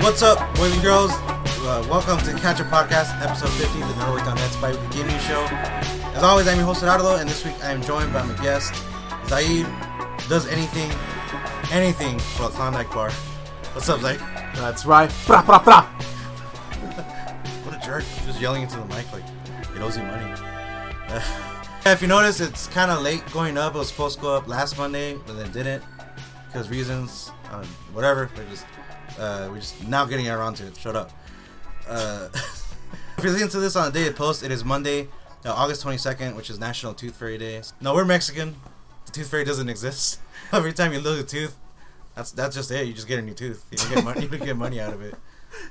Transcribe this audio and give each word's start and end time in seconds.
What's 0.00 0.22
up, 0.22 0.38
boys 0.56 0.72
and 0.72 0.82
girls? 0.82 1.10
Uh, 1.12 1.86
welcome 1.88 2.18
to 2.18 2.32
Catchup 2.40 2.70
Podcast, 2.70 3.20
episode 3.22 3.50
50 3.50 3.82
of 3.82 3.88
the 3.88 3.96
Norway 4.06 4.22
on 4.22 4.34
Nets 4.36 4.56
by 4.56 4.72
Gaming 4.90 5.18
Show. 5.20 5.40
As 6.14 6.22
always, 6.22 6.48
I'm 6.48 6.56
your 6.56 6.66
host, 6.66 6.80
Gerardo, 6.80 7.16
and 7.16 7.28
this 7.28 7.44
week 7.44 7.54
I 7.62 7.70
am 7.72 7.82
joined 7.82 8.12
by 8.12 8.22
my 8.22 8.34
guest, 8.42 8.74
Zaid. 9.28 9.66
Does 10.28 10.46
anything, 10.48 10.90
anything 11.70 12.18
for 12.18 12.44
a 12.44 12.48
Klondike 12.48 12.90
bar. 12.90 13.10
What's 13.72 13.88
up, 13.88 14.00
Zaid? 14.00 14.18
That's 14.54 14.86
right. 14.86 15.10
Pra, 15.26 15.42
pra, 15.42 15.58
pra. 15.58 15.82
What 17.64 17.76
a 17.76 17.86
jerk. 17.86 18.04
Just 18.24 18.40
yelling 18.40 18.62
into 18.62 18.78
the 18.78 18.86
mic 18.86 19.10
like 19.12 19.24
it 19.76 19.80
owes 19.80 19.96
you 19.96 20.02
money. 20.04 20.34
If 21.86 22.02
you 22.02 22.08
notice, 22.08 22.40
it's 22.40 22.66
kind 22.66 22.90
of 22.90 23.00
late 23.02 23.22
going 23.32 23.56
up. 23.56 23.74
It 23.74 23.78
was 23.78 23.88
supposed 23.88 24.16
to 24.16 24.22
go 24.22 24.36
up 24.36 24.46
last 24.46 24.76
Monday, 24.76 25.14
but 25.26 25.38
then 25.38 25.50
didn't 25.50 25.82
because 26.46 26.68
reasons, 26.68 27.32
um, 27.52 27.64
whatever. 27.94 28.28
We're 28.36 28.44
just, 28.50 28.66
uh, 29.20 29.48
we're 29.50 29.56
just 29.60 29.86
now 29.86 30.04
getting 30.04 30.28
around 30.28 30.54
to 30.54 30.66
it. 30.66 30.76
Shut 30.76 30.96
up. 30.96 31.10
Uh, 31.88 32.28
if 32.34 33.22
you're 33.22 33.32
listening 33.32 33.50
to 33.50 33.60
this 33.60 33.76
on 33.76 33.92
the 33.92 33.98
day 33.98 34.06
it 34.06 34.16
posts, 34.16 34.42
it 34.42 34.50
is 34.50 34.64
Monday, 34.64 35.08
uh, 35.44 35.52
August 35.52 35.84
22nd, 35.84 36.34
which 36.36 36.50
is 36.50 36.58
National 36.58 36.94
Tooth 36.94 37.16
Fairy 37.16 37.38
Day. 37.38 37.62
No, 37.80 37.94
we're 37.94 38.04
Mexican. 38.04 38.56
The 39.06 39.12
Tooth 39.12 39.30
Fairy 39.30 39.44
doesn't 39.44 39.68
exist. 39.68 40.20
Every 40.52 40.72
time 40.72 40.92
you 40.92 41.00
lose 41.00 41.20
a 41.20 41.24
tooth, 41.24 41.56
that's 42.14 42.32
that's 42.32 42.56
just 42.56 42.70
it. 42.70 42.86
You 42.86 42.92
just 42.92 43.06
get 43.06 43.18
a 43.18 43.22
new 43.22 43.34
tooth. 43.34 43.64
You 43.70 43.78
don't 43.78 43.94
get 43.94 44.04
money. 44.04 44.22
You 44.22 44.28
don't 44.28 44.44
get 44.44 44.56
money 44.56 44.80
out 44.80 44.92
of 44.92 45.02
it. 45.02 45.14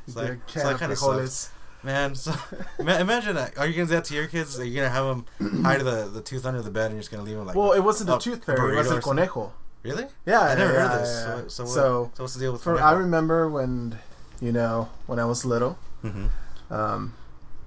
It's 0.07 0.16
like, 0.16 0.40
so 0.48 0.59
that 0.59 0.79
kind 0.79 0.91
of 0.91 0.98
sucks. 0.98 1.52
Man, 1.81 2.13
so 2.13 2.34
ima- 2.77 2.99
imagine 2.99 3.35
that. 3.35 3.57
Are 3.57 3.66
you 3.66 3.73
gonna 3.73 3.85
do 3.88 3.93
that 3.95 4.05
to 4.05 4.13
your 4.13 4.27
kids? 4.27 4.59
Are 4.59 4.66
you 4.66 4.76
gonna 4.76 4.90
have 4.90 5.05
them 5.40 5.63
hide 5.63 5.79
the, 5.79 6.10
the 6.13 6.21
tooth 6.21 6.45
under 6.45 6.62
the 6.62 6.70
bed 6.70 6.88
and 6.88 6.95
you're 6.95 6.99
just 7.01 7.12
gonna 7.12 7.23
leave 7.23 7.38
them 7.38 7.45
like? 7.45 7.55
Well, 7.55 7.71
it 7.71 7.79
wasn't 7.79 8.10
a- 8.10 8.13
the 8.13 8.20
tooth 8.20 8.43
fairy. 8.43 8.73
It 8.73 8.77
was 8.77 8.88
burrito 8.88 8.90
the 8.90 8.98
or 8.98 9.01
something? 9.01 9.26
conejo. 9.27 9.54
Really? 9.84 10.05
Yeah, 10.26 10.41
I 10.41 10.55
never 10.55 10.74
yeah, 10.74 10.80
heard 10.88 10.91
of 10.94 10.99
this. 11.02 11.10
yeah, 11.10 11.26
So, 11.26 11.38
yeah. 11.41 11.48
so, 11.49 11.63
what, 11.63 11.70
So, 11.74 12.12
so 12.16 12.24
what's 12.24 12.34
the 12.35 12.40
deal 12.40 12.52
with? 12.54 12.62
For, 12.63 12.80
I 12.82 12.91
remember 12.94 13.48
when, 13.49 13.98
you 14.41 14.52
know, 14.52 14.90
when 15.08 15.20
I 15.20 15.26
was 15.26 15.46
little, 15.46 15.77
hmm 16.02 16.27
um, 16.72 17.13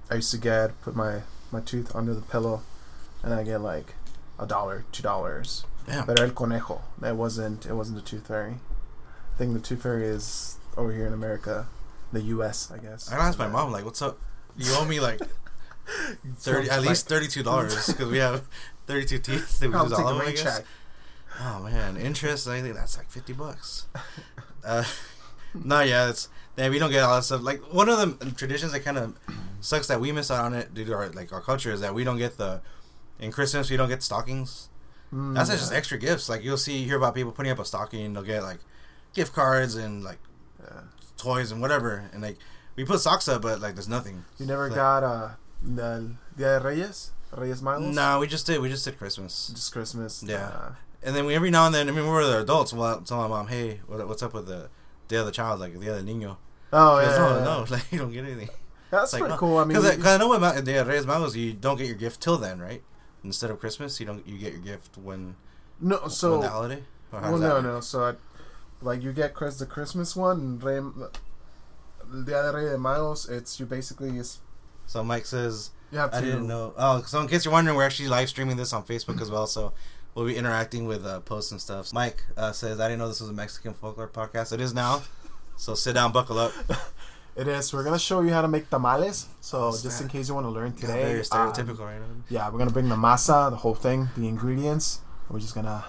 I 0.09 0.15
used 0.15 0.31
to 0.31 0.37
get 0.37 0.79
put 0.81 0.95
my 0.95 1.21
my 1.51 1.59
tooth 1.59 1.93
under 1.95 2.13
the 2.13 2.21
pillow, 2.21 2.61
and 3.21 3.33
I 3.33 3.43
get 3.43 3.59
like 3.59 3.95
a 4.39 4.45
dollar, 4.45 4.85
two 4.91 5.03
dollars. 5.03 5.65
Damn. 5.85 6.05
But 6.05 6.19
el 6.21 6.29
conejo, 6.31 6.81
that 6.99 7.15
wasn't 7.17 7.65
it 7.65 7.73
wasn't 7.73 7.97
the 7.97 8.03
tooth 8.09 8.27
fairy. 8.27 8.55
I 9.33 9.37
think 9.37 9.53
the 9.53 9.59
tooth 9.59 9.81
fairy 9.83 10.05
is 10.07 10.57
over 10.77 10.93
here 10.93 11.05
in 11.05 11.11
America, 11.13 11.67
the 12.13 12.21
U.S. 12.21 12.71
I 12.71 12.77
guess. 12.77 13.11
I 13.11 13.17
asked 13.17 13.37
my 13.37 13.47
mom 13.49 13.71
like, 13.73 13.83
"What's 13.83 14.01
up? 14.01 14.17
You 14.55 14.71
owe 14.75 14.85
me 14.85 14.99
like 15.01 15.19
thirty, 16.37 16.69
at 16.69 16.81
least 16.81 17.07
thirty-two 17.09 17.43
dollars 17.43 17.87
because 17.87 18.09
we 18.09 18.19
have 18.19 18.45
thirty-two 18.87 19.19
teeth 19.19 19.59
that 19.59 19.69
we 19.69 19.75
I'll 19.75 19.89
take 19.89 19.99
all 19.99 20.07
a 20.09 20.15
of 20.15 20.21
I 20.21 20.25
rain 20.27 20.35
guess." 20.35 20.43
check. 20.59 20.65
Oh 21.41 21.61
man, 21.63 21.97
interest. 21.97 22.47
I 22.47 22.61
think 22.61 22.75
that's 22.75 22.97
like 22.97 23.09
fifty 23.09 23.33
bucks. 23.33 23.87
Uh, 24.63 24.83
no, 25.53 25.81
yeah, 25.81 26.09
it's 26.09 26.29
yeah. 26.57 26.69
We 26.69 26.79
don't 26.79 26.91
get 26.91 27.03
all 27.03 27.15
that 27.15 27.23
stuff. 27.23 27.41
Like 27.41 27.61
one 27.73 27.89
of 27.89 27.97
the 28.19 28.31
traditions 28.31 28.71
that 28.71 28.81
kind 28.81 28.97
of 28.97 29.15
sucks 29.61 29.87
that 29.87 29.99
we 29.99 30.11
miss 30.11 30.29
out 30.29 30.45
on 30.45 30.53
it 30.53 30.73
due 30.73 30.85
to 30.85 30.93
our 30.93 31.09
like 31.09 31.33
our 31.33 31.41
culture 31.41 31.71
is 31.71 31.81
that 31.81 31.93
we 31.95 32.03
don't 32.03 32.17
get 32.17 32.37
the 32.37 32.61
in 33.19 33.31
Christmas 33.31 33.69
we 33.69 33.77
don't 33.77 33.89
get 33.89 34.03
stockings. 34.03 34.69
Mm, 35.13 35.35
That's 35.35 35.49
yeah. 35.49 35.55
just 35.57 35.71
extra 35.73 35.97
gifts. 35.97 36.27
Like 36.29 36.43
you'll 36.43 36.57
see 36.57 36.83
hear 36.83 36.97
about 36.97 37.15
people 37.15 37.31
putting 37.31 37.51
up 37.51 37.59
a 37.59 37.65
stocking. 37.65 38.13
They'll 38.13 38.23
get 38.23 38.43
like 38.43 38.59
gift 39.13 39.33
cards 39.33 39.75
and 39.75 40.03
like 40.03 40.19
Yeah. 40.61 40.81
toys 41.17 41.51
and 41.51 41.61
whatever. 41.61 42.09
And 42.13 42.21
like 42.21 42.37
we 42.75 42.83
put 42.85 42.99
socks 42.99 43.27
up, 43.27 43.41
but 43.41 43.59
like 43.61 43.75
there's 43.75 43.89
nothing. 43.89 44.25
You 44.39 44.45
never 44.45 44.67
Like- 44.67 44.75
got 44.75 45.03
uh, 45.03 45.29
the 45.63 46.11
Dia 46.35 46.59
de 46.59 46.65
Reyes, 46.67 47.11
Reyes 47.35 47.61
Magos. 47.61 47.93
No, 47.93 48.19
we 48.19 48.27
just 48.27 48.45
did. 48.47 48.59
We 48.59 48.69
just 48.69 48.85
did 48.85 48.97
Christmas. 48.97 49.51
just 49.53 49.71
Christmas. 49.71 50.23
Yeah. 50.27 50.47
Uh, 50.47 50.71
And 51.05 51.15
then 51.15 51.25
we 51.25 51.35
every 51.35 51.49
now 51.51 51.65
and 51.65 51.75
then, 51.75 51.89
I 51.89 51.91
mean, 51.91 52.07
we're 52.07 52.25
the 52.25 52.39
adults. 52.41 52.73
We'll 52.73 53.01
tell 53.01 53.17
my 53.17 53.27
mom, 53.27 53.47
"Hey, 53.47 53.81
what, 53.87 54.07
what's 54.07 54.23
up 54.23 54.33
with 54.33 54.47
the 54.47 54.69
day 55.07 55.17
of 55.17 55.25
the 55.25 55.31
child? 55.31 55.59
Like 55.59 55.79
the 55.79 55.89
other 55.89 56.01
niño." 56.01 56.37
oh 56.71 56.99
yeah, 56.99 57.05
goes, 57.05 57.17
no, 57.17 57.37
yeah, 57.37 57.43
no, 57.43 57.65
like 57.69 57.91
you 57.91 57.99
don't 57.99 58.11
get 58.11 58.25
anything. 58.25 58.49
That's 58.89 59.13
Like, 59.13 59.21
pretty 59.21 59.33
no. 59.33 59.37
cool. 59.39 59.57
I 59.57 59.65
mean, 59.65 59.79
Because 59.81 60.05
I, 60.05 60.17
know 60.17 60.33
about 60.33 60.63
Day 60.63 60.77
of 60.77 60.87
Reyes 60.87 61.05
Magos, 61.05 61.35
you 61.35 61.53
don't 61.53 61.77
get 61.77 61.87
your 61.87 61.95
gift 61.95 62.21
till 62.21 62.37
then, 62.37 62.59
right? 62.59 62.83
Instead 63.23 63.49
of 63.49 63.59
Christmas, 63.59 63.99
you 63.99 64.05
don't 64.05 64.25
you 64.27 64.37
get 64.37 64.53
your 64.53 64.61
gift 64.61 64.97
when 64.97 65.35
no, 65.79 65.97
when 65.97 66.09
so 66.09 66.39
the 66.41 66.49
holiday. 66.49 66.83
Well, 67.11 67.37
no, 67.37 67.55
work? 67.55 67.63
no. 67.63 67.79
So, 67.79 68.03
I, 68.03 68.13
like, 68.81 69.01
you 69.03 69.11
get 69.13 69.33
Chris 69.33 69.57
the 69.57 69.65
Christmas 69.65 70.15
one, 70.15 70.37
and 70.39 70.63
Rey, 70.63 70.79
the 70.79 72.23
Dia 72.25 72.43
de 72.43 72.51
Reyes 72.57 72.77
Magos. 72.77 73.29
It's 73.29 73.59
you 73.59 73.65
basically 73.65 74.17
is 74.17 74.39
So 74.85 75.03
Mike 75.03 75.25
says, 75.25 75.71
you 75.91 75.97
have 75.99 76.11
to. 76.11 76.17
"I 76.17 76.21
didn't 76.21 76.47
know." 76.47 76.73
Oh, 76.77 77.01
so 77.03 77.19
in 77.21 77.27
case 77.27 77.45
you're 77.45 77.51
wondering, 77.51 77.77
we're 77.77 77.85
actually 77.85 78.09
live 78.09 78.29
streaming 78.29 78.57
this 78.57 78.73
on 78.73 78.83
Facebook 78.83 79.21
as 79.21 79.31
well. 79.31 79.47
So 79.47 79.73
we'll 80.15 80.25
be 80.25 80.35
interacting 80.35 80.85
with 80.85 81.05
uh, 81.05 81.19
posts 81.21 81.51
and 81.51 81.61
stuff. 81.61 81.93
Mike 81.93 82.23
uh, 82.37 82.51
says, 82.51 82.79
"I 82.79 82.87
didn't 82.87 82.99
know 82.99 83.07
this 83.07 83.21
was 83.21 83.29
a 83.29 83.33
Mexican 83.33 83.73
folklore 83.73 84.07
podcast. 84.07 84.53
It 84.53 84.61
is 84.61 84.73
now." 84.73 85.01
So 85.57 85.75
sit 85.75 85.93
down, 85.93 86.11
buckle 86.11 86.37
up. 86.39 86.51
It 87.35 87.47
is. 87.47 87.73
We're 87.73 87.83
gonna 87.83 87.97
show 87.97 88.21
you 88.21 88.29
how 88.29 88.43
to 88.43 88.47
make 88.47 88.69
tamales. 88.69 89.25
So 89.41 89.65
What's 89.69 89.81
just 89.81 89.97
that? 89.97 90.03
in 90.03 90.09
case 90.11 90.27
you 90.29 90.35
want 90.35 90.45
to 90.45 90.51
learn 90.51 90.71
Yeah, 90.77 90.81
today, 90.81 91.03
very 91.03 91.17
um, 91.21 91.25
stereotypical 91.25 91.79
right 91.79 91.99
now. 91.99 92.05
yeah, 92.29 92.47
we're 92.51 92.59
gonna 92.59 92.69
bring 92.69 92.89
the 92.89 92.95
masa, 92.95 93.49
the 93.49 93.55
whole 93.55 93.73
thing, 93.73 94.09
the 94.15 94.27
ingredients. 94.27 95.01
We're 95.29 95.39
just 95.39 95.55
gonna 95.55 95.83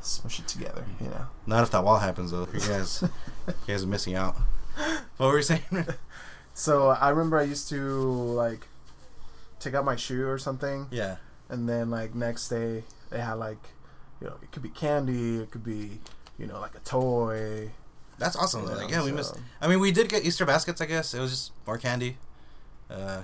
smush 0.00 0.38
it 0.38 0.46
together. 0.46 0.84
You 1.00 1.08
know. 1.08 1.26
Not 1.48 1.64
if 1.64 1.72
that 1.72 1.82
wall 1.82 1.98
happens 1.98 2.30
though. 2.30 2.46
You 2.54 2.60
guys, 2.60 3.02
you 3.48 3.54
guys 3.66 3.82
are 3.82 3.88
missing 3.88 4.14
out. 4.14 4.36
What 5.16 5.26
were 5.32 5.36
you 5.38 5.42
saying? 5.42 5.62
So 6.52 6.90
I 6.90 7.08
remember 7.08 7.38
I 7.40 7.42
used 7.42 7.68
to 7.70 7.76
like 7.80 8.68
take 9.58 9.74
out 9.74 9.84
my 9.84 9.96
shoe 9.96 10.28
or 10.28 10.38
something, 10.38 10.86
yeah. 10.92 11.16
and 11.48 11.68
then 11.68 11.90
like 11.90 12.14
next 12.14 12.48
day 12.48 12.84
they 13.10 13.20
had 13.20 13.34
like 13.34 13.58
you 14.20 14.26
know 14.28 14.34
it 14.42 14.50
could 14.52 14.62
be 14.62 14.68
candy 14.70 15.36
it 15.38 15.50
could 15.50 15.64
be 15.64 16.00
you 16.38 16.46
know 16.46 16.60
like 16.60 16.74
a 16.74 16.80
toy 16.80 17.70
That's 18.18 18.36
awesome. 18.36 18.62
you 18.62 18.66
though. 18.68 18.74
know, 18.74 18.80
Like, 18.82 18.90
yeah, 18.90 19.02
we 19.02 19.10
so- 19.10 19.16
missed. 19.16 19.34
I 19.60 19.66
mean, 19.68 19.80
we 19.80 19.90
did 19.92 20.08
get 20.08 20.24
Easter 20.24 20.46
baskets. 20.46 20.80
I 20.80 20.86
guess 20.86 21.14
it 21.14 21.20
was 21.20 21.30
just 21.30 21.52
more 21.66 21.78
candy. 21.78 22.16
Uh, 22.90 23.22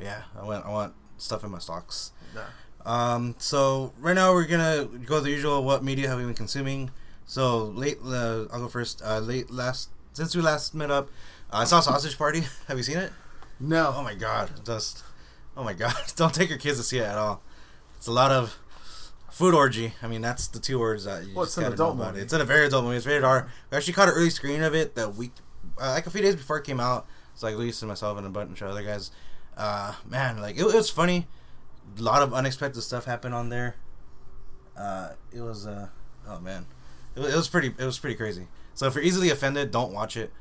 yeah, 0.00 0.22
I 0.38 0.44
want 0.44 0.64
I 0.66 0.70
want 0.70 0.94
stuff 1.18 1.42
in 1.44 1.50
my 1.50 1.58
stocks. 1.58 2.12
yeah. 2.34 2.44
Um, 2.86 3.34
so 3.38 3.92
right 3.98 4.14
now 4.14 4.32
we're 4.32 4.46
gonna 4.46 4.86
go 5.04 5.20
the 5.20 5.30
usual. 5.30 5.62
What 5.64 5.82
media 5.84 6.08
have 6.08 6.18
we 6.18 6.24
been 6.24 6.34
consuming? 6.34 6.90
So 7.26 7.64
late, 7.66 7.98
uh, 8.04 8.46
I'll 8.52 8.60
go 8.60 8.68
first. 8.68 9.02
Uh, 9.04 9.18
late 9.18 9.50
last 9.50 9.90
since 10.12 10.34
we 10.34 10.42
last 10.42 10.74
met 10.74 10.90
up, 10.90 11.08
uh, 11.52 11.58
I 11.58 11.64
saw 11.64 11.80
Sausage 11.80 12.16
Party. 12.16 12.42
have 12.68 12.76
you 12.78 12.82
seen 12.84 12.98
it? 12.98 13.12
no 13.58 13.92
Oh 13.94 14.02
my 14.02 14.14
god, 14.14 14.50
just 14.64 15.04
oh 15.56 15.62
my 15.64 15.74
god! 15.74 15.94
Don't 16.16 16.32
take 16.32 16.48
your 16.48 16.58
kids 16.58 16.78
to 16.78 16.84
see 16.84 16.98
it 16.98 17.04
at 17.04 17.18
all. 17.18 17.42
It's 17.98 18.06
a 18.06 18.12
lot 18.12 18.30
of 18.32 18.56
food 19.30 19.54
orgy. 19.54 19.94
I 20.02 20.08
mean, 20.08 20.20
that's 20.20 20.48
the 20.48 20.58
two 20.60 20.78
words 20.78 21.04
that 21.04 21.24
you 21.24 21.34
Well, 21.34 21.44
just 21.44 21.56
it's 21.56 21.58
an 21.58 21.62
gotta 21.64 21.74
adult 21.74 21.96
know 21.96 22.02
about 22.02 22.12
movie. 22.14 22.20
it. 22.20 22.24
It's 22.24 22.32
in 22.32 22.40
a 22.40 22.44
very 22.44 22.66
adult 22.66 22.84
movie. 22.84 22.96
It's 22.96 23.06
rated 23.06 23.24
R. 23.24 23.48
We 23.70 23.76
actually 23.76 23.92
caught 23.94 24.08
an 24.08 24.14
early 24.14 24.30
screen 24.30 24.62
of 24.62 24.74
it 24.74 24.94
the 24.94 25.08
week, 25.08 25.32
uh, 25.80 25.90
like 25.90 26.06
a 26.06 26.10
few 26.10 26.22
days 26.22 26.36
before 26.36 26.58
it 26.58 26.64
came 26.64 26.80
out. 26.80 27.06
It's 27.32 27.42
like 27.42 27.56
Luis 27.56 27.80
and 27.82 27.88
myself 27.88 28.18
and 28.18 28.26
a 28.26 28.30
bunch 28.30 28.60
of 28.60 28.68
other 28.70 28.82
guys. 28.82 29.10
Uh, 29.56 29.94
man, 30.06 30.40
like 30.40 30.56
it, 30.56 30.62
it 30.62 30.74
was 30.74 30.90
funny. 30.90 31.26
A 31.98 32.02
lot 32.02 32.22
of 32.22 32.32
unexpected 32.34 32.82
stuff 32.82 33.04
happened 33.04 33.34
on 33.34 33.48
there. 33.48 33.76
Uh, 34.76 35.10
it 35.32 35.40
was 35.40 35.66
uh, 35.66 35.88
oh 36.28 36.40
man, 36.40 36.66
it, 37.16 37.20
it 37.20 37.34
was 37.36 37.48
pretty. 37.48 37.68
It 37.78 37.84
was 37.84 37.98
pretty 37.98 38.16
crazy. 38.16 38.48
So 38.74 38.86
if 38.86 38.94
you're 38.94 39.04
easily 39.04 39.30
offended, 39.30 39.70
don't 39.70 39.92
watch 39.92 40.16
it. 40.16 40.32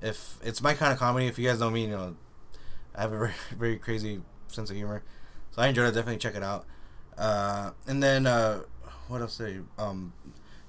If 0.00 0.38
it's 0.42 0.62
my 0.62 0.74
kind 0.74 0.92
of 0.92 0.98
comedy, 0.98 1.26
if 1.26 1.38
you 1.38 1.46
guys 1.48 1.60
know 1.60 1.70
me, 1.70 1.82
you 1.82 1.88
know 1.90 2.16
I 2.94 3.02
have 3.02 3.12
a 3.12 3.18
very, 3.18 3.32
very 3.56 3.76
crazy 3.78 4.20
sense 4.48 4.70
of 4.70 4.76
humor. 4.76 5.02
So 5.50 5.62
I 5.62 5.68
enjoyed 5.68 5.86
it. 5.88 5.92
Definitely 5.92 6.18
check 6.18 6.34
it 6.34 6.42
out. 6.42 6.66
Uh, 7.18 7.70
and 7.86 8.02
then 8.02 8.26
uh, 8.26 8.60
what 9.08 9.20
else? 9.20 9.38
Did 9.38 9.64
I, 9.78 9.82
um, 9.82 10.12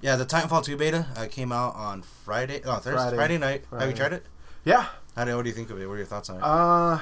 yeah, 0.02 0.16
the 0.16 0.26
Titanfall 0.26 0.64
2 0.64 0.78
beta 0.78 1.08
uh, 1.16 1.26
came 1.30 1.52
out 1.52 1.76
on 1.76 2.02
Friday. 2.02 2.62
Oh, 2.66 2.76
Thursday, 2.76 2.92
Friday, 2.94 3.16
Friday. 3.16 3.38
night. 3.38 3.64
Have 3.80 3.90
you 3.90 3.96
tried 3.96 4.14
it? 4.14 4.26
yeah 4.64 4.88
How 5.16 5.26
do, 5.26 5.36
what 5.36 5.44
do 5.44 5.50
you 5.50 5.56
think 5.56 5.70
of 5.70 5.80
it? 5.80 5.86
What 5.88 5.94
are 5.94 5.98
your 5.98 6.06
thoughts 6.08 6.30
on 6.30 6.38
it? 6.38 6.42
uh 6.44 7.00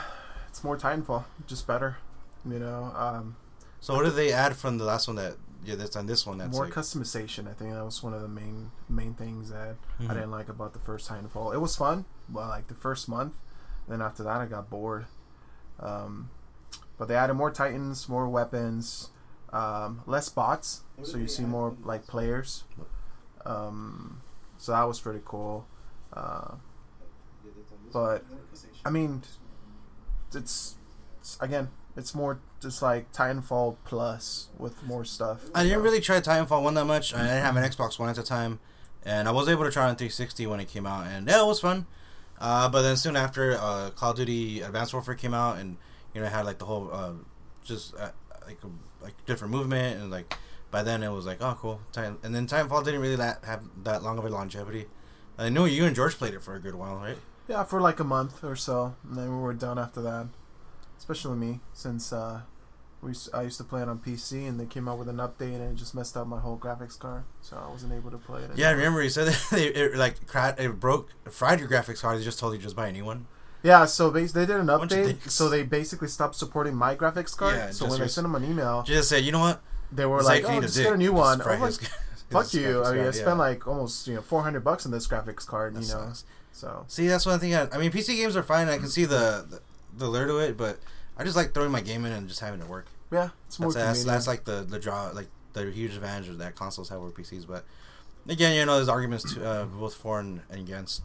it's 0.49 0.63
more 0.63 0.77
titanfall 0.77 1.23
just 1.47 1.65
better 1.65 1.97
you 2.45 2.59
know 2.59 2.91
um 2.95 3.35
so 3.79 3.95
what 3.95 4.03
did 4.03 4.13
they 4.15 4.31
add 4.33 4.55
from 4.55 4.77
the 4.77 4.83
last 4.83 5.07
one 5.07 5.15
that 5.15 5.35
yeah 5.65 5.73
that's 5.75 5.95
on 5.95 6.05
this 6.05 6.27
one 6.27 6.37
that's 6.37 6.51
more 6.55 6.65
like 6.65 6.73
customization 6.73 7.49
i 7.49 7.53
think 7.53 7.71
that 7.73 7.83
was 7.83 8.03
one 8.03 8.13
of 8.13 8.21
the 8.21 8.27
main 8.27 8.69
main 8.89 9.13
things 9.15 9.49
that 9.49 9.75
Mhm. 9.99 10.09
i 10.11 10.13
didn't 10.13 10.29
like 10.31 10.47
about 10.49 10.73
the 10.73 10.79
first 10.79 11.09
titanfall 11.09 11.53
it 11.55 11.59
was 11.59 11.75
fun 11.75 12.05
well 12.31 12.49
like 12.49 12.67
the 12.67 12.75
first 12.75 13.07
month 13.09 13.33
then 13.87 13.99
after 14.01 14.21
that 14.23 14.41
i 14.41 14.45
got 14.45 14.69
bored 14.69 15.05
um 15.79 16.29
but 16.99 17.07
they 17.07 17.15
added 17.15 17.33
more 17.33 17.49
titans 17.49 18.07
more 18.07 18.27
weapons 18.29 19.09
um 19.53 20.01
less 20.05 20.27
bots 20.29 20.81
so 21.03 21.17
you 21.17 21.27
see 21.27 21.43
more 21.43 21.75
like 21.83 22.05
players 22.07 22.63
um 23.45 24.21
so 24.57 24.71
that 24.71 24.83
was 24.83 24.99
pretty 24.99 25.21
cool 25.23 25.65
uh 26.13 26.55
but 27.93 28.25
I 28.83 28.89
mean, 28.89 29.21
it's, 30.33 30.75
it's 31.21 31.37
again, 31.39 31.69
it's 31.95 32.13
more 32.15 32.39
just 32.59 32.81
like 32.81 33.11
Titanfall 33.13 33.77
plus 33.85 34.49
with 34.57 34.83
more 34.83 35.05
stuff. 35.05 35.41
I 35.53 35.63
didn't 35.63 35.83
really 35.83 36.01
try 36.01 36.19
Titanfall 36.19 36.63
1 36.63 36.73
that 36.73 36.85
much. 36.85 37.13
I 37.13 37.19
didn't 37.19 37.43
have 37.43 37.55
an 37.55 37.63
Xbox 37.63 37.99
One 37.99 38.09
at 38.09 38.15
the 38.15 38.23
time. 38.23 38.59
And 39.05 39.27
I 39.27 39.31
was 39.31 39.47
able 39.49 39.63
to 39.65 39.71
try 39.71 39.85
it 39.85 39.89
on 39.89 39.95
360 39.95 40.47
when 40.47 40.59
it 40.59 40.69
came 40.69 40.85
out. 40.85 41.07
And 41.07 41.27
yeah, 41.27 41.43
it 41.43 41.45
was 41.45 41.59
fun. 41.59 41.85
Uh, 42.39 42.67
but 42.69 42.81
then 42.81 42.97
soon 42.97 43.15
after, 43.15 43.57
uh, 43.59 43.91
Call 43.91 44.11
of 44.11 44.17
Duty 44.17 44.61
Advanced 44.61 44.93
Warfare 44.93 45.15
came 45.15 45.33
out. 45.33 45.57
And, 45.57 45.77
you 46.13 46.21
know, 46.21 46.27
it 46.27 46.31
had 46.31 46.45
like 46.45 46.57
the 46.57 46.65
whole, 46.65 46.89
uh, 46.91 47.11
just 47.63 47.93
uh, 47.95 48.11
like, 48.47 48.57
a, 48.63 48.67
like 49.03 49.25
different 49.25 49.53
movement. 49.53 50.01
And 50.01 50.09
like, 50.09 50.35
by 50.71 50.81
then 50.83 51.03
it 51.03 51.11
was 51.11 51.25
like, 51.25 51.37
oh, 51.41 51.57
cool. 51.59 51.81
Titan- 51.91 52.17
and 52.23 52.33
then 52.33 52.47
Titanfall 52.47 52.83
didn't 52.83 53.01
really 53.01 53.15
that, 53.17 53.43
have 53.45 53.63
that 53.83 54.03
long 54.03 54.17
of 54.17 54.25
a 54.25 54.29
longevity. 54.29 54.87
I 55.37 55.49
know 55.49 55.65
you 55.65 55.85
and 55.85 55.95
George 55.95 56.17
played 56.17 56.33
it 56.33 56.41
for 56.41 56.55
a 56.55 56.59
good 56.59 56.75
while, 56.75 56.95
right? 56.95 57.17
Yeah, 57.47 57.63
for 57.63 57.81
like 57.81 57.99
a 57.99 58.03
month 58.03 58.43
or 58.43 58.55
so, 58.55 58.95
and 59.07 59.17
then 59.17 59.29
we 59.29 59.41
were 59.41 59.53
done 59.53 59.77
after 59.77 60.01
that. 60.01 60.27
Especially 60.97 61.35
me, 61.35 61.59
since 61.73 62.13
uh, 62.13 62.41
we 63.01 63.13
I 63.33 63.41
used 63.41 63.57
to 63.57 63.63
play 63.63 63.81
it 63.81 63.89
on 63.89 63.99
PC, 63.99 64.47
and 64.47 64.59
they 64.59 64.65
came 64.65 64.87
out 64.87 64.97
with 64.97 65.09
an 65.09 65.17
update, 65.17 65.55
and 65.55 65.73
it 65.73 65.75
just 65.75 65.93
messed 65.93 66.15
up 66.15 66.27
my 66.27 66.39
whole 66.39 66.57
graphics 66.57 66.97
card, 66.97 67.23
so 67.41 67.57
I 67.57 67.69
wasn't 67.69 67.93
able 67.93 68.11
to 68.11 68.17
play 68.17 68.43
it. 68.43 68.51
Yeah, 68.55 68.69
I 68.69 68.71
remember 68.71 69.03
you 69.03 69.09
said 69.09 69.27
that 69.27 69.47
they, 69.51 69.67
it, 69.67 69.95
like 69.95 70.15
it 70.57 70.79
broke, 70.79 71.09
fried 71.29 71.59
your 71.59 71.67
graphics 71.67 72.01
card. 72.01 72.19
They 72.19 72.23
just 72.23 72.39
told 72.39 72.53
you 72.53 72.59
just 72.59 72.75
buy 72.75 72.87
a 72.87 72.91
new 72.91 73.03
one. 73.05 73.27
Yeah, 73.63 73.85
so 73.85 74.11
bas- 74.11 74.33
they 74.33 74.45
did 74.45 74.57
an 74.57 74.67
update, 74.67 75.29
so 75.29 75.47
they 75.49 75.63
basically 75.63 76.09
stopped 76.09 76.35
supporting 76.35 76.75
my 76.75 76.95
graphics 76.95 77.35
card. 77.35 77.55
Yeah, 77.55 77.71
so 77.71 77.89
when 77.89 78.01
I 78.01 78.07
sent 78.07 78.25
them 78.25 78.35
an 78.35 78.43
email, 78.43 78.83
Just 78.83 79.07
say, 79.09 79.19
you 79.21 79.31
know 79.31 79.39
what? 79.39 79.61
they 79.91 80.05
were 80.05 80.17
It's 80.17 80.27
like, 80.27 80.43
"Oh, 80.45 80.59
just 80.59 80.75
dick. 80.75 80.83
get 80.85 80.93
a 80.93 80.97
new 80.97 81.13
one." 81.13 81.41
I'm 81.41 81.61
like, 81.61 81.73
"Fuck 82.29 82.53
you!" 82.53 82.83
I 82.83 82.91
mean, 82.93 83.05
I 83.07 83.11
spent 83.11 83.27
yeah. 83.27 83.33
like 83.35 83.67
almost 83.67 84.07
you 84.07 84.15
know 84.15 84.21
400 84.21 84.63
bucks 84.63 84.85
on 84.85 84.91
this 84.91 85.07
graphics 85.07 85.45
card, 85.47 85.75
That 85.75 85.81
you 85.81 85.87
know. 85.87 86.05
sucks. 86.07 86.25
So 86.51 86.85
See, 86.87 87.07
that's 87.07 87.25
one 87.25 87.39
thing. 87.39 87.55
I, 87.55 87.67
I 87.71 87.77
mean, 87.77 87.91
PC 87.91 88.15
games 88.17 88.35
are 88.35 88.43
fine. 88.43 88.67
I 88.69 88.77
can 88.77 88.87
see 88.89 89.05
the, 89.05 89.45
the 89.49 89.61
the 89.97 90.07
lure 90.07 90.27
to 90.27 90.37
it, 90.39 90.57
but 90.57 90.79
I 91.17 91.23
just 91.23 91.35
like 91.37 91.53
throwing 91.53 91.71
my 91.71 91.81
game 91.81 92.03
in 92.05 92.11
and 92.11 92.27
just 92.27 92.39
having 92.41 92.59
it 92.59 92.67
work. 92.67 92.87
yeah, 93.11 93.29
it's 93.47 93.59
more 93.59 93.71
That's, 93.71 93.85
that's, 93.85 93.99
convenient. 93.99 94.07
that's 94.07 94.27
like 94.27 94.43
the 94.45 94.63
the 94.67 94.79
draw, 94.79 95.09
like 95.13 95.27
the 95.53 95.69
huge 95.71 95.93
advantage 95.95 96.35
that 96.37 96.55
consoles 96.55 96.89
have 96.89 96.99
over 96.99 97.11
PCs. 97.11 97.47
But 97.47 97.63
again, 98.27 98.55
you 98.55 98.65
know, 98.65 98.75
there's 98.75 98.89
arguments 98.89 99.33
to, 99.35 99.47
uh, 99.47 99.65
both 99.65 99.93
for 99.95 100.19
and, 100.19 100.41
and 100.49 100.59
against. 100.59 101.01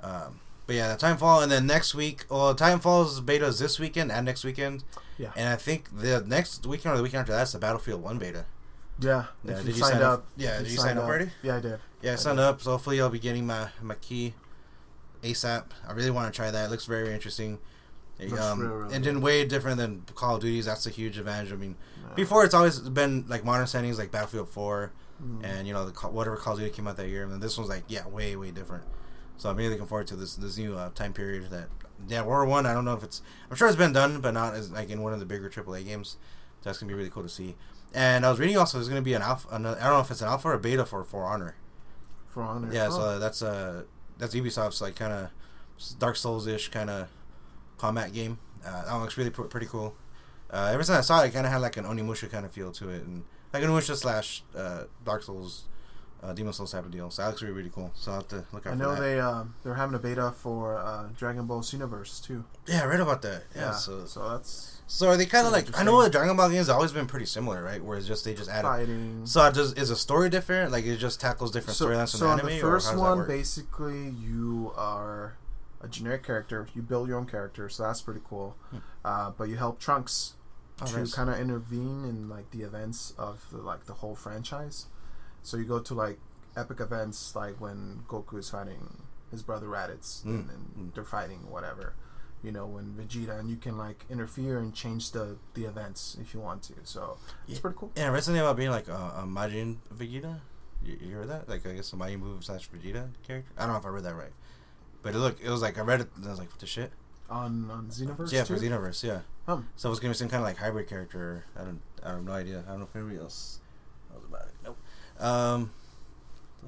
Um, 0.00 0.40
but 0.72 0.76
yeah, 0.76 0.94
the 0.94 1.06
Titanfall, 1.06 1.42
and 1.42 1.52
then 1.52 1.66
next 1.66 1.94
week, 1.94 2.24
well, 2.30 2.54
Titanfall's 2.54 3.20
beta 3.20 3.44
is 3.46 3.58
this 3.58 3.78
weekend 3.78 4.10
and 4.10 4.24
next 4.24 4.42
weekend. 4.44 4.84
Yeah. 5.18 5.30
And 5.36 5.48
I 5.48 5.56
think 5.56 5.88
the 5.96 6.22
next 6.26 6.66
weekend 6.66 6.94
or 6.94 6.96
the 6.96 7.02
weekend 7.02 7.20
after 7.20 7.32
that's 7.32 7.52
the 7.52 7.58
Battlefield 7.58 8.02
One 8.02 8.18
beta. 8.18 8.46
yeah. 9.00 9.26
Yeah, 9.44 9.56
did 9.56 9.66
you 9.66 9.72
sign 9.74 9.96
up? 10.02 10.20
up, 10.20 10.26
Yeah, 10.36 10.58
did 10.58 10.70
you 10.70 10.78
sign 10.78 10.96
up 10.96 11.04
already? 11.04 11.30
Yeah, 11.42 11.56
I 11.56 11.60
did. 11.60 11.78
Yeah, 12.00 12.10
I 12.10 12.14
I 12.14 12.16
signed 12.16 12.38
did. 12.38 12.44
up, 12.44 12.62
so 12.62 12.70
hopefully 12.72 13.00
I'll 13.00 13.10
be 13.10 13.18
getting 13.18 13.46
my 13.46 13.68
my 13.82 13.94
key 13.96 14.34
ASAP. 15.22 15.64
I 15.86 15.92
really 15.92 16.10
want 16.10 16.32
to 16.32 16.36
try 16.36 16.50
that. 16.50 16.66
It 16.66 16.70
looks 16.70 16.86
very 16.86 17.12
interesting. 17.12 17.58
Um, 18.40 18.88
and 18.92 19.04
then 19.04 19.20
way 19.20 19.44
different 19.44 19.78
than 19.78 20.02
Call 20.14 20.36
of 20.36 20.42
Duty's. 20.42 20.66
That's 20.66 20.86
a 20.86 20.90
huge 20.90 21.18
advantage. 21.18 21.52
I 21.52 21.56
mean, 21.56 21.76
before 22.14 22.44
it's 22.44 22.54
always 22.54 22.78
been 22.78 23.24
like 23.28 23.44
modern 23.44 23.66
settings, 23.66 23.98
like 23.98 24.10
Battlefield 24.10 24.48
Four, 24.48 24.92
Mm. 25.22 25.44
and 25.44 25.68
you 25.68 25.72
know 25.74 25.88
the, 25.88 25.92
whatever 26.08 26.36
Call 26.36 26.54
of 26.54 26.58
Duty 26.58 26.72
came 26.72 26.88
out 26.88 26.96
that 26.96 27.08
year. 27.08 27.22
And 27.22 27.30
then 27.32 27.38
this 27.40 27.56
one's 27.56 27.68
like 27.70 27.84
yeah, 27.88 28.06
way 28.08 28.34
way 28.36 28.50
different. 28.50 28.82
So 29.42 29.50
I'm 29.50 29.56
really 29.56 29.70
looking 29.70 29.86
forward 29.86 30.06
to 30.06 30.14
this 30.14 30.36
this 30.36 30.56
new 30.56 30.76
uh, 30.76 30.90
time 30.90 31.12
period. 31.12 31.50
That 31.50 31.66
yeah, 32.08 32.22
War 32.22 32.44
One. 32.44 32.64
I 32.64 32.72
don't 32.72 32.84
know 32.84 32.94
if 32.94 33.02
it's. 33.02 33.22
I'm 33.50 33.56
sure 33.56 33.66
it's 33.66 33.76
been 33.76 33.92
done, 33.92 34.20
but 34.20 34.34
not 34.34 34.54
as 34.54 34.70
like 34.70 34.88
in 34.88 35.02
one 35.02 35.12
of 35.12 35.18
the 35.18 35.26
bigger 35.26 35.50
AAA 35.50 35.84
games. 35.84 36.16
That's 36.62 36.78
gonna 36.78 36.86
be 36.88 36.94
really 36.94 37.10
cool 37.10 37.24
to 37.24 37.28
see. 37.28 37.56
And 37.92 38.24
I 38.24 38.30
was 38.30 38.38
reading 38.38 38.56
also 38.56 38.78
there's 38.78 38.88
gonna 38.88 39.02
be 39.02 39.14
an 39.14 39.22
alpha. 39.22 39.48
Another, 39.50 39.80
I 39.80 39.84
don't 39.86 39.94
know 39.94 40.00
if 40.00 40.12
it's 40.12 40.22
an 40.22 40.28
alpha 40.28 40.46
or 40.46 40.52
a 40.54 40.60
beta 40.60 40.86
for 40.86 41.02
For 41.02 41.24
Honor. 41.24 41.56
For 42.28 42.44
Honor. 42.44 42.72
Yeah, 42.72 42.86
Oh. 42.86 42.90
so 42.96 43.18
that's 43.18 43.42
uh 43.42 43.82
that's 44.16 44.32
Ubisoft's 44.32 44.80
like 44.80 44.94
kind 44.94 45.12
of 45.12 45.30
Dark 45.98 46.14
Souls 46.14 46.46
ish 46.46 46.68
kind 46.68 46.88
of 46.88 47.08
combat 47.78 48.12
game. 48.12 48.38
Uh, 48.64 48.84
that 48.84 48.92
one 48.92 49.02
looks 49.02 49.16
really 49.16 49.30
pr- 49.30 49.42
pretty 49.42 49.66
cool. 49.66 49.96
Uh, 50.52 50.70
ever 50.72 50.84
since 50.84 50.96
I 50.98 51.00
saw 51.00 51.20
it, 51.24 51.28
it 51.28 51.32
kind 51.32 51.46
of 51.46 51.52
had 51.52 51.60
like 51.62 51.76
an 51.78 51.84
Onimusha 51.84 52.30
kind 52.30 52.46
of 52.46 52.52
feel 52.52 52.70
to 52.70 52.90
it, 52.90 53.02
and 53.02 53.24
like 53.52 53.64
an 53.64 53.70
Onimusha 53.70 53.96
slash 53.96 54.44
uh, 54.56 54.84
Dark 55.04 55.24
Souls, 55.24 55.64
uh, 56.22 56.32
Demon 56.32 56.52
Souls 56.52 56.70
type 56.72 56.84
of 56.84 56.90
deal. 56.90 57.10
So 57.10 57.22
that 57.22 57.28
looks 57.28 57.42
really 57.42 57.54
really 57.54 57.70
cool. 57.74 57.90
So 57.94 58.10
I'll 58.12 58.18
have 58.18 58.28
to 58.28 58.44
look 58.52 58.64
out 58.64 58.64
that. 58.64 58.70
I 58.72 58.74
know 58.76 58.94
they 58.94 59.18
um, 59.20 59.54
they're 59.62 59.74
having 59.74 59.94
a 59.94 59.98
beta 59.98 60.32
for 60.36 60.76
uh, 60.76 61.08
Dragon 61.16 61.46
Ball 61.46 61.60
Xenoverse 61.60 62.24
too. 62.24 62.44
yeah, 62.66 62.82
I 62.82 62.86
read 62.86 63.00
about 63.00 63.22
that. 63.22 63.44
Yeah. 63.54 63.62
Yeah, 63.62 63.70
So 63.72 64.04
so 64.06 64.28
that's 64.30 64.80
so 64.86 65.08
are 65.08 65.16
they 65.16 65.26
kind 65.26 65.46
of 65.46 65.52
like 65.52 65.78
I 65.78 65.82
know 65.84 66.02
the 66.02 66.10
Dragon 66.10 66.36
Ball 66.36 66.50
games 66.50 66.66
have 66.66 66.76
always 66.76 66.92
been 66.92 67.06
pretty 67.06 67.26
similar, 67.26 67.62
right? 67.62 67.82
Where 67.82 67.96
it's 67.96 68.06
just 68.06 68.24
they 68.24 68.34
just 68.34 68.50
add 68.50 68.62
fighting. 68.62 69.22
So 69.26 69.44
it 69.46 69.54
just 69.54 69.78
is 69.78 69.90
a 69.90 69.96
story 69.96 70.28
different? 70.30 70.70
Like 70.72 70.84
it 70.84 70.96
just 70.98 71.20
tackles 71.20 71.50
different 71.50 71.76
so, 71.76 71.86
storylines 71.86 72.10
from 72.10 72.20
so 72.20 72.26
the 72.26 72.32
anime, 72.32 72.46
the 72.46 72.58
or 72.58 72.60
how 72.62 72.70
first 72.70 72.90
does 72.90 73.00
one, 73.00 73.26
basically, 73.26 74.10
you 74.10 74.72
are 74.76 75.36
a 75.80 75.88
generic 75.88 76.22
character. 76.24 76.68
You 76.74 76.82
build 76.82 77.08
your 77.08 77.18
own 77.18 77.26
character, 77.26 77.68
so 77.68 77.82
that's 77.84 78.02
pretty 78.02 78.20
cool. 78.28 78.54
Hmm. 78.70 78.76
Uh, 79.04 79.30
but 79.30 79.48
you 79.48 79.56
help 79.56 79.80
Trunks 79.80 80.34
Oh, 80.80 80.86
to 80.86 80.98
nice. 81.00 81.14
kind 81.14 81.30
of 81.30 81.38
intervene 81.38 82.04
in 82.04 82.28
like 82.28 82.50
the 82.50 82.62
events 82.62 83.12
of 83.18 83.44
the, 83.52 83.58
like 83.58 83.84
the 83.84 83.92
whole 83.92 84.14
franchise. 84.16 84.86
So 85.42 85.56
you 85.56 85.64
go 85.64 85.80
to 85.80 85.94
like 85.94 86.18
epic 86.56 86.80
events, 86.80 87.34
like 87.34 87.60
when 87.60 88.00
Goku 88.08 88.38
is 88.38 88.50
fighting 88.50 89.02
his 89.30 89.42
brother 89.42 89.66
Raditz, 89.66 90.22
Mm, 90.24 90.26
and, 90.26 90.50
and 90.76 90.90
mm. 90.90 90.94
they're 90.94 91.04
fighting 91.04 91.50
whatever. 91.50 91.94
You 92.42 92.50
know, 92.52 92.66
when 92.66 92.86
Vegeta, 92.98 93.38
and 93.38 93.48
you 93.48 93.56
can 93.56 93.78
like 93.78 94.04
interfere 94.10 94.58
and 94.58 94.74
change 94.74 95.12
the 95.12 95.36
the 95.54 95.64
events 95.64 96.16
if 96.20 96.34
you 96.34 96.40
want 96.40 96.62
to. 96.64 96.74
So 96.84 97.16
it's 97.46 97.54
Yeah. 97.56 97.60
pretty 97.60 97.76
cool. 97.78 97.92
Yeah, 97.96 98.06
I 98.06 98.08
read 98.10 98.24
something 98.24 98.40
about 98.40 98.56
being 98.56 98.70
like 98.70 98.88
a, 98.88 99.12
a 99.22 99.24
Majin 99.26 99.76
Vegeta. 99.94 100.40
You, 100.84 100.98
you 101.00 101.14
heard 101.14 101.28
that? 101.28 101.48
Like 101.48 101.64
I 101.66 101.72
guess 101.72 101.92
a 101.92 101.96
Majin 101.96 102.20
Buu 102.20 102.42
slash 102.42 102.68
Vegeta 102.70 103.08
character. 103.22 103.52
I 103.56 103.62
don't 103.64 103.72
know 103.74 103.78
if 103.78 103.86
I 103.86 103.90
read 103.90 104.02
that 104.04 104.16
right, 104.16 104.32
but 105.02 105.14
it 105.14 105.18
look 105.18 105.40
it 105.40 105.48
was 105.50 105.62
like 105.62 105.78
I 105.78 105.82
read 105.82 106.00
it 106.00 106.08
and 106.16 106.26
I 106.26 106.30
was 106.30 106.38
like, 106.40 106.50
what 106.50 106.58
the 106.58 106.66
shit? 106.66 106.90
On 107.30 107.70
on 107.70 107.86
Xenoverse. 107.88 108.32
yeah, 108.32 108.42
too? 108.44 108.56
for 108.56 108.60
Xenoverse, 108.62 109.02
yeah. 109.04 109.20
Um, 109.48 109.68
So 109.76 109.88
it 109.88 109.90
was 109.90 110.00
gonna 110.00 110.12
be 110.12 110.18
some 110.18 110.28
kind 110.28 110.42
of 110.42 110.46
like 110.48 110.56
hybrid 110.58 110.88
character. 110.88 111.44
I 111.56 111.62
don't, 111.62 111.80
I 112.04 112.10
have 112.10 112.24
no 112.24 112.32
idea. 112.32 112.64
I 112.66 112.70
don't 112.72 112.80
know 112.80 112.88
if 112.90 112.96
anybody 112.96 113.18
else 113.18 113.60
knows 114.12 114.24
about 114.28 114.48
it. 114.48 114.54
Nope. 114.64 114.76
Um, 115.22 115.70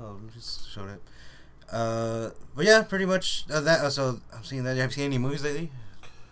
oh, 0.01 0.13
let 0.13 0.23
me 0.23 0.29
just 0.33 0.71
showed 0.71 0.89
it. 0.91 1.03
Uh, 1.73 2.31
but 2.55 2.65
yeah, 2.65 2.83
pretty 2.83 3.05
much 3.07 3.45
uh, 3.53 3.61
that. 3.61 3.81
Uh, 3.81 3.91
so 3.91 4.21
I'm 4.35 4.45
seeing 4.45 4.65
that. 4.65 4.75
You 4.77 4.83
Have 4.83 4.91
you 4.91 4.95
seen 4.95 5.05
any 5.07 5.19
movies 5.19 5.43
lately? 5.43 5.71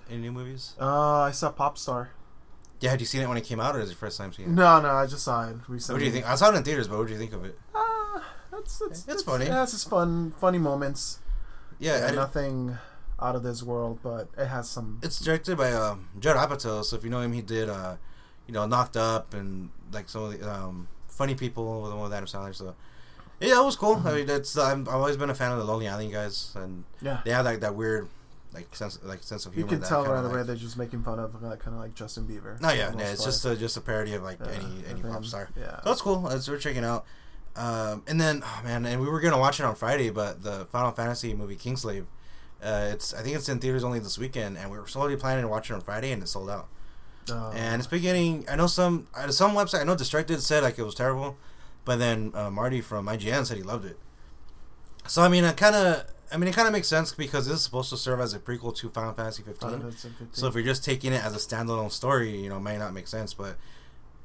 Any 0.09 0.21
new 0.21 0.33
movies? 0.33 0.75
uh, 0.81 1.21
I 1.23 1.31
saw 1.33 1.53
Popstar. 1.53 2.09
Yeah, 2.81 2.91
had 2.91 3.01
you 3.01 3.07
seen 3.07 3.23
it 3.23 3.29
when 3.29 3.37
it 3.39 3.45
came 3.45 3.61
out, 3.61 3.77
or 3.77 3.81
is 3.81 3.89
it 3.89 3.93
your 3.93 3.99
first 3.99 4.19
time 4.19 4.33
seeing 4.33 4.49
it? 4.49 4.53
No, 4.53 4.81
no, 4.81 4.91
I 4.91 5.07
just 5.07 5.25
saw 5.25 5.49
it 5.49 5.57
recently. 5.69 5.95
What 5.95 5.99
do 6.01 6.07
you 6.07 6.13
think? 6.13 6.29
I 6.29 6.35
saw 6.35 6.51
it 6.51 6.57
in 6.57 6.63
theaters, 6.65 6.89
but 6.89 6.99
what 6.99 7.07
do 7.07 7.13
you 7.13 7.19
think 7.19 7.33
of 7.33 7.45
it? 7.45 7.57
Uh, 7.75 8.21
it's, 8.59 8.81
it's, 8.83 9.07
It's 9.09 9.23
funny. 9.23 9.47
Yeah, 9.47 9.63
it's 9.63 9.73
just 9.73 9.89
fun, 9.89 10.33
funny 10.41 10.59
moments. 10.59 11.21
Yeah, 11.79 12.07
Yeah, 12.07 12.11
nothing 12.13 12.77
out 13.21 13.37
of 13.37 13.45
this 13.45 13.63
world, 13.63 14.01
but 14.03 14.29
it 14.37 14.47
has 14.47 14.69
some. 14.69 14.99
It's 15.03 15.21
directed 15.21 15.57
by 15.57 15.73
um, 15.73 16.09
Judd 16.19 16.37
Apatow. 16.37 16.85
So 16.85 16.97
if 16.97 17.05
you 17.05 17.11
know 17.11 17.21
him, 17.21 17.33
he 17.33 17.41
did 17.43 17.69
uh, 17.69 17.97
you 18.47 18.53
know 18.55 18.67
Knocked 18.67 18.97
Up 18.97 19.33
and 19.33 19.71
like 19.93 20.09
some 20.09 20.25
of 20.25 20.39
the 20.39 20.53
um, 20.53 20.89
Funny 21.12 21.35
People 21.35 21.82
with 21.82 21.91
the 21.91 21.97
one 21.97 22.05
with 22.05 22.12
Adam 22.12 22.26
Sandler. 22.26 22.55
So 22.55 22.75
yeah, 23.41 23.61
it 23.61 23.64
was 23.64 23.76
cool. 23.76 24.00
I 24.05 24.14
mean, 24.14 24.26
that's 24.26 24.56
I'm, 24.56 24.88
I've 24.88 24.94
always 24.94 25.17
been 25.17 25.31
a 25.31 25.35
fan 25.35 25.53
of 25.53 25.59
the 25.59 25.64
Lonely 25.64 25.88
Island 25.88 26.12
guys, 26.12 26.53
and 26.55 26.85
Yeah, 27.00 27.20
they 27.25 27.31
have 27.32 27.44
like 27.44 27.61
that 27.61 27.75
weird 27.75 28.09
like 28.55 28.75
sense 28.76 28.99
like 29.03 29.23
sense 29.23 29.47
of 29.47 29.55
humor. 29.55 29.67
you 29.67 29.70
can 29.70 29.81
that 29.81 29.88
tell 29.88 30.05
right 30.05 30.25
away 30.25 30.38
like, 30.38 30.47
they're 30.47 30.56
just 30.56 30.76
making 30.76 31.03
fun 31.03 31.19
of 31.19 31.35
uh, 31.37 31.56
kind 31.56 31.75
of 31.75 31.81
like 31.81 31.94
Justin 31.94 32.25
Bieber. 32.25 32.61
No, 32.61 32.71
yeah, 32.71 32.92
yeah. 32.97 33.12
It's 33.12 33.25
just 33.25 33.45
a, 33.45 33.57
just 33.57 33.76
a 33.76 33.81
parody 33.81 34.14
of 34.14 34.23
like 34.23 34.38
Yeah, 34.40 34.52
any 34.52 34.85
any 34.90 35.02
pop 35.02 35.25
star. 35.25 35.49
Yeah. 35.59 35.81
So 35.85 35.92
it's 35.92 36.02
cool. 36.02 36.21
That's 36.21 36.49
we're 36.49 36.59
checking 36.59 36.85
out. 36.85 37.04
Um, 37.54 38.02
and 38.07 38.19
then, 38.21 38.42
oh 38.45 38.61
man, 38.64 38.87
and 38.87 39.00
we 39.00 39.09
were 39.09 39.21
gonna 39.21 39.38
watch 39.38 39.61
it 39.61 39.64
on 39.64 39.75
Friday, 39.75 40.11
but 40.11 40.42
the 40.42 40.66
Final 40.66 40.90
Fantasy 40.90 41.35
movie 41.35 41.57
Kingsglaive, 41.57 42.04
uh, 42.62 42.88
it's 42.92 43.12
I 43.12 43.23
think 43.23 43.37
it's 43.37 43.49
in 43.49 43.59
theaters 43.59 43.85
only 43.85 43.99
this 43.99 44.19
weekend, 44.19 44.57
and 44.57 44.71
we 44.71 44.78
were 44.78 44.87
slowly 44.87 45.16
planning 45.16 45.42
to 45.42 45.49
watch 45.49 45.71
it 45.71 45.75
on 45.75 45.81
Friday, 45.81 46.12
and 46.12 46.23
it 46.23 46.28
sold 46.28 46.49
out. 46.49 46.69
Uh, 47.31 47.50
and 47.50 47.81
it's 47.81 47.87
beginning. 47.87 48.45
I 48.50 48.57
know 48.57 48.67
some 48.67 49.07
some 49.31 49.52
website. 49.52 49.81
I 49.81 49.85
know 49.85 49.95
Destructoid 49.95 50.41
said 50.41 50.62
like 50.62 50.79
it 50.79 50.83
was 50.83 50.95
terrible, 50.95 51.37
but 51.85 51.99
then 51.99 52.33
uh, 52.35 52.50
Marty 52.50 52.81
from 52.81 53.07
IGN 53.07 53.47
said 53.47 53.57
he 53.57 53.62
loved 53.62 53.85
it. 53.85 53.99
So 55.07 55.23
I 55.23 55.29
mean, 55.29 55.45
it 55.45 55.57
kind 55.57 55.75
of. 55.76 56.05
I 56.33 56.38
mean, 56.38 56.49
it 56.49 56.55
kind 56.55 56.67
of 56.67 56.73
makes 56.73 56.88
sense 56.88 57.12
because 57.12 57.47
this 57.47 57.57
is 57.57 57.62
supposed 57.62 57.91
to 57.91 57.97
serve 57.99 58.19
as 58.19 58.33
a 58.33 58.38
prequel 58.38 58.75
to 58.76 58.88
Final 58.88 59.12
Fantasy 59.12 59.43
15. 59.43 59.69
Final 59.69 59.81
Fantasy 59.81 60.09
15. 60.09 60.29
So 60.33 60.47
if 60.47 60.55
you're 60.55 60.62
just 60.62 60.83
taking 60.83 61.12
it 61.12 61.23
as 61.23 61.35
a 61.35 61.38
standalone 61.38 61.91
story, 61.93 62.41
you 62.41 62.49
know, 62.49 62.57
it 62.57 62.61
might 62.61 62.79
not 62.79 62.95
make 62.95 63.07
sense. 63.07 63.35
But 63.35 63.57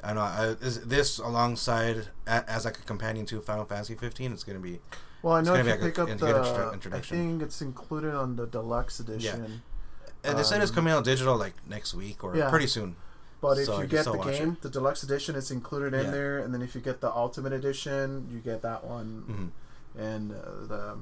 I 0.02 0.14
know 0.14 0.22
I, 0.22 0.56
this 0.60 1.20
alongside 1.20 2.08
as 2.26 2.64
like 2.64 2.80
a 2.80 2.84
companion 2.84 3.26
to 3.28 3.42
Final 3.42 3.66
Fantasy 3.66 3.96
15, 3.96 4.32
it's 4.32 4.46
gonna 4.46 4.60
be 4.60 4.80
well, 5.22 5.34
I 5.34 5.42
know 5.42 5.54
it's 5.56 5.68
if 5.68 5.68
you 5.68 5.74
be 5.74 5.86
pick 5.88 5.98
like 5.98 6.10
a 6.10 6.14
up 6.14 6.20
good 6.20 6.82
the, 6.92 6.96
I 6.96 7.02
think 7.02 7.42
it's 7.42 7.62
included 7.62 8.14
on 8.14 8.36
the 8.36 8.46
deluxe 8.48 9.00
edition. 9.00 9.62
And 10.28 10.38
they 10.40 10.44
said 10.44 10.62
it's 10.62 10.72
Um, 10.72 10.76
coming 10.76 10.94
out 10.94 11.04
digital 11.04 11.36
like 11.38 11.56
next 11.68 11.94
week 11.94 12.24
or 12.24 12.36
yeah. 12.36 12.50
pretty 12.50 12.68
soon. 12.68 12.96
But 13.40 13.60
if 13.60 13.66
So 13.68 13.82
you 13.82 13.88
get 13.88 14.06
the 14.06 14.18
game, 14.18 14.58
the 14.62 14.70
deluxe 14.70 15.04
edition, 15.04 15.36
it's 15.36 15.52
included 15.52 15.94
in 15.94 16.06
Yeah. 16.06 16.12
there, 16.12 16.40
and 16.40 16.54
then 16.54 16.62
if 16.62 16.74
you 16.76 16.82
get 16.82 17.02
the 17.02 17.12
ultimate 17.12 17.54
edition, 17.54 18.28
you 18.32 18.40
get 18.40 18.62
that 18.64 18.84
one, 18.84 19.52
hmm 19.96 20.02
and 20.02 20.32
uh, 20.32 20.66
the 20.68 20.98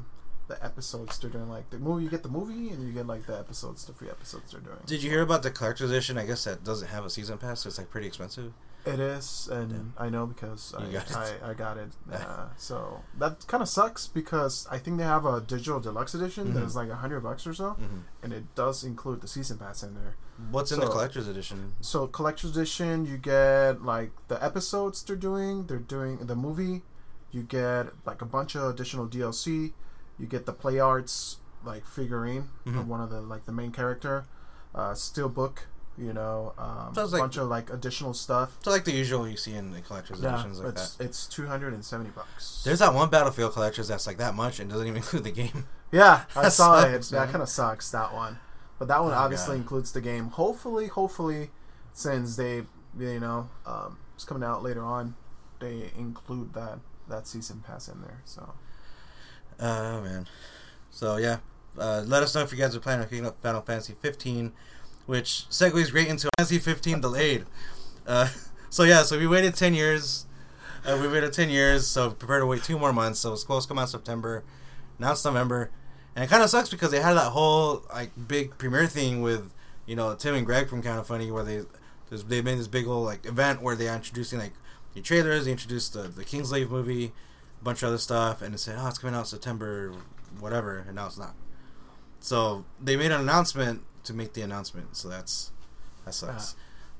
the 0.48 0.64
episodes 0.64 1.18
they're 1.18 1.30
doing. 1.30 1.50
Like 1.50 1.70
the 1.72 1.80
movie, 1.80 2.04
you 2.04 2.10
get 2.10 2.24
the 2.24 2.30
movie, 2.30 2.70
and 2.70 2.86
you 2.86 2.92
get 2.94 3.08
like 3.08 3.26
the 3.26 3.38
episodes, 3.38 3.84
the 3.86 3.94
free 3.94 4.10
episodes 4.10 4.52
they're 4.52 4.62
doing. 4.62 4.78
Did 4.86 5.02
you 5.02 5.10
hear 5.10 5.22
about 5.24 5.42
the 5.44 5.50
collector's 5.52 5.90
edition? 5.90 6.18
I 6.18 6.26
guess 6.26 6.44
that 6.44 6.64
doesn't 6.64 6.90
have 6.90 7.04
a 7.06 7.10
season 7.10 7.38
pass. 7.40 7.62
So 7.62 7.68
it's 7.70 7.78
like 7.80 7.90
pretty 7.90 8.06
expensive. 8.08 8.54
It 8.86 9.00
is, 9.00 9.48
and 9.52 9.94
I 9.98 10.10
know 10.10 10.28
because 10.28 10.74
I, 10.78 10.84
got 10.92 11.10
it. 11.10 11.16
I, 11.44 11.50
I 11.50 11.54
got 11.54 11.78
it. 11.78 11.90
Uh, 12.14 12.48
so 12.56 13.02
that 13.18 13.46
kind 13.48 13.64
of 13.64 13.70
sucks 13.70 14.08
because 14.08 14.68
I 14.70 14.78
think 14.78 14.98
they 15.00 15.04
have 15.04 15.26
a 15.26 15.42
digital 15.42 15.80
deluxe 15.80 16.14
edition 16.14 16.54
that 16.54 16.62
Mhm. 16.64 16.68
is 16.68 16.76
like 16.76 16.90
a 16.90 16.96
hundred 16.96 17.22
bucks 17.22 17.48
or 17.48 17.54
so, 17.54 17.72
hmm 17.72 18.00
and 18.24 18.32
it 18.34 18.54
does 18.56 18.84
include 18.84 19.22
the 19.22 19.28
season 19.28 19.58
pass 19.58 19.82
in 19.84 19.94
there. 19.96 20.16
What's 20.52 20.72
in 20.72 20.80
the 20.80 20.88
collector's 20.88 21.28
edition? 21.28 21.74
So 21.82 22.08
collector's 22.08 22.52
edition, 22.52 23.06
you 23.06 23.18
get 23.18 23.82
like 23.84 24.12
the 24.28 24.44
episodes 24.44 25.02
they're 25.04 25.16
doing. 25.16 25.66
They're 25.68 25.78
doing 25.80 26.18
the 26.26 26.36
movie. 26.36 26.84
You 27.32 27.44
get 27.44 27.88
like 28.06 28.22
a 28.22 28.26
bunch 28.26 28.56
of 28.56 28.64
additional 28.64 29.08
DLC. 29.08 29.74
You 30.20 30.26
get 30.28 30.46
the 30.46 30.54
play 30.54 30.80
arts 30.80 31.38
like 31.64 31.86
figurine 31.86 32.50
Mhm. 32.66 32.80
of 32.82 32.88
one 32.88 33.02
of 33.02 33.10
the 33.10 33.22
like 33.22 33.46
the 33.46 33.52
main 33.52 33.72
character. 33.72 34.26
Uh, 34.74 34.94
steel 34.94 35.30
book 35.30 35.68
You 35.98 36.12
know, 36.12 36.54
um, 36.58 36.92
So 36.94 37.04
a 37.04 37.06
like- 37.06 37.22
bunch 37.22 37.38
of 37.38 37.48
like 37.48 37.70
additional 37.70 38.14
stuff. 38.14 38.58
So 38.64 38.70
like 38.72 38.84
the 38.84 38.92
usual 38.92 39.28
you 39.30 39.38
see 39.38 39.54
in 39.54 39.72
the 39.72 39.80
collector's 39.82 40.20
Yeah, 40.20 40.34
editions 40.34 40.60
like 40.60 40.70
it's 40.74 40.96
that. 40.96 41.06
it's 41.06 41.26
two 41.26 41.48
hundred 41.48 41.74
and 41.74 41.86
seventy 41.86 42.10
bucks. 42.10 42.64
There's 42.66 42.80
that 42.80 42.94
one 42.94 43.10
Battlefield 43.10 43.54
collector's 43.54 43.88
that's 43.88 44.06
like 44.06 44.18
that 44.18 44.36
much 44.36 44.60
and 44.60 44.70
doesn't 44.70 44.86
even 44.86 44.98
include 45.04 45.24
the 45.24 45.32
game. 45.32 45.68
Yeah, 45.92 46.26
I 46.36 46.50
saw 46.50 46.82
sucks, 46.82 47.12
it. 47.12 47.16
That 47.16 47.30
kind 47.30 47.42
of 47.42 47.48
sucks. 47.48 47.90
That 47.92 48.14
one, 48.14 48.40
but 48.78 48.90
that 48.90 49.02
one 49.02 49.14
Oh, 49.14 49.16
obviously 49.16 49.56
God. 49.56 49.62
includes 49.62 49.92
the 49.94 50.02
game. 50.02 50.28
Hopefully, 50.32 50.88
hopefully, 50.88 51.52
since 51.94 52.36
they, 52.36 52.64
you 53.00 53.20
know, 53.22 53.50
um, 53.66 53.98
it's 54.16 54.26
coming 54.26 54.44
out 54.44 54.64
later 54.64 54.84
on, 54.84 55.16
they 55.62 55.92
include 55.98 56.54
that 56.56 56.80
that 57.08 57.26
season 57.28 57.64
pass 57.66 57.88
in 57.88 58.02
there. 58.02 58.20
So 58.26 58.52
Oh 59.60 60.02
man. 60.02 60.28
So 60.92 61.18
yeah, 61.18 61.38
uh, 61.78 62.04
let 62.06 62.24
us 62.24 62.36
know 62.36 62.42
if 62.42 62.52
you 62.52 62.58
guys 62.58 62.76
are 62.76 62.80
planning 62.80 63.04
on 63.04 63.10
picking 63.10 63.26
up 63.26 63.42
Final 63.42 63.62
Fantasy 63.62 63.94
15, 64.02 64.52
which 65.06 65.46
segues 65.50 65.92
great 65.92 66.08
into 66.08 66.30
Fantasy 66.38 66.60
15 66.60 67.02
delayed. 67.02 67.46
Uh, 68.08 68.30
so 68.70 68.84
yeah, 68.84 69.04
so 69.04 69.18
we 69.18 69.28
waited 69.28 69.56
10 69.56 69.74
years. 69.74 70.26
Uh, 70.86 70.98
we 71.02 71.08
waited 71.08 71.34
10 71.34 71.50
years, 71.50 71.88
so 71.88 72.12
prepare 72.12 72.40
to 72.40 72.46
wait 72.46 72.64
two 72.64 72.78
more 72.78 72.94
months. 72.94 73.20
So 73.20 73.34
it's 73.34 73.42
supposed 73.42 73.68
to 73.68 73.74
come 73.74 73.80
out 73.80 73.90
September. 73.90 74.44
Now 75.00 75.12
it's 75.12 75.26
November, 75.26 75.72
and 76.16 76.24
it 76.24 76.30
kind 76.30 76.44
of 76.44 76.50
sucks 76.50 76.70
because 76.70 76.92
they 76.92 77.02
had 77.02 77.14
that 77.14 77.32
whole 77.32 77.84
like 77.94 78.12
big 78.28 78.58
premiere 78.58 78.88
thing 78.88 79.22
with 79.22 79.52
you 79.86 79.96
know 79.96 80.16
Tim 80.16 80.36
and 80.36 80.46
Greg 80.46 80.70
from 80.70 80.82
Kind 80.82 81.00
of 81.00 81.08
Funny, 81.08 81.32
where 81.32 81.44
they 81.44 81.64
they 82.10 82.42
made 82.42 82.58
this 82.60 82.68
big 82.68 82.88
old 82.88 83.06
like 83.06 83.26
event 83.26 83.62
where 83.62 83.76
they 83.76 83.90
are 83.90 83.96
introducing 83.96 84.40
like 84.40 84.54
the 84.94 85.02
trailers. 85.02 85.46
They 85.46 85.52
introduced 85.52 85.94
the 85.94 86.04
the 86.04 86.24
Kingsglaive 86.24 86.70
movie, 86.70 87.12
a 87.60 87.64
bunch 87.64 87.84
of 87.84 87.90
other 87.90 87.98
stuff, 87.98 88.42
and 88.42 88.54
they 88.54 88.58
said, 88.58 88.78
"Oh, 88.80 88.88
it's 88.88 88.98
coming 88.98 89.16
out 89.16 89.28
September, 89.28 89.94
whatever," 90.40 90.86
and 90.88 90.96
now 90.96 91.08
it's 91.08 91.18
not. 91.18 91.36
So 92.22 92.64
they 92.82 92.96
made 92.96 93.12
an 93.12 93.22
announcement 93.22 93.84
to 94.06 94.14
make 94.14 94.34
the 94.34 94.42
announcement. 94.42 94.96
So 94.96 95.08
that's 95.10 95.52
that 96.06 96.14
sucks. 96.14 96.56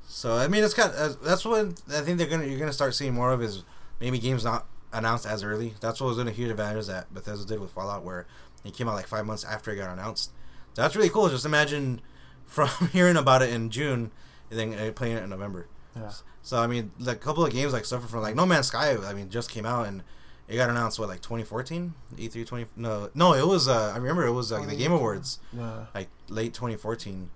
So 0.08 0.34
I 0.34 0.48
mean, 0.48 0.64
it's 0.64 0.74
kind 0.74 0.92
of, 0.94 1.22
that's 1.24 1.46
what 1.46 1.82
I 1.90 2.02
think 2.02 2.18
they're 2.18 2.28
gonna 2.28 2.46
you're 2.46 2.60
gonna 2.60 2.74
start 2.74 2.94
seeing 2.96 3.14
more 3.14 3.32
of 3.32 3.42
is 3.42 3.64
maybe 4.00 4.20
games 4.20 4.44
not 4.44 4.66
announced 4.94 5.26
as 5.26 5.44
early. 5.44 5.74
That's 5.82 6.00
what 6.00 6.08
was 6.08 6.20
in 6.20 6.28
a 6.28 6.32
huge 6.32 6.50
advantage 6.52 6.88
that 6.88 7.14
Bethesda 7.14 7.46
did 7.46 7.60
with 7.60 7.72
Fallout, 7.72 8.04
where 8.04 8.26
it 8.64 8.74
came 8.76 8.88
out 8.88 8.96
like 8.96 9.08
five 9.08 9.26
months 9.26 9.44
after 9.44 9.72
it 9.72 9.78
got 9.78 9.92
announced. 9.92 10.32
So 10.74 10.82
that's 10.82 10.96
really 10.96 11.10
cool. 11.10 11.30
Just 11.30 11.46
imagine 11.46 12.02
from 12.46 12.70
hearing 12.92 13.18
about 13.18 13.42
it 13.42 13.50
in 13.50 13.70
June 13.70 14.12
and 14.52 14.60
then 14.60 14.74
uh, 14.74 14.92
playing 14.92 15.18
it 15.18 15.24
in 15.24 15.30
November. 15.30 15.68
yeah, 15.96 16.12
So 16.44 16.58
I 16.58 16.68
mean, 16.68 16.92
like 17.00 17.18
a 17.18 17.20
couple 17.20 17.44
of 17.46 17.52
games 17.52 17.74
like 17.74 17.86
suffer 17.86 18.08
from 18.08 18.22
like 18.22 18.36
No 18.36 18.46
Man's 18.46 18.68
Sky. 18.68 18.96
I 18.96 19.14
mean, 19.14 19.30
just 19.30 19.50
came 19.50 19.66
out 19.66 19.88
and 19.88 20.04
it 20.48 20.56
got 20.56 20.70
announced 20.70 21.00
what 21.00 21.10
like 21.10 21.22
2014, 21.22 21.94
E3 22.16 22.46
20. 22.46 22.66
No, 22.76 23.10
no, 23.14 23.34
it 23.34 23.48
was. 23.48 23.68
Uh, 23.68 23.92
I 23.94 23.98
remember 23.98 24.26
it 24.26 24.32
was 24.34 24.52
like 24.52 24.68
the 24.68 24.76
Game 24.76 24.92
Awards, 24.92 25.40
yeah, 25.54 25.86
like 25.94 26.10
late 26.30 26.54
2014, 26.54 27.30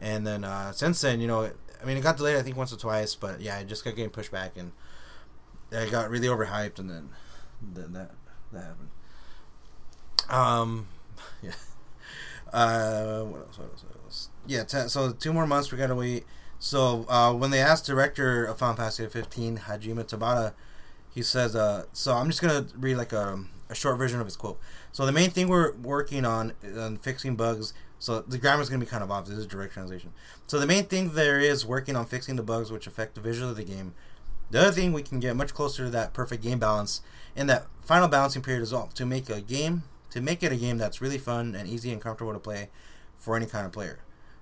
and 0.00 0.26
then 0.26 0.44
uh, 0.44 0.72
since 0.72 1.00
then, 1.00 1.20
you 1.20 1.26
know, 1.26 1.50
I 1.82 1.84
mean, 1.84 1.96
it 1.96 2.02
got 2.02 2.16
delayed 2.16 2.36
I 2.36 2.42
think 2.42 2.56
once 2.56 2.72
or 2.72 2.76
twice, 2.76 3.14
but 3.14 3.40
yeah, 3.40 3.58
it 3.58 3.66
just 3.66 3.84
kept 3.84 3.96
getting 3.96 4.10
pushed 4.10 4.30
back 4.30 4.56
and 4.56 4.72
it 5.72 5.90
got 5.90 6.10
really 6.10 6.28
overhyped, 6.28 6.78
and 6.78 6.88
then 6.90 7.08
then 7.60 7.92
that 7.92 8.10
that 8.52 8.64
happened. 8.64 8.88
Um, 10.28 10.88
yeah. 11.42 11.52
Uh, 12.52 13.22
what 13.24 13.40
else? 13.40 13.58
What 13.58 13.70
else? 13.70 13.84
What 13.84 14.04
else? 14.04 14.28
Yeah. 14.46 14.64
T- 14.64 14.88
so 14.88 15.12
two 15.12 15.32
more 15.32 15.46
months 15.46 15.72
we 15.72 15.78
gotta 15.78 15.94
wait. 15.94 16.24
So 16.58 17.06
uh, 17.08 17.32
when 17.32 17.50
they 17.50 17.60
asked 17.60 17.86
director 17.86 18.44
of 18.44 18.58
Final 18.58 18.76
Fantasy 18.76 19.06
15, 19.06 19.58
Hajime 19.66 20.04
Tabata, 20.04 20.52
he 21.14 21.22
says, 21.22 21.54
uh, 21.54 21.84
"So 21.92 22.14
I'm 22.14 22.28
just 22.28 22.40
gonna 22.42 22.66
read 22.76 22.96
like 22.96 23.12
a, 23.12 23.44
a 23.68 23.74
short 23.74 23.98
version 23.98 24.20
of 24.20 24.26
his 24.26 24.36
quote. 24.36 24.60
So 24.92 25.06
the 25.06 25.12
main 25.12 25.30
thing 25.30 25.48
we're 25.48 25.72
working 25.72 26.24
on 26.24 26.52
on 26.78 26.98
fixing 26.98 27.36
bugs. 27.36 27.74
So 27.98 28.20
the 28.20 28.38
grammar 28.38 28.62
is 28.62 28.68
gonna 28.68 28.84
be 28.84 28.86
kind 28.86 29.02
of 29.02 29.10
obvious. 29.10 29.36
This 29.36 29.46
is 29.46 29.50
direct 29.50 29.72
translation. 29.72 30.12
So 30.46 30.58
the 30.58 30.66
main 30.66 30.84
thing 30.84 31.10
there 31.14 31.40
is 31.40 31.66
working 31.66 31.96
on 31.96 32.06
fixing 32.06 32.36
the 32.36 32.42
bugs 32.42 32.70
which 32.70 32.86
affect 32.86 33.14
the 33.14 33.20
visual 33.20 33.50
of 33.50 33.56
the 33.56 33.64
game. 33.64 33.94
The 34.50 34.60
other 34.60 34.72
thing 34.72 34.92
we 34.92 35.02
can 35.02 35.18
get 35.18 35.34
much 35.34 35.54
closer 35.54 35.84
to 35.84 35.90
that 35.90 36.12
perfect 36.12 36.42
game 36.42 36.58
balance 36.58 37.00
in 37.34 37.46
that 37.46 37.66
final 37.80 38.08
balancing 38.08 38.42
period 38.42 38.62
is 38.62 38.72
well 38.72 38.90
to 38.94 39.06
make 39.06 39.30
a 39.30 39.40
game 39.40 39.84
to 40.10 40.20
make 40.20 40.42
it 40.42 40.52
a 40.52 40.56
game 40.56 40.76
that's 40.76 41.00
really 41.00 41.16
fun 41.16 41.54
and 41.54 41.66
easy 41.66 41.90
and 41.90 42.00
comfortable 42.00 42.34
to 42.34 42.38
play 42.38 42.68
for 43.16 43.34
any 43.34 43.46
kind 43.46 43.64
of 43.64 43.72
player. 43.72 44.00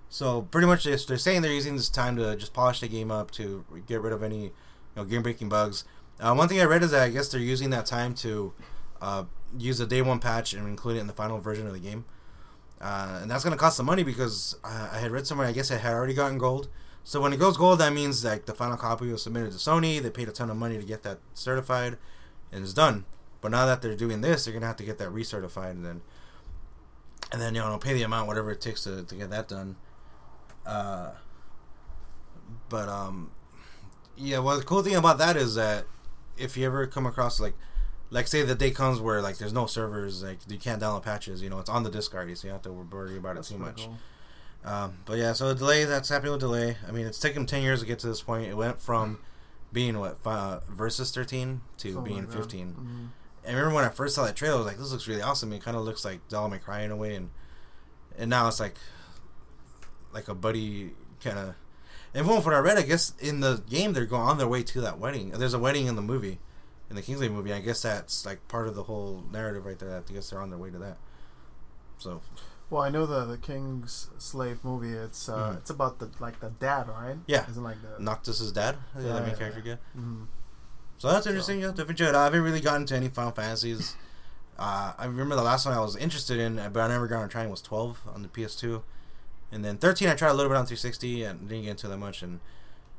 So 0.08 0.42
pretty 0.42 0.66
much 0.66 0.82
they're 0.82 0.96
they're 0.96 1.18
saying 1.18 1.42
they're 1.42 1.52
using 1.52 1.76
this 1.76 1.88
time 1.88 2.16
to 2.16 2.34
just 2.34 2.52
polish 2.52 2.80
the 2.80 2.88
game 2.88 3.10
up 3.12 3.30
to 3.32 3.64
get 3.86 4.00
rid 4.00 4.12
of 4.12 4.24
any 4.24 4.44
you 4.44 4.52
know 4.96 5.04
game 5.04 5.22
breaking 5.22 5.48
bugs. 5.48 5.84
Uh, 6.20 6.34
one 6.34 6.48
thing 6.48 6.60
I 6.60 6.64
read 6.64 6.82
is 6.82 6.90
that 6.90 7.02
I 7.02 7.08
guess 7.08 7.28
they're 7.28 7.40
using 7.40 7.70
that 7.70 7.86
time 7.86 8.14
to 8.16 8.52
uh, 9.00 9.24
use 9.58 9.80
a 9.80 9.86
day 9.86 10.02
one 10.02 10.18
patch 10.18 10.52
and 10.52 10.68
include 10.68 10.96
it 10.96 11.00
in 11.00 11.06
the 11.06 11.12
final 11.12 11.38
version 11.38 11.66
of 11.66 11.72
the 11.72 11.78
game. 11.80 12.04
Uh, 12.80 13.20
and 13.22 13.30
that's 13.30 13.44
going 13.44 13.56
to 13.56 13.58
cost 13.58 13.76
some 13.76 13.86
money 13.86 14.02
because 14.02 14.56
uh, 14.64 14.90
I 14.92 14.98
had 14.98 15.10
read 15.10 15.26
somewhere 15.26 15.46
I 15.46 15.52
guess 15.52 15.70
it 15.70 15.80
had 15.80 15.92
already 15.92 16.14
gotten 16.14 16.38
gold. 16.38 16.68
So 17.04 17.20
when 17.20 17.32
it 17.32 17.38
goes 17.38 17.56
gold, 17.56 17.78
that 17.80 17.92
means 17.92 18.24
like 18.24 18.46
the 18.46 18.54
final 18.54 18.76
copy 18.76 19.10
was 19.10 19.22
submitted 19.22 19.52
to 19.52 19.58
Sony. 19.58 20.00
They 20.00 20.10
paid 20.10 20.28
a 20.28 20.32
ton 20.32 20.50
of 20.50 20.56
money 20.56 20.78
to 20.78 20.84
get 20.84 21.02
that 21.02 21.18
certified, 21.34 21.96
and 22.52 22.62
it's 22.62 22.74
done. 22.74 23.04
But 23.40 23.50
now 23.50 23.66
that 23.66 23.80
they're 23.80 23.96
doing 23.96 24.20
this, 24.20 24.44
they're 24.44 24.54
gonna 24.54 24.66
have 24.66 24.76
to 24.76 24.84
get 24.84 24.98
that 24.98 25.08
recertified, 25.08 25.70
and 25.70 25.84
then 25.84 26.02
and 27.32 27.40
then 27.40 27.54
you 27.54 27.62
know 27.62 27.78
pay 27.78 27.94
the 27.94 28.02
amount 28.02 28.28
whatever 28.28 28.52
it 28.52 28.60
takes 28.60 28.84
to, 28.84 29.02
to 29.02 29.14
get 29.14 29.30
that 29.30 29.48
done. 29.48 29.76
Uh, 30.66 31.12
but 32.68 32.88
um, 32.88 33.30
yeah. 34.16 34.38
Well, 34.38 34.58
the 34.58 34.64
cool 34.64 34.82
thing 34.82 34.94
about 34.94 35.18
that 35.18 35.36
is 35.36 35.54
that 35.54 35.86
if 36.40 36.56
you 36.56 36.66
ever 36.66 36.86
come 36.86 37.06
across 37.06 37.40
like 37.40 37.54
like 38.10 38.26
say 38.26 38.42
the 38.42 38.54
day 38.54 38.70
comes 38.70 39.00
where 39.00 39.22
like 39.22 39.38
there's 39.38 39.52
no 39.52 39.66
servers, 39.66 40.22
like 40.22 40.38
you 40.48 40.58
can't 40.58 40.82
download 40.82 41.02
patches, 41.02 41.42
you 41.42 41.50
know, 41.50 41.58
it's 41.60 41.70
on 41.70 41.82
the 41.84 41.90
disk 41.90 42.14
already, 42.14 42.34
so 42.34 42.46
you 42.46 42.50
don't 42.52 42.64
have 42.64 42.72
to 42.90 42.96
worry 42.96 43.16
about 43.16 43.36
That's 43.36 43.50
it 43.50 43.54
too 43.54 43.60
much. 43.60 43.84
cool. 43.84 43.98
Um, 44.72 44.98
but 45.06 45.16
yeah, 45.16 45.32
so 45.32 45.48
the 45.48 45.54
delay 45.54 45.84
that's 45.84 46.08
happening 46.08 46.32
with 46.32 46.40
delay. 46.40 46.76
I 46.86 46.90
mean, 46.90 47.06
it's 47.06 47.18
taken 47.20 47.46
ten 47.46 47.62
years 47.62 47.80
to 47.80 47.86
get 47.86 47.98
to 48.00 48.08
this 48.08 48.20
point. 48.22 48.48
It 48.48 48.56
went 48.56 48.80
from 48.80 49.20
being 49.72 49.98
what 49.98 50.18
uh, 50.26 50.60
versus 50.68 51.12
thirteen 51.12 51.60
to 51.78 51.92
Something 51.94 52.12
being 52.12 52.26
fifteen. 52.26 52.74
Mhm. 52.74 53.48
I 53.48 53.52
remember 53.52 53.74
when 53.76 53.84
I 53.84 53.88
first 53.88 54.14
saw 54.16 54.26
that 54.26 54.36
trailer, 54.36 54.56
I 54.56 54.58
was 54.58 54.66
like, 54.66 54.78
"This 54.78 54.92
looks 54.92 55.08
really 55.08 55.22
awesome." 55.22 55.52
It 55.52 55.62
kind 55.62 55.76
of 55.76 55.84
looks 55.84 56.04
like 56.04 56.26
Devil 56.28 56.50
May 56.50 56.58
Cry 56.58 56.80
in 56.82 56.90
a 56.90 56.96
way, 56.96 57.14
and 57.14 57.30
and 58.18 58.28
now 58.28 58.48
it's 58.48 58.60
like 58.60 58.76
like 60.12 60.28
a 60.28 60.34
buddy 60.34 60.92
kind 61.22 61.38
of. 61.38 61.54
And 62.14 62.26
from 62.26 62.36
what 62.42 62.54
I 62.54 62.58
read, 62.58 62.76
I 62.78 62.82
guess 62.82 63.12
in 63.20 63.40
the 63.40 63.62
game 63.68 63.92
they're 63.92 64.04
going 64.06 64.22
on 64.22 64.38
their 64.38 64.48
way 64.48 64.62
to 64.64 64.80
that 64.80 64.98
wedding. 64.98 65.30
There's 65.30 65.54
a 65.54 65.58
wedding 65.58 65.86
in 65.86 65.94
the 65.96 66.02
movie, 66.02 66.38
in 66.88 66.96
the 66.96 67.02
Kingsglaive 67.02 67.30
movie. 67.32 67.52
I 67.52 67.60
guess 67.60 67.82
that's 67.82 68.26
like 68.26 68.46
part 68.48 68.66
of 68.66 68.74
the 68.74 68.82
whole 68.84 69.22
narrative 69.32 69.64
right 69.64 69.78
there. 69.78 69.96
I 69.96 70.12
guess 70.12 70.30
they're 70.30 70.40
on 70.42 70.50
their 70.50 70.58
way 70.58 70.70
to 70.70 70.78
that. 70.78 70.96
So 71.98 72.20
Well, 72.68 72.82
I 72.82 72.88
know 72.90 73.06
the 73.06 73.24
the 73.24 73.36
King's 73.38 74.08
Slave 74.18 74.64
movie. 74.64 74.90
It's 74.90 75.28
uh, 75.28 75.36
Mhm. 75.52 75.56
it's 75.58 75.70
about 75.70 75.98
the 75.98 76.10
like 76.18 76.40
the 76.40 76.50
dad, 76.50 76.88
right? 76.88 77.18
Yeah. 77.26 77.48
isn't 77.48 77.62
like 77.62 77.76
the. 77.82 78.02
Noctis's 78.02 78.52
dad, 78.52 78.76
the 78.94 79.06
Yeah, 79.08 79.20
main 79.20 79.28
yeah, 79.30 79.34
character 79.36 79.60
guy. 79.60 79.78
Mhm. 79.98 80.26
So 80.98 81.08
that's 81.10 81.26
interesting. 81.26 81.60
Yeah, 81.60 81.70
different 81.72 81.98
check. 81.98 82.14
I 82.14 82.24
haven't 82.24 82.42
really 82.42 82.60
gotten 82.60 82.86
to 82.86 82.96
any 82.96 83.08
Final 83.08 83.32
Fantasies. 83.32 83.96
Uh, 84.62 84.92
I 84.98 85.06
remember 85.06 85.36
the 85.36 85.42
last 85.42 85.64
one 85.64 85.74
I 85.74 85.80
was 85.80 85.96
interested 85.96 86.38
in, 86.38 86.56
but 86.56 86.80
I 86.82 86.88
never 86.88 87.06
got 87.06 87.20
around 87.20 87.30
trying 87.30 87.48
was 87.48 87.62
12 87.62 88.02
on 88.14 88.20
the 88.20 88.28
PS2. 88.28 88.82
And 89.52 89.64
then 89.64 89.78
13 89.78 90.08
I 90.08 90.14
tried 90.14 90.30
a 90.30 90.34
little 90.34 90.50
bit 90.50 90.56
on 90.56 90.66
360 90.66 91.24
and 91.24 91.48
didn't 91.48 91.64
get 91.64 91.70
into 91.70 91.88
that 91.88 91.98
much. 91.98 92.22
And 92.22 92.40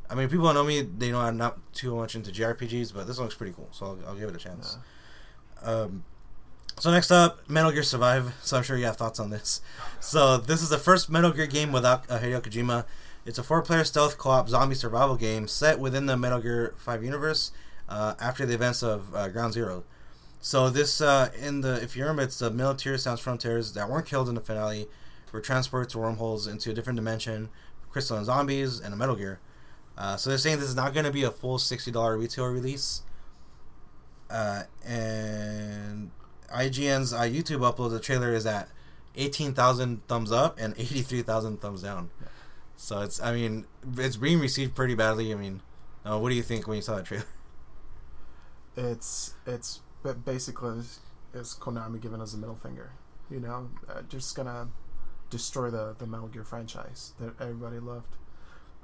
I 0.10 0.16
mean, 0.16 0.28
people 0.30 0.54
know 0.54 0.64
me, 0.64 0.82
they 0.82 1.12
know 1.12 1.22
I'm 1.22 1.38
not 1.38 1.58
too 1.74 1.96
much 1.96 2.16
into 2.16 2.32
JRPGs, 2.32 2.94
but 2.94 3.08
this 3.08 3.18
one 3.18 3.26
looks 3.26 3.36
pretty 3.36 3.54
cool, 3.54 3.70
so 3.72 3.86
I'll, 3.86 4.00
I'll 4.10 4.16
give 4.16 4.30
it 4.30 4.36
a 4.36 4.40
chance. 4.40 4.78
Um, 5.64 6.04
so 6.78 6.92
next 6.92 7.12
up, 7.12 7.50
Metal 7.50 7.72
Gear 7.72 7.84
Survive. 7.84 8.34
So 8.42 8.58
I'm 8.58 8.64
sure 8.64 8.76
you 8.76 8.86
have 8.86 8.98
thoughts 8.98 9.20
on 9.20 9.30
this. 9.30 9.62
So 10.04 10.38
this 10.38 10.64
is 10.64 10.70
the 10.70 10.80
first 10.80 11.12
Metal 11.12 11.30
Gear 11.32 11.46
game 11.46 11.72
without 11.72 12.10
uh, 12.10 12.18
Hideo 12.18 12.42
Kojima. 12.42 12.86
It's 13.24 13.38
a 13.38 13.44
four-player 13.44 13.84
stealth 13.84 14.18
co-op 14.18 14.50
zombie 14.50 14.74
survival 14.74 15.16
game 15.16 15.48
set 15.48 15.80
within 15.80 16.08
the 16.08 16.18
Metal 16.18 16.40
Gear 16.40 16.74
5 16.78 17.04
universe 17.04 17.52
uh, 17.88 18.16
after 18.20 18.48
the 18.48 18.56
events 18.56 18.82
of 18.82 19.14
uh, 19.14 19.28
Ground 19.28 19.54
Zero. 19.54 19.84
So 20.40 20.72
this 20.72 21.02
uh, 21.02 21.30
in 21.40 21.62
the 21.62 21.82
if 21.84 21.96
you 21.96 22.02
remember, 22.02 22.24
it's 22.24 22.40
the 22.40 22.50
military 22.50 22.98
Sans 22.98 23.20
Frontiers 23.20 23.74
that 23.74 23.88
weren't 23.88 24.08
killed 24.08 24.28
in 24.28 24.34
the 24.34 24.42
finale 24.42 24.88
were 25.32 25.42
transported 25.42 25.90
to 25.92 26.00
wormholes 26.00 26.48
into 26.48 26.72
a 26.72 26.74
different 26.74 26.98
dimension, 26.98 27.50
crystalline 27.90 28.26
zombies, 28.26 28.80
and 28.80 28.94
a 28.94 28.98
Metal 28.98 29.16
Gear. 29.16 29.40
Uh, 29.98 30.16
so 30.18 30.30
they're 30.30 30.40
saying 30.40 30.60
this 30.60 30.70
is 30.70 30.76
not 30.76 30.94
going 30.94 31.06
to 31.06 31.12
be 31.12 31.24
a 31.24 31.32
full 31.32 31.60
sixty 31.60 31.92
dollar 31.92 32.18
retail 32.18 32.46
release. 32.46 33.04
Uh, 34.30 34.64
and 34.86 36.12
IGN's 36.54 37.14
uh, 37.14 37.22
YouTube 37.22 37.60
upload 37.60 37.92
the 37.92 38.00
trailer 38.00 38.34
is 38.34 38.46
at 38.46 38.70
eighteen 39.16 39.54
thousand 39.54 40.08
thumbs 40.08 40.32
up 40.32 40.58
and 40.60 40.74
eighty 40.78 41.02
three 41.02 41.22
thousand 41.22 41.62
thumbs 41.62 41.84
down. 41.84 42.10
So 42.78 43.02
it's 43.02 43.22
I 43.22 43.34
mean 43.34 43.66
it's 43.98 44.18
being 44.18 44.40
received 44.40 44.74
pretty 44.74 44.96
badly. 44.96 45.32
I 45.32 45.36
mean, 45.36 45.62
uh, 46.06 46.18
what 46.18 46.30
do 46.30 46.36
you 46.36 46.42
think 46.42 46.68
when 46.68 46.78
you 46.78 46.82
saw 46.82 46.96
the 46.96 47.04
trailer? 47.04 47.26
It's 48.76 49.34
it's 49.46 49.82
basically 50.26 50.82
it's 51.34 51.54
Konami 51.56 52.02
giving 52.02 52.22
us 52.22 52.34
a 52.34 52.38
middle 52.38 52.56
finger. 52.56 52.94
You 53.30 53.42
know, 53.42 53.70
uh, 53.90 54.02
just 54.04 54.36
gonna 54.36 54.70
destroy 55.32 55.72
the 55.72 55.96
the 55.98 56.06
Metal 56.06 56.28
Gear 56.28 56.44
franchise 56.44 57.14
that 57.20 57.34
everybody 57.42 57.80
loved. 57.80 58.16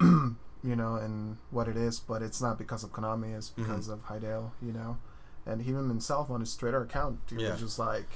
you 0.00 0.74
know, 0.74 0.96
and 0.96 1.36
what 1.50 1.68
it 1.68 1.76
is, 1.76 2.00
but 2.00 2.20
it's 2.22 2.40
not 2.42 2.58
because 2.58 2.82
of 2.82 2.90
Konami. 2.92 3.36
It's 3.36 3.50
Mm-hmm. 3.50 3.62
because 3.62 3.88
of 3.88 4.06
Hideo. 4.06 4.50
You 4.60 4.72
know, 4.72 4.98
and 5.46 5.62
he 5.62 5.70
himself 5.72 6.30
on 6.30 6.40
his 6.40 6.56
Twitter 6.56 6.82
account, 6.82 7.20
he 7.30 7.36
Yeah. 7.42 7.52
was 7.52 7.60
just 7.60 7.78
like 7.78 8.08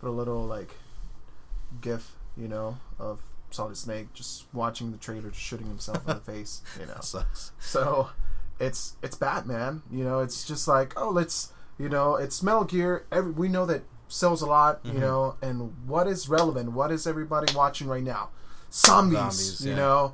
put 0.00 0.08
a 0.08 0.10
little 0.12 0.44
like 0.44 0.74
gif, 1.80 2.12
you 2.36 2.48
know, 2.48 2.78
of 2.98 3.20
Solid 3.50 3.76
Snake 3.76 4.12
just 4.12 4.44
watching 4.52 4.90
the 4.92 4.98
trailer, 4.98 5.32
shooting 5.32 5.66
himself 5.68 5.98
in 6.08 6.14
the 6.14 6.20
face. 6.32 6.62
You 6.80 6.86
know, 6.86 6.98
Sucks. 7.00 7.52
so 7.60 8.10
it's 8.58 8.96
it's 9.02 9.16
Batman. 9.16 9.82
You 9.90 10.04
know, 10.04 10.20
it's 10.20 10.44
just 10.44 10.66
like 10.68 10.92
oh, 10.96 11.10
let's 11.10 11.52
you 11.78 11.88
know, 11.88 12.16
it's 12.16 12.42
Metal 12.42 12.64
Gear. 12.64 13.04
Every 13.12 13.32
we 13.32 13.48
know 13.48 13.66
that 13.66 13.82
sells 14.08 14.42
a 14.42 14.46
lot. 14.46 14.80
You 14.84 14.92
Mhm. 14.92 15.00
know, 15.00 15.36
and 15.42 15.74
what 15.86 16.06
is 16.06 16.28
relevant? 16.28 16.72
What 16.72 16.90
is 16.92 17.06
everybody 17.06 17.52
watching 17.54 17.88
right 17.88 18.02
now? 18.02 18.30
Zombies. 18.72 19.18
Zombies, 19.18 19.60
you 19.64 19.70
yeah. 19.70 19.76
know, 19.76 20.12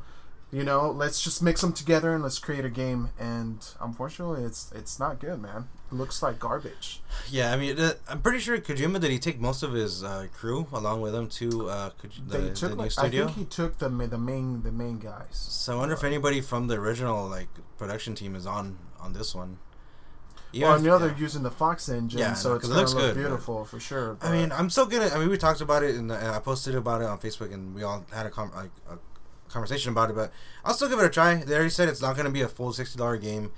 you 0.50 0.62
know. 0.64 0.90
Let's 0.90 1.22
just 1.22 1.42
mix 1.42 1.61
them 1.62 1.72
together 1.72 2.14
and 2.14 2.22
let's 2.22 2.38
create 2.38 2.64
a 2.64 2.70
game. 2.70 3.11
And 3.18 3.64
unfortunately, 3.80 4.44
it's 4.44 4.70
it's 4.72 4.99
not 4.99 5.18
good, 5.20 5.40
man. 5.40 5.68
It 5.90 5.96
looks 5.96 6.22
like 6.22 6.38
garbage. 6.38 7.02
Yeah, 7.30 7.52
I 7.52 7.56
mean, 7.56 7.78
uh, 7.78 7.94
I'm 8.08 8.20
pretty 8.22 8.38
sure 8.40 8.58
Kojima 8.58 9.00
did 9.00 9.11
he 9.11 9.18
take 9.18 9.40
most 9.40 9.62
of 9.62 9.72
his 9.72 10.02
uh, 10.04 10.26
crew 10.34 10.66
along 10.72 11.00
with 11.02 11.14
him 11.14 11.28
to 11.28 11.68
uh, 11.70 11.90
Koj- 12.02 12.28
the, 12.28 12.38
They 12.38 12.49
the 12.49 12.54
took 12.54 12.70
new 12.72 12.76
like 12.76 12.87
I 12.99 13.02
studio. 13.08 13.26
think 13.26 13.37
he 13.38 13.44
took 13.44 13.78
the 13.78 13.88
the 13.88 14.18
main 14.18 14.62
the 14.62 14.72
main 14.72 14.99
guys. 14.99 15.26
So 15.32 15.75
I 15.75 15.76
wonder 15.78 15.94
if 15.94 16.04
anybody 16.04 16.40
from 16.40 16.66
the 16.68 16.75
original 16.76 17.28
like 17.28 17.49
production 17.78 18.14
team 18.14 18.34
is 18.37 18.46
on 18.46 18.78
on 19.00 19.12
this 19.14 19.34
one. 19.34 19.58
Well, 20.54 20.73
I 20.73 20.76
if- 20.76 20.82
know 20.82 20.99
yeah. 20.99 21.06
they're 21.06 21.16
using 21.18 21.42
the 21.42 21.50
Fox 21.50 21.88
engine, 21.88 22.18
Yeah, 22.21 22.35
so 22.35 22.54
it's 22.54 22.66
it 22.66 22.71
looks 22.73 22.92
look 22.94 23.02
good, 23.02 23.14
but- 23.14 23.21
beautiful 23.21 23.64
for 23.64 23.80
sure. 23.80 24.16
I 24.21 24.30
mean, 24.32 24.52
I'm 24.52 24.68
still 24.71 24.87
gonna. 24.87 25.09
I 25.09 25.18
mean, 25.18 25.28
we 25.30 25.38
talked 25.38 25.61
about 25.61 25.82
it, 25.82 25.94
and 25.97 26.12
I 26.12 26.38
posted 26.40 26.75
about 26.75 27.00
it 27.00 27.06
on 27.06 27.18
Facebook, 27.18 27.52
and 27.52 27.75
we 27.75 27.82
all 27.82 28.04
had 28.12 28.26
a, 28.26 28.30
com- 28.30 28.52
like, 28.54 28.71
a 28.90 28.99
conversation 29.50 29.92
about 29.92 30.11
it. 30.11 30.16
But 30.16 30.32
I'll 30.64 30.75
still 30.75 30.88
give 30.88 30.99
it 30.99 31.04
a 31.04 31.11
try. 31.11 31.37
They 31.37 31.54
already 31.54 31.71
said 31.71 31.88
it's 31.88 32.02
not 32.02 32.16
gonna 32.16 32.30
be 32.30 32.42
a 32.42 32.49
full 32.49 32.73
sixty 32.73 32.99
dollar 32.99 33.16
game. 33.16 33.52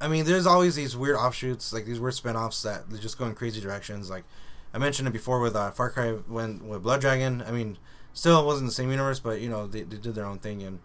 I 0.00 0.08
mean, 0.08 0.24
there's 0.24 0.46
always 0.46 0.76
these 0.76 0.96
weird 0.96 1.16
offshoots, 1.16 1.72
like 1.74 1.84
these 1.84 2.00
weird 2.00 2.14
spin-offs 2.14 2.62
that 2.62 2.88
they 2.88 2.98
just 2.98 3.18
go 3.18 3.26
in 3.26 3.34
crazy 3.34 3.60
directions. 3.60 4.08
Like 4.08 4.24
I 4.72 4.78
mentioned 4.78 5.06
it 5.08 5.12
before 5.12 5.40
with 5.40 5.54
uh, 5.54 5.70
Far 5.72 5.90
Cry 5.90 6.12
when 6.12 6.66
with 6.68 6.82
Blood 6.82 7.00
Dragon. 7.02 7.42
I 7.46 7.50
mean, 7.50 7.76
still 8.14 8.40
it 8.40 8.46
wasn't 8.46 8.68
the 8.70 8.74
same 8.74 8.90
universe, 8.90 9.20
but 9.20 9.40
you 9.40 9.50
know 9.50 9.66
they, 9.66 9.82
they 9.82 9.96
did 9.98 10.14
their 10.14 10.24
own 10.24 10.38
thing, 10.38 10.62
and 10.62 10.80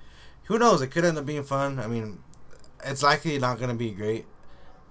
who 0.46 0.60
knows? 0.60 0.82
It 0.82 0.88
could 0.88 1.06
end 1.06 1.18
up 1.18 1.26
being 1.26 1.44
fun. 1.44 1.80
I 1.80 1.88
mean, 1.88 2.20
it's 2.84 3.02
likely 3.04 3.40
not 3.40 3.58
gonna 3.60 3.74
be 3.74 3.92
great, 3.92 4.26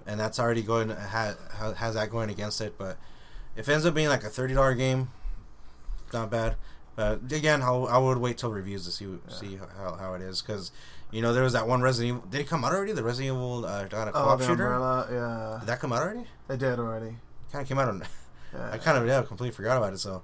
and 0.06 0.18
that's 0.18 0.38
already 0.38 0.62
going 0.62 0.90
has 0.90 1.36
has 1.76 1.94
that 1.94 2.10
going 2.10 2.30
against 2.30 2.60
it. 2.60 2.76
But 2.78 2.96
if 3.56 3.68
it 3.68 3.72
ends 3.72 3.86
up 3.86 3.94
being 3.94 4.08
like 4.08 4.24
a 4.24 4.28
thirty 4.28 4.54
dollar 4.54 4.74
game, 4.74 5.08
not 6.12 6.30
bad. 6.30 6.56
But 6.96 7.32
again, 7.32 7.60
I'll, 7.60 7.88
I 7.88 7.98
would 7.98 8.18
wait 8.18 8.38
till 8.38 8.50
reviews 8.50 8.84
to 8.84 8.92
see 8.92 9.18
see 9.28 9.58
how, 9.76 9.96
how 9.96 10.14
it 10.14 10.22
is 10.22 10.42
because 10.42 10.70
you 11.10 11.22
know 11.22 11.32
there 11.32 11.42
was 11.42 11.52
that 11.52 11.66
one 11.66 11.82
Resident 11.82 12.16
Evil. 12.16 12.28
Did 12.30 12.40
it 12.42 12.48
come 12.48 12.64
out 12.64 12.72
already? 12.72 12.92
The 12.92 13.02
Resident 13.02 13.34
Evil 13.34 13.66
uh, 13.66 13.84
got 13.84 14.08
a 14.08 14.10
oh, 14.10 14.14
co-op 14.14 14.38
the 14.38 14.46
shooter. 14.46 14.72
umbrella, 14.72 15.08
yeah, 15.10 15.58
Did 15.60 15.68
that 15.68 15.80
come 15.80 15.92
out 15.92 16.02
already? 16.02 16.26
It 16.48 16.58
did 16.58 16.78
already. 16.78 17.16
Kind 17.50 17.62
of 17.62 17.68
came 17.68 17.78
out. 17.78 17.88
On, 17.88 18.02
Yeah, 18.54 18.70
I 18.72 18.78
kind 18.78 18.96
of 18.96 19.06
yeah 19.06 19.22
completely 19.22 19.54
forgot 19.54 19.76
about 19.76 19.92
it. 19.92 19.98
So 19.98 20.22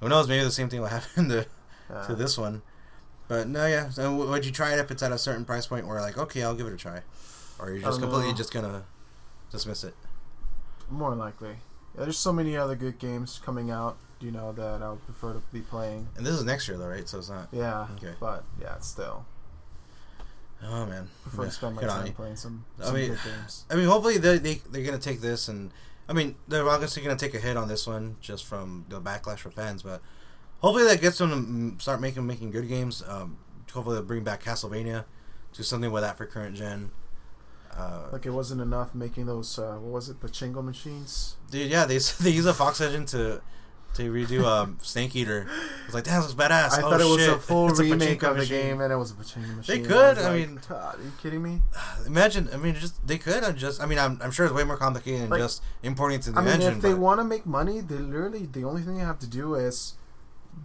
who 0.00 0.08
knows? 0.08 0.28
Maybe 0.28 0.44
the 0.44 0.50
same 0.50 0.68
thing 0.68 0.80
will 0.80 0.88
happen 0.88 1.28
to 1.28 1.46
yeah. 1.90 2.06
to 2.06 2.14
this 2.14 2.36
one. 2.36 2.62
But 3.28 3.48
no, 3.48 3.66
yeah. 3.66 3.88
So 3.88 4.14
would 4.14 4.44
you 4.44 4.52
try 4.52 4.74
it 4.74 4.78
if 4.78 4.90
it's 4.90 5.02
at 5.02 5.12
a 5.12 5.18
certain 5.18 5.44
price 5.44 5.66
point 5.66 5.86
where 5.86 6.00
like 6.00 6.18
okay, 6.18 6.42
I'll 6.42 6.54
give 6.54 6.66
it 6.66 6.74
a 6.74 6.76
try, 6.76 7.00
or 7.58 7.70
you're 7.70 7.80
just 7.80 8.00
completely 8.00 8.28
know. 8.28 8.36
just 8.36 8.52
gonna 8.52 8.84
dismiss 9.52 9.84
it? 9.84 9.94
More 10.90 11.14
likely. 11.14 11.56
Yeah, 11.96 12.04
there's 12.04 12.18
so 12.18 12.32
many 12.32 12.56
other 12.56 12.74
good 12.74 12.98
games 12.98 13.40
coming 13.44 13.70
out, 13.70 13.96
you 14.20 14.30
know, 14.30 14.52
that 14.52 14.82
I 14.82 14.90
would 14.90 15.04
prefer 15.04 15.34
to 15.34 15.42
be 15.52 15.60
playing. 15.60 16.08
And 16.16 16.26
this 16.26 16.34
is 16.34 16.44
next 16.44 16.66
year 16.68 16.76
though, 16.78 16.86
right? 16.88 17.08
So 17.08 17.18
it's 17.18 17.28
not. 17.28 17.48
Yeah, 17.52 17.86
Okay. 17.96 18.14
but 18.18 18.44
yeah, 18.60 18.76
it's 18.76 18.88
still 18.88 19.24
Oh 20.64 20.86
man. 20.86 21.08
prefer 21.22 21.42
Yeah, 21.42 21.48
to 21.48 21.54
spend 21.54 21.74
my 21.76 21.80
good 21.82 21.90
time 21.90 22.12
playing 22.12 22.36
some, 22.36 22.64
I 22.80 22.84
some 22.84 22.94
mean, 22.94 23.08
good 23.10 23.18
games. 23.24 23.64
I 23.70 23.74
mean, 23.74 23.86
hopefully 23.86 24.18
they, 24.18 24.38
they 24.38 24.54
they're 24.70 24.84
gonna 24.84 24.98
take 24.98 25.20
this 25.20 25.48
and 25.48 25.70
I 26.08 26.12
mean 26.12 26.36
they're 26.48 26.68
obviously 26.68 27.02
gonna 27.02 27.16
take 27.16 27.34
a 27.34 27.38
hit 27.40 27.56
on 27.56 27.68
this 27.68 27.86
one 27.86 28.16
just 28.20 28.44
from 28.44 28.86
the 28.88 29.00
backlash 29.00 29.38
for 29.38 29.50
fans, 29.50 29.82
but 29.82 30.00
hopefully 30.60 30.84
that 30.84 31.00
gets 31.00 31.18
them 31.18 31.76
to 31.76 31.82
start 31.82 32.00
making 32.00 32.26
making 32.26 32.52
good 32.52 32.68
games. 32.68 33.02
Um, 33.06 33.38
hopefully 33.72 33.96
they'll 33.96 34.04
bring 34.04 34.22
back 34.24 34.42
Castlevania, 34.42 35.04
do 35.52 35.62
something 35.62 35.90
with 35.90 36.02
that 36.04 36.16
for 36.16 36.26
current 36.26 36.54
gen. 36.56 36.90
Uh, 37.76 38.08
Like 38.12 38.26
it 38.26 38.30
wasn't 38.30 38.60
enough 38.60 38.94
making 38.94 39.26
those 39.26 39.58
uh, 39.58 39.76
what 39.80 39.92
was 39.92 40.08
it, 40.08 40.20
pachinko 40.20 40.62
machines? 40.62 41.36
dude, 41.50 41.70
yeah, 41.70 41.84
they 41.86 41.98
they 42.20 42.30
use 42.30 42.46
a 42.46 42.54
Fox 42.54 42.80
engine 42.80 43.06
to 43.06 43.40
to 43.94 44.10
redo 44.10 44.42
um, 44.44 44.78
Snake 44.80 45.14
Eater. 45.14 45.46
I 45.50 45.84
was 45.86 45.94
like, 45.94 46.04
that 46.04 46.18
looks 46.18 46.32
badass. 46.32 46.72
I 46.72 46.78
oh, 46.82 46.90
thought 46.90 47.00
it 47.00 47.04
was 47.04 47.26
a 47.28 47.38
full 47.38 47.68
It's 47.68 47.78
remake 47.80 48.20
pachinko 48.20 48.28
of 48.30 48.34
the 48.36 48.40
machine. 48.40 48.62
game, 48.62 48.80
and 48.80 48.90
it 48.92 48.96
was 48.96 49.10
a 49.10 49.14
pachinko 49.14 49.56
machine. 49.56 49.82
They 49.82 49.86
could, 49.88 50.16
was 50.16 50.24
I 50.24 50.30
like, 50.38 50.48
mean- 50.48 50.60
God, 50.66 50.98
are 50.98 51.02
you 51.02 51.12
kidding 51.22 51.42
me? 51.42 51.60
Imagine, 52.06 52.48
I 52.54 52.56
mean, 52.56 52.74
just 52.74 53.06
they 53.06 53.18
could 53.18 53.42
have 53.44 53.54
just. 53.56 53.82
I 53.82 53.86
mean, 53.86 53.98
I'm, 53.98 54.18
I'm 54.22 54.30
sure 54.30 54.46
it's 54.46 54.54
way 54.54 54.64
more 54.64 54.78
complicated 54.78 55.22
than 55.22 55.30
Like, 55.30 55.40
just 55.40 55.62
importing 55.82 56.18
it 56.20 56.22
to 56.22 56.32
the 56.32 56.38
I 56.40 56.42
mean, 56.42 56.54
engine. 56.54 56.72
if 56.76 56.80
they 56.80 56.94
want 56.94 57.20
to 57.20 57.24
make 57.24 57.44
money, 57.44 57.80
they 57.80 57.96
literally 57.96 58.46
the 58.46 58.64
only 58.64 58.80
thing 58.82 58.96
they 58.96 59.04
have 59.04 59.18
to 59.20 59.26
do 59.26 59.54
is 59.56 59.94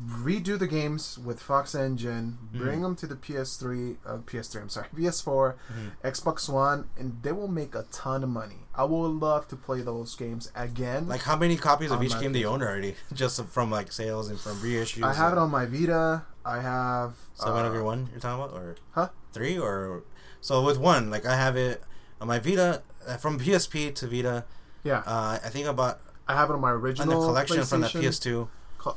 redo 0.05 0.59
the 0.59 0.67
games 0.67 1.17
with 1.17 1.39
Fox 1.41 1.73
Engine, 1.73 2.37
bring 2.53 2.81
them 2.81 2.95
to 2.97 3.07
the 3.07 3.15
PS3, 3.15 3.97
uh, 4.05 4.17
PS3. 4.17 4.61
I'm 4.61 4.69
sorry, 4.69 4.87
PS4, 4.95 5.55
Mhm. 5.73 5.91
Xbox 6.03 6.47
One, 6.49 6.89
and 6.97 7.17
they 7.23 7.31
will 7.31 7.47
make 7.47 7.73
a 7.75 7.83
ton 7.91 8.23
of 8.23 8.29
money. 8.29 8.67
I 8.75 8.83
would 8.83 9.07
love 9.07 9.47
to 9.47 9.55
play 9.55 9.81
those 9.81 10.15
games 10.15 10.51
again. 10.55 11.07
Like 11.07 11.21
how 11.21 11.35
many 11.35 11.57
copies 11.57 11.91
of 11.91 12.03
each 12.03 12.19
game 12.19 12.31
do 12.33 12.39
you 12.39 12.47
own 12.47 12.61
already? 12.61 12.95
Just 13.13 13.43
from 13.45 13.71
like 13.71 13.91
sales 13.91 14.29
and 14.29 14.39
from 14.39 14.57
reissues. 14.57 15.03
I 15.03 15.13
have 15.13 15.31
it 15.33 15.39
on 15.39 15.49
my 15.49 15.65
Vita. 15.65 16.23
I 16.45 16.61
have 16.61 17.15
So 17.33 17.51
one 17.51 17.65
uh, 17.65 17.69
of 17.69 17.73
your 17.73 17.83
one 17.83 18.07
you're 18.11 18.19
talking 18.19 18.43
about, 18.43 18.55
or 18.55 18.75
Huh? 18.91 19.09
three, 19.33 19.57
or 19.57 20.03
so 20.41 20.63
with 20.63 20.77
one. 20.77 21.09
Like 21.09 21.25
I 21.25 21.35
have 21.35 21.57
it 21.57 21.83
on 22.21 22.27
my 22.27 22.37
Vita 22.39 22.83
uh, 23.07 23.17
from 23.17 23.39
PSP 23.39 23.95
to 23.95 24.07
Vita. 24.07 24.45
Yeah, 24.83 24.99
Uh, 25.07 25.39
I 25.43 25.49
think 25.49 25.67
I 25.67 25.71
bought 25.71 25.99
I 26.27 26.35
have 26.35 26.49
it 26.51 26.53
on 26.53 26.61
my 26.61 26.69
on 26.69 26.75
original 26.75 27.19
the 27.21 27.27
collection 27.27 27.63
from 27.63 27.81
the 27.81 27.87
PlayStation. 27.87 28.45
PS2. 28.45 28.47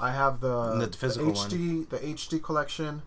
I 0.00 0.12
have 0.12 0.40
the, 0.40 0.86
the 0.86 0.96
physical 0.96 1.32
the 1.32 1.38
HD 1.38 1.88
the 1.88 1.98
HD 1.98 2.42
collection. 2.42 3.02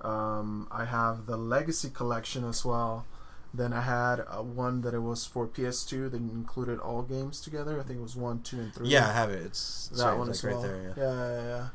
Um, 0.00 0.66
I 0.70 0.84
have 0.84 1.26
the 1.26 1.36
Legacy 1.36 1.90
collection 1.90 2.44
as 2.44 2.64
well. 2.64 3.06
Then 3.54 3.72
I 3.74 3.82
had 3.82 4.20
uh, 4.20 4.42
one 4.42 4.80
that 4.80 4.94
it 4.94 5.00
was 5.00 5.26
for 5.26 5.46
PS2 5.46 6.10
that 6.10 6.16
included 6.16 6.80
all 6.80 7.02
games 7.02 7.40
together. 7.40 7.78
I 7.78 7.82
think 7.82 7.98
it 7.98 8.02
was 8.02 8.16
one, 8.16 8.40
two, 8.42 8.58
and 8.58 8.74
three. 8.74 8.88
Yeah, 8.88 9.08
I 9.08 9.12
have 9.12 9.30
it. 9.30 9.42
It's, 9.44 9.88
it's 9.90 10.00
that 10.00 10.08
right, 10.08 10.18
one 10.18 10.28
like 10.28 10.30
as 10.36 10.44
right 10.44 10.54
well. 10.54 10.62
there. 10.62 10.94
Yeah. 10.96 11.04
yeah, 11.04 11.12
yeah, 11.42 11.46
yeah. 11.48 11.66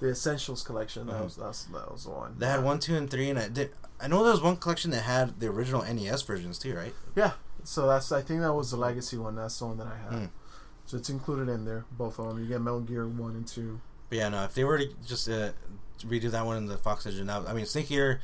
The 0.00 0.08
Essentials 0.08 0.62
collection. 0.64 1.06
That 1.06 1.16
Mhm. 1.16 1.24
was 1.24 1.36
that's, 1.36 1.64
that 1.66 1.90
was 1.92 2.04
the 2.04 2.10
one. 2.10 2.34
They 2.38 2.46
had 2.46 2.64
one, 2.64 2.80
two, 2.80 2.96
and 2.96 3.08
three, 3.08 3.30
and 3.30 3.38
I 3.38 3.48
did. 3.48 3.70
I 4.00 4.08
know 4.08 4.22
there 4.24 4.32
was 4.32 4.42
one 4.42 4.56
collection 4.56 4.90
that 4.90 5.02
had 5.02 5.38
the 5.40 5.46
original 5.48 5.82
NES 5.82 6.22
versions 6.22 6.58
too, 6.58 6.74
right? 6.74 6.94
Yeah, 7.14 7.32
so 7.64 7.86
that's 7.86 8.10
I 8.10 8.22
think 8.22 8.40
that 8.40 8.52
was 8.54 8.70
the 8.72 8.76
Legacy 8.78 9.16
one. 9.16 9.36
That's 9.36 9.58
the 9.58 9.66
one 9.66 9.76
that 9.78 9.86
I 9.86 9.96
had. 9.96 10.18
Hmm. 10.20 10.26
So 10.86 10.96
it's 10.96 11.10
included 11.10 11.48
in 11.52 11.64
there, 11.64 11.84
both 11.92 12.18
of 12.18 12.26
them. 12.28 12.40
You 12.42 12.48
get 12.48 12.60
Metal 12.60 12.80
Gear 12.80 13.06
one 13.06 13.32
and 13.36 13.46
two. 13.46 13.80
But 14.10 14.18
yeah, 14.18 14.28
no. 14.28 14.44
If 14.44 14.52
they 14.54 14.64
were 14.64 14.76
to 14.78 14.88
just 15.06 15.28
uh, 15.28 15.52
redo 16.00 16.30
that 16.30 16.44
one 16.44 16.56
in 16.58 16.66
the 16.66 16.76
Fox 16.76 17.06
engine, 17.06 17.26
now 17.26 17.46
I 17.46 17.54
mean, 17.54 17.64
Snake 17.64 17.90
Eater, 17.90 18.20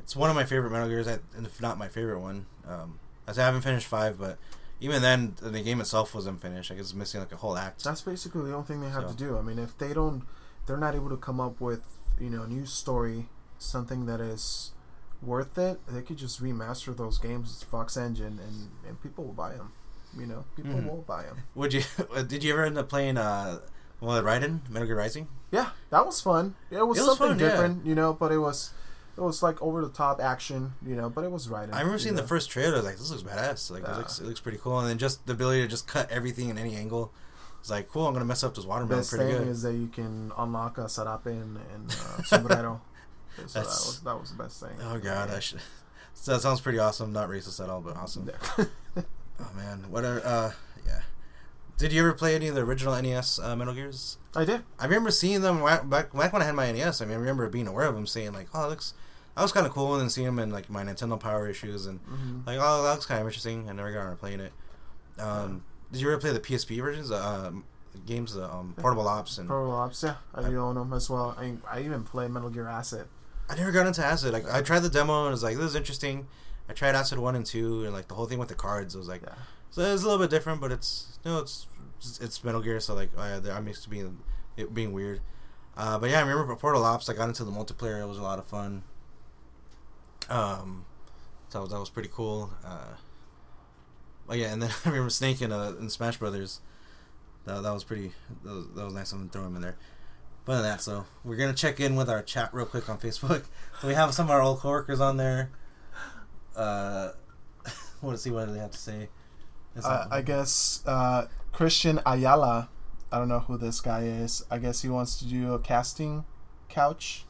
it's 0.00 0.14
one 0.14 0.30
of 0.30 0.36
my 0.36 0.44
favorite 0.44 0.70
Metal 0.70 0.88
Gears, 0.88 1.06
and 1.08 1.20
if 1.46 1.60
not 1.60 1.76
my 1.78 1.88
favorite 1.88 2.20
one. 2.20 2.46
Um, 2.68 3.00
I 3.26 3.32
say 3.32 3.42
I 3.42 3.46
haven't 3.46 3.62
finished 3.62 3.86
five, 3.86 4.18
but 4.18 4.38
even 4.80 5.00
then, 5.02 5.34
the 5.40 5.62
game 5.62 5.80
itself 5.80 6.14
was 6.14 6.26
unfinished. 6.26 6.70
Like 6.70 6.78
it's 6.78 6.92
missing 6.94 7.20
like 7.20 7.32
a 7.32 7.36
whole 7.36 7.56
act. 7.56 7.82
That's 7.84 8.02
basically 8.02 8.50
the 8.50 8.54
only 8.54 8.66
thing 8.66 8.80
they 8.82 8.90
have 8.90 9.04
So. 9.04 9.08
to 9.10 9.16
do. 9.16 9.38
I 9.38 9.42
mean, 9.42 9.58
if 9.58 9.76
they 9.78 9.94
don't, 9.94 10.22
they're 10.66 10.76
not 10.76 10.94
able 10.94 11.08
to 11.10 11.16
come 11.16 11.40
up 11.40 11.60
with 11.60 11.82
you 12.20 12.28
know 12.30 12.42
a 12.42 12.46
new 12.46 12.66
story, 12.66 13.28
something 13.58 14.04
that 14.06 14.20
is 14.20 14.72
worth 15.22 15.56
it. 15.56 15.80
They 15.88 16.02
could 16.02 16.18
just 16.18 16.42
remaster 16.42 16.94
those 16.94 17.16
games 17.18 17.48
with 17.60 17.68
Fox 17.70 17.96
Engine, 17.96 18.38
and 18.46 18.68
and 18.86 19.02
people 19.02 19.24
will 19.24 19.32
buy 19.32 19.52
them. 19.54 19.72
You 20.18 20.26
know, 20.26 20.44
people 20.54 20.74
Mhm. 20.74 20.86
will 20.90 21.02
buy 21.06 21.22
them. 21.22 21.38
Would 21.54 21.72
you? 21.72 21.82
Did 22.26 22.44
you 22.44 22.52
ever 22.52 22.64
end 22.64 22.76
up 22.76 22.88
playing? 22.90 23.16
Uh, 23.16 23.60
well, 24.04 24.22
Raiden, 24.22 24.68
Metal 24.70 24.86
Gear 24.86 24.96
Rising. 24.96 25.28
Yeah, 25.50 25.70
that 25.90 26.04
was 26.04 26.20
fun. 26.20 26.54
It 26.70 26.86
was, 26.86 26.98
It 26.98 27.02
was 27.02 27.18
something 27.18 27.28
fun, 27.28 27.38
yeah. 27.38 27.48
different, 27.50 27.86
you 27.86 27.94
know, 27.94 28.12
but 28.12 28.32
it 28.32 28.38
was. 28.38 28.70
It 29.16 29.20
was 29.20 29.44
like 29.44 29.62
over 29.62 29.80
the 29.80 29.90
top 29.92 30.20
action, 30.20 30.72
you 30.84 30.96
know, 30.96 31.08
but 31.08 31.22
it 31.22 31.30
was 31.30 31.48
right. 31.48 31.68
I 31.72 31.78
remember 31.78 32.00
seeing 32.00 32.16
know. 32.16 32.22
the 32.22 32.26
first 32.26 32.50
trailer. 32.50 32.82
Like 32.82 32.96
this 32.96 33.10
looks 33.12 33.22
badass. 33.22 33.70
Like 33.70 33.84
Yeah. 33.84 33.94
it 33.94 33.98
looks, 33.98 34.18
it 34.18 34.24
looks 34.26 34.40
pretty 34.40 34.58
cool. 34.58 34.80
And 34.80 34.88
then 34.88 34.98
just 34.98 35.24
the 35.26 35.34
ability 35.34 35.62
to 35.62 35.68
just 35.68 35.86
cut 35.86 36.10
everything 36.10 36.48
in 36.48 36.58
any 36.58 36.74
angle. 36.74 37.12
It's 37.60 37.70
like 37.70 37.88
cool. 37.88 38.08
I'm 38.08 38.12
gonna 38.12 38.24
mess 38.24 38.42
up 38.42 38.56
this 38.56 38.64
watermelon 38.64 38.98
best 38.98 39.10
pretty 39.10 39.30
thing 39.32 39.38
good. 39.44 39.48
is 39.48 39.62
that 39.62 39.74
you 39.74 39.86
can 39.86 40.32
unlock 40.36 40.78
a 40.78 40.86
sarape 40.86 41.26
and, 41.26 41.58
and 41.72 41.90
uh, 41.92 42.22
sombrero. 42.24 42.80
so 43.46 43.60
that 43.60 43.66
was, 43.66 44.00
that 44.04 44.20
was 44.20 44.30
the 44.32 44.42
best 44.42 44.58
thing. 44.60 44.76
Oh 44.82 44.98
god, 44.98 45.30
I 45.30 45.38
should. 45.38 45.60
So 46.14 46.32
that 46.34 46.40
sounds 46.40 46.60
pretty 46.60 46.80
awesome. 46.80 47.12
Not 47.12 47.28
racist 47.28 47.62
at 47.62 47.70
all, 47.70 47.80
but 47.82 47.96
awesome. 47.96 48.28
Yeah. 48.58 48.64
Oh 49.40 49.50
man, 49.56 49.84
what 49.90 50.04
are 50.04 50.20
uh 50.24 50.50
yeah. 50.50 50.52
Did 51.76 51.92
you 51.92 52.00
ever 52.02 52.12
play 52.12 52.34
any 52.34 52.48
of 52.48 52.54
the 52.54 52.60
original 52.62 53.00
NES 53.00 53.38
uh, 53.38 53.56
Metal 53.56 53.74
Gears? 53.74 54.18
I 54.36 54.44
did. 54.44 54.62
I 54.78 54.84
remember 54.84 55.10
seeing 55.10 55.40
them 55.40 55.60
back 55.62 56.12
back 56.12 56.32
when 56.32 56.40
I 56.42 56.44
had 56.44 56.54
my 56.54 56.70
NES. 56.70 57.00
I 57.00 57.04
mean, 57.04 57.14
I 57.14 57.18
remember 57.18 57.48
being 57.48 57.66
aware 57.66 57.86
of 57.86 57.94
them, 57.94 58.06
saying 58.06 58.32
like, 58.32 58.48
"Oh, 58.54 58.62
that 58.62 58.68
looks 58.68 58.94
that 59.36 59.42
was 59.42 59.52
kind 59.52 59.66
of 59.66 59.72
cool," 59.72 59.92
and 59.94 60.02
then 60.02 60.10
seeing 60.10 60.26
them 60.26 60.38
in 60.38 60.50
like 60.50 60.70
my 60.70 60.84
Nintendo 60.84 61.18
Power 61.18 61.48
issues, 61.48 61.86
and 61.86 61.98
hmm 62.00 62.40
like, 62.46 62.58
"Oh, 62.60 62.82
that 62.84 62.92
looks 62.92 63.06
kind 63.06 63.20
of 63.20 63.26
interesting." 63.26 63.68
I 63.68 63.72
never 63.72 63.92
got 63.92 64.00
around 64.00 64.10
to 64.12 64.16
playing 64.16 64.40
it. 64.40 64.52
Um, 65.18 65.64
Did 65.92 66.00
you 66.00 66.08
ever 66.10 66.18
play 66.20 66.32
the 66.32 66.40
PSP 66.40 66.80
versions? 66.80 67.10
Uh, 67.10 67.46
um, 67.48 67.64
games, 68.06 68.36
uh, 68.36 68.50
um, 68.50 68.74
Portable 68.76 69.06
Ops, 69.06 69.38
and 69.38 69.48
Pro 69.48 69.70
Ops, 69.70 70.02
yeah, 70.02 70.16
I 70.34 70.42
do 70.48 70.58
own 70.58 70.74
them 70.74 70.92
as 70.92 71.08
well. 71.08 71.36
I, 71.38 71.54
I 71.70 71.80
even 71.82 72.02
play 72.02 72.26
Metal 72.28 72.50
Gear 72.50 72.66
Acid. 72.68 73.06
I 73.48 73.54
never 73.56 73.70
got 73.72 73.86
into 73.86 74.04
Acid. 74.04 74.32
Like, 74.32 74.48
I 74.50 74.62
tried 74.62 74.80
the 74.80 74.88
demo 74.88 75.20
and 75.22 75.28
it 75.28 75.30
was 75.32 75.42
like, 75.42 75.56
"This 75.56 75.66
is 75.66 75.74
interesting." 75.76 76.26
I 76.68 76.72
tried 76.72 76.94
Acid 76.94 77.18
one 77.18 77.36
and 77.36 77.44
two, 77.44 77.84
and 77.84 77.92
like 77.92 78.08
the 78.08 78.14
whole 78.14 78.26
thing 78.26 78.38
with 78.38 78.48
the 78.48 78.54
cards. 78.54 78.94
It 78.94 78.98
was 78.98 79.06
like, 79.08 79.22
Yeah. 79.22 79.34
So 79.74 79.82
it's 79.82 80.04
a 80.04 80.06
little 80.06 80.20
bit 80.20 80.30
different, 80.30 80.60
but 80.60 80.70
it's 80.70 81.18
you 81.24 81.32
know 81.32 81.40
it's 81.40 81.66
it's 82.20 82.44
Metal 82.44 82.60
Gear, 82.60 82.78
so 82.78 82.94
like 82.94 83.10
I 83.18 83.40
I'm 83.50 83.66
used 83.66 83.82
to 83.82 83.90
being 83.90 84.20
it 84.56 84.72
being 84.72 84.92
weird. 84.92 85.20
Uh, 85.76 85.98
but 85.98 86.10
yeah, 86.10 86.18
I 86.18 86.20
remember 86.20 86.54
Portable 86.54 86.84
Ops. 86.84 87.08
I 87.08 87.12
got 87.12 87.26
into 87.26 87.42
the 87.42 87.50
multiplayer. 87.50 88.00
It 88.00 88.06
was 88.06 88.18
a 88.18 88.22
lot 88.22 88.38
of 88.38 88.46
fun. 88.46 88.84
Um, 90.30 90.84
so 91.48 91.66
that 91.66 91.80
was 91.80 91.90
pretty 91.90 92.08
cool. 92.12 92.52
Uh, 92.64 92.94
oh 94.28 94.34
yeah, 94.34 94.52
and 94.52 94.62
then 94.62 94.70
I 94.84 94.90
remember 94.90 95.10
Snake 95.10 95.42
in, 95.42 95.50
uh, 95.50 95.72
in 95.80 95.90
Smash 95.90 96.18
Brothers. 96.18 96.60
That, 97.44 97.64
that 97.64 97.72
was 97.74 97.82
pretty. 97.82 98.12
That 98.44 98.54
was, 98.54 98.66
that 98.76 98.84
was 98.84 98.94
nice 98.94 99.10
of 99.10 99.18
them 99.18 99.28
to 99.28 99.32
throw 99.32 99.44
him 99.44 99.56
in 99.56 99.62
there. 99.62 99.76
But 100.44 100.62
that, 100.62 100.82
so 100.82 101.04
we're 101.24 101.34
gonna 101.34 101.52
check 101.52 101.80
in 101.80 101.96
with 101.96 102.08
our 102.08 102.22
chat 102.22 102.54
real 102.54 102.66
quick 102.66 102.88
on 102.88 102.98
Facebook. 102.98 103.46
So 103.80 103.88
we 103.88 103.94
have 103.94 104.14
some 104.14 104.26
of 104.26 104.30
our 104.30 104.40
old 104.40 104.60
coworkers 104.60 105.00
on 105.00 105.16
there. 105.16 105.50
Uh, 106.54 107.10
want 108.02 108.16
to 108.16 108.22
see 108.22 108.30
what 108.30 108.52
they 108.52 108.60
have 108.60 108.70
to 108.70 108.78
say. 108.78 109.08
Uh, 109.82 110.06
I 110.10 110.22
guess 110.22 110.82
uh, 110.86 111.26
Christian 111.52 112.00
Ayala. 112.06 112.68
I 113.10 113.18
don't 113.18 113.28
know 113.28 113.40
who 113.40 113.56
this 113.56 113.80
guy 113.80 114.02
is. 114.02 114.44
I 114.50 114.58
guess 114.58 114.82
he 114.82 114.88
wants 114.88 115.18
to 115.18 115.24
do 115.26 115.54
a 115.54 115.58
casting 115.58 116.24
couch. 116.68 117.24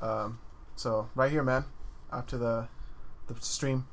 Um, 0.00 0.38
so 0.76 1.08
right 1.14 1.30
here, 1.30 1.42
man. 1.42 1.64
After 2.12 2.36
the 2.36 2.68
the 3.26 3.34
stream, 3.40 3.86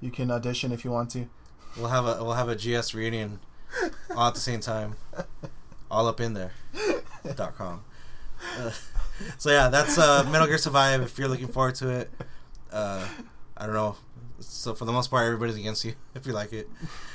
you 0.00 0.10
can 0.10 0.30
audition 0.30 0.72
if 0.72 0.84
you 0.84 0.90
want 0.90 1.10
to. 1.10 1.28
We'll 1.76 1.88
have 1.88 2.06
a 2.06 2.22
we'll 2.22 2.34
have 2.34 2.48
a 2.48 2.56
GS 2.56 2.94
reunion 2.94 3.40
all 4.14 4.28
at 4.28 4.34
the 4.34 4.40
same 4.40 4.60
time, 4.60 4.96
all 5.90 6.06
up 6.08 6.20
in 6.20 6.34
there. 6.34 6.52
dot 7.36 7.56
com. 7.56 7.84
Uh, 8.58 8.70
so 9.38 9.50
yeah, 9.50 9.68
that's 9.68 9.98
uh, 9.98 10.24
Metal 10.30 10.46
Gear 10.46 10.58
Survive. 10.58 11.02
If 11.02 11.18
you're 11.18 11.28
looking 11.28 11.48
forward 11.48 11.76
to 11.76 11.88
it, 11.88 12.10
uh, 12.72 13.06
I 13.56 13.66
don't 13.66 13.74
know. 13.74 13.96
So 14.40 14.74
for 14.74 14.84
the 14.84 14.92
most 14.92 15.10
part, 15.10 15.24
everybody's 15.26 15.56
against 15.56 15.84
you 15.84 15.94
if 16.14 16.26
you 16.26 16.32
like 16.32 16.52
it. 16.52 16.68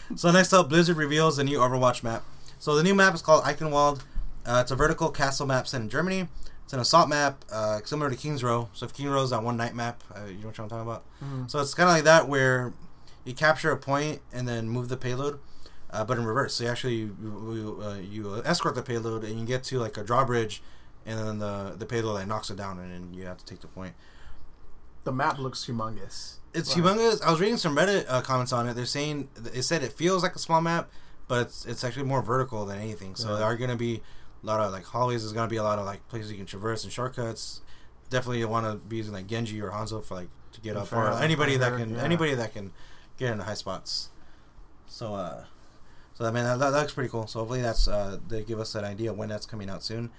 So 0.15 0.31
next 0.31 0.53
up, 0.53 0.69
Blizzard 0.69 0.97
reveals 0.97 1.37
the 1.37 1.43
new 1.43 1.59
Overwatch 1.59 2.01
map. 2.03 2.23
So 2.59 2.75
the 2.75 2.83
new 2.83 2.95
map 2.95 3.13
is 3.13 3.21
called 3.21 3.43
Eichenwald. 3.43 4.01
Uh, 4.45 4.59
it's 4.61 4.71
a 4.71 4.75
vertical 4.75 5.09
castle 5.09 5.45
map 5.45 5.67
set 5.67 5.81
in 5.81 5.89
Germany. 5.89 6.27
It's 6.63 6.73
an 6.73 6.79
assault 6.79 7.07
map, 7.09 7.43
uh, 7.51 7.79
similar 7.85 8.09
to 8.09 8.15
King's 8.15 8.43
Row. 8.43 8.69
So 8.73 8.85
if 8.85 8.93
King's 8.93 9.09
Row 9.09 9.21
is 9.23 9.29
that 9.31 9.43
one 9.43 9.57
night 9.57 9.75
map, 9.75 10.03
uh, 10.15 10.25
you 10.25 10.35
know 10.39 10.47
what 10.47 10.59
I'm 10.59 10.69
talking 10.69 10.81
about. 10.87 11.03
Mhm. 11.23 11.49
So 11.51 11.59
it's 11.59 11.73
kind 11.73 11.89
of 11.89 11.95
like 11.95 12.03
that 12.05 12.27
where 12.27 12.73
you 13.25 13.33
capture 13.33 13.71
a 13.71 13.77
point 13.77 14.21
and 14.33 14.47
then 14.47 14.69
move 14.69 14.87
the 14.89 14.97
payload, 14.97 15.39
uh, 15.91 16.03
but 16.05 16.17
in 16.17 16.25
reverse. 16.25 16.55
So 16.55 16.63
you 16.63 16.69
actually 16.69 16.95
you, 16.95 17.15
you, 17.21 17.81
uh, 17.85 17.95
you 17.95 18.41
escort 18.45 18.75
the 18.75 18.81
payload 18.81 19.23
and 19.23 19.39
you 19.39 19.45
get 19.45 19.63
to 19.65 19.79
like 19.79 19.97
a 19.97 20.03
drawbridge, 20.03 20.61
and 21.05 21.19
then 21.19 21.39
the 21.39 21.75
the 21.77 21.85
payload 21.85 22.15
like 22.15 22.27
knocks 22.27 22.49
it 22.49 22.57
down 22.57 22.79
and 22.79 22.91
then 22.93 23.13
you 23.13 23.25
have 23.25 23.37
to 23.37 23.45
take 23.45 23.61
the 23.61 23.67
point. 23.67 23.93
The 25.07 25.13
map 25.13 25.39
looks 25.39 25.65
humongous. 25.65 26.39
It's 26.53 26.75
humongous. 26.75 27.23
I 27.23 27.31
was 27.31 27.39
reading 27.39 27.55
some 27.55 27.77
Reddit 27.77 28.03
uh, 28.09 28.19
comments 28.19 28.51
on 28.51 28.67
it. 28.67 28.73
They're 28.73 28.83
saying 28.83 29.29
it 29.53 29.61
said 29.63 29.81
it 29.81 29.93
feels 29.93 30.21
like 30.21 30.35
a 30.35 30.39
small 30.39 30.59
map, 30.59 30.89
but 31.29 31.43
it's, 31.43 31.65
it's 31.65 31.85
actually 31.85 32.03
more 32.03 32.21
vertical 32.21 32.65
than 32.65 32.77
anything. 32.77 33.15
So 33.15 33.29
Yeah. 33.29 33.35
there 33.37 33.45
are 33.45 33.55
going 33.55 33.69
to 33.69 33.77
be 33.77 34.01
a 34.43 34.45
lot 34.45 34.59
of 34.59 34.73
like 34.73 34.83
hallways. 34.83 35.21
There's 35.21 35.31
going 35.31 35.47
to 35.47 35.49
be 35.49 35.55
a 35.55 35.63
lot 35.63 35.79
of 35.79 35.85
like 35.85 36.05
places 36.09 36.29
you 36.29 36.35
can 36.35 36.45
traverse 36.45 36.83
and 36.83 36.91
shortcuts. 36.91 37.61
Definitely 38.09 38.39
you 38.39 38.49
want 38.49 38.65
to 38.65 38.75
be 38.75 38.97
using 38.97 39.13
like 39.13 39.27
Genji 39.27 39.61
or 39.61 39.69
Hanzo 39.69 40.03
for 40.03 40.15
like 40.15 40.27
to 40.51 40.59
get 40.59 40.75
up, 40.75 40.91
or 40.91 41.09
anybody 41.13 41.55
that 41.55 41.77
can 41.77 41.95
yeah. 41.95 42.03
anybody 42.03 42.33
that 42.35 42.51
can 42.51 42.73
get 43.17 43.31
in 43.31 43.37
the 43.37 43.45
high 43.45 43.53
spots. 43.53 44.09
So 44.87 45.15
uh, 45.15 45.45
so 46.15 46.25
I 46.25 46.31
mean 46.31 46.43
that, 46.43 46.59
that 46.59 46.71
looks 46.73 46.91
pretty 46.91 47.09
cool. 47.09 47.27
So 47.27 47.39
hopefully 47.39 47.61
that's 47.61 47.87
uh 47.87 48.19
they 48.27 48.43
give 48.43 48.59
us 48.59 48.75
an 48.75 48.83
idea 48.83 49.13
when 49.13 49.29
that's 49.29 49.45
coming 49.45 49.69
out 49.69 49.83
soon. 49.83 50.09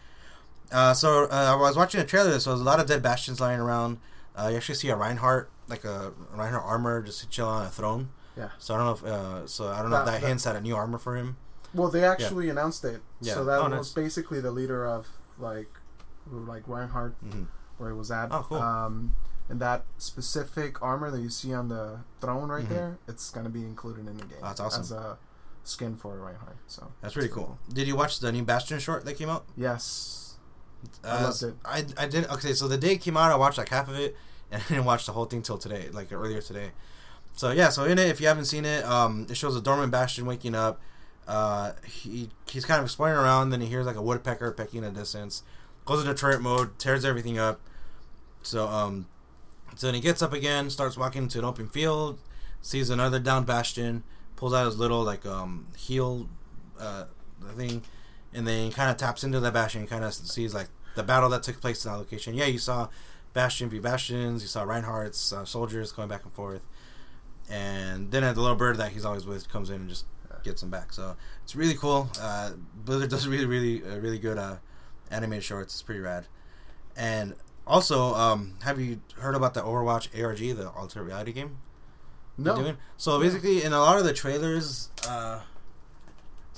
Uh, 0.73 0.95
so 0.95 1.25
uh, 1.25 1.55
I 1.55 1.61
was 1.61 1.77
watching 1.77 2.01
a 2.01 2.07
trailer. 2.07 2.41
So 2.41 2.53
there's 2.53 2.63
a 2.63 2.65
lot 2.65 2.81
of 2.81 2.87
dead 2.87 3.03
bastions 3.03 3.39
lying 3.39 3.61
around. 3.61 3.99
Uh, 4.39 4.49
you 4.49 4.57
actually 4.57 4.75
see 4.77 4.89
a 4.89 4.97
Reinhardt, 4.97 5.51
like 5.69 5.85
a 5.85 6.13
Reinhardt 6.33 6.65
armor, 6.65 7.03
just 7.03 7.29
chill 7.31 7.49
on 7.49 7.67
a 7.67 7.71
throne. 7.71 8.11
Yeah. 8.37 8.51
So 8.59 8.75
I 8.75 8.79
don't 8.79 8.87
know 8.87 8.93
if 8.93 9.13
uh, 9.15 9.47
so 9.49 9.69
I 9.69 9.83
don't 9.83 9.91
know 9.91 9.99
if 9.99 10.05
That- 10.07 10.13
that 10.13 10.21
that- 10.21 10.27
hints 10.29 10.47
at 10.47 10.55
a 10.57 10.61
new 10.61 10.77
armor 10.77 10.99
for 10.99 11.17
him. 11.17 11.37
Well, 11.75 11.89
they 11.89 12.05
actually 12.05 12.49
announced 12.49 12.85
it. 12.85 13.03
Yeah. 13.21 13.35
So 13.35 13.45
that 13.45 13.59
Oh, 13.61 13.65
was 13.69 13.73
nice. 13.73 13.93
basically 13.93 14.41
the 14.41 14.51
leader 14.53 14.87
of 14.87 15.07
like 15.39 15.69
like 16.31 16.63
Reinhardt 16.69 17.15
hmm 17.21 17.45
where 17.79 17.91
it 17.91 17.95
was 17.97 18.11
at. 18.11 18.29
Oh, 18.33 18.45
cool. 18.49 18.59
Um, 18.59 19.15
and 19.49 19.61
that 19.61 19.85
specific 19.99 20.83
armor 20.83 21.11
that 21.13 21.21
you 21.21 21.31
see 21.31 21.55
on 21.55 21.69
the 21.69 22.01
throne 22.21 22.49
right 22.49 22.65
Mhm. 22.65 22.69
there, 22.69 22.99
it's 23.07 23.31
gonna 23.31 23.49
be 23.49 23.63
included 23.65 24.07
in 24.09 24.17
the 24.17 24.25
game. 24.25 24.39
Oh, 24.43 24.47
that's 24.47 24.61
awesome. 24.61 24.81
As 24.83 24.91
a 24.93 25.19
skin 25.65 25.97
for 25.97 26.17
Reinhardt. 26.19 26.57
So 26.67 26.93
That's 27.01 27.15
pretty 27.15 27.27
it's 27.27 27.35
cool. 27.35 27.59
Did 27.73 27.87
you 27.87 27.95
watch 27.97 28.19
the 28.21 28.33
new 28.33 28.43
Bastion 28.45 28.79
short 28.81 29.05
that 29.05 29.15
came 29.15 29.29
out? 29.31 29.45
Yes. 29.57 30.28
I 31.05 31.09
Uh, 31.09 31.23
loved 31.25 31.43
it. 31.43 31.55
I 31.65 31.85
I 31.97 32.07
didn't. 32.07 32.31
Okay, 32.33 32.53
so 32.55 32.69
the 32.69 32.79
day 32.79 32.93
it 32.93 32.99
came 32.99 33.17
out, 33.17 33.31
I 33.33 33.37
watched 33.37 33.59
like 33.59 33.69
half 33.69 33.89
of 33.89 33.97
it, 33.97 34.17
and 34.51 34.63
I 34.63 34.69
didn't 34.69 34.85
watch 34.85 35.07
the 35.07 35.13
whole 35.13 35.25
thing 35.27 35.43
till 35.43 35.59
today, 35.59 35.89
like 35.93 36.13
earlier 36.13 36.41
today. 36.41 36.71
So 37.37 37.51
yeah, 37.53 37.69
so 37.69 37.85
in 37.85 37.99
it, 37.99 38.09
if 38.09 38.21
you 38.21 38.27
haven't 38.27 38.47
seen 38.47 38.65
it, 38.65 38.85
um, 38.85 39.27
it 39.31 39.37
shows 39.37 39.55
a 39.57 39.61
dormant 39.61 39.93
Bastion 39.93 40.27
waking 40.27 40.55
up. 40.55 40.81
Uh, 41.27 41.73
he 41.87 42.31
he's 42.51 42.65
kind 42.65 42.79
of 42.81 42.85
exploring 42.87 43.15
around, 43.17 43.51
then 43.51 43.61
he 43.61 43.67
hears 43.67 43.87
like 43.87 43.97
a 43.97 44.03
woodpecker 44.03 44.51
pecking 44.53 44.83
in 44.83 44.93
the 44.95 45.01
distance. 45.01 45.43
Goes 45.85 46.01
into 46.01 46.15
turret 46.15 46.41
mode, 46.41 46.79
tears 46.79 47.05
everything 47.05 47.39
up. 47.39 47.61
So 48.43 48.67
um, 48.69 49.07
so 49.77 49.87
then 49.89 49.95
he 49.95 50.01
gets 50.01 50.23
up 50.23 50.33
again, 50.33 50.71
starts 50.71 50.97
walking 50.97 51.25
into 51.25 51.39
an 51.39 51.45
open 51.45 51.69
field, 51.69 52.19
sees 52.63 52.91
another 52.91 53.19
down 53.19 53.45
Bastion, 53.45 54.03
pulls 54.37 54.53
out 54.55 54.67
his 54.67 54.79
little 54.79 55.03
like 55.03 55.25
um 55.27 55.67
heel, 55.77 56.29
uh 56.81 57.05
thing, 57.57 57.83
and 58.33 58.47
then 58.47 58.71
kind 58.73 58.91
of 58.91 58.97
taps 58.97 59.25
into 59.25 59.41
the 59.41 59.51
Bastion, 59.51 59.87
kind 59.87 60.05
of 60.05 60.13
sees 60.15 60.55
like 60.55 60.69
the 60.95 61.03
battle 61.03 61.29
that 61.31 61.43
took 61.43 61.61
place 61.61 61.85
in 61.85 61.93
that 61.93 61.99
location. 61.99 62.35
Yeah, 62.35 62.47
you 62.47 62.59
saw 62.59 62.89
Bastion 63.33 63.69
v 63.69 63.79
Bastions, 63.79 64.43
you 64.43 64.49
saw 64.49 64.63
Reinhardt's 64.63 65.33
uh, 65.33 65.45
soldiers 65.45 65.93
going 65.93 66.09
back 66.09 66.25
and 66.25 66.33
forth, 66.33 66.63
and 67.51 68.11
then 68.11 68.23
the 68.23 68.41
little 68.41 68.57
bird 68.57 68.77
that 68.79 68.93
he's 68.93 69.05
always 69.05 69.27
with 69.27 69.49
comes 69.49 69.71
in 69.71 69.77
and 69.77 69.89
just 69.89 70.05
gets 70.45 70.63
him 70.63 70.71
back. 70.71 70.93
So 70.93 71.17
it's 71.43 71.55
really 71.57 71.75
cool. 71.75 72.11
Uh, 72.21 72.53
Blizzard 72.75 73.11
does 73.11 73.27
really, 73.27 73.47
really, 73.47 73.83
uh, 73.83 73.99
really 73.99 74.19
good 74.19 74.39
uh, 74.39 74.57
animated 75.11 75.45
shorts. 75.45 75.75
It's 75.75 75.83
pretty 75.83 76.01
rad. 76.01 76.27
And 76.97 77.35
also, 77.67 78.15
um, 78.15 78.55
have 78.65 78.81
you 78.81 79.01
heard 79.19 79.35
about 79.35 79.55
the 79.55 79.61
Overwatch 79.63 80.09
ARG, 80.21 80.57
the 80.57 80.71
alternate 80.71 81.05
reality 81.05 81.33
game? 81.33 81.59
No. 82.37 82.77
So 82.97 83.21
basically, 83.21 83.63
in 83.63 83.73
a 83.73 83.81
lot 83.81 83.99
of 83.99 84.05
the 84.05 84.13
trailers, 84.13 84.91
uh, 85.09 85.41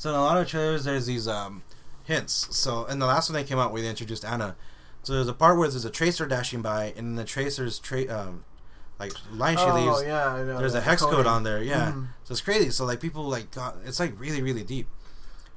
so 0.01 0.09
in 0.11 0.17
a 0.17 0.23
lot 0.23 0.39
of 0.41 0.49
trailers, 0.49 0.85
there's 0.85 1.05
these 1.07 1.29
um, 1.29 1.63
hints. 2.05 2.57
So 2.57 2.87
in 2.87 2.99
the 3.01 3.07
last 3.07 3.29
one 3.29 3.35
that 3.41 3.47
came 3.47 3.59
out, 3.59 3.71
where 3.73 3.83
they 3.83 3.89
introduced 3.89 4.25
Ana, 4.25 4.57
so 5.03 5.13
there's 5.13 5.29
a 5.29 5.35
part 5.35 5.59
where 5.59 5.69
there's 5.69 5.85
a 5.85 5.91
tracer 5.91 6.27
dashing 6.27 6.63
by, 6.63 6.95
and 6.97 7.19
the 7.19 7.25
tracer's 7.25 7.79
tra- 7.79 8.09
um, 8.09 8.45
like 8.99 9.13
line 9.33 9.57
she 9.57 9.63
oh 9.65 9.75
leaves. 9.75 10.03
yeah, 10.07 10.27
I 10.29 10.43
know. 10.43 10.59
There's 10.59 10.73
the 10.73 10.79
a 10.79 10.83
hex 10.83 11.03
code 11.03 11.27
on 11.27 11.43
there, 11.43 11.63
yeah. 11.63 11.93
Mhm. 11.93 12.09
So 12.25 12.33
it's 12.33 12.41
crazy. 12.41 12.71
So 12.71 12.85
like 12.87 13.01
people 13.01 13.25
like 13.25 13.51
got 13.51 13.77
it's 13.85 13.99
like 14.01 14.19
really 14.19 14.41
really 14.43 14.63
deep. 14.65 14.89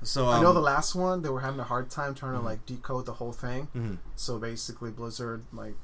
So 0.01 0.27
um, 0.27 0.36
I 0.36 0.41
know 0.41 0.51
the 0.53 0.60
last 0.62 0.95
one 0.95 1.21
they 1.21 1.29
were 1.29 1.39
having 1.41 1.60
a 1.62 1.65
hard 1.65 1.89
time 1.89 2.13
trying 2.15 2.34
Mhm. 2.34 2.39
to 2.39 2.45
like 2.45 2.65
decode 2.65 3.06
the 3.06 3.13
whole 3.13 3.32
thing. 3.34 3.67
mhm. 3.75 3.97
So 4.15 4.38
basically, 4.39 4.91
Blizzard 4.91 5.43
like 5.53 5.75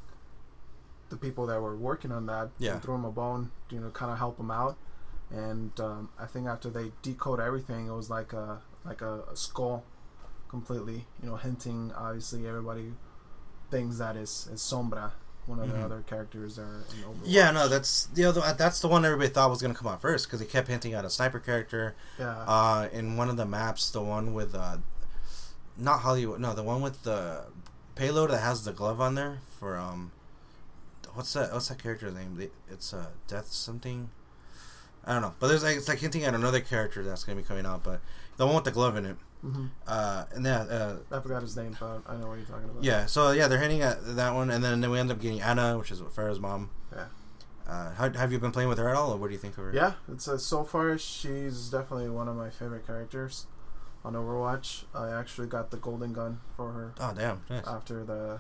the 1.10 1.18
people 1.18 1.46
that 1.48 1.60
were 1.62 1.76
working 1.76 2.12
on 2.12 2.26
that 2.28 2.50
Yeah. 2.60 2.80
threw 2.80 2.94
them 2.96 3.04
a 3.06 3.12
bone, 3.12 3.52
you 3.70 3.80
know, 3.80 3.90
kind 3.90 4.12
of 4.12 4.20
help 4.20 4.38
them 4.38 4.52
out. 4.52 4.78
And 5.32 5.80
um, 5.80 6.10
I 6.20 6.26
think 6.26 6.48
after 6.48 6.70
they 6.70 6.92
decode 7.02 7.40
everything, 7.40 7.88
it 7.88 7.92
was 7.94 8.10
like 8.10 8.34
a 8.34 8.62
like 8.86 9.02
a, 9.02 9.22
a 9.32 9.36
skull, 9.36 9.84
completely, 10.48 11.06
you 11.22 11.30
know, 11.30 11.36
hinting 11.36 11.92
obviously 11.96 12.48
everybody 12.48 12.94
thinks 13.70 13.98
that 14.00 14.16
is 14.16 14.50
is 14.52 14.60
Sombra, 14.62 15.12
one 15.46 15.60
of 15.60 15.68
Mhm. 15.68 15.72
the 15.74 15.86
other 15.86 16.04
characters 16.08 16.58
are. 16.58 16.84
Yeah, 17.24 17.52
no, 17.52 17.68
that's 17.68 18.06
the 18.08 18.26
other. 18.26 18.42
That's 18.58 18.80
the 18.80 18.88
one 18.88 19.06
everybody 19.06 19.30
thought 19.30 19.50
was 19.52 19.62
gonna 19.62 19.76
come 19.76 19.88
out 19.88 20.02
first 20.02 20.26
because 20.26 20.40
they 20.40 20.46
kept 20.48 20.68
hinting 20.68 20.94
at 20.94 21.06
a 21.06 21.10
sniper 21.10 21.40
character. 21.40 21.96
yeah. 22.18 22.44
Uh, 22.48 22.88
in 22.92 23.16
one 23.16 23.30
of 23.30 23.38
the 23.38 23.46
maps, 23.46 23.92
the 23.92 24.02
one 24.02 24.34
with 24.34 24.56
uh, 24.56 24.78
not 25.78 26.00
Hollywood, 26.00 26.40
no, 26.40 26.56
the 26.56 26.64
one 26.64 26.82
with 26.82 27.04
the 27.04 27.46
payload 27.94 28.32
that 28.32 28.40
has 28.42 28.64
the 28.64 28.72
glove 28.74 29.00
on 29.00 29.14
there 29.16 29.42
for 29.60 29.78
um, 29.78 30.12
what's 31.14 31.34
that? 31.34 31.54
What's 31.54 31.68
that 31.68 31.78
character's 31.78 32.16
name? 32.16 32.50
It's 32.68 32.94
uh, 32.94 33.08
Death 33.28 33.52
something. 33.52 34.10
I 35.06 35.14
don't 35.14 35.22
know, 35.22 35.34
but 35.40 35.48
there's 35.48 35.64
like 35.64 35.78
it's 35.78 35.88
like 35.88 36.00
hinting 36.00 36.24
at 36.24 36.34
another 36.36 36.60
character 36.60 37.04
that's 37.04 37.24
gonna 37.24 37.38
be 37.38 37.44
coming 37.48 37.66
out, 37.66 37.84
but 37.84 38.02
the 38.38 38.46
one 38.46 38.56
with 38.56 38.64
the 38.66 38.72
glove 38.72 38.96
in 38.98 39.06
it. 39.06 39.16
hmm 39.42 39.68
Uh, 39.88 40.26
and 40.34 40.46
yeah, 40.46 40.62
uh, 40.62 40.98
I 41.12 41.20
forgot 41.20 41.42
his 41.42 41.56
name, 41.56 41.76
but 41.80 42.02
I 42.08 42.16
know 42.18 42.28
what 42.28 42.38
you're 42.38 42.46
talking 42.48 42.70
about. 42.70 42.84
Yeah, 42.84 43.06
so 43.06 43.32
yeah, 43.32 43.48
they're 43.48 43.60
hinting 43.60 43.82
at 43.82 44.16
that 44.16 44.34
one, 44.36 44.50
and 44.50 44.64
then, 44.64 44.82
then 44.82 44.92
we 44.92 45.00
end 45.00 45.12
up 45.12 45.22
getting 45.22 45.42
Ana, 45.42 45.78
which 45.78 45.92
is 45.92 46.02
Pharah's 46.02 46.40
mom. 46.40 46.70
Yeah. 46.94 47.06
Uh, 47.68 47.94
how, 47.94 48.10
have 48.12 48.32
you 48.32 48.40
been 48.40 48.52
playing 48.52 48.68
with 48.68 48.78
her 48.80 48.90
at 48.90 48.96
all, 48.96 49.14
or 49.14 49.18
what 49.18 49.28
do 49.28 49.34
you 49.34 49.40
think 49.40 49.58
of 49.58 49.64
her? 49.64 49.72
Yeah, 49.74 49.94
it's 50.12 50.28
uh, 50.28 50.38
so 50.38 50.64
far 50.64 50.98
she's 50.98 51.70
definitely 51.70 52.10
one 52.10 52.28
of 52.28 52.36
my 52.36 52.50
favorite 52.50 52.86
characters 52.88 53.46
on 54.04 54.14
Overwatch. 54.14 54.86
I 54.94 55.12
actually 55.12 55.48
got 55.48 55.70
the 55.72 55.78
golden 55.78 56.12
gun 56.14 56.40
for 56.56 56.72
her 56.72 56.94
Oh 57.00 57.14
damn. 57.16 57.42
Nice. 57.50 57.68
after 57.68 58.04
the 58.04 58.40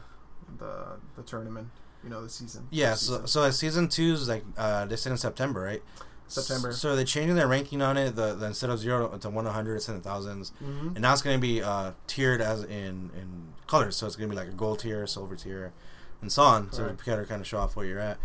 the 0.58 0.98
the 1.15 1.22
tournament, 1.24 1.67
you 2.04 2.10
know, 2.10 2.24
the 2.24 2.30
season. 2.30 2.67
yeah. 2.72 2.91
the 2.91 2.95
So 2.98 3.12
season. 3.13 3.28
so 3.28 3.52
season 3.52 3.88
two 3.88 4.13
is 4.13 4.28
like 4.28 4.43
uh, 4.58 4.86
this 4.86 5.06
in 5.06 5.15
September, 5.17 5.62
right? 5.62 5.84
September. 6.30 6.72
So 6.72 6.96
they're 6.96 7.06
changing 7.06 7.36
their 7.36 7.48
ranking 7.48 7.82
on 7.82 7.98
it. 7.98 8.15
The, 8.15 8.34
the 8.36 8.46
instead 8.48 8.70
of 8.70 8.80
zero 8.80 9.18
to 9.18 9.30
one 9.30 9.46
hundred, 9.46 9.76
it's 9.76 9.89
in 9.89 9.96
the 9.96 10.02
thousands, 10.02 10.52
Mhm. 10.63 10.94
and 10.96 11.00
now 11.02 11.13
it's 11.13 11.22
going 11.22 11.38
to 11.38 11.42
be 11.42 11.62
uh, 11.62 11.92
tiered 12.08 12.42
as 12.42 12.63
in 12.63 13.12
in 13.20 13.54
colors. 13.68 13.96
So 13.98 14.08
it's 14.08 14.15
going 14.15 14.30
to 14.30 14.36
be 14.36 14.39
like 14.39 14.50
a 14.50 14.56
gold 14.56 14.80
tier, 14.80 15.06
silver 15.08 15.36
tier, 15.36 15.74
and 16.22 16.32
so 16.32 16.44
on. 16.44 16.72
So 16.72 16.84
Correct. 16.84 17.06
kind 17.06 17.22
of 17.22 17.28
kind 17.30 17.42
of 17.42 17.48
show 17.48 17.58
off 17.60 17.76
where 17.76 17.86
you're 17.86 18.00
at. 18.00 18.18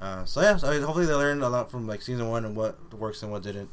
Uh, 0.00 0.24
so 0.24 0.40
yeah, 0.40 0.56
so 0.56 0.66
hopefully 0.82 1.06
they 1.06 1.14
learned 1.14 1.42
a 1.42 1.48
lot 1.48 1.70
from 1.70 1.86
like 1.86 2.02
season 2.02 2.28
one 2.28 2.44
and 2.44 2.54
what 2.54 2.94
works 2.94 3.22
and 3.22 3.32
what 3.32 3.42
didn't. 3.42 3.68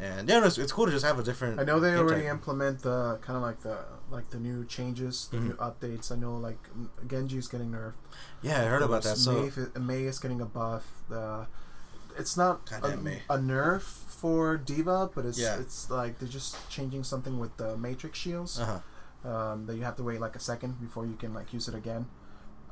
And 0.00 0.28
yeah, 0.28 0.44
it's, 0.44 0.58
it's 0.58 0.72
cool 0.72 0.86
to 0.86 0.90
just 0.90 1.04
have 1.04 1.18
a 1.18 1.22
different. 1.22 1.60
I 1.60 1.64
know 1.64 1.78
they 1.78 1.94
already 1.94 2.22
type. 2.22 2.30
implement 2.32 2.82
the 2.82 3.18
kind 3.22 3.36
of 3.36 3.42
like 3.42 3.60
the 3.60 3.78
like 4.10 4.30
the 4.30 4.38
new 4.40 4.64
changes, 4.64 5.28
the 5.30 5.36
Mhm. 5.36 5.42
new 5.44 5.52
updates. 5.54 6.10
I 6.10 6.16
know 6.16 6.36
like 6.36 6.58
Genji's 7.06 7.46
getting 7.46 7.70
nerfed. 7.70 7.92
Yeah, 8.40 8.62
I 8.62 8.64
heard 8.64 8.82
about 8.82 9.02
that. 9.04 9.16
So 9.18 9.48
Mei, 9.76 9.80
Mei 9.80 10.02
is 10.04 10.18
getting 10.18 10.40
a 10.40 10.46
buff. 10.46 10.84
The 11.08 11.46
it's 12.18 12.36
not 12.36 12.70
a, 12.82 12.96
Mei. 12.96 13.22
a 13.30 13.38
nerf 13.38 13.82
for 13.82 14.56
D.Va, 14.56 15.10
but 15.14 15.24
it's 15.26 15.38
Yeah. 15.38 15.58
it's 15.58 15.90
like 15.90 16.18
they're 16.18 16.28
just 16.28 16.56
changing 16.70 17.04
something 17.04 17.38
with 17.38 17.56
the 17.56 17.76
Matrix 17.76 18.18
shields. 18.18 18.58
uh 18.58 18.64
huh. 19.24 19.28
um, 19.28 19.66
that 19.66 19.76
you 19.76 19.82
have 19.84 19.94
to 19.96 20.02
wait 20.02 20.20
like 20.20 20.34
a 20.34 20.40
second 20.40 20.80
before 20.80 21.06
you 21.06 21.14
can 21.16 21.32
like 21.32 21.52
use 21.52 21.68
it 21.68 21.74
again. 21.74 22.06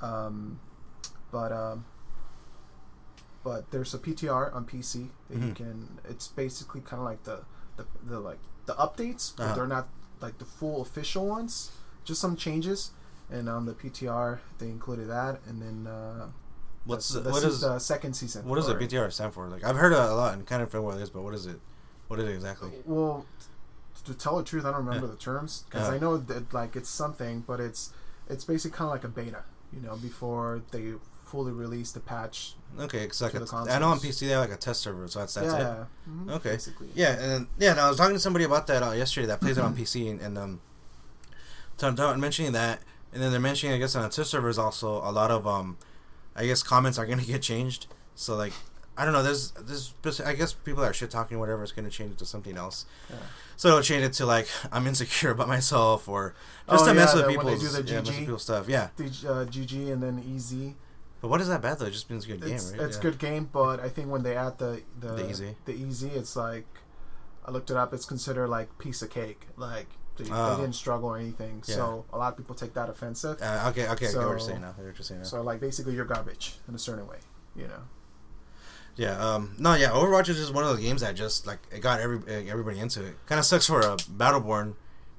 Um, 0.02 0.58
but 1.30 1.52
um, 1.52 1.84
but 3.42 3.70
there's 3.70 3.94
a 3.94 3.98
PTR 3.98 4.54
on 4.54 4.64
PC 4.66 5.10
that 5.28 5.38
you 5.38 5.52
Mhm. 5.52 5.56
can. 5.56 5.98
It's 6.08 6.28
basically 6.28 6.80
kind 6.82 7.00
of 7.00 7.04
like 7.06 7.22
the, 7.24 7.44
the 7.76 7.86
the 8.04 8.20
like 8.20 8.38
the 8.66 8.74
updates, 8.74 9.32
but 9.36 9.44
Uh-huh. 9.44 9.54
they're 9.54 9.66
not 9.66 9.88
like 10.20 10.38
the 10.38 10.44
full 10.44 10.82
official 10.82 11.26
ones. 11.26 11.70
Just 12.04 12.20
some 12.20 12.36
changes, 12.36 12.90
and 13.30 13.48
on 13.48 13.64
the 13.66 13.72
PTR 13.74 14.40
they 14.58 14.68
included 14.68 15.08
that, 15.08 15.40
and 15.46 15.62
then 15.62 15.86
uh, 15.86 16.28
What's 16.84 17.08
the, 17.10 17.20
the, 17.20 17.30
what 17.30 17.42
is 17.44 17.60
the 17.60 17.78
second 17.78 18.14
season? 18.14 18.46
what 18.48 18.56
does 18.56 18.66
the 18.66 18.74
PTR 18.74 19.12
stand 19.12 19.34
for? 19.34 19.46
Like 19.48 19.64
I've 19.64 19.76
heard 19.76 19.92
a, 19.92 20.12
a 20.12 20.14
lot 20.14 20.34
and 20.34 20.46
kind 20.46 20.62
of 20.62 20.70
forget 20.70 20.84
what 20.84 20.96
it 20.96 21.02
is, 21.02 21.10
but 21.10 21.22
what 21.22 21.34
is 21.34 21.46
it? 21.46 21.60
What 22.08 22.18
is 22.20 22.28
it 22.28 22.34
exactly? 22.34 22.70
Well, 22.86 23.26
to 24.04 24.14
tell 24.14 24.38
the 24.38 24.44
truth, 24.44 24.64
I 24.64 24.70
don't 24.72 24.84
remember 24.86 25.06
the 25.06 25.16
terms 25.16 25.64
because 25.68 25.86
Uh-huh. 25.88 25.96
I 25.96 25.98
know 25.98 26.16
that 26.16 26.52
like 26.54 26.74
it's 26.76 26.88
something, 26.88 27.44
but 27.46 27.60
it's 27.60 27.92
it's 28.28 28.44
basically 28.44 28.76
kind 28.78 28.86
of 28.88 28.92
like 28.92 29.04
a 29.04 29.08
beta, 29.08 29.42
you 29.72 29.80
know, 29.80 29.96
before 29.96 30.62
they 30.70 30.94
fully 31.24 31.52
release 31.52 31.92
the 31.92 32.00
patch. 32.00 32.54
Okay, 32.78 33.00
because 33.02 33.20
like 33.20 33.34
a, 33.34 33.46
I 33.70 33.78
know 33.78 33.88
on. 33.88 33.98
PC 34.00 34.20
they 34.20 34.26
have 34.28 34.40
like 34.40 34.52
a 34.52 34.56
test 34.56 34.80
server, 34.80 35.06
so 35.06 35.18
that's 35.20 35.34
that's 35.34 35.52
it. 35.52 35.58
yeah. 35.58 35.84
mhm, 36.08 36.30
Okay. 36.32 36.50
Basically. 36.52 36.88
Yeah, 36.94 37.12
and 37.12 37.30
then, 37.30 37.48
yeah, 37.58 37.70
and 37.72 37.80
I 37.80 37.88
was 37.88 37.98
talking 37.98 38.14
to 38.16 38.20
somebody 38.20 38.44
about 38.44 38.66
that 38.68 38.82
uh, 38.82 38.92
yesterday 38.92 39.26
that 39.26 39.40
plays 39.40 39.58
it 39.58 39.60
Mm-hmm. 39.60 39.66
on 39.74 39.76
PC, 39.84 40.10
and, 40.10 40.20
and 40.20 40.38
um, 40.38 40.60
t- 41.76 41.90
t- 41.94 42.16
mentioning 42.16 42.52
that, 42.52 42.80
and 43.12 43.22
then 43.22 43.30
they're 43.32 43.40
mentioning, 43.40 43.74
I 43.74 43.78
guess, 43.78 43.94
on 43.96 44.02
the 44.02 44.08
test 44.08 44.30
servers 44.30 44.58
also 44.58 44.88
a 44.98 45.12
lot 45.12 45.30
of 45.30 45.46
um, 45.46 45.76
I 46.36 46.46
guess 46.46 46.62
comments 46.62 46.98
are 46.98 47.06
gonna 47.06 47.22
get 47.34 47.42
changed. 47.42 47.86
So 48.14 48.36
like, 48.36 48.52
I 48.96 49.04
don't 49.04 49.12
know. 49.14 49.22
There's 49.22 49.52
there's 49.52 50.20
I 50.20 50.34
guess 50.34 50.52
people 50.52 50.82
that 50.82 50.90
are 50.90 50.94
shit 50.94 51.10
talking 51.10 51.38
whatever 51.38 51.62
is 51.62 51.72
gonna 51.72 51.90
change 51.90 52.12
it 52.12 52.18
to 52.18 52.26
something 52.26 52.56
else. 52.56 52.86
Yeah. 53.08 53.16
So 53.56 53.68
it'll 53.68 53.82
change 53.82 54.04
it 54.04 54.12
to 54.14 54.26
like 54.26 54.48
I'm 54.72 54.86
insecure 54.86 55.30
about 55.30 55.48
myself 55.48 56.08
or 56.08 56.34
just 56.68 56.84
Oh, 56.84 56.88
to 56.88 56.94
mess 56.94 57.10
yeah, 57.14 57.26
with 57.26 57.36
when 57.36 57.46
they 57.46 57.52
people's 57.54 57.76
do 57.76 57.82
the 57.82 57.88
yeah, 57.92 57.98
mess 58.00 58.06
with 58.08 58.14
GG. 58.16 58.18
people's 58.20 58.42
stuff. 58.42 58.68
Yeah, 58.68 58.88
The, 58.96 59.04
uh, 59.04 59.44
GG 59.46 59.92
and 59.92 60.02
then 60.02 60.18
EZ. 60.34 60.74
but 61.20 61.28
what 61.28 61.40
is 61.40 61.48
that 61.48 61.60
bad 61.62 61.78
though? 61.78 61.86
It 61.86 61.92
just 61.92 62.08
means 62.10 62.26
good 62.26 62.40
game, 62.40 62.54
It's 62.54 62.70
right? 62.72 62.80
it's 62.82 62.96
yeah. 62.96 63.02
good 63.02 63.18
game, 63.18 63.48
but 63.52 63.80
I 63.80 63.88
think 63.88 64.08
when 64.08 64.22
they 64.22 64.36
add 64.36 64.58
the 64.58 64.82
the 64.98 65.08
The 65.14 65.28
EZ. 65.28 65.42
the 65.66 65.72
EZ, 65.88 66.02
it's 66.04 66.36
like 66.36 66.66
I 67.44 67.50
looked 67.50 67.70
it 67.70 67.76
up. 67.76 67.92
It's 67.94 68.04
considered 68.04 68.48
like 68.48 68.76
piece 68.78 69.02
of 69.02 69.10
cake. 69.10 69.46
Like 69.56 69.88
they, 70.24 70.30
Oh. 70.32 70.56
they 70.56 70.62
didn't 70.62 70.74
struggle 70.74 71.08
or 71.08 71.18
anything. 71.18 71.62
Yeah. 71.66 71.74
So 71.76 72.04
a 72.12 72.18
lot 72.18 72.32
of 72.32 72.36
people 72.36 72.54
take 72.54 72.74
that 72.74 72.88
offensive. 72.88 73.40
Uh, 73.42 73.66
okay, 73.70 73.88
okay, 73.88 74.06
I 74.06 74.10
get 74.12 74.16
what 74.16 74.28
you're 74.28 74.38
So- 74.38 74.46
saying 74.48 74.60
now. 74.62 74.74
I 74.78 74.82
what 74.82 74.84
you're 74.84 74.94
saying 74.96 75.20
now. 75.20 75.26
So 75.26 75.42
like 75.42 75.60
basically 75.60 75.94
you're 75.94 76.04
garbage 76.04 76.54
in 76.68 76.74
a 76.74 76.78
certain 76.78 77.06
way. 77.06 77.18
You 77.56 77.68
know. 77.68 77.82
Yeah, 78.96 79.16
um, 79.18 79.54
no, 79.58 79.74
yeah, 79.74 79.90
Overwatch 79.90 80.28
is 80.28 80.36
just 80.36 80.52
one 80.52 80.64
of 80.64 80.70
those 80.70 80.80
games 80.80 81.00
that 81.00 81.14
just 81.14 81.46
like 81.46 81.60
it 81.72 81.80
got 81.80 82.00
every 82.00 82.18
eh, 82.28 82.44
everybody 82.50 82.78
into 82.78 83.04
it. 83.04 83.14
Kind 83.26 83.38
of 83.38 83.44
sucks 83.44 83.66
for 83.66 83.80
a 83.80 83.96
Battleborn, 83.96 84.74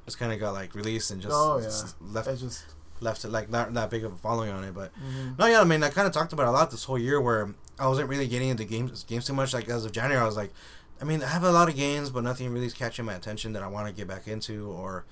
just 0.05 0.19
kind 0.19 0.31
of 0.31 0.39
got 0.39 0.53
like 0.53 0.75
released 0.75 1.09
and 1.11 1.21
just, 1.21 1.33
Oh, 1.35 1.57
yeah. 1.57 1.63
just 1.65 1.99
left 2.01 2.27
It's 2.27 2.41
just 2.41 2.65
left 2.99 3.25
it 3.25 3.29
like 3.29 3.49
not 3.49 3.73
that 3.73 3.89
big 3.89 4.03
of 4.03 4.13
a 4.13 4.17
following 4.17 4.51
on 4.51 4.63
it. 4.63 4.73
But 4.75 4.91
mhm. 4.95 5.37
no, 5.39 5.45
yeah, 5.47 5.61
I 5.61 5.63
mean, 5.63 5.81
I 5.83 5.89
kind 5.89 6.05
of 6.05 6.13
talked 6.13 6.33
about 6.33 6.43
it 6.43 6.49
a 6.49 6.51
lot 6.51 6.69
this 6.69 6.83
whole 6.83 6.99
year 6.99 7.19
where 7.19 7.55
I 7.79 7.87
wasn't 7.87 8.09
really 8.09 8.27
getting 8.27 8.49
into 8.49 8.65
games 8.65 9.03
games 9.05 9.25
too 9.25 9.33
much. 9.33 9.53
Like 9.53 9.67
as 9.69 9.83
of 9.85 9.91
January, 9.91 10.21
I 10.21 10.25
was 10.25 10.35
like, 10.37 10.53
I 11.01 11.03
mean, 11.03 11.23
I 11.23 11.27
have 11.27 11.43
a 11.43 11.51
lot 11.51 11.67
of 11.67 11.75
games, 11.75 12.11
but 12.11 12.23
nothing 12.23 12.51
really 12.53 12.67
is 12.67 12.73
catching 12.73 13.05
my 13.05 13.15
attention 13.15 13.53
that 13.53 13.63
I 13.63 13.67
want 13.67 13.87
to 13.87 13.93
get 13.93 14.07
back 14.07 14.27
into 14.27 14.69
or 14.69 15.05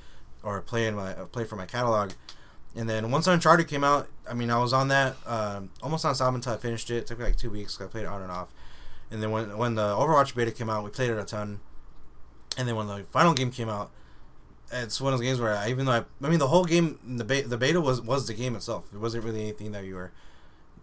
or 0.43 0.61
play 0.61 0.87
in 0.87 0.95
my 0.95 1.13
uh, 1.15 1.25
play 1.25 1.45
for 1.45 1.55
my 1.55 1.65
catalog. 1.65 2.11
And 2.75 2.87
then 2.87 3.09
once 3.09 3.25
Uncharted 3.25 3.67
came 3.67 3.83
out, 3.83 4.07
I 4.29 4.35
mean, 4.35 4.51
I 4.51 4.59
was 4.59 4.71
on 4.71 4.89
that 4.89 5.15
um, 5.25 5.71
almost 5.81 6.05
on 6.05 6.13
stop 6.13 6.35
until 6.35 6.53
I 6.53 6.57
finished 6.57 6.91
it. 6.91 6.97
It 6.97 7.07
took 7.07 7.17
me 7.17 7.25
like 7.25 7.35
two 7.35 7.49
weeks. 7.49 7.81
I 7.81 7.87
played 7.87 8.03
it 8.03 8.07
on 8.07 8.21
and 8.21 8.31
off. 8.31 8.49
And 9.09 9.23
then 9.23 9.31
when 9.31 9.57
when 9.57 9.73
the 9.75 9.95
Overwatch 9.95 10.35
beta 10.35 10.51
came 10.51 10.69
out, 10.69 10.83
we 10.83 10.91
played 10.91 11.09
it 11.09 11.17
a 11.17 11.25
ton. 11.25 11.59
And 12.57 12.67
then 12.67 12.75
when 12.75 12.85
the 12.85 13.03
final 13.11 13.33
game 13.33 13.49
came 13.49 13.69
out, 13.69 13.89
it's 14.71 15.01
one 15.01 15.13
of 15.13 15.19
those 15.19 15.25
games 15.25 15.39
where 15.39 15.55
I, 15.55 15.69
even 15.69 15.85
though 15.85 15.91
I, 15.93 16.03
I 16.21 16.29
mean, 16.29 16.39
the 16.39 16.47
whole 16.47 16.65
game, 16.65 16.99
the 17.03 17.23
beta, 17.23 17.47
the 17.47 17.57
beta 17.57 17.81
was 17.81 17.99
was 17.99 18.27
the 18.27 18.35
game 18.35 18.55
itself. 18.55 18.85
It 18.93 18.99
wasn't 18.99 19.23
really 19.23 19.41
anything 19.41 19.71
that 19.71 19.85
you 19.85 19.95
were 19.95 20.11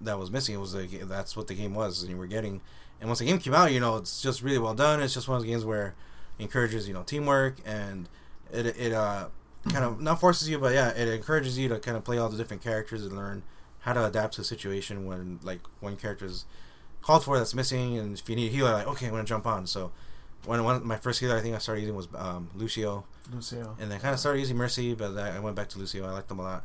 that 0.00 0.18
was 0.18 0.32
missing. 0.32 0.56
It 0.56 0.58
was 0.58 0.72
the 0.72 0.84
that's 1.04 1.36
what 1.36 1.46
the 1.46 1.54
game 1.54 1.74
was, 1.74 2.02
and 2.02 2.10
you 2.10 2.16
were 2.16 2.26
getting. 2.26 2.60
And 3.00 3.08
once 3.08 3.18
the 3.18 3.26
game 3.26 3.38
came 3.38 3.54
out, 3.54 3.72
you 3.72 3.80
know, 3.80 3.96
it's 3.96 4.22
just 4.22 4.42
really 4.42 4.58
well 4.58 4.74
done. 4.74 5.02
It's 5.02 5.14
just 5.14 5.28
one 5.28 5.36
of 5.36 5.42
those 5.42 5.50
games 5.50 5.64
where 5.64 5.94
it 6.38 6.42
encourages 6.42 6.86
you 6.88 6.94
know 6.94 7.02
teamwork 7.02 7.56
and 7.64 8.08
it 8.52 8.66
it 8.66 8.92
uh 8.92 9.28
kind 9.68 9.84
of 9.84 10.00
not 10.00 10.20
forces 10.20 10.48
you, 10.48 10.58
but 10.58 10.72
yeah, 10.72 10.90
it 10.90 11.08
encourages 11.08 11.58
you 11.58 11.68
to 11.68 11.78
kind 11.78 11.96
of 11.96 12.04
play 12.04 12.18
all 12.18 12.28
the 12.28 12.36
different 12.36 12.62
characters 12.62 13.04
and 13.04 13.16
learn 13.16 13.42
how 13.80 13.92
to 13.92 14.04
adapt 14.04 14.34
to 14.34 14.40
a 14.40 14.44
situation 14.44 15.06
when 15.06 15.38
like 15.42 15.60
one 15.80 15.96
character's 15.96 16.44
called 17.02 17.24
for 17.24 17.38
that's 17.38 17.54
missing, 17.54 17.96
and 17.98 18.18
if 18.18 18.28
you 18.28 18.36
need 18.36 18.48
a 18.48 18.52
healer, 18.52 18.72
like 18.72 18.86
okay, 18.86 19.06
I'm 19.06 19.12
gonna 19.12 19.24
jump 19.24 19.46
on. 19.46 19.66
So 19.66 19.92
when 20.44 20.62
one 20.64 20.86
my 20.86 20.96
first 20.96 21.20
healer 21.20 21.36
I 21.36 21.40
think 21.40 21.54
I 21.54 21.58
started 21.58 21.82
using 21.82 21.96
was 21.96 22.08
um, 22.16 22.48
Lucio, 22.54 23.04
Lucio. 23.32 23.76
and 23.80 23.90
then 23.90 24.00
kind 24.00 24.14
of 24.14 24.20
started 24.20 24.40
using 24.40 24.56
Mercy, 24.56 24.94
but 24.94 25.16
I 25.16 25.36
I 25.36 25.38
went 25.40 25.56
back 25.56 25.68
to 25.70 25.78
Lucio. 25.78 26.06
I 26.06 26.10
liked 26.10 26.28
them 26.28 26.38
a 26.38 26.42
lot. 26.42 26.64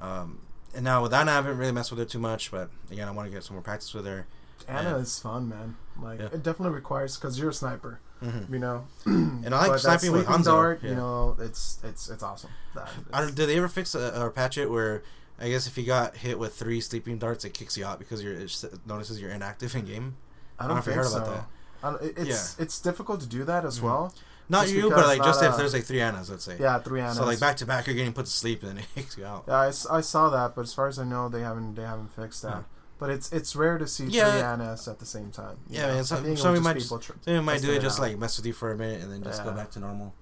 Um, 0.00 0.40
and 0.74 0.84
now 0.84 1.02
with 1.02 1.12
Ana, 1.14 1.32
I 1.32 1.34
haven't 1.34 1.58
really 1.58 1.72
messed 1.72 1.90
with 1.90 1.98
her 1.98 2.04
too 2.04 2.18
much, 2.18 2.50
but 2.50 2.70
again, 2.90 3.08
I 3.08 3.10
want 3.10 3.28
to 3.28 3.34
get 3.34 3.42
some 3.42 3.56
more 3.56 3.62
practice 3.62 3.92
with 3.94 4.06
her. 4.06 4.26
Ana 4.66 4.90
Yeah. 4.90 4.96
is 4.96 5.18
fun, 5.18 5.48
man. 5.48 5.76
Like 6.00 6.20
Yeah. 6.20 6.26
it 6.26 6.42
definitely 6.42 6.74
requires 6.74 7.16
because 7.16 7.38
you're 7.38 7.50
a 7.50 7.54
sniper, 7.54 8.00
Mm-hmm. 8.22 8.52
you 8.54 8.58
know. 8.60 8.84
And 9.06 9.54
I 9.54 9.66
like 9.68 9.78
sniping 9.78 10.12
with 10.12 10.26
Hanzo, 10.26 10.44
Dart, 10.44 10.80
yeah. 10.82 10.90
You 10.90 10.96
know, 10.96 11.36
it's 11.38 11.78
it's 11.84 12.08
it's 12.08 12.22
awesome. 12.22 12.50
That, 12.74 12.88
I 13.12 13.20
don't, 13.22 13.34
did 13.34 13.48
they 13.48 13.56
ever 13.58 13.68
fix 13.68 13.94
a, 13.94 14.20
or 14.20 14.30
patch 14.30 14.58
it 14.58 14.70
where 14.70 15.02
I 15.40 15.48
guess 15.48 15.66
if 15.68 15.78
you 15.78 15.84
got 15.84 16.16
hit 16.16 16.38
with 16.38 16.54
three 16.54 16.80
sleeping 16.80 17.18
darts, 17.18 17.44
it 17.44 17.54
kicks 17.54 17.76
you 17.76 17.84
out 17.84 17.98
because 17.98 18.22
you're 18.22 18.34
it 18.34 18.52
notices 18.86 19.20
you're 19.20 19.30
inactive 19.30 19.74
in 19.76 19.84
game. 19.84 20.16
I 20.58 20.66
don't 20.66 20.68
don't 20.68 20.76
know 20.76 20.80
if 20.80 20.86
you 20.86 20.92
think 20.92 21.04
heard 21.04 21.12
so. 21.12 21.18
about 21.18 21.34
that. 21.34 21.46
I 21.86 21.90
don't, 21.90 22.02
it, 22.02 22.28
it's 22.28 22.58
it's 22.58 22.80
difficult 22.80 23.20
to 23.20 23.26
do 23.28 23.44
that 23.44 23.64
as 23.64 23.78
Mhm. 23.78 23.82
well. 23.82 24.14
Not 24.50 24.62
Just 24.62 24.74
you, 24.76 24.88
but 24.88 25.06
like 25.06 25.22
just 25.22 25.42
if 25.42 25.56
there's 25.58 25.74
like 25.74 25.84
three 25.84 26.00
Anas, 26.00 26.30
let's 26.30 26.42
say. 26.42 26.56
Yeah, 26.58 26.78
three 26.78 27.00
Anas. 27.02 27.18
So 27.18 27.24
like 27.26 27.38
back 27.38 27.56
to 27.58 27.66
back, 27.66 27.86
you're 27.86 27.94
getting 27.94 28.14
put 28.14 28.24
to 28.24 28.32
sleep 28.32 28.62
and 28.62 28.70
then 28.72 28.78
it 28.78 28.86
kicks 28.94 29.16
you 29.18 29.26
out. 29.26 29.44
Yeah, 29.46 29.70
I 29.90 30.00
saw 30.00 30.30
that, 30.30 30.54
but 30.56 30.62
as 30.62 30.72
far 30.74 30.88
as 30.88 30.98
I 30.98 31.04
know, 31.04 31.28
they 31.28 31.42
haven't 31.42 31.74
they 31.74 31.82
haven't 31.84 32.12
fixed 32.14 32.42
that. 32.42 32.52
Huh. 32.54 32.60
But 32.98 33.10
it's 33.10 33.32
it's 33.32 33.54
rare 33.54 33.78
to 33.78 33.86
see 33.86 34.06
Yeah. 34.06 34.30
three 34.32 34.40
Anas 34.42 34.88
at 34.88 34.98
the 34.98 35.06
same 35.06 35.30
time. 35.30 35.58
Yeah, 35.68 35.82
know? 35.82 35.88
man, 35.88 35.98
I 35.98 36.02
think 36.02 36.26
it 36.26 36.38
somebody 36.38 36.60
might 36.64 36.76
people 36.76 36.98
tr- 36.98 37.12
might 37.40 37.62
do 37.62 37.70
it 37.70 37.76
it 37.76 37.82
just 37.82 38.00
like 38.00 38.18
mess 38.18 38.36
with 38.36 38.46
you 38.46 38.52
for 38.52 38.72
a 38.72 38.76
minute 38.76 39.02
and 39.02 39.12
then 39.12 39.22
just 39.22 39.44
go 39.44 39.52
back 39.52 39.70
to 39.72 39.78
normal. 39.78 40.14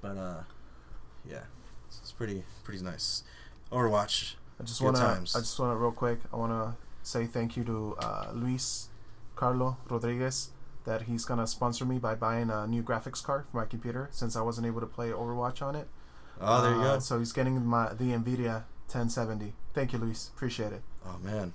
But 0.00 0.16
uh, 0.16 0.40
yeah, 1.28 1.40
it's, 1.88 1.98
it's 2.02 2.12
pretty 2.12 2.44
pretty 2.64 2.82
nice. 2.84 3.24
Overwatch. 3.72 4.34
I 4.60 4.62
just 4.64 4.80
wanna. 4.80 4.98
I 4.98 5.38
just 5.40 5.58
wanna 5.58 5.76
real 5.76 5.90
quick. 5.92 6.20
I 6.32 6.36
wanna 6.36 6.76
say 7.02 7.26
thank 7.26 7.56
you 7.56 7.64
to 7.64 7.96
uh, 7.98 8.30
Luis 8.32 8.88
Carlo 9.34 9.76
Rodriguez 9.88 10.50
that 10.84 11.02
he's 11.02 11.24
gonna 11.24 11.46
sponsor 11.48 11.84
me 11.84 11.98
by 11.98 12.14
buying 12.14 12.48
a 12.48 12.66
new 12.66 12.82
graphics 12.82 13.22
card 13.22 13.44
for 13.50 13.56
my 13.56 13.64
computer 13.64 14.08
since 14.12 14.36
I 14.36 14.40
wasn't 14.42 14.68
able 14.68 14.80
to 14.80 14.86
play 14.86 15.10
Overwatch 15.10 15.60
on 15.62 15.74
it. 15.74 15.88
Oh, 16.40 16.62
there 16.62 16.72
you 16.76 16.80
Uh, 16.82 16.94
go. 16.94 16.98
So 17.00 17.18
he's 17.18 17.32
getting 17.32 17.64
my 17.66 17.92
the 17.92 18.12
Nvidia 18.12 18.64
1070. 18.86 19.52
Thank 19.74 19.92
you, 19.92 19.98
Luis. 19.98 20.30
Appreciate 20.34 20.72
it. 20.72 20.82
Oh 21.06 21.16
man, 21.22 21.52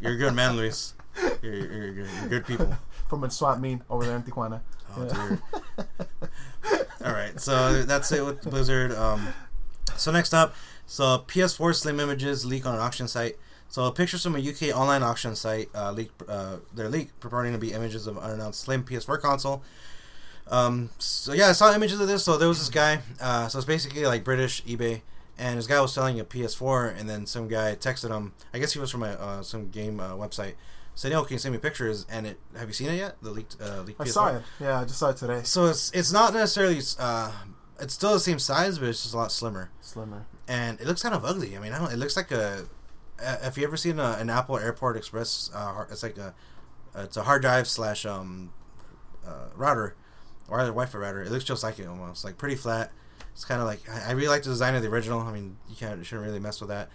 you're 0.00 0.14
a 0.14 0.16
good 0.16 0.34
man, 0.34 0.56
Luis. 0.56 0.94
You're, 1.42 1.54
you're, 1.54 1.66
you're, 1.66 1.92
good- 1.94 2.08
you're 2.20 2.28
good 2.30 2.46
people. 2.46 2.74
From 3.08 3.22
a 3.24 3.30
swap 3.30 3.58
meet 3.60 3.80
over 3.90 4.04
there 4.04 4.16
in 4.16 4.22
Tijuana. 4.22 4.60
Oh 4.96 5.04
Yeah. 5.06 5.36
dear. 5.76 5.86
All 7.04 7.12
right, 7.12 7.38
so 7.38 7.82
that's 7.82 8.10
it 8.12 8.24
with 8.24 8.42
Blizzard. 8.42 8.92
Um, 8.92 9.28
so 9.96 10.10
next 10.10 10.32
up, 10.32 10.54
so 10.86 11.18
PS4 11.28 11.74
Slim 11.74 12.00
images 12.00 12.46
leak 12.46 12.64
on 12.66 12.74
an 12.74 12.80
auction 12.80 13.06
site. 13.08 13.36
So 13.68 13.90
pictures 13.90 14.22
from 14.22 14.36
a 14.36 14.38
UK 14.38 14.74
online 14.74 15.02
auction 15.02 15.34
site 15.36 15.68
uh, 15.74 15.90
leak. 15.92 16.10
Uh, 16.28 16.56
they're 16.74 16.88
leaked, 16.88 17.18
purporting 17.20 17.52
to 17.52 17.58
be 17.58 17.72
images 17.72 18.06
of 18.06 18.16
unannounced 18.16 18.60
Slim 18.60 18.84
PS4 18.84 19.20
console. 19.20 19.62
Um, 20.50 20.90
so 20.98 21.32
yeah, 21.32 21.48
I 21.48 21.52
saw 21.52 21.74
images 21.74 22.00
of 22.00 22.06
this. 22.08 22.24
So 22.24 22.36
there 22.38 22.48
was 22.48 22.58
this 22.58 22.70
guy. 22.70 23.00
Uh, 23.20 23.48
so 23.48 23.58
it's 23.58 23.66
basically 23.66 24.06
like 24.06 24.24
British 24.24 24.62
eBay, 24.64 25.02
and 25.38 25.58
this 25.58 25.66
guy 25.66 25.80
was 25.80 25.92
selling 25.92 26.20
a 26.20 26.24
PS4, 26.24 26.98
and 26.98 27.08
then 27.08 27.26
some 27.26 27.48
guy 27.48 27.74
texted 27.74 28.10
him. 28.10 28.32
I 28.52 28.58
guess 28.58 28.72
he 28.72 28.78
was 28.78 28.90
from 28.90 29.02
a 29.02 29.08
uh, 29.12 29.42
some 29.42 29.68
game 29.70 30.00
uh, 30.00 30.12
website. 30.14 30.54
Said, 30.94 31.10
"Yo, 31.12 31.24
can 31.24 31.32
you 31.34 31.38
send 31.38 31.52
me 31.54 31.58
pictures?" 31.58 32.06
And 32.08 32.26
it 32.26 32.38
have 32.56 32.68
you 32.68 32.74
seen 32.74 32.88
it 32.90 32.96
yet? 32.96 33.16
The 33.20 33.30
leaked 33.30 33.56
uh, 33.60 33.82
leaked 33.82 34.00
I 34.00 34.04
PS4. 34.04 34.08
saw 34.08 34.36
it. 34.36 34.42
Yeah, 34.60 34.80
I 34.80 34.84
just 34.84 34.98
saw 34.98 35.10
it 35.10 35.16
today. 35.16 35.40
So 35.42 35.66
it's 35.66 35.90
it's 35.92 36.12
not 36.12 36.32
necessarily 36.34 36.80
uh, 37.00 37.32
it's 37.80 37.94
still 37.94 38.12
the 38.12 38.20
same 38.20 38.38
size, 38.38 38.78
but 38.78 38.88
it's 38.88 39.02
just 39.02 39.14
a 39.14 39.16
lot 39.16 39.32
slimmer, 39.32 39.70
Slimmer. 39.80 40.26
and 40.46 40.80
it 40.80 40.86
looks 40.86 41.02
kind 41.02 41.14
of 41.14 41.24
ugly. 41.24 41.56
I 41.56 41.60
mean, 41.60 41.72
I 41.72 41.78
don't. 41.78 41.92
It 41.92 41.96
looks 41.96 42.16
like 42.16 42.30
a. 42.30 42.66
Uh, 43.20 43.38
have 43.42 43.56
you 43.58 43.64
ever 43.64 43.76
seen 43.76 43.98
a, 43.98 44.16
an 44.20 44.28
Apple 44.30 44.58
Airport 44.58 44.96
Express? 44.96 45.50
Uh, 45.54 45.84
it's 45.90 46.02
like 46.02 46.16
a, 46.18 46.34
it's 46.96 47.16
a 47.16 47.22
hard 47.24 47.42
drive 47.42 47.66
slash 47.68 48.04
um, 48.06 48.52
uh, 49.26 49.48
router, 49.56 49.96
or 50.48 50.60
either 50.60 50.70
Wi-Fi 50.70 50.98
router. 50.98 51.22
It 51.22 51.30
looks 51.32 51.44
just 51.44 51.62
like 51.64 51.78
it 51.80 51.86
almost, 51.88 52.24
like 52.24 52.38
pretty 52.38 52.56
flat. 52.56 52.92
It's 53.34 53.44
kind 53.44 53.60
of 53.60 53.66
like 53.66 53.80
I, 53.88 54.08
I 54.08 54.12
really 54.12 54.28
like 54.28 54.42
the 54.42 54.48
design 54.50 54.74
of 54.74 54.82
the 54.82 54.88
original. 54.88 55.20
I 55.20 55.32
mean, 55.32 55.56
you 55.68 55.76
can't 55.76 55.98
you 55.98 56.04
shouldn't 56.04 56.26
really 56.26 56.40
mess 56.40 56.60
with 56.60 56.70
that, 56.70 56.88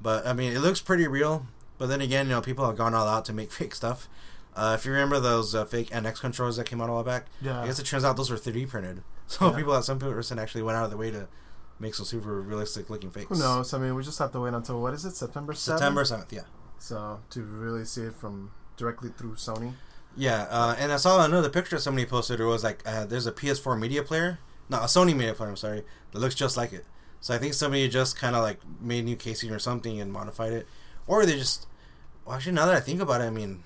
but 0.00 0.26
I 0.26 0.32
mean, 0.32 0.52
it 0.52 0.60
looks 0.60 0.80
pretty 0.80 1.06
real. 1.08 1.46
But 1.78 1.86
then 1.88 2.00
again, 2.00 2.26
you 2.26 2.32
know, 2.32 2.40
people 2.40 2.66
have 2.66 2.76
gone 2.76 2.94
all 2.94 3.06
out 3.08 3.24
to 3.26 3.32
make 3.32 3.50
fake 3.58 3.74
stuff. 3.74 4.08
Uh, 4.54 4.74
if 4.78 4.84
you 4.84 4.90
remember 4.90 5.20
those 5.20 5.54
uh, 5.54 5.64
fake 5.64 5.90
NX 5.90 6.20
controllers 6.20 6.56
that 6.56 6.64
came 6.64 6.80
out 6.80 6.88
a 6.88 6.92
while 6.92 7.04
back, 7.04 7.26
Yeah. 7.40 7.60
I 7.62 7.66
guess 7.66 7.78
it 7.78 7.84
turns 7.86 8.02
out 8.04 8.16
those 8.16 8.28
were 8.30 8.36
3D 8.36 8.68
printed. 8.68 9.02
So 9.28 9.50
Yeah. 9.50 9.56
people 9.56 9.74
at 9.76 9.84
some 9.84 9.98
person 9.98 10.38
actually 10.38 10.62
went 10.62 10.76
out 10.78 10.84
of 10.84 10.90
their 10.90 10.98
way 10.98 11.10
to 11.12 11.28
make 11.78 11.94
some 11.94 12.06
super 12.06 12.40
realistic 12.40 12.90
looking 12.90 13.10
fakes. 13.10 13.28
Who 13.28 13.38
knows? 13.38 13.72
I 13.74 13.78
mean, 13.78 13.94
we 13.94 14.02
just 14.02 14.18
have 14.18 14.32
to 14.32 14.40
wait 14.40 14.54
until 14.54 14.80
what 14.80 14.94
is 14.94 15.04
it, 15.04 15.14
September 15.14 15.52
7th? 15.52 15.56
September 15.58 16.02
7th, 16.02 16.32
yeah. 16.32 16.40
So 16.78 17.20
to 17.30 17.42
really 17.42 17.84
see 17.84 18.02
it 18.02 18.14
from 18.14 18.50
directly 18.76 19.10
through 19.10 19.34
Sony. 19.34 19.74
Yeah, 20.16 20.46
uh, 20.50 20.74
and 20.78 20.90
I 20.92 20.96
saw 20.96 21.24
another 21.24 21.50
picture 21.50 21.78
somebody 21.78 22.06
posted. 22.06 22.40
It 22.40 22.44
was 22.44 22.64
like 22.64 22.82
uh, 22.86 23.04
there's 23.04 23.26
a 23.26 23.32
PS4 23.32 23.78
media 23.78 24.02
player, 24.02 24.38
no, 24.68 24.78
a 24.78 24.84
Sony 24.84 25.14
media 25.14 25.34
player. 25.34 25.50
I'm 25.50 25.56
sorry, 25.56 25.84
that 26.12 26.18
looks 26.18 26.34
just 26.34 26.56
like 26.56 26.72
it. 26.72 26.84
So 27.20 27.34
I 27.34 27.38
think 27.38 27.54
somebody 27.54 27.88
just 27.88 28.16
kind 28.16 28.36
of 28.36 28.42
like 28.42 28.60
made 28.80 29.04
new 29.04 29.16
casing 29.16 29.50
or 29.50 29.58
something 29.58 30.00
and 30.00 30.12
modified 30.12 30.52
it, 30.52 30.66
or 31.06 31.24
they 31.26 31.36
just. 31.36 31.66
Well, 32.24 32.36
actually, 32.36 32.52
now 32.52 32.66
that 32.66 32.76
I 32.76 32.80
think 32.80 33.00
about 33.00 33.22
it, 33.22 33.24
I 33.24 33.30
mean, 33.30 33.64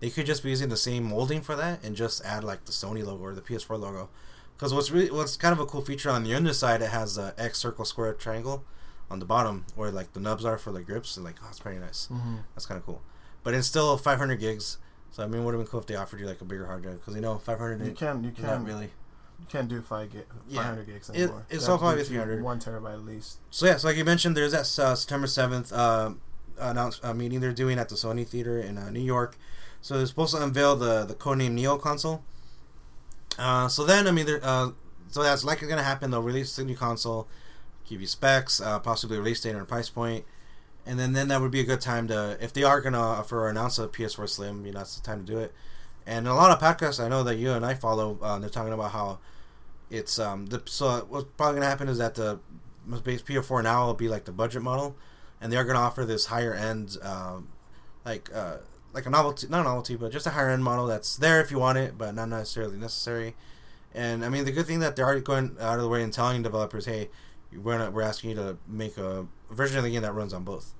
they 0.00 0.10
could 0.10 0.26
just 0.26 0.42
be 0.42 0.50
using 0.50 0.68
the 0.68 0.76
same 0.76 1.04
molding 1.04 1.42
for 1.42 1.54
that 1.56 1.84
and 1.84 1.94
just 1.94 2.24
add 2.24 2.44
like 2.44 2.64
the 2.64 2.72
Sony 2.72 3.04
logo 3.04 3.22
or 3.22 3.34
the 3.34 3.42
PS4 3.42 3.78
logo. 3.78 4.08
Because 4.56 4.74
what's 4.74 4.90
really 4.90 5.10
what's 5.10 5.36
kind 5.36 5.52
of 5.52 5.60
a 5.60 5.66
cool 5.66 5.82
feature 5.82 6.10
on 6.10 6.24
the 6.24 6.34
underside, 6.34 6.82
it 6.82 6.90
has 6.90 7.16
a 7.16 7.34
X 7.38 7.58
circle 7.58 7.84
square 7.84 8.12
triangle 8.14 8.64
on 9.10 9.18
the 9.20 9.24
bottom 9.24 9.64
where 9.74 9.90
like 9.90 10.12
the 10.12 10.20
nubs 10.20 10.44
are 10.44 10.58
for 10.58 10.72
the 10.72 10.82
grips 10.82 11.16
and 11.16 11.24
like 11.24 11.36
oh, 11.42 11.46
it's 11.48 11.60
pretty 11.60 11.78
nice. 11.78 12.08
Mm-hmm. 12.10 12.36
That's 12.54 12.66
kind 12.66 12.78
of 12.78 12.84
cool. 12.84 13.02
But 13.42 13.54
it's 13.54 13.68
still 13.68 13.96
500 13.96 14.36
gigs. 14.36 14.78
So 15.10 15.22
I 15.22 15.26
mean, 15.26 15.42
it 15.42 15.44
would 15.44 15.54
have 15.54 15.62
been 15.62 15.70
cool 15.70 15.80
if 15.80 15.86
they 15.86 15.94
offered 15.94 16.20
you 16.20 16.26
like 16.26 16.40
a 16.40 16.44
bigger 16.44 16.66
hard 16.66 16.82
drive 16.82 17.00
because 17.00 17.14
you 17.14 17.20
know 17.20 17.38
500. 17.38 17.86
You 17.86 17.92
can 17.92 18.24
you 18.24 18.30
not 18.42 18.56
can 18.56 18.64
really. 18.64 18.90
You 19.40 19.46
can't 19.48 19.68
do 19.68 19.80
five 19.80 20.12
gig, 20.12 20.26
Yeah. 20.48 20.62
500 20.62 20.86
gigs 20.86 21.08
It- 21.10 21.16
anymore. 21.16 21.46
it's 21.50 21.66
You 21.66 21.72
all 21.72 21.78
probably 21.78 22.04
300. 22.04 22.42
One 22.42 22.58
terabyte 22.60 22.94
at 22.94 23.04
least. 23.04 23.38
So 23.50 23.66
yeah, 23.66 23.76
so 23.76 23.88
like 23.88 23.96
you 23.96 24.04
mentioned, 24.04 24.36
there's 24.36 24.52
that 24.52 24.78
uh, 24.82 24.94
September 24.94 25.26
7th 25.26 25.72
uh, 25.72 26.12
announce 26.58 27.00
uh, 27.02 27.14
meeting 27.14 27.40
they're 27.40 27.52
doing 27.52 27.78
at 27.78 27.88
the 27.88 27.94
Sony 27.94 28.26
Theater 28.26 28.58
in 28.58 28.76
uh, 28.78 28.90
New 28.90 29.00
York. 29.00 29.36
So 29.80 29.96
they're 29.96 30.06
supposed 30.06 30.34
to 30.34 30.42
unveil 30.42 30.74
the 30.76 31.04
the 31.04 31.14
codename 31.14 31.52
Neo 31.52 31.78
console. 31.78 32.24
Uh, 33.38 33.68
so 33.68 33.84
then 33.84 34.08
I 34.08 34.10
mean, 34.10 34.28
uh, 34.42 34.70
so 35.08 35.22
that's 35.22 35.44
likely 35.44 35.68
going 35.68 35.78
to 35.78 35.84
happen. 35.84 36.10
They'll 36.10 36.22
release 36.22 36.56
the 36.56 36.64
new 36.64 36.76
console, 36.76 37.28
give 37.88 38.00
you 38.00 38.06
specs, 38.08 38.60
uh, 38.60 38.80
possibly 38.80 39.18
release 39.18 39.40
date 39.40 39.54
and 39.54 39.68
price 39.68 39.88
point, 39.88 40.24
and 40.84 40.98
then 40.98 41.12
then 41.12 41.28
that 41.28 41.40
would 41.40 41.52
be 41.52 41.60
a 41.60 41.64
good 41.64 41.80
time 41.80 42.08
to 42.08 42.36
if 42.40 42.52
they 42.52 42.64
are 42.64 42.80
going 42.80 42.94
to 42.94 42.98
offer 42.98 43.38
or 43.44 43.48
announce 43.48 43.78
a 43.78 43.86
PS4 43.86 44.28
Slim, 44.28 44.66
you 44.66 44.72
know, 44.72 44.78
that's 44.80 44.96
the 44.96 45.02
time 45.06 45.24
to 45.24 45.32
do 45.32 45.38
it. 45.38 45.54
And 46.08 46.26
a 46.26 46.32
lot 46.32 46.50
of 46.50 46.58
podcasts 46.58 47.04
I 47.04 47.06
know 47.08 47.22
that 47.24 47.36
you 47.36 47.52
and 47.52 47.66
I 47.66 47.74
follow, 47.74 48.18
uh, 48.22 48.38
they're 48.38 48.48
talking 48.48 48.72
about 48.72 48.92
how 48.92 49.18
it's 49.90 50.18
um 50.18 50.46
the 50.46 50.62
so 50.64 51.06
what's 51.08 51.26
probably 51.36 51.60
going 51.60 51.62
to 51.62 51.68
happen 51.68 51.88
is 51.88 51.98
that 51.98 52.14
the 52.14 52.40
base 53.04 53.20
PS4 53.20 53.62
now 53.62 53.86
will 53.86 53.94
be 53.94 54.08
like 54.08 54.24
the 54.24 54.32
budget 54.32 54.62
model, 54.62 54.96
and 55.38 55.52
they 55.52 55.58
are 55.58 55.64
going 55.64 55.76
to 55.76 55.82
offer 55.82 56.06
this 56.06 56.26
higher 56.26 56.54
end, 56.54 56.96
um, 57.02 57.48
like 58.06 58.30
uh, 58.34 58.56
like 58.94 59.04
a 59.04 59.10
novelty, 59.10 59.48
not 59.48 59.60
a 59.60 59.64
novelty, 59.64 59.96
but 59.96 60.10
just 60.10 60.26
a 60.26 60.30
higher 60.30 60.48
end 60.48 60.64
model 60.64 60.86
that's 60.86 61.14
there 61.14 61.42
if 61.42 61.50
you 61.50 61.58
want 61.58 61.76
it, 61.76 61.98
but 61.98 62.14
not 62.14 62.30
necessarily 62.30 62.78
necessary. 62.78 63.36
And 63.94 64.24
I 64.24 64.30
mean, 64.30 64.46
the 64.46 64.52
good 64.52 64.66
thing 64.66 64.80
that 64.80 64.96
they're 64.96 65.04
already 65.04 65.20
going 65.20 65.56
out 65.60 65.76
of 65.76 65.82
the 65.82 65.88
way 65.90 66.02
and 66.02 66.10
telling 66.10 66.42
developers, 66.42 66.86
hey, 66.86 67.10
we're 67.54 67.90
we're 67.90 68.00
asking 68.00 68.30
you 68.30 68.36
to 68.36 68.56
make 68.66 68.96
a 68.96 69.26
version 69.50 69.76
of 69.76 69.84
the 69.84 69.90
game 69.90 70.02
that 70.02 70.12
runs 70.12 70.32
on 70.32 70.42
both. 70.42 70.72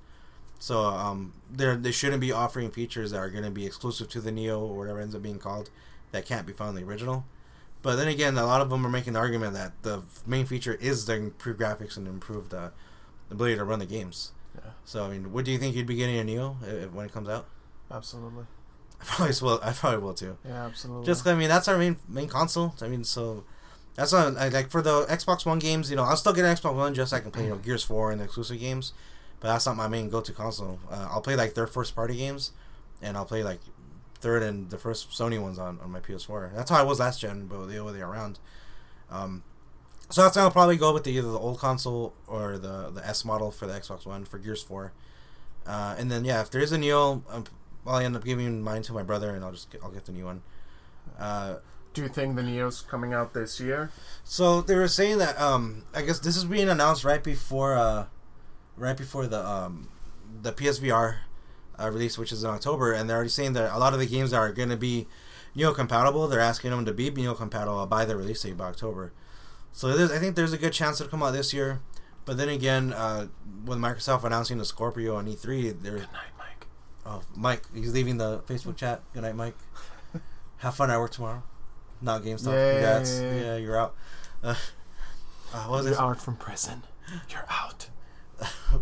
So 0.59 0.81
um, 0.83 1.33
they 1.51 1.75
they 1.75 1.91
shouldn't 1.91 2.21
be 2.21 2.31
offering 2.31 2.69
features 2.69 3.11
that 3.11 3.17
are 3.17 3.29
going 3.29 3.45
to 3.45 3.51
be 3.51 3.65
exclusive 3.65 4.09
to 4.09 4.21
the 4.21 4.31
Neo 4.31 4.59
or 4.59 4.77
whatever 4.77 4.99
ends 4.99 5.15
up 5.15 5.23
being 5.23 5.39
called 5.39 5.69
that 6.11 6.25
can't 6.25 6.45
be 6.45 6.53
found 6.53 6.77
in 6.77 6.83
the 6.83 6.89
original. 6.89 7.25
But 7.81 7.95
then 7.95 8.09
again, 8.09 8.37
a 8.37 8.45
lot 8.45 8.59
of 8.59 8.69
them 8.69 8.85
are 8.85 8.89
making 8.89 9.13
the 9.13 9.19
argument 9.19 9.53
that 9.53 9.71
the 9.83 10.03
main 10.25 10.45
feature 10.45 10.73
is 10.75 11.05
the 11.05 11.15
improved 11.15 11.61
graphics 11.61 11.95
and 11.95 12.07
improved 12.07 12.53
uh, 12.53 12.71
ability 13.31 13.55
to 13.55 13.63
run 13.63 13.79
the 13.79 13.85
games. 13.85 14.33
Yeah. 14.55 14.71
So 14.83 15.05
I 15.05 15.09
mean, 15.09 15.31
what 15.31 15.45
do 15.45 15.51
you 15.51 15.57
think 15.57 15.75
you'd 15.75 15.87
be 15.87 15.95
getting 15.95 16.17
a 16.17 16.23
Neo 16.23 16.57
if, 16.67 16.91
when 16.91 17.05
it 17.05 17.13
comes 17.13 17.29
out? 17.29 17.47
Absolutely. 17.89 18.45
I 19.01 19.05
probably 19.05 19.35
will. 19.41 19.59
I 19.63 19.71
probably 19.71 19.99
will 19.99 20.13
too. 20.13 20.37
Yeah, 20.45 20.65
absolutely. 20.65 21.05
Just 21.05 21.25
I 21.25 21.35
mean, 21.35 21.47
that's 21.47 21.69
our 21.69 21.77
main 21.77 21.95
main 22.09 22.27
console. 22.27 22.75
I 22.81 22.89
mean, 22.89 23.05
so 23.05 23.45
that's 23.95 24.11
not 24.11 24.33
like 24.33 24.69
for 24.69 24.81
the 24.81 25.05
Xbox 25.05 25.45
One 25.45 25.59
games. 25.59 25.89
You 25.89 25.95
know, 25.95 26.03
I'll 26.03 26.17
still 26.17 26.33
get 26.33 26.43
an 26.43 26.53
Xbox 26.53 26.75
One 26.75 26.93
just 26.93 27.11
so 27.11 27.17
I 27.17 27.21
can 27.21 27.31
play 27.31 27.43
you 27.43 27.51
know 27.51 27.57
Gears 27.57 27.83
Four 27.83 28.11
and 28.11 28.19
the 28.19 28.25
exclusive 28.25 28.59
games. 28.59 28.91
But 29.39 29.47
that's 29.49 29.65
not 29.65 29.77
my 29.77 29.87
main 29.87 30.09
go 30.09 30.21
to 30.21 30.33
console. 30.33 30.79
Uh, 30.91 31.07
I'll 31.11 31.21
play 31.21 31.35
like 31.35 31.53
their 31.53 31.67
first 31.67 31.95
party 31.95 32.15
games, 32.17 32.51
and 33.01 33.15
I'll 33.15 33.25
play 33.25 33.43
like 33.43 33.59
third 34.19 34.43
and 34.43 34.69
the 34.69 34.77
first 34.77 35.11
Sony 35.11 35.41
ones 35.41 35.57
on, 35.57 35.79
on 35.81 35.91
my 35.91 35.99
PS4. 36.01 36.53
That's 36.53 36.69
how 36.69 36.77
I 36.77 36.83
was 36.83 36.99
last 36.99 37.21
gen, 37.21 37.47
but 37.47 37.65
the 37.67 37.81
other 37.81 37.93
way 37.93 38.01
around. 38.01 38.39
Um, 39.09 39.43
so 40.09 40.23
that's 40.23 40.35
how 40.35 40.43
I'll 40.43 40.51
probably 40.51 40.75
go 40.75 40.93
with 40.93 41.03
the, 41.05 41.11
either 41.11 41.31
the 41.31 41.39
old 41.39 41.59
console 41.59 42.13
or 42.27 42.57
the 42.57 42.89
the 42.89 43.05
S 43.07 43.23
model 43.23 43.51
for 43.51 43.65
the 43.67 43.73
Xbox 43.73 44.05
One 44.05 44.25
for 44.25 44.39
Gears 44.39 44.61
Four. 44.61 44.91
Uh, 45.65 45.95
and 45.97 46.11
then 46.11 46.25
yeah, 46.25 46.41
if 46.41 46.49
there 46.51 46.61
is 46.61 46.71
a 46.71 46.77
Neo, 46.77 47.23
um, 47.29 47.45
I'll 47.85 47.99
end 47.99 48.15
up 48.15 48.25
giving 48.25 48.61
mine 48.61 48.81
to 48.83 48.93
my 48.93 49.03
brother, 49.03 49.33
and 49.35 49.45
I'll 49.45 49.51
just 49.51 49.71
get, 49.71 49.81
I'll 49.83 49.91
get 49.91 50.05
the 50.05 50.11
new 50.11 50.25
one. 50.25 50.41
Uh, 51.17 51.55
Do 51.93 52.01
you 52.01 52.07
think 52.07 52.35
the 52.35 52.43
Neo's 52.43 52.81
coming 52.81 53.13
out 53.13 53.33
this 53.33 53.59
year? 53.59 53.91
so 54.23 54.61
they 54.61 54.75
were 54.75 54.87
saying 54.87 55.19
that 55.19 55.39
um, 55.39 55.83
I 55.93 56.01
guess 56.01 56.19
this 56.19 56.35
is 56.35 56.45
being 56.45 56.69
announced 56.69 57.03
right 57.03 57.23
before 57.23 57.75
uh, 57.75 58.05
right 58.79 58.97
before 58.97 59.27
the 59.27 59.45
um, 59.47 59.89
the 60.41 60.51
PSVR 60.51 61.17
uh, 61.79 61.89
release, 61.91 62.17
which 62.17 62.31
is 62.31 62.43
in 62.43 62.49
October, 62.49 62.93
and 62.93 63.09
they're 63.09 63.17
already 63.17 63.29
saying 63.29 63.53
that 63.53 63.73
a 63.73 63.77
lot 63.77 63.93
of 63.93 63.99
the 63.99 64.05
games 64.05 64.33
are 64.33 64.51
going 64.51 64.69
to 64.69 64.77
be 64.77 65.07
Neo 65.55 65.73
compatible, 65.73 66.27
they're 66.27 66.39
asking 66.39 66.71
them 66.71 66.85
to 66.85 66.93
be 66.93 67.09
Neo 67.09 67.33
compatible 67.33 67.85
by 67.85 68.05
the 68.05 68.15
release 68.15 68.41
date 68.41 68.57
by 68.57 68.65
October. 68.65 69.11
So 69.71 69.89
I 69.89 70.17
think 70.19 70.35
there's 70.35 70.53
a 70.53 70.57
good 70.57 70.73
chance 70.73 70.99
it'll 70.99 71.11
come 71.11 71.23
out 71.23 71.31
this 71.31 71.53
year. 71.53 71.79
But 72.25 72.37
then 72.37 72.49
again, 72.49 72.93
uh, 72.93 73.27
with 73.65 73.79
Microsoft 73.79 74.23
announcing 74.23 74.57
the 74.57 74.65
Scorpio 74.65 75.15
on 75.15 75.25
E3, 75.25 75.81
there's 75.81 76.01
Good 76.01 76.11
night, 76.11 76.33
Mike. 76.37 76.67
oh 77.05 77.21
Mike, 77.35 77.63
he's 77.73 77.93
leaving 77.93 78.17
the 78.17 78.39
Facebook 78.39 78.75
chat. 78.75 79.01
Good 79.13 79.23
night, 79.23 79.35
Mike. 79.35 79.55
Have 80.57 80.75
fun 80.75 80.91
at 80.91 80.99
work 80.99 81.11
tomorrow. 81.11 81.43
Not 82.01 82.21
GameStop. 82.23 82.53
Yay. 82.53 82.71
Congrats. 82.73 83.19
Yeah, 83.19 83.55
you're 83.57 83.77
out. 83.79 83.95
Uh, 84.43 84.55
uh, 85.53 85.63
what 85.65 85.77
was 85.77 85.85
You're 85.85 85.95
it? 85.95 85.99
out 85.99 86.21
from 86.21 86.35
prison. 86.35 86.83
You're 87.29 87.45
out. 87.49 87.89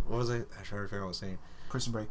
What 0.08 0.17
was 0.17 0.30
I? 0.30 0.38
I 0.38 0.63
trying 0.63 0.82
to 0.82 0.88
figure 0.88 1.00
out 1.00 1.02
what 1.02 1.04
I 1.04 1.08
was 1.08 1.17
saying. 1.17 1.38
Prison 1.70 1.91
break. 1.91 2.08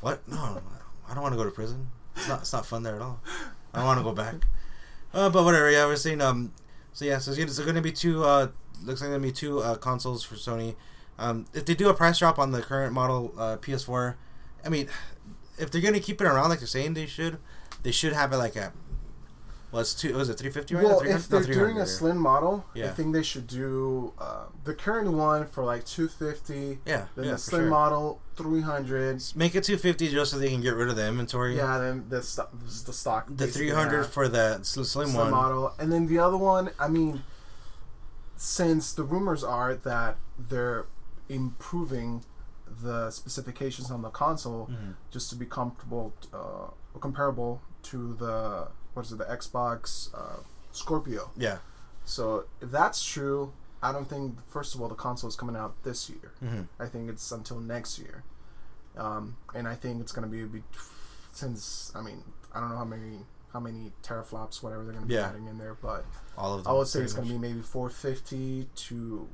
What? 0.00 0.26
No, 0.28 0.60
I 1.08 1.14
don't 1.14 1.22
want 1.22 1.32
to 1.32 1.38
go 1.38 1.44
to 1.44 1.50
prison. 1.50 1.90
It's 2.16 2.28
not. 2.28 2.40
It's 2.40 2.52
not 2.52 2.66
fun 2.66 2.82
there 2.82 2.96
at 2.96 3.02
all. 3.02 3.20
I 3.72 3.78
don't 3.78 3.86
want 3.86 3.98
to 3.98 4.04
go 4.04 4.12
back. 4.12 4.34
Uh, 5.12 5.30
but 5.30 5.44
whatever. 5.44 5.70
Yeah, 5.70 5.86
we're 5.86 5.96
saying. 5.96 6.20
Um. 6.20 6.52
So 6.92 7.04
yeah. 7.04 7.18
So 7.18 7.32
it's 7.32 7.58
going 7.58 7.74
to 7.74 7.82
be 7.82 7.92
two. 7.92 8.24
Uh. 8.24 8.48
Looks 8.84 9.00
like 9.00 9.10
going 9.10 9.20
to 9.20 9.26
be 9.26 9.32
two 9.32 9.60
uh, 9.60 9.76
consoles 9.76 10.22
for 10.24 10.36
Sony. 10.36 10.76
Um. 11.18 11.46
If 11.54 11.64
they 11.66 11.74
do 11.74 11.88
a 11.88 11.94
price 11.94 12.18
drop 12.18 12.38
on 12.38 12.52
the 12.52 12.62
current 12.62 12.92
model 12.92 13.34
uh, 13.38 13.56
PS4, 13.56 14.14
I 14.64 14.68
mean, 14.68 14.88
if 15.58 15.70
they're 15.70 15.80
going 15.80 15.94
to 15.94 16.00
keep 16.00 16.20
it 16.20 16.24
around 16.24 16.48
like 16.50 16.60
they're 16.60 16.68
saying 16.68 16.94
they 16.94 17.06
should, 17.06 17.38
they 17.82 17.90
should 17.92 18.12
have 18.12 18.32
it 18.32 18.36
like 18.36 18.56
a. 18.56 18.72
Well, 19.70 19.82
it's 19.82 19.92
two. 19.94 20.14
Was 20.14 20.30
it 20.30 20.38
three 20.38 20.50
fifty 20.50 20.74
right 20.74 20.82
Well, 20.84 20.94
now? 20.94 20.98
300? 21.00 21.16
if 21.20 21.28
they're 21.28 21.54
doing 21.54 21.78
a 21.78 21.84
slim 21.86 22.16
model, 22.16 22.64
I 22.74 22.88
think 22.88 23.12
they 23.12 23.22
should 23.22 23.46
do 23.46 24.14
uh, 24.18 24.44
the 24.64 24.72
current 24.72 25.12
one 25.12 25.46
for 25.46 25.62
like 25.62 25.84
250. 25.84 26.78
Yeah. 26.86 27.06
Then 27.14 27.24
yeah, 27.26 27.30
the 27.32 27.38
slim 27.38 27.62
sure. 27.62 27.70
model 27.70 28.20
300. 28.36 29.22
Make 29.36 29.54
it 29.54 29.64
two 29.64 29.76
fifty 29.76 30.08
just 30.08 30.30
so 30.30 30.38
they 30.38 30.48
can 30.48 30.62
get 30.62 30.74
rid 30.74 30.88
of 30.88 30.96
the 30.96 31.06
inventory. 31.06 31.56
Yeah, 31.56 31.78
then 31.78 32.06
the 32.08 32.22
stock, 32.22 32.50
the 32.86 32.92
stock. 32.94 33.26
The 33.28 33.46
three 33.46 33.68
hundred 33.70 34.04
for 34.04 34.26
the 34.26 34.62
sl- 34.62 34.84
slim, 34.84 35.08
slim 35.08 35.22
one. 35.24 35.30
model, 35.32 35.74
and 35.78 35.92
then 35.92 36.06
the 36.06 36.18
other 36.18 36.38
one. 36.38 36.70
I 36.80 36.88
mean, 36.88 37.22
since 38.36 38.92
the 38.92 39.02
rumors 39.02 39.44
are 39.44 39.74
that 39.74 40.16
they're 40.38 40.86
improving 41.28 42.24
the 42.82 43.10
specifications 43.10 43.90
on 43.90 44.02
the 44.02 44.10
console 44.10 44.68
Mhm. 44.70 44.94
just 45.10 45.28
to 45.30 45.36
be 45.36 45.44
comfortable, 45.44 46.12
uh, 46.32 46.70
comparable 47.00 47.60
to 47.82 48.14
the 48.14 48.68
what 48.98 49.06
is 49.06 49.12
it, 49.12 49.18
the 49.18 49.24
Xbox 49.24 50.12
uh, 50.14 50.40
Scorpio. 50.72 51.30
Yeah. 51.36 51.58
So 52.04 52.44
if 52.60 52.70
that's 52.70 53.04
true, 53.04 53.52
I 53.82 53.92
don't 53.92 54.08
think 54.08 54.36
first 54.48 54.74
of 54.74 54.82
all 54.82 54.88
the 54.88 54.94
console 54.96 55.28
is 55.28 55.36
coming 55.36 55.54
out 55.56 55.74
this 55.84 56.10
year. 56.10 56.32
hmm 56.40 56.62
I 56.80 56.86
think 56.86 57.08
it's 57.08 57.30
until 57.30 57.60
next 57.60 57.98
year, 57.98 58.24
um, 58.96 59.36
and 59.54 59.68
I 59.68 59.74
think 59.76 60.00
it's 60.00 60.10
gonna 60.12 60.26
be, 60.26 60.42
be 60.44 60.62
since 61.32 61.92
I 61.94 62.00
mean 62.02 62.22
I 62.52 62.60
don't 62.60 62.70
know 62.70 62.76
how 62.76 62.84
many 62.84 63.20
how 63.52 63.60
many 63.60 63.92
teraflops 64.02 64.62
whatever 64.62 64.82
they're 64.84 64.94
gonna 64.94 65.06
be 65.06 65.14
Yeah. 65.14 65.28
adding 65.28 65.46
in 65.46 65.58
there, 65.58 65.74
but 65.80 66.04
All 66.36 66.54
of 66.54 66.64
them, 66.64 66.72
I 66.72 66.76
would 66.76 66.88
say 66.88 67.00
it's 67.00 67.12
gonna 67.12 67.28
be 67.28 67.38
maybe 67.38 67.60
450 67.62 68.68
to 68.74 69.28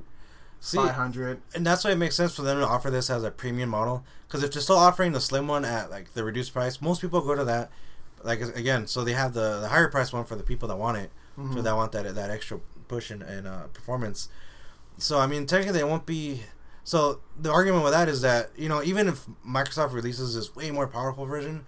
See, 0.59 0.77
500. 0.77 1.41
and 1.53 1.65
that's 1.65 1.83
why 1.83 1.91
it 1.91 1.97
makes 1.97 2.15
sense 2.15 2.35
for 2.35 2.41
them 2.43 2.59
to 2.59 2.67
offer 2.67 2.89
this 2.89 3.09
as 3.09 3.23
a 3.23 3.31
premium 3.31 3.69
model. 3.69 4.03
Because 4.27 4.41
if 4.43 4.51
they're 4.53 4.61
still 4.61 4.77
offering 4.77 5.11
the 5.11 5.19
slim 5.21 5.47
one 5.47 5.65
at 5.65 5.89
like 5.89 6.13
the 6.13 6.23
reduced 6.23 6.53
price, 6.53 6.81
most 6.81 7.01
people 7.01 7.21
go 7.21 7.35
to 7.35 7.43
that. 7.45 7.71
Like 8.25 8.41
again, 8.41 8.87
so 8.87 9.03
they 9.03 9.13
have 9.13 9.33
the, 9.33 9.59
the 9.61 9.67
higher 9.69 9.87
price 9.87 10.11
one 10.11 10.25
for 10.25 10.35
the 10.35 10.43
people 10.43 10.67
that 10.69 10.77
want 10.77 10.97
it, 10.97 11.11
Mhm. 11.37 11.53
for 11.53 11.61
that 11.61 11.75
want 11.75 11.91
that 11.93 12.13
that 12.15 12.29
extra 12.31 12.59
push 12.87 13.11
and, 13.11 13.21
and 13.21 13.47
uh, 13.47 13.67
performance. 13.73 14.29
So 14.97 15.19
I 15.19 15.27
mean, 15.27 15.45
technically, 15.45 15.79
it 15.79 15.87
won't 15.87 16.05
be. 16.05 16.41
So 16.83 17.19
the 17.39 17.51
argument 17.51 17.83
with 17.83 17.93
that 17.93 18.09
is 18.09 18.21
that 18.21 18.49
you 18.57 18.67
know 18.69 18.81
even 18.83 19.07
if 19.07 19.25
Microsoft 19.47 19.93
releases 19.93 20.35
this 20.35 20.55
way 20.55 20.71
more 20.71 20.87
powerful 20.87 21.25
version, 21.25 21.65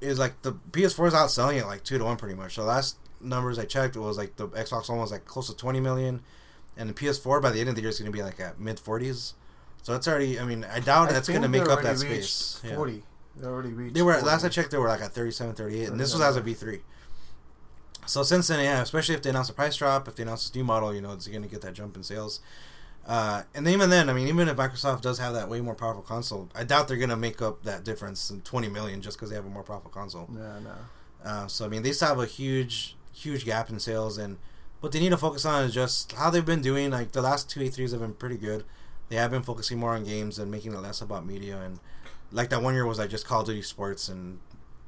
is 0.00 0.18
like 0.18 0.42
the 0.42 0.52
PS4 0.72 1.08
is 1.08 1.14
outselling 1.14 1.58
it 1.60 1.66
like 1.66 1.84
two 1.84 1.96
to 1.98 2.04
one 2.04 2.16
pretty 2.16 2.34
much. 2.34 2.54
So 2.56 2.64
last 2.64 2.96
numbers 3.20 3.58
I 3.58 3.64
checked 3.64 3.96
it 3.96 4.00
was 4.00 4.16
like 4.18 4.36
the 4.36 4.48
Xbox 4.48 4.88
One 4.88 4.98
was 4.98 5.10
like 5.12 5.24
close 5.26 5.48
to 5.48 5.56
twenty 5.56 5.80
million, 5.80 6.22
and 6.76 6.88
the 6.88 6.94
PS4 6.94 7.40
by 7.42 7.50
the 7.50 7.60
end 7.60 7.68
of 7.68 7.74
the 7.76 7.80
year 7.82 7.90
is 7.90 7.98
going 7.98 8.10
to 8.10 8.16
be 8.16 8.22
like 8.22 8.40
at 8.40 8.58
mid 8.60 8.80
forties. 8.80 9.34
So 9.82 9.94
it's 9.94 10.08
already. 10.08 10.38
I 10.40 10.44
mean, 10.44 10.64
I 10.64 10.80
doubt 10.80 11.10
I 11.10 11.12
that's 11.12 11.28
going 11.28 11.42
to 11.42 11.48
make 11.48 11.68
up 11.68 11.82
that 11.82 11.98
space. 11.98 12.60
reached 12.62 12.72
Yeah. 12.72 12.78
40. 13.38 13.42
They 13.42 13.48
already 13.48 13.72
reached. 13.72 13.94
They 13.94 14.02
were 14.02 14.14
40. 14.14 14.26
last 14.26 14.44
I 14.44 14.48
checked, 14.48 14.70
they 14.70 14.78
were 14.78 14.88
like 14.88 15.00
at 15.00 15.12
37, 15.12 15.54
38, 15.54 15.88
and 15.88 16.00
this 16.00 16.12
was 16.12 16.22
as 16.22 16.36
a 16.36 16.40
V 16.40 16.54
three. 16.54 16.80
So 18.06 18.22
since 18.22 18.48
then, 18.48 18.64
yeah, 18.64 18.80
especially 18.80 19.14
if 19.14 19.22
they 19.22 19.30
announce 19.30 19.50
a 19.50 19.52
price 19.52 19.76
drop, 19.76 20.08
if 20.08 20.16
they 20.16 20.22
announce 20.22 20.48
this 20.48 20.54
new 20.54 20.64
model, 20.64 20.94
you 20.94 21.00
know, 21.02 21.12
it's 21.12 21.28
going 21.28 21.42
to 21.42 21.48
get 21.48 21.60
that 21.60 21.74
jump 21.74 21.94
in 21.94 22.02
sales. 22.02 22.40
Uh, 23.06 23.42
and 23.54 23.66
even 23.68 23.90
then, 23.90 24.08
I 24.08 24.12
mean, 24.12 24.28
even 24.28 24.48
if 24.48 24.56
Microsoft 24.56 25.02
does 25.02 25.18
have 25.18 25.34
that 25.34 25.48
way 25.48 25.60
more 25.60 25.74
powerful 25.74 26.02
console, 26.02 26.48
I 26.54 26.64
doubt 26.64 26.88
they're 26.88 26.96
going 26.96 27.08
to 27.10 27.16
make 27.16 27.40
up 27.40 27.62
that 27.64 27.84
difference 27.84 28.30
in 28.30 28.42
20 28.42 28.68
million 28.68 29.00
just 29.02 29.16
because 29.16 29.30
they 29.30 29.36
have 29.36 29.46
a 29.46 29.50
more 29.50 29.62
powerful 29.62 29.90
console. 29.90 30.28
Yeah, 30.34 30.58
no. 30.64 30.72
Uh, 31.24 31.46
so 31.46 31.64
I 31.64 31.68
mean, 31.68 31.82
they 31.82 31.92
still 31.92 32.08
have 32.08 32.18
a 32.18 32.26
huge, 32.26 32.96
huge 33.12 33.44
gap 33.44 33.70
in 33.70 33.78
sales, 33.78 34.18
and 34.18 34.38
what 34.80 34.92
they 34.92 35.00
need 35.00 35.10
to 35.10 35.16
focus 35.16 35.44
on 35.44 35.64
is 35.64 35.74
just 35.74 36.12
how 36.12 36.30
they've 36.30 36.44
been 36.44 36.62
doing. 36.62 36.90
Like 36.90 37.12
the 37.12 37.22
last 37.22 37.50
two 37.50 37.60
E3s 37.60 37.92
have 37.92 38.00
been 38.00 38.14
pretty 38.14 38.36
good. 38.36 38.64
They 39.08 39.16
have 39.16 39.30
been 39.30 39.42
focusing 39.42 39.78
more 39.78 39.94
on 39.94 40.04
games 40.04 40.38
and 40.38 40.50
making 40.50 40.74
it 40.74 40.80
less 40.80 41.00
about 41.00 41.26
media. 41.26 41.60
And 41.60 41.80
like 42.32 42.50
that 42.50 42.62
one 42.62 42.74
year 42.74 42.86
was 42.86 42.98
like 42.98 43.10
just 43.10 43.26
Call 43.26 43.40
of 43.40 43.46
Duty 43.46 43.62
sports 43.62 44.08
and 44.08 44.40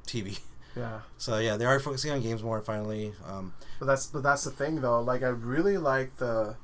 TV. 0.07 0.39
Yeah, 0.73 1.01
So 1.17 1.37
yeah, 1.37 1.57
they 1.57 1.65
are 1.65 1.77
focusing 1.81 2.11
on 2.11 2.21
games 2.21 2.41
more 2.41 2.61
finally. 2.61 3.11
Um, 3.27 3.51
but 3.77 3.87
that's 3.87 4.05
but 4.07 4.23
that's 4.23 4.45
the 4.45 4.51
thing 4.51 4.79
though. 4.79 5.01
Like 5.01 5.21
I 5.21 5.27
really 5.27 5.77
like 5.77 6.15
the 6.15 6.55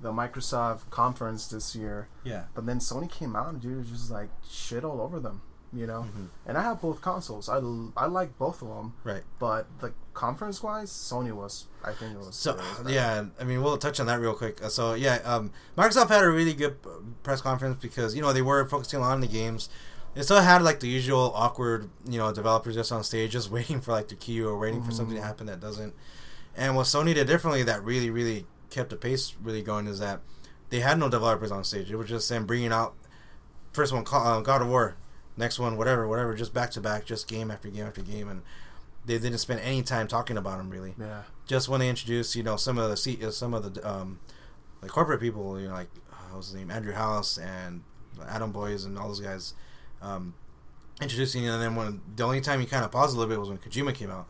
the 0.00 0.10
Microsoft 0.10 0.90
conference 0.90 1.46
this 1.46 1.76
year, 1.76 2.08
yeah. 2.24 2.46
but 2.56 2.66
then 2.66 2.80
Sony 2.80 3.08
came 3.08 3.36
out 3.36 3.50
and 3.52 3.62
dude 3.62 3.78
was 3.78 3.88
just 3.88 4.10
like 4.10 4.30
shit 4.50 4.82
all 4.82 5.00
over 5.00 5.20
them. 5.20 5.42
You 5.72 5.86
know, 5.86 6.02
Mhm. 6.12 6.26
and 6.44 6.58
I 6.58 6.62
have 6.64 6.82
both 6.82 7.00
consoles. 7.00 7.48
I, 7.48 7.54
l- 7.58 7.92
I 7.96 8.06
like 8.06 8.36
both 8.36 8.60
of 8.62 8.68
them, 8.68 8.94
Right. 9.04 9.22
but 9.38 9.66
the 9.80 9.92
conference 10.12 10.60
wise, 10.62 10.90
Sony 10.90 11.32
was 11.32 11.66
I 11.84 11.92
think 11.92 12.14
it 12.14 12.18
was 12.18 12.34
So 12.34 12.58
yeah, 12.88 13.26
I 13.40 13.44
mean 13.44 13.62
we'll 13.62 13.78
touch 13.78 14.00
on 14.00 14.06
that 14.06 14.18
real 14.18 14.34
quick. 14.34 14.60
Uh, 14.60 14.70
So 14.70 14.94
yeah, 14.94 15.20
um, 15.24 15.52
Microsoft 15.78 16.08
had 16.08 16.24
a 16.24 16.28
really 16.28 16.52
good 16.52 16.76
press 17.22 17.40
conference 17.40 17.78
because 17.80 18.16
you 18.16 18.22
know 18.22 18.32
they 18.32 18.42
were 18.42 18.68
focusing 18.68 18.98
a 18.98 19.02
lot 19.02 19.12
on 19.12 19.20
the 19.20 19.28
games. 19.28 19.68
They 20.14 20.22
still 20.22 20.40
had 20.42 20.62
like 20.62 20.80
the 20.80 20.88
usual 20.88 21.32
awkward, 21.34 21.88
you 22.08 22.18
know, 22.18 22.32
developers 22.32 22.74
just 22.74 22.92
on 22.92 23.02
stage, 23.04 23.32
just 23.32 23.50
waiting 23.56 23.80
for 23.80 23.92
like 23.92 24.08
the 24.08 24.14
queue 24.14 24.48
or 24.48 24.58
waiting 24.58 24.82
for 24.82 24.90
something 24.90 25.14
to 25.16 25.22
Mhm. 25.22 25.26
happen 25.26 25.46
that 25.46 25.60
doesn't. 25.60 25.94
And 26.56 26.76
what 26.76 26.86
Sony 26.86 27.14
did 27.14 27.26
differently 27.26 27.62
that 27.62 27.82
really, 27.82 28.10
really 28.10 28.46
kept 28.70 28.90
the 28.90 28.96
pace 28.96 29.34
really 29.42 29.62
going 29.62 29.86
is 29.86 29.98
that 30.00 30.20
they 30.70 30.80
had 30.80 30.98
no 30.98 31.08
developers 31.08 31.50
on 31.50 31.64
stage. 31.64 31.90
It 31.90 31.96
was 31.96 32.08
just 32.08 32.28
them 32.28 32.44
bringing 32.46 32.72
out 32.72 32.94
first 33.72 33.92
one, 33.92 34.04
uh, 34.12 34.40
God 34.40 34.60
of 34.62 34.68
War, 34.68 34.96
next 35.36 35.58
one, 35.58 35.76
whatever, 35.78 36.06
whatever, 36.06 36.34
just 36.34 36.52
back 36.52 36.70
to 36.72 36.80
back, 36.80 37.06
just 37.06 37.26
game 37.26 37.50
after 37.50 37.68
game 37.68 37.86
after 37.86 38.02
game, 38.02 38.28
and 38.28 38.42
they 39.06 39.18
didn't 39.18 39.38
spend 39.38 39.60
any 39.60 39.82
time 39.82 40.06
talking 40.06 40.36
about 40.36 40.58
them 40.58 40.68
really 40.70 40.94
yeah, 40.98 41.22
just 41.46 41.68
when 41.70 41.80
they 41.80 41.88
introduced, 41.88 42.36
you 42.36 42.42
know, 42.42 42.56
some 42.56 42.76
of 42.78 42.88
the 42.90 43.26
uh, 43.26 43.30
some 43.30 43.54
of 43.54 43.74
the 43.74 43.90
um, 43.90 44.20
like 44.82 44.90
corporate 44.90 45.20
people, 45.20 45.58
you 45.58 45.68
know, 45.68 45.74
like 45.74 45.88
uh, 46.12 46.16
what 46.30 46.36
was 46.38 46.46
his 46.48 46.54
name, 46.54 46.70
Andrew 46.70 46.92
House 46.92 47.38
and 47.38 47.82
Adam 48.28 48.52
Boyes 48.52 48.84
and 48.84 48.98
all 48.98 49.08
those 49.08 49.20
guys, 49.20 49.54
um, 50.02 50.34
introducing, 51.00 51.46
and 51.48 51.62
then 51.62 51.74
when 51.76 52.00
the 52.16 52.24
only 52.24 52.40
time 52.40 52.60
he 52.60 52.66
kind 52.66 52.84
of 52.84 52.90
paused 52.90 53.14
a 53.14 53.18
little 53.18 53.30
bit 53.32 53.38
was 53.40 53.48
when 53.48 53.58
Kojima 53.58 53.94
came 53.94 54.10
out. 54.10 54.26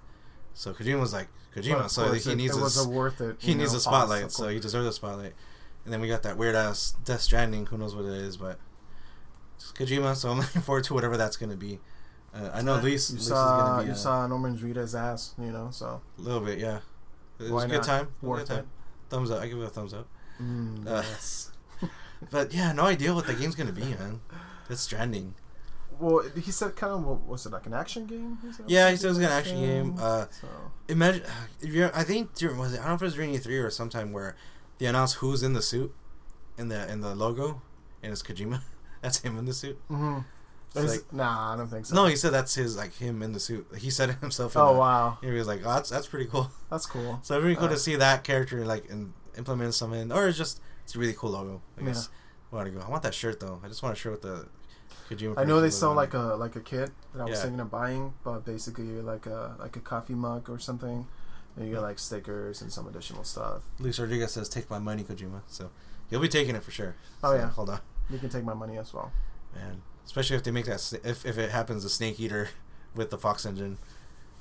So 0.55 0.73
Kojima 0.73 1.01
was 1.01 1.13
like 1.13 1.29
Kojima, 1.57 1.89
so 1.89 2.13
he 2.13 2.31
it, 2.31 2.37
needs 2.37 2.57
it 2.57 2.61
was 2.61 2.85
a 2.85 2.89
worth 2.89 3.21
it. 3.21 3.37
he 3.39 3.55
needs 3.55 3.73
know, 3.73 3.79
a 3.79 3.81
spotlight, 3.81 4.31
so 4.31 4.49
he 4.49 4.61
deserves 4.61 4.87
a 4.87 4.93
spotlight. 4.93 5.33
And 5.85 5.93
then 5.93 6.01
we 6.01 6.07
got 6.09 6.23
that 6.23 6.37
weird 6.37 6.55
ass 6.55 6.95
Death 7.05 7.23
Stranding. 7.23 7.67
Who 7.67 7.79
knows 7.79 7.95
what 7.97 8.05
it 8.05 8.13
is, 8.13 8.37
but 8.37 8.59
it's 9.57 9.73
Kojima. 9.73 10.15
So 10.15 10.31
I'm 10.31 10.39
looking 10.45 10.63
forward 10.63 10.85
to 10.85 10.95
whatever 10.95 11.17
that's 11.17 11.37
gonna 11.37 11.57
be. 11.57 11.81
Uh, 12.35 12.51
I 12.55 12.63
know 12.63 12.77
Luis, 12.81 13.11
you 13.11 13.17
Luis 13.17 13.29
saw 13.29 13.81
be 13.81 13.87
you 13.87 13.93
uh, 13.93 13.95
saw 13.95 14.27
Norman 14.27 14.57
Reedus' 14.57 14.99
ass, 14.99 15.35
you 15.39 15.53
know, 15.53 15.69
so 15.71 16.01
a 16.19 16.21
little 16.21 16.41
bit, 16.41 16.59
yeah. 16.59 16.79
It 17.39 17.45
was 17.45 17.51
Why 17.51 17.65
a 17.65 17.69
good 17.69 17.75
not? 17.77 17.85
time. 17.85 18.05
It 18.07 18.09
was 18.27 18.29
Worth 18.41 18.49
good 18.49 18.55
time. 18.57 18.71
Thumbs 19.11 19.31
up. 19.31 19.43
I 19.43 19.49
give 19.49 19.59
it 19.59 19.65
a 19.65 19.69
thumbs 19.69 19.93
up. 19.95 20.07
mm, 20.41 20.87
Uh, 20.87 21.03
yes. 21.07 21.51
But 22.31 22.55
yeah, 22.55 22.73
no 22.73 22.85
idea 22.85 23.13
what 23.15 23.27
the 23.27 23.35
game's 23.35 23.55
gonna 23.55 23.73
be, 23.73 23.83
man. 23.85 24.21
It's 24.71 24.81
Stranding. 24.83 25.35
Well, 26.03 26.23
he 26.35 26.51
said 26.51 26.75
kind 26.77 26.93
of 26.93 27.05
what 27.05 27.27
was 27.27 27.47
it 27.47 27.53
like 27.53 27.67
an 27.67 27.75
action 27.75 28.07
game? 28.07 28.39
said? 28.57 28.67
Yeah, 28.69 28.91
he 28.91 28.97
said 28.97 29.07
it 29.07 29.09
was 29.11 29.19
an 29.19 29.25
action 29.25 29.61
game. 29.61 29.95
Uh, 29.99 30.27
so 30.41 30.49
imagine, 30.89 31.23
if 31.61 31.71
you're, 31.73 31.95
I 31.97 32.03
think 32.05 32.35
during, 32.35 32.59
was 32.59 32.73
it? 32.75 32.81
I 32.81 32.83
don't 32.83 32.89
know 32.91 32.95
if 32.97 33.03
it 33.03 33.05
was 33.07 33.15
during 33.15 33.33
E3 33.35 33.65
or 33.65 33.71
sometime 33.71 34.13
where 34.13 34.37
they 34.79 34.87
announced 34.87 35.17
who's 35.17 35.43
in 35.43 35.53
the 35.53 35.63
suit, 35.63 35.95
in 36.59 36.69
the 36.69 36.91
in 36.93 37.01
the 37.01 37.15
logo, 37.15 37.63
and 38.03 38.13
it's 38.13 38.23
Kojima. 38.23 38.61
That's 39.03 39.21
him 39.21 39.39
in 39.39 39.47
the 39.47 39.53
suit. 39.55 39.79
hmm 39.89 40.19
It's 40.75 40.97
like- 40.97 41.13
nah, 41.13 41.53
I 41.55 41.57
don't 41.57 41.69
think 41.69 41.87
so. 41.87 41.95
No, 41.95 42.07
he 42.07 42.15
said 42.17 42.33
that's 42.33 42.55
his 42.55 42.77
like 42.77 42.95
him 42.95 43.21
in 43.23 43.33
the 43.33 43.41
suit. 43.41 43.67
He 43.77 43.91
said 43.91 44.11
it 44.11 44.17
himself. 44.21 44.55
In 44.57 44.63
Oh 44.63 44.73
the- 44.75 44.79
wow, 44.79 45.19
He 45.21 45.31
was 45.31 45.47
like, 45.49 45.61
oh, 45.65 45.75
that's 45.75 45.91
that's 45.91 46.07
pretty 46.07 46.27
cool. 46.27 46.51
that's 46.71 46.87
cool. 46.87 47.19
So 47.23 47.35
it'd 47.37 47.47
be 47.49 47.57
cool 47.57 47.67
Uh, 47.67 47.71
to 47.71 47.79
see 47.79 47.97
that 47.97 48.23
character 48.25 48.65
like 48.65 48.87
in, 48.91 49.13
implement 49.37 49.75
something, 49.75 50.11
or 50.13 50.29
it's 50.29 50.39
just 50.39 50.61
it's 50.85 50.95
a 50.95 50.99
really 50.99 51.15
cool 51.15 51.31
logo. 51.31 51.63
I 51.79 51.83
guess. 51.83 52.09
I 52.53 52.57
want 52.57 52.67
to 52.67 52.73
go. 52.73 52.81
I 52.87 52.91
want 52.91 53.03
that 53.03 53.15
shirt 53.15 53.41
though. 53.41 53.61
I 53.65 53.69
just 53.69 53.83
want 53.83 53.97
a 53.97 53.99
shirt 53.99 54.13
with 54.13 54.23
the 54.23 54.47
Kojima. 55.15 55.35
I 55.39 55.45
know 55.45 55.61
they 55.61 55.71
sell 55.71 55.95
like 55.95 56.15
a 56.15 56.35
like 56.45 56.57
a 56.57 56.61
kit 56.61 56.91
that 57.15 57.21
I 57.23 57.25
was 57.25 57.35
Yeah. 57.39 57.43
thinking 57.43 57.61
of 57.61 57.71
buying, 57.71 58.15
but 58.25 58.45
basically 58.45 58.85
like 59.01 59.27
a 59.27 59.57
like 59.59 59.77
a 59.77 59.81
coffee 59.81 60.15
mug 60.15 60.49
or 60.51 60.59
something. 60.59 61.07
And 61.57 61.67
you 61.69 61.75
get 61.75 61.83
like 61.83 61.99
stickers 61.99 62.63
and 62.63 62.73
some 62.73 62.87
additional 62.87 63.25
stuff. 63.25 63.63
Luis 63.79 63.99
Rodriguez 63.99 64.33
says, 64.33 64.49
"Take 64.49 64.71
my 64.71 64.79
money, 64.79 65.05
Kojima." 65.05 65.43
So 65.49 65.71
he'll 66.09 66.21
be 66.21 66.29
taking 66.29 66.55
it 66.57 66.63
for 66.65 66.71
sure. 66.71 66.95
Oh, 67.23 67.33
So, 67.33 67.37
yeah. 67.37 67.49
hold 67.51 67.69
on, 67.71 67.81
You 68.09 68.19
can 68.19 68.31
take 68.31 68.45
my 68.45 68.55
money 68.55 68.79
as 68.79 68.93
well. 68.95 69.13
man. 69.55 69.83
Especially 70.07 70.35
if 70.37 70.43
they 70.43 70.51
make 70.51 70.65
that, 70.67 70.81
if 71.05 71.25
if 71.27 71.37
it 71.39 71.51
happens, 71.51 71.83
the 71.83 71.91
Snake 71.91 72.19
Eater 72.19 72.49
with 72.95 73.11
the 73.11 73.19
Fox 73.19 73.45
engine, 73.45 73.77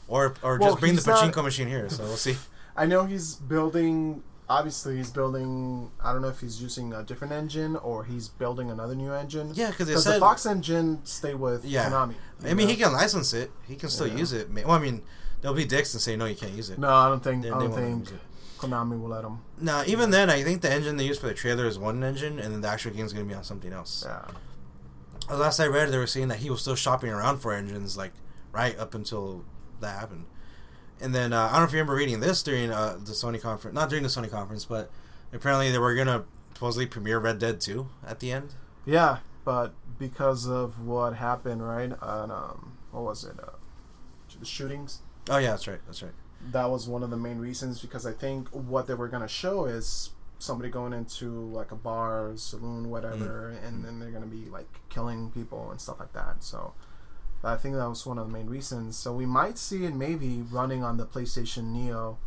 or 0.07 0.35
or 0.41 0.57
Well, 0.57 0.69
just 0.71 0.79
bring 0.79 0.93
the 0.95 1.01
he's 1.01 1.07
not- 1.07 1.19
pachinko 1.33 1.43
machine 1.43 1.67
here. 1.67 1.89
So 1.89 2.03
we'll 2.03 2.15
see. 2.17 2.37
I 2.77 2.85
know 2.85 3.05
he's 3.05 3.35
building. 3.35 4.23
Obviously, 4.51 4.97
he's 4.97 5.09
building. 5.09 5.89
I 6.03 6.11
don't 6.11 6.21
know 6.21 6.27
if 6.27 6.41
he's 6.41 6.61
using 6.61 6.91
a 6.93 7.03
different 7.03 7.31
engine 7.31 7.77
or 7.77 8.03
he's 8.03 8.27
building 8.27 8.69
another 8.69 8.95
new 8.95 9.13
engine. 9.13 9.51
Yeah, 9.53 9.71
because 9.71 9.87
they 9.87 9.93
the. 9.93 10.19
Fox 10.19 10.45
engine 10.45 10.99
stay 11.05 11.33
with 11.35 11.63
Yeah. 11.63 11.89
Konami. 11.89 12.15
I 12.43 12.53
mean, 12.53 12.67
know? 12.67 12.73
he 12.73 12.75
can 12.75 12.91
license 12.91 13.33
it. 13.33 13.49
He 13.67 13.75
can 13.77 13.89
still 13.89 14.07
Yeah. 14.07 14.15
use 14.17 14.33
it. 14.33 14.51
Well, 14.53 14.71
I 14.71 14.79
mean, 14.79 15.03
there'll 15.39 15.55
be 15.55 15.63
dicks 15.65 15.93
and 15.93 16.01
say 16.01 16.17
no, 16.17 16.25
you 16.25 16.35
can't 16.35 16.51
use 16.51 16.69
it. 16.69 16.77
No, 16.77 16.89
I 16.93 17.07
don't 17.07 17.23
think. 17.23 17.43
They- 17.43 17.49
I 17.49 17.51
don't 17.59 17.71
won't 17.71 17.75
let 17.75 17.83
him 17.83 18.05
think. 18.05 18.19
Konami 18.59 18.99
will 19.01 19.09
let 19.09 19.23
him. 19.23 19.39
No, 19.59 19.83
even 19.87 20.11
then, 20.11 20.29
I 20.29 20.43
think 20.43 20.61
the 20.61 20.71
engine 20.71 20.97
they 20.97 21.05
use 21.05 21.17
for 21.17 21.27
the 21.27 21.33
trailer 21.33 21.65
is 21.65 21.79
one 21.79 22.03
engine, 22.03 22.37
and 22.37 22.53
then 22.53 22.61
the 22.61 22.67
actual 22.67 22.91
game 22.91 23.05
is 23.05 23.13
gonna 23.13 23.25
be 23.25 23.33
on 23.33 23.43
something 23.43 23.71
else. 23.73 24.03
Yeah. 24.05 25.35
Last 25.35 25.59
I 25.61 25.67
read, 25.67 25.91
they 25.91 25.97
were 25.97 26.07
saying 26.07 26.27
that 26.27 26.39
he 26.39 26.49
was 26.49 26.61
still 26.61 26.75
shopping 26.75 27.09
around 27.09 27.37
for 27.39 27.53
engines, 27.53 27.95
like 27.95 28.11
right 28.51 28.77
up 28.77 28.93
until 28.93 29.45
that 29.79 29.97
happened. 29.99 30.25
And 31.01 31.13
then 31.15 31.33
uh, 31.33 31.43
I 31.47 31.51
don't 31.53 31.59
know 31.61 31.65
if 31.65 31.71
you 31.71 31.77
remember 31.79 31.95
reading 31.95 32.19
this 32.19 32.43
during 32.43 32.71
uh, 32.71 32.97
the 33.03 33.13
Sony 33.13 33.41
conference, 33.41 33.73
not 33.75 33.89
during 33.89 34.03
the 34.03 34.09
Sony 34.09 34.29
conference, 34.29 34.65
but 34.65 34.91
apparently 35.33 35.71
they 35.71 35.79
were 35.79 35.95
gonna 35.95 36.25
supposedly 36.53 36.85
premiere 36.85 37.19
Red 37.19 37.39
Dead 37.39 37.59
Two 37.59 37.89
at 38.05 38.19
the 38.19 38.31
end. 38.31 38.53
Yeah, 38.85 39.19
but 39.43 39.73
because 39.97 40.47
of 40.47 40.85
what 40.85 41.15
happened, 41.15 41.67
right? 41.67 41.91
On 42.01 42.29
um, 42.31 42.77
what 42.91 43.03
was 43.03 43.23
it? 43.23 43.35
Uh, 43.41 43.51
the 44.39 44.45
shootings. 44.45 44.99
Oh 45.29 45.37
yeah, 45.37 45.51
that's 45.51 45.67
right, 45.67 45.79
that's 45.85 46.01
right. 46.03 46.13
That 46.51 46.69
was 46.69 46.87
one 46.87 47.03
of 47.03 47.09
the 47.09 47.17
main 47.17 47.37
reasons 47.39 47.79
because 47.81 48.05
I 48.05 48.11
think 48.13 48.47
what 48.49 48.87
they 48.87 48.93
were 48.93 49.07
gonna 49.07 49.27
show 49.27 49.65
is 49.65 50.11
somebody 50.39 50.69
going 50.69 50.93
into 50.93 51.29
like 51.29 51.71
a 51.71 51.75
bar, 51.75 52.31
saloon, 52.35 52.89
whatever, 52.89 53.53
Mm. 53.55 53.67
and 53.67 53.85
then 53.85 53.99
they're 53.99 54.09
gonna 54.11 54.25
be 54.25 54.45
like 54.49 54.67
killing 54.89 55.29
people 55.31 55.69
and 55.71 55.79
stuff 55.81 55.99
like 55.99 56.13
that. 56.13 56.43
So 56.43 56.73
I 57.43 57.55
think 57.57 57.75
that 57.75 57.87
was 57.89 58.05
one 58.05 58.17
of 58.19 58.27
the 58.27 58.33
main 58.33 58.47
reasons. 58.47 58.95
So 58.97 59.13
we 59.13 59.25
might 59.25 59.57
see 59.57 59.85
it 59.85 59.95
maybe 59.95 60.43
running 60.51 60.83
on 60.83 60.97
the 60.97 61.05
PlayStation 61.05 61.71
Neo 61.71 62.17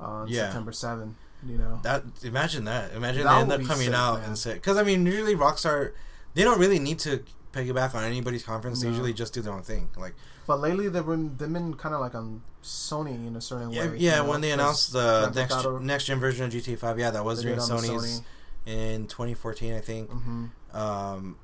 on 0.00 0.28
Yeah. 0.28 0.46
September 0.46 0.72
seventh. 0.72 1.16
You 1.46 1.58
know. 1.58 1.80
That 1.82 2.02
imagine 2.24 2.64
that. 2.64 2.92
Imagine 2.94 3.24
That 3.24 3.34
they 3.34 3.40
end 3.42 3.52
up 3.52 3.62
coming 3.68 3.86
sick, 3.86 3.94
out 3.94 4.20
man. 4.20 4.28
and 4.30 4.38
say 4.38 4.54
because 4.54 4.76
I 4.76 4.82
mean 4.82 5.04
usually 5.06 5.36
Rockstar 5.36 5.92
they 6.34 6.42
don't 6.42 6.58
really 6.58 6.78
need 6.78 6.98
to 7.00 7.22
piggyback 7.52 7.94
on 7.94 8.04
anybody's 8.04 8.42
conference. 8.42 8.82
They 8.82 8.88
usually 8.88 9.12
just 9.14 9.32
do 9.34 9.40
their 9.42 9.52
own 9.52 9.62
thing. 9.62 9.88
Like 9.96 10.14
But 10.46 10.60
lately 10.60 10.88
they've 10.88 11.06
been 11.06 11.36
they've 11.36 11.52
been 11.52 11.74
kind 11.74 11.94
of 11.94 12.00
like 12.00 12.14
on 12.14 12.42
Sony 12.64 13.26
in 13.28 13.36
a 13.36 13.40
certain 13.40 13.70
yeah, 13.70 13.86
way. 13.86 13.96
yeah 13.98 14.16
you 14.18 14.22
know, 14.24 14.30
when 14.30 14.40
they 14.40 14.50
announced 14.50 14.92
the 14.92 15.30
next 15.30 15.54
Auto, 15.54 15.78
next 15.78 16.06
gen 16.06 16.18
version 16.18 16.44
of 16.46 16.52
GTA 16.52 16.76
Five, 16.78 16.98
yeah, 16.98 17.10
that 17.12 17.24
was 17.24 17.42
during 17.42 17.58
did 17.58 17.70
on 17.70 17.80
the 17.80 17.88
Sony's 17.88 18.22
in 18.66 19.06
2014, 19.06 19.74
I 19.74 19.80
think. 19.80 20.10
hmm 20.10 20.46
Um, 20.72 21.36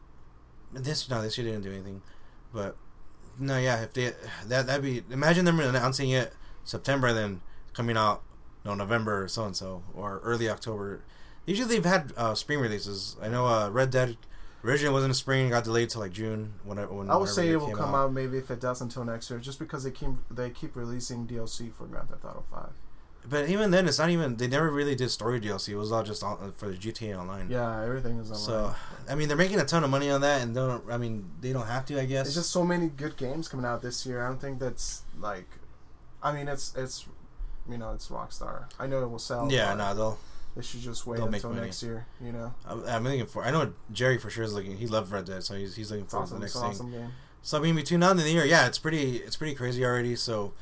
this 0.72 1.08
no, 1.08 1.22
this 1.22 1.38
year 1.38 1.46
didn't 1.46 1.62
do 1.62 1.70
anything, 1.72 2.02
but 2.52 2.76
no, 3.38 3.58
yeah. 3.58 3.82
If 3.82 3.92
they 3.92 4.12
that 4.46 4.66
that'd 4.66 4.82
be 4.82 5.02
imagine 5.10 5.44
them 5.44 5.60
announcing 5.60 6.10
it 6.10 6.32
September, 6.64 7.08
and 7.08 7.16
then 7.16 7.40
coming 7.72 7.96
out 7.96 8.22
no 8.64 8.74
November 8.74 9.24
or 9.24 9.28
so 9.28 9.44
and 9.44 9.56
so 9.56 9.82
or 9.94 10.20
early 10.22 10.48
October. 10.48 11.02
Usually 11.46 11.68
they've 11.68 11.84
had 11.84 12.12
uh, 12.16 12.34
spring 12.34 12.60
releases. 12.60 13.16
I 13.20 13.28
know 13.28 13.46
uh, 13.46 13.68
Red 13.70 13.90
Dead 13.90 14.16
originally 14.64 14.92
wasn't 14.92 15.10
a 15.10 15.14
spring, 15.14 15.50
got 15.50 15.64
delayed 15.64 15.90
to 15.90 15.98
like 15.98 16.12
June. 16.12 16.54
When, 16.64 16.78
when 16.78 17.10
I 17.10 17.16
would 17.16 17.28
say 17.28 17.48
it 17.48 17.56
will 17.56 17.74
come 17.74 17.94
out. 17.94 18.12
maybe 18.12 18.38
if 18.38 18.50
it 18.50 18.60
does 18.60 18.80
until 18.80 19.04
next 19.04 19.30
year, 19.30 19.38
just 19.38 19.58
because 19.58 19.84
they 19.84 19.90
keep 19.90 20.10
they 20.30 20.50
keep 20.50 20.76
releasing 20.76 21.26
DLC 21.26 21.72
for 21.72 21.86
Grand 21.86 22.08
Theft 22.08 22.24
Auto 22.24 22.44
Five. 22.50 22.70
But 23.28 23.48
even 23.48 23.70
then, 23.70 23.86
it's 23.86 23.98
not 23.98 24.10
even. 24.10 24.36
They 24.36 24.48
never 24.48 24.70
really 24.70 24.94
did 24.94 25.10
story 25.10 25.40
DLC. 25.40 25.70
It 25.70 25.76
was 25.76 25.92
all 25.92 26.02
just 26.02 26.24
on, 26.24 26.52
for 26.52 26.68
the 26.68 26.76
GTA 26.76 27.16
Online. 27.16 27.48
Yeah, 27.48 27.84
everything 27.84 28.18
is 28.18 28.30
online. 28.30 28.40
So 28.40 28.74
I 29.08 29.14
mean, 29.14 29.28
they're 29.28 29.36
making 29.36 29.60
a 29.60 29.64
ton 29.64 29.84
of 29.84 29.90
money 29.90 30.10
on 30.10 30.20
that, 30.22 30.42
and 30.42 30.54
don't. 30.54 30.90
I 30.90 30.98
mean, 30.98 31.30
they 31.40 31.52
don't 31.52 31.66
have 31.66 31.86
to. 31.86 32.00
I 32.00 32.04
guess. 32.04 32.24
There's 32.24 32.34
just 32.34 32.50
so 32.50 32.64
many 32.64 32.88
good 32.88 33.16
games 33.16 33.46
coming 33.48 33.64
out 33.64 33.80
this 33.80 34.04
year. 34.04 34.24
I 34.24 34.28
don't 34.28 34.40
think 34.40 34.58
that's 34.58 35.02
like, 35.18 35.46
I 36.22 36.32
mean, 36.32 36.48
it's 36.48 36.74
it's, 36.76 37.06
you 37.70 37.78
know, 37.78 37.92
it's 37.92 38.08
Rockstar. 38.08 38.64
I 38.78 38.88
know 38.88 39.02
it 39.02 39.08
will 39.08 39.20
sell. 39.20 39.50
yeah, 39.50 39.72
no, 39.74 39.94
they'll. 39.94 40.18
They 40.56 40.62
should 40.62 40.80
just 40.80 41.06
wait 41.06 41.20
until 41.20 41.52
next 41.54 41.82
year. 41.82 42.06
You 42.20 42.32
know, 42.32 42.52
I'm, 42.66 42.84
I'm 42.86 43.04
looking 43.04 43.26
for. 43.26 43.44
I 43.44 43.52
know 43.52 43.72
Jerry 43.92 44.18
for 44.18 44.30
sure 44.30 44.44
is 44.44 44.52
looking. 44.52 44.76
He 44.76 44.86
loved 44.86 45.12
Red 45.12 45.26
Dead, 45.26 45.44
so 45.44 45.54
he's 45.54 45.76
he's 45.76 45.90
looking 45.90 46.04
it's 46.04 46.12
forward 46.12 46.24
awesome. 46.24 46.36
to 46.36 46.40
the 46.40 46.44
next 46.44 46.54
thing. 46.54 46.64
awesome 46.64 46.90
game. 46.90 47.12
So 47.40 47.58
I 47.58 47.62
mean, 47.62 47.76
between 47.76 48.00
now 48.00 48.10
and 48.10 48.18
the 48.18 48.30
year, 48.30 48.44
yeah, 48.44 48.66
it's 48.66 48.78
pretty 48.78 49.16
it's 49.18 49.36
pretty 49.36 49.54
crazy 49.54 49.84
already. 49.84 50.16
So, 50.16 50.52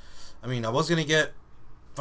I 0.45 0.47
mean, 0.47 0.65
I 0.65 0.69
was 0.69 0.89
gonna 0.89 1.05
get 1.05 1.33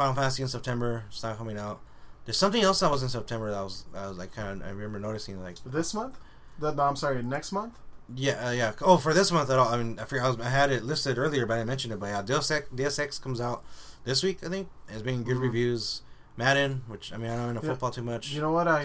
Final 0.00 0.14
Fantasy 0.14 0.42
in 0.42 0.48
September. 0.48 1.04
It's 1.08 1.22
not 1.22 1.36
coming 1.36 1.58
out. 1.58 1.80
There's 2.24 2.38
something 2.38 2.62
else 2.62 2.80
that 2.80 2.90
was 2.90 3.02
in 3.02 3.10
September 3.10 3.50
that 3.50 3.60
was 3.62 3.84
I 3.94 4.06
was 4.08 4.16
like 4.16 4.32
kind 4.34 4.62
of 4.62 4.66
I 4.66 4.70
remember 4.70 4.98
noticing 4.98 5.42
like 5.42 5.56
This 5.66 5.92
month? 5.92 6.16
The, 6.58 6.72
no, 6.72 6.84
I'm 6.84 6.96
sorry, 6.96 7.22
next 7.22 7.52
month? 7.52 7.74
yeah 8.16 8.48
uh, 8.48 8.50
yeah 8.50 8.72
oh 8.82 8.96
for 8.96 9.14
this 9.14 9.30
month 9.30 9.48
at 9.50 9.58
all 9.60 9.68
I 9.68 9.76
mean 9.76 9.96
I 10.00 10.04
forgot 10.04 10.24
I, 10.24 10.28
was, 10.30 10.40
I 10.40 10.48
had 10.50 10.72
it 10.72 10.82
listed 10.82 11.16
earlier 11.16 11.46
but 11.46 11.58
I 11.60 11.64
mentioned 11.64 11.92
it 11.94 12.00
but 12.00 12.06
yeah 12.06 12.22
Deus 12.22 12.50
Ex, 12.50 12.66
Deus 12.74 12.98
Ex 12.98 13.18
comes 13.20 13.40
out 13.40 13.62
this 14.04 14.24
week 14.24 14.38
I 14.44 14.48
think 14.48 14.68
it's 14.88 15.02
been 15.02 15.22
good 15.22 15.36
Mhm. 15.36 15.42
reviews 15.42 16.02
Madden 16.36 16.82
which 16.88 17.12
I 17.12 17.18
mean 17.18 17.30
I 17.30 17.36
don't 17.36 17.54
know 17.54 17.60
Yeah. 17.62 17.68
football 17.70 17.92
too 17.92 18.02
much 18.02 18.32
You 18.32 18.40
know 18.40 18.50
what? 18.50 18.66
I 18.66 18.80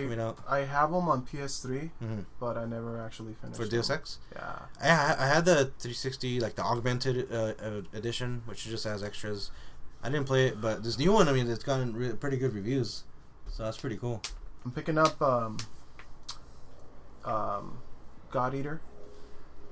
I 0.48 0.60
have 0.60 0.92
them 0.92 1.08
on 1.10 1.24
PS3, 1.26 1.90
hmm 2.00 2.20
but 2.40 2.56
I 2.56 2.66
never 2.66 3.02
actually 3.02 3.34
finished 3.42 3.60
for 3.60 3.68
Deus 3.68 3.88
them. 3.88 3.98
Ex 3.98 4.20
Yeah. 4.32 4.60
I, 4.80 4.90
I 4.90 5.24
I 5.24 5.28
had 5.34 5.46
the 5.46 5.56
360 5.80 6.40
like 6.40 6.54
the 6.56 6.64
augmented 6.64 7.32
uh, 7.32 7.54
uh, 7.68 7.82
edition 7.94 8.44
which 8.46 8.66
just 8.66 8.84
has 8.84 9.02
extras 9.02 9.50
I 10.06 10.10
didn't 10.10 10.26
play 10.28 10.48
it 10.48 10.62
but 10.62 10.84
this 10.84 10.98
new 11.00 11.12
one 11.12 11.28
I 11.28 11.34
mean 11.34 11.50
it's 11.50 11.64
gotten 11.64 11.94
re- 11.94 12.14
pretty 12.14 12.38
good 12.38 12.54
reviews 12.54 13.04
so 13.50 13.64
that's 13.64 13.78
pretty 13.78 13.98
cool 13.98 14.22
I'm 14.64 14.72
picking 14.72 14.98
up 14.98 15.22
um, 15.22 15.58
um, 17.24 17.78
God 18.32 18.54
Eater. 18.54 18.82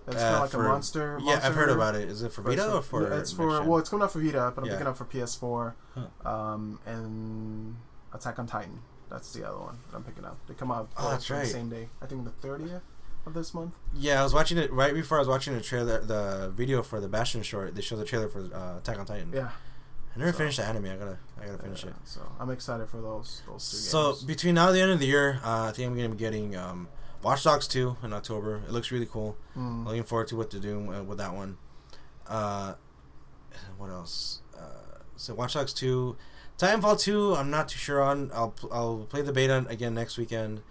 Kind 0.06 0.18
Uh, 0.18 0.22
of 0.22 0.42
like 0.42 0.50
for- 0.50 0.66
a 0.66 0.68
monster. 0.70 1.18
yeah 1.24 1.36
I've 1.36 1.56
heard 1.56 1.68
monster- 1.70 1.76
about 1.76 1.96
it 1.96 2.10
is 2.10 2.24
it 2.24 2.32
for 2.34 2.42
Vita 2.42 2.74
or 2.74 2.82
for 2.82 3.04
yeah, 3.10 3.18
it's 3.20 3.32
for 3.32 3.48
well, 3.64 3.78
it's 3.78 3.90
coming 3.90 4.04
out 4.04 4.12
for 4.12 4.20
Vita, 4.20 4.52
but 4.54 4.62
I'm 4.62 4.66
Yeah. 4.68 4.74
picking 4.74 4.88
up 4.88 4.98
for 4.98 5.06
PS4, 5.06 5.76
Huh. 5.96 6.30
um, 6.30 6.80
and 6.86 7.78
Attack 8.14 8.38
on 8.40 8.46
Titan. 8.48 8.82
That's 9.10 9.32
the 9.34 9.48
other 9.48 9.58
one 9.60 9.78
that 9.90 9.96
I'm 9.98 10.04
picking 10.04 10.26
up. 10.26 10.38
They 10.48 10.56
come 10.56 10.72
out 10.72 10.90
Oh, 10.98 11.10
that's 11.10 11.30
right. 11.30 11.44
the 11.46 11.50
same 11.50 11.70
day. 11.70 11.90
I 12.02 12.06
think 12.06 12.26
the 12.26 12.32
30th 12.48 12.82
of 13.26 13.34
this 13.34 13.54
month. 13.54 13.76
Yeah, 13.94 14.20
I 14.20 14.24
was 14.24 14.34
watching 14.34 14.58
it 14.58 14.72
right 14.74 14.94
before 14.94 15.18
I 15.18 15.22
was 15.22 15.28
watching 15.30 15.54
the 15.56 15.62
trailer, 15.62 16.02
the 16.02 16.52
video 16.54 16.84
for 16.84 17.00
the 17.00 17.08
Bastion 17.08 17.42
short. 17.44 17.74
They 17.76 17.82
show 17.82 17.96
the 17.96 18.04
trailer 18.06 18.28
for 18.28 18.42
uh, 18.54 18.78
Attack 18.80 19.00
on 19.00 19.06
Titan. 19.06 19.32
Yeah. 19.34 19.50
I 20.16 20.20
never 20.20 20.32
So- 20.32 20.38
finished 20.40 20.58
the 20.58 20.66
anime. 20.66 20.86
I 20.86 20.96
gotta, 20.96 21.18
I 21.42 21.46
gotta 21.48 21.58
finish 21.58 21.84
Yeah, 21.84 21.90
it. 21.92 21.96
So 22.06 22.22
I'm 22.40 22.50
excited 22.52 22.88
for 22.90 23.02
those 23.02 23.42
those 23.48 23.70
two 23.72 23.78
So 23.78 24.12
games. 24.12 24.24
between 24.24 24.56
now 24.56 24.68
and 24.68 24.76
the 24.76 24.82
end 24.82 24.92
of 24.92 25.00
the 25.00 25.08
year, 25.08 25.40
uh, 25.44 25.64
I 25.70 25.72
think 25.72 25.88
I'm 25.90 25.96
gonna 25.96 26.10
be 26.10 26.18
getting 26.18 26.56
um, 26.56 26.88
Watch 27.24 27.44
Dogs 27.44 27.68
2 27.68 27.98
in 28.04 28.14
October. 28.14 28.58
It 28.68 28.72
looks 28.72 28.92
really 28.92 29.06
cool. 29.08 29.38
Mm. 29.58 29.86
Looking 29.86 30.04
forward 30.04 30.28
to 30.28 30.36
what 30.36 30.50
to 30.52 30.60
do 30.60 30.92
uh, 30.94 31.04
with 31.04 31.18
that 31.18 31.34
one. 31.34 31.58
Uh, 32.28 32.74
what 33.78 33.90
else? 33.90 34.42
Uh, 34.58 35.00
so 35.16 35.34
Watch 35.34 35.54
Dogs 35.54 35.74
2, 35.74 36.16
Titanfall 36.58 37.00
2. 37.00 37.36
I'm 37.36 37.50
not 37.50 37.70
too 37.70 37.78
sure 37.80 38.02
on. 38.02 38.30
I'll 38.34 38.52
pl- 38.52 38.70
I'll 38.74 39.08
play 39.10 39.22
the 39.22 39.32
beta 39.34 39.66
again 39.70 39.94
next 39.96 40.18
weekend. 40.18 40.62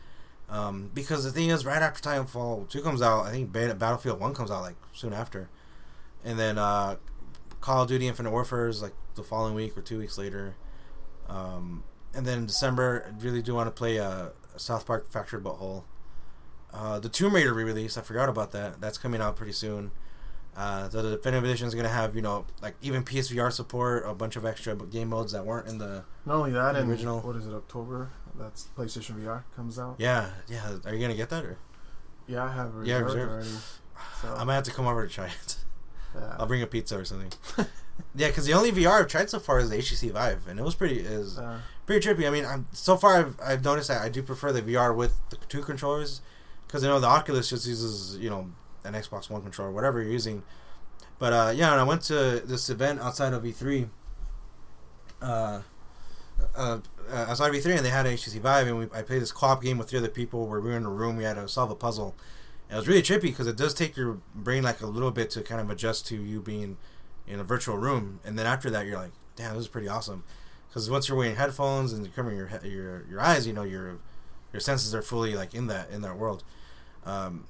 Um, 0.48 0.90
because 0.92 1.24
the 1.24 1.32
thing 1.32 1.48
is, 1.48 1.64
right 1.64 1.80
after 1.80 2.00
Titanfall 2.06 2.68
2 2.68 2.82
comes 2.82 3.00
out, 3.00 3.24
I 3.24 3.30
think 3.32 3.50
beta, 3.52 3.74
Battlefield 3.74 4.20
1 4.20 4.34
comes 4.34 4.50
out 4.50 4.60
like 4.62 4.76
soon 4.92 5.12
after, 5.14 5.48
and 6.24 6.38
then 6.38 6.58
uh, 6.58 6.96
Call 7.62 7.82
of 7.84 7.88
Duty 7.88 8.06
Infinite 8.06 8.30
Warfare 8.32 8.68
is 8.68 8.82
like 8.82 8.92
the 9.14 9.22
following 9.22 9.54
week 9.54 9.76
or 9.76 9.82
two 9.82 9.98
weeks 9.98 10.18
later. 10.18 10.54
Um, 11.28 11.84
and 12.14 12.26
then 12.26 12.38
in 12.38 12.46
December, 12.46 13.06
I 13.08 13.22
really 13.24 13.42
do 13.42 13.54
want 13.54 13.66
to 13.68 13.70
play 13.70 13.98
uh, 13.98 14.28
South 14.56 14.86
Park 14.86 15.10
Fractured 15.10 15.42
Butthole. 15.42 15.84
Uh, 16.72 16.98
the 16.98 17.08
Tomb 17.08 17.34
Raider 17.34 17.52
re-release, 17.52 17.96
I 17.98 18.02
forgot 18.02 18.28
about 18.28 18.52
that. 18.52 18.80
That's 18.80 18.98
coming 18.98 19.20
out 19.20 19.36
pretty 19.36 19.52
soon. 19.52 19.90
Uh, 20.54 20.86
the 20.88 21.02
definitive 21.16 21.44
edition 21.44 21.66
is 21.66 21.74
gonna 21.74 21.88
have 21.88 22.14
you 22.14 22.20
know 22.20 22.44
like 22.60 22.74
even 22.82 23.02
PSVR 23.04 23.50
support, 23.50 24.04
a 24.06 24.12
bunch 24.12 24.36
of 24.36 24.44
extra 24.44 24.76
game 24.76 25.08
modes 25.08 25.32
that 25.32 25.46
weren't 25.46 25.66
in 25.66 25.78
the. 25.78 26.04
Not 26.26 26.34
only 26.36 26.52
that, 26.52 26.76
and 26.76 26.90
original. 26.90 27.20
what 27.20 27.36
is 27.36 27.46
it? 27.46 27.54
October. 27.54 28.10
That's 28.38 28.68
PlayStation 28.76 29.18
VR 29.22 29.44
comes 29.56 29.78
out. 29.78 29.96
Yeah, 29.98 30.28
yeah. 30.48 30.76
Are 30.84 30.92
you 30.94 31.00
gonna 31.00 31.14
get 31.16 31.30
that 31.30 31.44
or? 31.44 31.56
Yeah, 32.26 32.44
I 32.44 32.52
have 32.52 32.74
reserved 32.74 32.88
Yeah, 32.88 32.98
reserved. 32.98 33.30
already. 33.32 33.48
So, 34.20 34.34
I 34.34 34.44
might 34.44 34.54
have 34.54 34.64
to 34.64 34.70
come 34.72 34.86
over 34.86 35.06
to 35.06 35.12
try 35.12 35.26
it. 35.26 35.56
yeah. 36.14 36.36
I'll 36.38 36.46
bring 36.46 36.60
a 36.62 36.66
pizza 36.66 36.98
or 36.98 37.04
something. 37.04 37.32
yeah, 38.14 38.28
because 38.28 38.46
the 38.46 38.52
only 38.52 38.72
VR 38.72 39.00
I've 39.00 39.08
tried 39.08 39.30
so 39.30 39.38
far 39.38 39.58
is 39.58 39.70
the 39.70 39.76
HTC 39.76 40.10
Vive, 40.12 40.46
and 40.48 40.58
it 40.58 40.62
was 40.62 40.74
pretty 40.74 41.00
is 41.00 41.38
Uh, 41.38 41.60
pretty 41.86 42.06
trippy. 42.06 42.26
I 42.26 42.30
mean, 42.30 42.44
I'm, 42.44 42.66
so 42.72 42.96
far 42.96 43.16
I've, 43.18 43.36
I've 43.44 43.64
noticed 43.64 43.88
that 43.88 44.02
I 44.02 44.08
do 44.08 44.22
prefer 44.22 44.52
the 44.52 44.62
VR 44.62 44.94
with 44.94 45.18
the 45.30 45.36
two 45.48 45.62
controllers 45.62 46.20
because 46.66 46.82
you 46.82 46.88
know 46.88 47.00
the 47.00 47.06
Oculus 47.06 47.48
just 47.50 47.66
uses 47.66 48.16
you 48.18 48.30
know 48.30 48.50
an 48.84 48.94
Xbox 48.94 49.30
One 49.30 49.42
controller, 49.42 49.70
whatever 49.70 50.02
you're 50.02 50.12
using. 50.12 50.42
But 51.18 51.32
uh, 51.32 51.52
yeah, 51.54 51.70
and 51.72 51.80
I 51.80 51.84
went 51.84 52.02
to 52.02 52.40
this 52.44 52.68
event 52.68 53.00
outside 53.00 53.32
of 53.32 53.42
E3. 53.44 53.88
Uh, 55.20 55.60
uh, 56.56 56.78
uh, 57.10 57.26
outside 57.28 57.48
of 57.48 57.54
E3, 57.54 57.76
and 57.76 57.84
they 57.86 57.90
had 57.90 58.06
an 58.06 58.14
HTC 58.14 58.40
Vive, 58.40 58.66
and 58.66 58.78
we, 58.78 58.84
I 58.92 59.02
played 59.02 59.22
this 59.22 59.30
co-op 59.32 59.62
game 59.62 59.78
with 59.78 59.88
three 59.88 59.98
other 59.98 60.08
people 60.08 60.46
where 60.48 60.60
we 60.60 60.70
were 60.70 60.76
in 60.76 60.84
a 60.84 60.90
room. 60.90 61.16
We 61.16 61.24
had 61.24 61.34
to 61.34 61.48
solve 61.48 61.70
a 61.70 61.74
puzzle. 61.76 62.16
And 62.68 62.76
it 62.76 62.80
was 62.80 62.88
really 62.88 63.02
trippy 63.02 63.22
because 63.22 63.46
it 63.46 63.56
does 63.56 63.74
take 63.74 63.96
your 63.96 64.18
brain 64.34 64.62
like 64.62 64.80
a 64.80 64.86
little 64.86 65.10
bit 65.10 65.30
to 65.30 65.42
kind 65.42 65.60
of 65.60 65.70
adjust 65.70 66.06
to 66.08 66.16
you 66.16 66.40
being 66.40 66.78
in 67.26 67.40
a 67.40 67.44
virtual 67.44 67.76
room, 67.76 68.20
and 68.24 68.38
then 68.38 68.46
after 68.46 68.70
that, 68.70 68.86
you're 68.86 68.98
like, 68.98 69.12
"Damn, 69.36 69.54
this 69.54 69.62
is 69.62 69.68
pretty 69.68 69.88
awesome." 69.88 70.24
Because 70.68 70.90
once 70.90 71.08
you're 71.08 71.18
wearing 71.18 71.36
headphones 71.36 71.92
and 71.92 72.04
you're 72.04 72.12
covering 72.14 72.36
your 72.36 72.48
your 72.64 73.06
your 73.08 73.20
eyes, 73.20 73.46
you 73.46 73.52
know 73.52 73.62
your 73.62 73.98
your 74.52 74.60
senses 74.60 74.94
are 74.94 75.02
fully 75.02 75.34
like 75.34 75.54
in 75.54 75.66
that 75.68 75.90
in 75.90 76.02
that 76.02 76.16
world. 76.16 76.44
Um, 77.04 77.46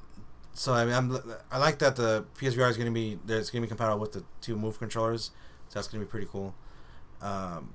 so 0.54 0.74
I 0.74 0.84
mean, 0.84 0.94
I'm, 0.94 1.34
I 1.50 1.58
like 1.58 1.78
that 1.78 1.96
the 1.96 2.24
PSVR 2.38 2.68
is 2.70 2.76
going 2.76 2.86
to 2.86 2.92
be 2.92 3.18
it's 3.28 3.50
going 3.50 3.62
to 3.62 3.66
be 3.66 3.68
compatible 3.68 4.00
with 4.00 4.12
the 4.12 4.24
two 4.40 4.56
Move 4.56 4.78
controllers. 4.78 5.30
So 5.68 5.78
that's 5.78 5.88
going 5.88 6.00
to 6.00 6.06
be 6.06 6.10
pretty 6.10 6.26
cool. 6.30 6.54
Um, 7.22 7.72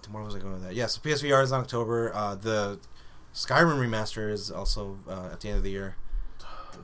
tomorrow 0.00 0.24
was 0.24 0.34
I 0.34 0.38
going 0.38 0.54
with 0.54 0.62
that? 0.62 0.74
Yeah, 0.74 0.86
so 0.86 1.00
PSVR 1.00 1.42
is 1.42 1.52
in 1.52 1.58
October. 1.58 2.12
Uh, 2.14 2.34
the 2.34 2.78
Skyrim 3.34 3.78
remaster 3.78 4.30
is 4.30 4.50
also 4.50 4.98
uh, 5.08 5.30
at 5.32 5.40
the 5.40 5.48
end 5.48 5.58
of 5.58 5.64
the 5.64 5.70
year. 5.70 5.96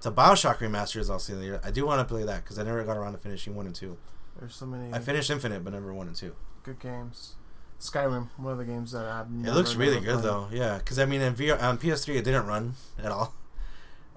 The 0.03 0.13
Bioshock 0.13 0.59
remaster 0.59 0.97
is 0.99 1.11
also 1.11 1.33
in 1.35 1.41
the 1.41 1.45
year. 1.45 1.61
I 1.65 1.71
do 1.71 1.85
want 1.87 2.01
to 2.07 2.13
play 2.13 2.25
that 2.25 2.43
because 2.45 2.59
I 2.59 2.63
never 2.63 2.83
got 2.85 2.97
around 2.97 3.13
to 3.13 3.19
finishing 3.19 3.55
one 3.55 3.67
and 3.67 3.75
two. 3.75 3.97
there's 4.39 4.55
so 4.55 4.67
many 4.67 4.93
I 4.95 4.99
finished 4.99 5.31
Infinite, 5.31 5.63
but 5.65 5.73
never 5.73 5.93
one 5.93 6.07
and 6.07 6.17
two. 6.17 6.35
good 6.63 6.79
games. 6.81 7.35
Skyrim, 7.81 8.29
one 8.37 8.53
of 8.53 8.59
the 8.59 8.65
games 8.67 8.93
that 8.93 9.07
I've. 9.07 9.27
It 9.47 9.53
looks 9.55 9.75
really 9.75 10.01
good 10.01 10.21
played. 10.21 10.25
though, 10.25 10.49
yeah. 10.53 10.79
Because 10.79 10.99
I 10.99 11.07
mean, 11.07 11.21
in 11.23 11.35
VR 11.35 11.63
on 11.63 11.79
PS3, 11.79 12.17
it 12.17 12.25
didn't 12.25 12.47
run 12.47 12.75
at 13.03 13.11
all. 13.13 13.35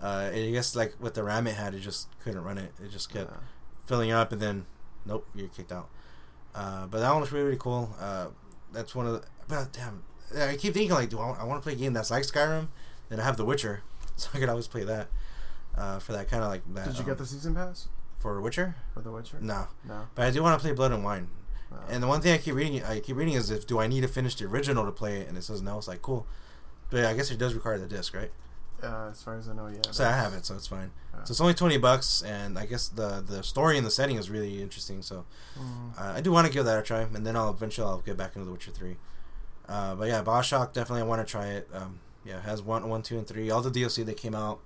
Uh, 0.02 0.30
I 0.34 0.52
guess 0.52 0.76
like 0.76 0.96
with 1.00 1.14
the 1.14 1.24
RAM 1.24 1.48
it 1.48 1.56
had, 1.56 1.74
it 1.74 1.80
just 1.80 2.10
couldn't 2.26 2.44
run 2.44 2.58
it. 2.58 2.74
It 2.84 2.92
just 2.92 3.10
kept 3.10 3.32
Yeah. 3.32 3.38
filling 3.86 4.12
up, 4.12 4.34
and 4.34 4.42
then 4.42 4.66
nope, 5.06 5.26
you're 5.34 5.48
kicked 5.48 5.72
out. 5.72 5.88
Uh, 6.54 6.88
but 6.88 7.00
that 7.00 7.10
one 7.10 7.22
was 7.22 7.32
really 7.32 7.46
really 7.46 7.58
cool. 7.58 7.96
Uh, 7.98 8.28
that's 8.74 8.94
one 8.94 9.08
of 9.08 9.14
the. 9.14 9.24
But 9.48 9.72
damn, 9.72 10.04
I 10.38 10.58
keep 10.58 10.74
thinking 10.74 10.92
like, 10.92 11.10
do 11.10 11.20
I, 11.20 11.30
I 11.40 11.44
want 11.46 11.62
to 11.62 11.64
play 11.64 11.72
a 11.72 11.76
game 11.78 11.94
that's 11.94 12.12
like 12.12 12.24
Skyrim? 12.24 12.68
Then 13.08 13.22
I 13.22 13.24
have 13.24 13.38
The 13.38 13.46
Witcher, 13.46 13.82
so 14.18 14.30
I 14.34 14.40
could 14.40 14.50
always 14.50 14.68
play 14.68 14.84
that. 14.84 15.08
Uh, 15.76 15.98
for 16.00 16.14
that 16.14 16.30
kind 16.30 16.44
of 16.44 16.50
like 16.50 16.62
that. 16.76 16.86
Did 16.86 16.94
you 16.96 17.00
um, 17.02 17.06
get 17.08 17.18
the 17.18 17.26
season 17.26 17.56
pass 17.56 17.88
for 18.20 18.40
Witcher? 18.42 18.76
for 18.94 19.02
The 19.02 19.12
Witcher? 19.12 19.38
No, 19.42 19.68
No. 19.84 20.08
but 20.16 20.26
I 20.26 20.32
do 20.32 20.44
want 20.44 20.60
to 20.60 20.64
play 20.64 20.72
Blood 20.74 20.92
and 20.92 21.04
Wine. 21.04 21.28
no. 21.72 21.78
And 21.90 22.04
the 22.04 22.08
one 22.08 22.22
thing 22.22 22.32
I 22.34 22.38
keep 22.38 22.54
reading, 22.54 22.84
I 22.84 23.00
keep 23.00 23.16
reading 23.18 23.34
is 23.34 23.50
if 23.50 23.66
do 23.66 23.80
I 23.80 23.88
need 23.88 24.02
to 24.02 24.08
finish 24.08 24.36
the 24.36 24.46
original 24.46 24.86
to 24.86 24.92
play 24.92 25.18
it, 25.22 25.28
and 25.28 25.36
it 25.38 25.44
says 25.44 25.62
no. 25.64 25.78
It's 25.80 25.88
like 25.88 26.02
cool, 26.04 26.28
but 26.92 26.98
yeah, 27.00 27.10
I 27.10 27.16
guess 27.16 27.32
it 27.32 27.38
does 27.40 27.54
require 27.56 27.78
the 27.80 27.88
disc, 27.88 28.14
right? 28.14 28.32
uh, 28.84 29.08
as 29.12 29.24
far 29.24 29.38
as 29.38 29.48
I 29.48 29.54
know, 29.54 29.68
yeah. 29.68 29.80
So 29.92 30.04
I 30.06 30.12
have 30.12 30.34
it, 30.34 30.46
so 30.46 30.56
it's 30.56 30.68
fine. 30.68 30.92
Yeah. 31.14 31.24
So 31.24 31.32
it's 31.32 31.42
only 31.42 31.54
twenty 31.56 31.78
bucks, 31.78 32.22
and 32.22 32.60
I 32.60 32.66
guess 32.68 32.88
the 32.90 33.24
the 33.26 33.42
story 33.42 33.78
and 33.78 33.86
the 33.88 33.92
setting 33.92 34.18
is 34.18 34.30
really 34.30 34.62
interesting. 34.62 35.02
So 35.02 35.26
Mm. 35.58 35.98
uh, 35.98 36.14
I 36.18 36.22
do 36.22 36.32
want 36.32 36.46
to 36.48 36.54
give 36.54 36.66
that 36.66 36.78
a 36.78 36.82
try, 36.84 37.02
and 37.02 37.26
then 37.26 37.36
I'll 37.36 37.50
eventually 37.50 37.88
I'll 37.88 38.00
get 38.00 38.16
back 38.18 38.36
into 38.36 38.46
The 38.46 38.52
Witcher 38.52 38.72
three. 38.72 38.98
Uh, 39.68 39.96
but 39.96 40.08
yeah, 40.10 40.22
Bioshock 40.22 40.74
definitely 40.74 41.02
I 41.02 41.06
want 41.06 41.26
to 41.26 41.32
try 41.32 41.48
it. 41.48 41.70
Um, 41.74 42.00
yeah, 42.26 42.38
it 42.38 42.44
has 42.44 42.62
one, 42.62 42.88
one, 42.90 43.02
two, 43.02 43.18
and 43.18 43.26
three. 43.26 43.50
All 43.50 43.62
the 43.62 43.72
DLC 43.72 44.06
that 44.06 44.18
came 44.18 44.36
out. 44.36 44.60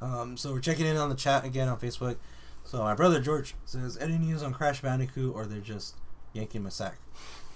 Um, 0.00 0.36
so 0.36 0.52
we're 0.52 0.60
checking 0.60 0.86
in 0.86 0.96
on 0.96 1.08
the 1.08 1.14
chat 1.14 1.44
again 1.44 1.68
on 1.68 1.78
Facebook. 1.78 2.16
So 2.64 2.78
my 2.82 2.94
brother 2.94 3.20
George 3.20 3.54
says, 3.64 3.96
"Any 3.96 4.18
news 4.18 4.42
on 4.42 4.52
Crash 4.52 4.82
Bandicoot, 4.82 5.34
or 5.34 5.46
they're 5.46 5.60
just 5.60 5.94
yanking 6.32 6.62
my 6.62 6.68
sack?" 6.70 6.98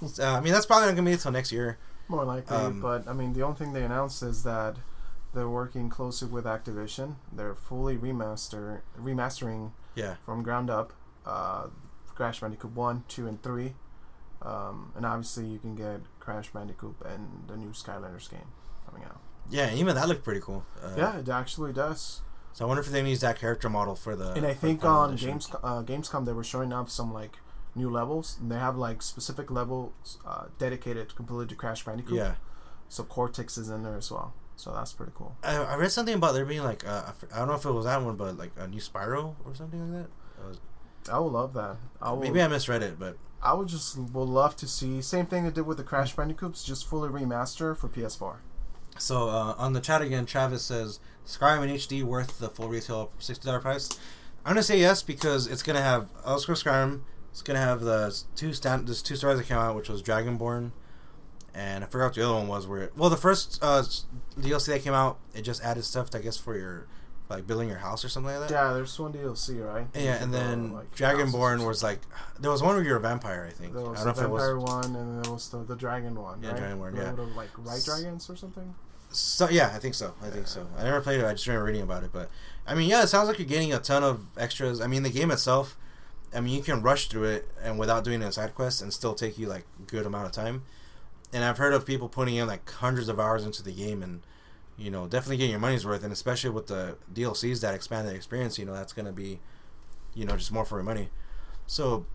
uh, 0.03 0.25
I 0.25 0.41
mean, 0.41 0.53
that's 0.53 0.67
probably 0.67 0.87
not 0.87 0.95
gonna 0.97 1.07
be 1.07 1.13
until 1.13 1.33
next 1.33 1.53
year. 1.53 1.79
More 2.09 2.25
likely, 2.25 2.57
Um, 2.57 2.81
but 2.81 3.07
I 3.07 3.13
mean, 3.13 3.33
the 3.35 3.43
only 3.43 3.57
thing 3.57 3.73
they 3.73 3.85
announced 3.85 4.23
is 4.23 4.43
that 4.45 4.77
they're 5.35 5.49
working 5.49 5.89
closely 5.89 6.29
with 6.29 6.45
Activision. 6.45 7.17
They're 7.33 7.55
fully 7.55 7.97
remaster 7.97 8.81
remastering 8.99 9.73
Yeah, 9.95 10.15
from 10.25 10.43
ground 10.43 10.71
up 10.71 10.93
uh, 11.27 11.67
Crash 12.15 12.41
Bandicoot 12.41 12.73
one, 12.73 13.05
two, 13.09 13.27
and 13.29 13.41
three, 13.43 13.75
um, 14.43 14.93
and 14.97 15.05
obviously 15.05 15.47
you 15.47 15.59
can 15.59 15.75
get 15.75 16.01
Crash 16.19 16.51
Bandicoot 16.51 16.97
and 17.05 17.45
the 17.47 17.57
new 17.57 17.71
Skylanders 17.71 18.29
game 18.31 18.49
coming 18.87 19.05
out. 19.05 19.21
yeah, 19.51 19.73
even 19.75 19.95
that 19.97 20.09
looked 20.09 20.25
pretty 20.25 20.41
cool. 20.41 20.65
Uh, 20.83 20.95
yeah, 20.97 21.19
it 21.19 21.29
actually 21.29 21.73
does. 21.73 22.23
So 22.53 22.65
I 22.65 22.69
wonder 22.69 22.81
if 22.83 22.89
they're 22.89 23.01
gonna 23.01 23.11
use 23.11 23.21
that 23.21 23.39
character 23.39 23.69
model 23.71 23.95
for 23.95 24.17
the. 24.17 24.33
and 24.33 24.47
I 24.47 24.55
think 24.55 24.85
on 24.85 25.11
edition. 25.11 25.31
Games 25.31 25.51
uh, 25.63 25.83
Gamescom 25.83 26.27
they 26.27 26.33
were 26.33 26.45
showing 26.45 26.73
off 26.73 26.91
some 26.91 27.13
like 27.13 27.39
new 27.75 27.89
levels. 27.91 28.37
And 28.41 28.51
they 28.51 28.59
have 28.59 28.77
like 28.77 29.03
specific 29.03 29.51
levels 29.51 30.19
uh, 30.27 30.47
dedicated 30.59 31.15
completely 31.15 31.47
to 31.47 31.55
Crash 31.55 31.85
Bandicoot. 31.85 32.15
Yeah, 32.17 32.35
So 32.89 33.05
Cortex 33.05 33.57
is 33.57 33.69
in 33.71 33.83
there 33.85 33.97
as 33.97 34.11
well. 34.11 34.35
So 34.57 34.73
that's 34.73 34.93
pretty 34.93 35.13
cool. 35.15 35.37
I, 35.43 35.57
I 35.57 35.77
read 35.77 35.91
something 35.91 36.15
about 36.15 36.35
there 36.35 36.45
being 36.45 36.65
like 36.65 36.87
uh, 36.87 37.13
I 37.33 37.39
don't 37.39 37.49
know 37.49 37.55
if 37.55 37.65
it 37.65 37.71
was 37.71 37.87
that 37.87 38.03
one, 38.03 38.17
but 38.17 38.37
like 38.37 38.51
a 38.59 38.67
new 38.67 38.81
Spyro 38.81 39.37
or 39.45 39.55
something 39.55 39.81
like 39.93 40.03
that. 40.03 40.47
Was- 40.47 40.61
I 41.11 41.19
would 41.19 41.33
love 41.33 41.55
that. 41.55 41.77
I 42.03 42.13
would, 42.13 42.21
maybe 42.21 42.43
I 42.43 42.49
misread 42.49 42.83
it, 42.83 42.99
but 42.99 43.17
I 43.43 43.55
would 43.55 43.69
just 43.69 43.97
would 43.97 44.29
love 44.29 44.55
to 44.57 44.69
see 44.69 45.01
same 45.01 45.25
thing 45.27 45.45
they 45.45 45.51
did 45.51 45.65
with 45.65 45.79
the 45.79 45.83
Crash 45.85 46.15
Bandicoots, 46.15 46.63
just 46.63 46.87
fully 46.87 47.09
remaster 47.09 47.75
for 47.75 47.89
PS4. 47.89 48.37
So 48.99 49.31
uh, 49.31 49.55
on 49.57 49.73
the 49.73 49.81
chat 49.81 50.03
again, 50.03 50.27
Travis 50.27 50.63
says 50.63 51.01
Skyrim 51.31 51.63
in 51.63 51.71
HD 51.71 52.03
worth 52.03 52.39
the 52.39 52.49
full 52.49 52.69
retail 52.69 53.11
sixty 53.19 53.47
dollar 53.47 53.61
price. 53.61 53.89
I'm 54.45 54.53
gonna 54.53 54.63
say 54.63 54.79
yes 54.79 55.03
because 55.03 55.47
it's 55.47 55.63
gonna 55.63 55.83
have 55.83 56.09
Elder 56.25 56.41
Scrolls 56.41 56.65
Skyrim. 56.65 57.03
It's 57.31 57.43
gonna 57.43 57.61
have 57.61 57.83
the 57.83 58.19
two 58.35 58.53
stand. 58.53 58.89
There's 58.89 59.03
two 59.03 59.17
stories 59.17 59.39
that 59.39 59.47
came 59.47 59.59
out, 59.59 59.77
which 59.77 59.89
was 59.89 60.03
Dragonborn, 60.03 60.73
and 61.55 61.85
I 61.85 61.87
forgot 61.87 62.07
what 62.07 62.15
the 62.15 62.25
other 62.25 62.35
one 62.35 62.49
was. 62.49 62.67
Where 62.67 62.91
well, 62.97 63.11
the 63.11 63.17
first 63.17 63.59
uh, 63.63 63.83
DLC 64.39 64.67
that 64.67 64.83
came 64.83 64.95
out, 64.95 65.19
it 65.35 65.43
just 65.43 65.63
added 65.63 65.85
stuff, 65.85 66.09
I 66.15 66.19
guess, 66.19 66.37
for 66.37 66.57
your 66.57 66.87
like 67.29 67.47
building 67.47 67.69
your 67.69 67.79
house 67.79 68.05
or 68.05 68.09
something 68.09 68.35
like 68.35 68.49
that. 68.49 68.51
Yeah, 68.51 68.73
there's 68.73 68.99
one 68.99 69.13
DLC, 69.13 69.65
right? 69.65 69.87
Yeah, 69.95 70.23
and 70.23 70.35
then 70.35 70.73
Dragonborn 70.97 71.65
was 71.65 71.83
like 71.83 72.01
there 72.41 72.51
was 72.51 72.63
one 72.63 72.75
where 72.75 72.85
you're 72.85 72.97
a 72.97 73.01
vampire, 73.01 73.47
I 73.49 73.53
think. 73.53 73.73
There 73.73 73.85
was 73.85 74.01
I 74.01 74.05
don't 74.05 74.17
know 74.17 74.23
if 74.23 74.29
it 74.29 74.31
was. 74.31 74.65
one, 74.65 74.85
and 74.85 74.97
then 74.97 75.23
there 75.23 75.33
was 75.33 75.49
the, 75.49 75.59
the 75.59 75.77
dragon 75.77 76.21
one. 76.21 76.43
Yeah, 76.43 76.51
right? 76.51 76.61
Dragonborn, 76.61 76.97
yeah. 76.97 77.37
like 77.37 77.51
white 77.51 77.85
dragons 77.85 78.29
or 78.29 78.37
something. 78.37 78.75
So 79.13 79.49
yeah, 79.49 79.73
I 79.75 79.79
think 79.79 79.95
so. 79.95 80.15
I 80.23 80.29
think 80.31 80.47
so. 80.47 80.67
I 80.79 80.85
never 80.85 81.01
played 81.01 81.21
it. 81.21 81.27
I 81.27 81.33
just 81.33 81.47
remember 81.47 81.67
reading 81.67 81.83
about 81.83 82.05
it. 82.05 82.11
But 82.13 82.31
I 82.67 82.75
mean, 82.75 82.89
yeah, 82.89 83.03
it 83.03 83.09
sounds 83.09 83.29
like 83.29 83.39
you're 83.39 83.49
getting 83.49 83.73
a 83.73 83.79
ton 83.81 84.05
of 84.05 84.27
extras. 84.39 84.81
I 84.81 84.87
mean, 84.87 85.03
the 85.03 85.11
game 85.11 85.31
itself. 85.31 85.77
I 86.33 86.41
mean, 86.41 86.55
you 86.55 86.63
can 86.63 86.81
rush 86.81 87.09
through 87.09 87.25
it 87.25 87.49
and 87.61 87.77
without 87.79 88.05
doing 88.05 88.23
a 88.23 88.31
side 88.31 88.55
quest 88.55 88.83
and 88.83 88.93
still 88.93 89.15
take 89.15 89.37
you 89.37 89.49
like 89.49 89.67
good 89.89 90.07
amount 90.07 90.27
of 90.27 90.33
time. 90.33 90.63
And 91.33 91.45
I've 91.45 91.59
heard 91.59 91.73
of 91.75 91.85
people 91.85 92.09
putting 92.09 92.37
in 92.37 92.47
like 92.47 92.69
hundreds 92.71 93.09
of 93.09 93.19
hours 93.19 93.45
into 93.45 93.63
the 93.65 93.73
game 93.73 94.03
and 94.03 94.23
you 94.79 94.91
know 94.91 95.07
definitely 95.09 95.39
getting 95.39 95.51
your 95.51 95.61
money's 95.61 95.85
worth. 95.85 96.05
And 96.05 96.13
especially 96.13 96.51
with 96.51 96.69
the 96.69 96.97
DLCs 97.13 97.61
that 97.63 97.75
expand 97.75 98.07
the 98.07 98.15
experience, 98.15 98.59
you 98.59 98.65
know 98.65 98.73
that's 98.75 98.93
gonna 98.93 99.13
be 99.13 99.41
you 100.15 100.25
know 100.25 100.37
just 100.37 100.53
more 100.53 100.65
for 100.65 100.77
your 100.79 100.85
money. 100.85 101.11
So. 101.67 102.07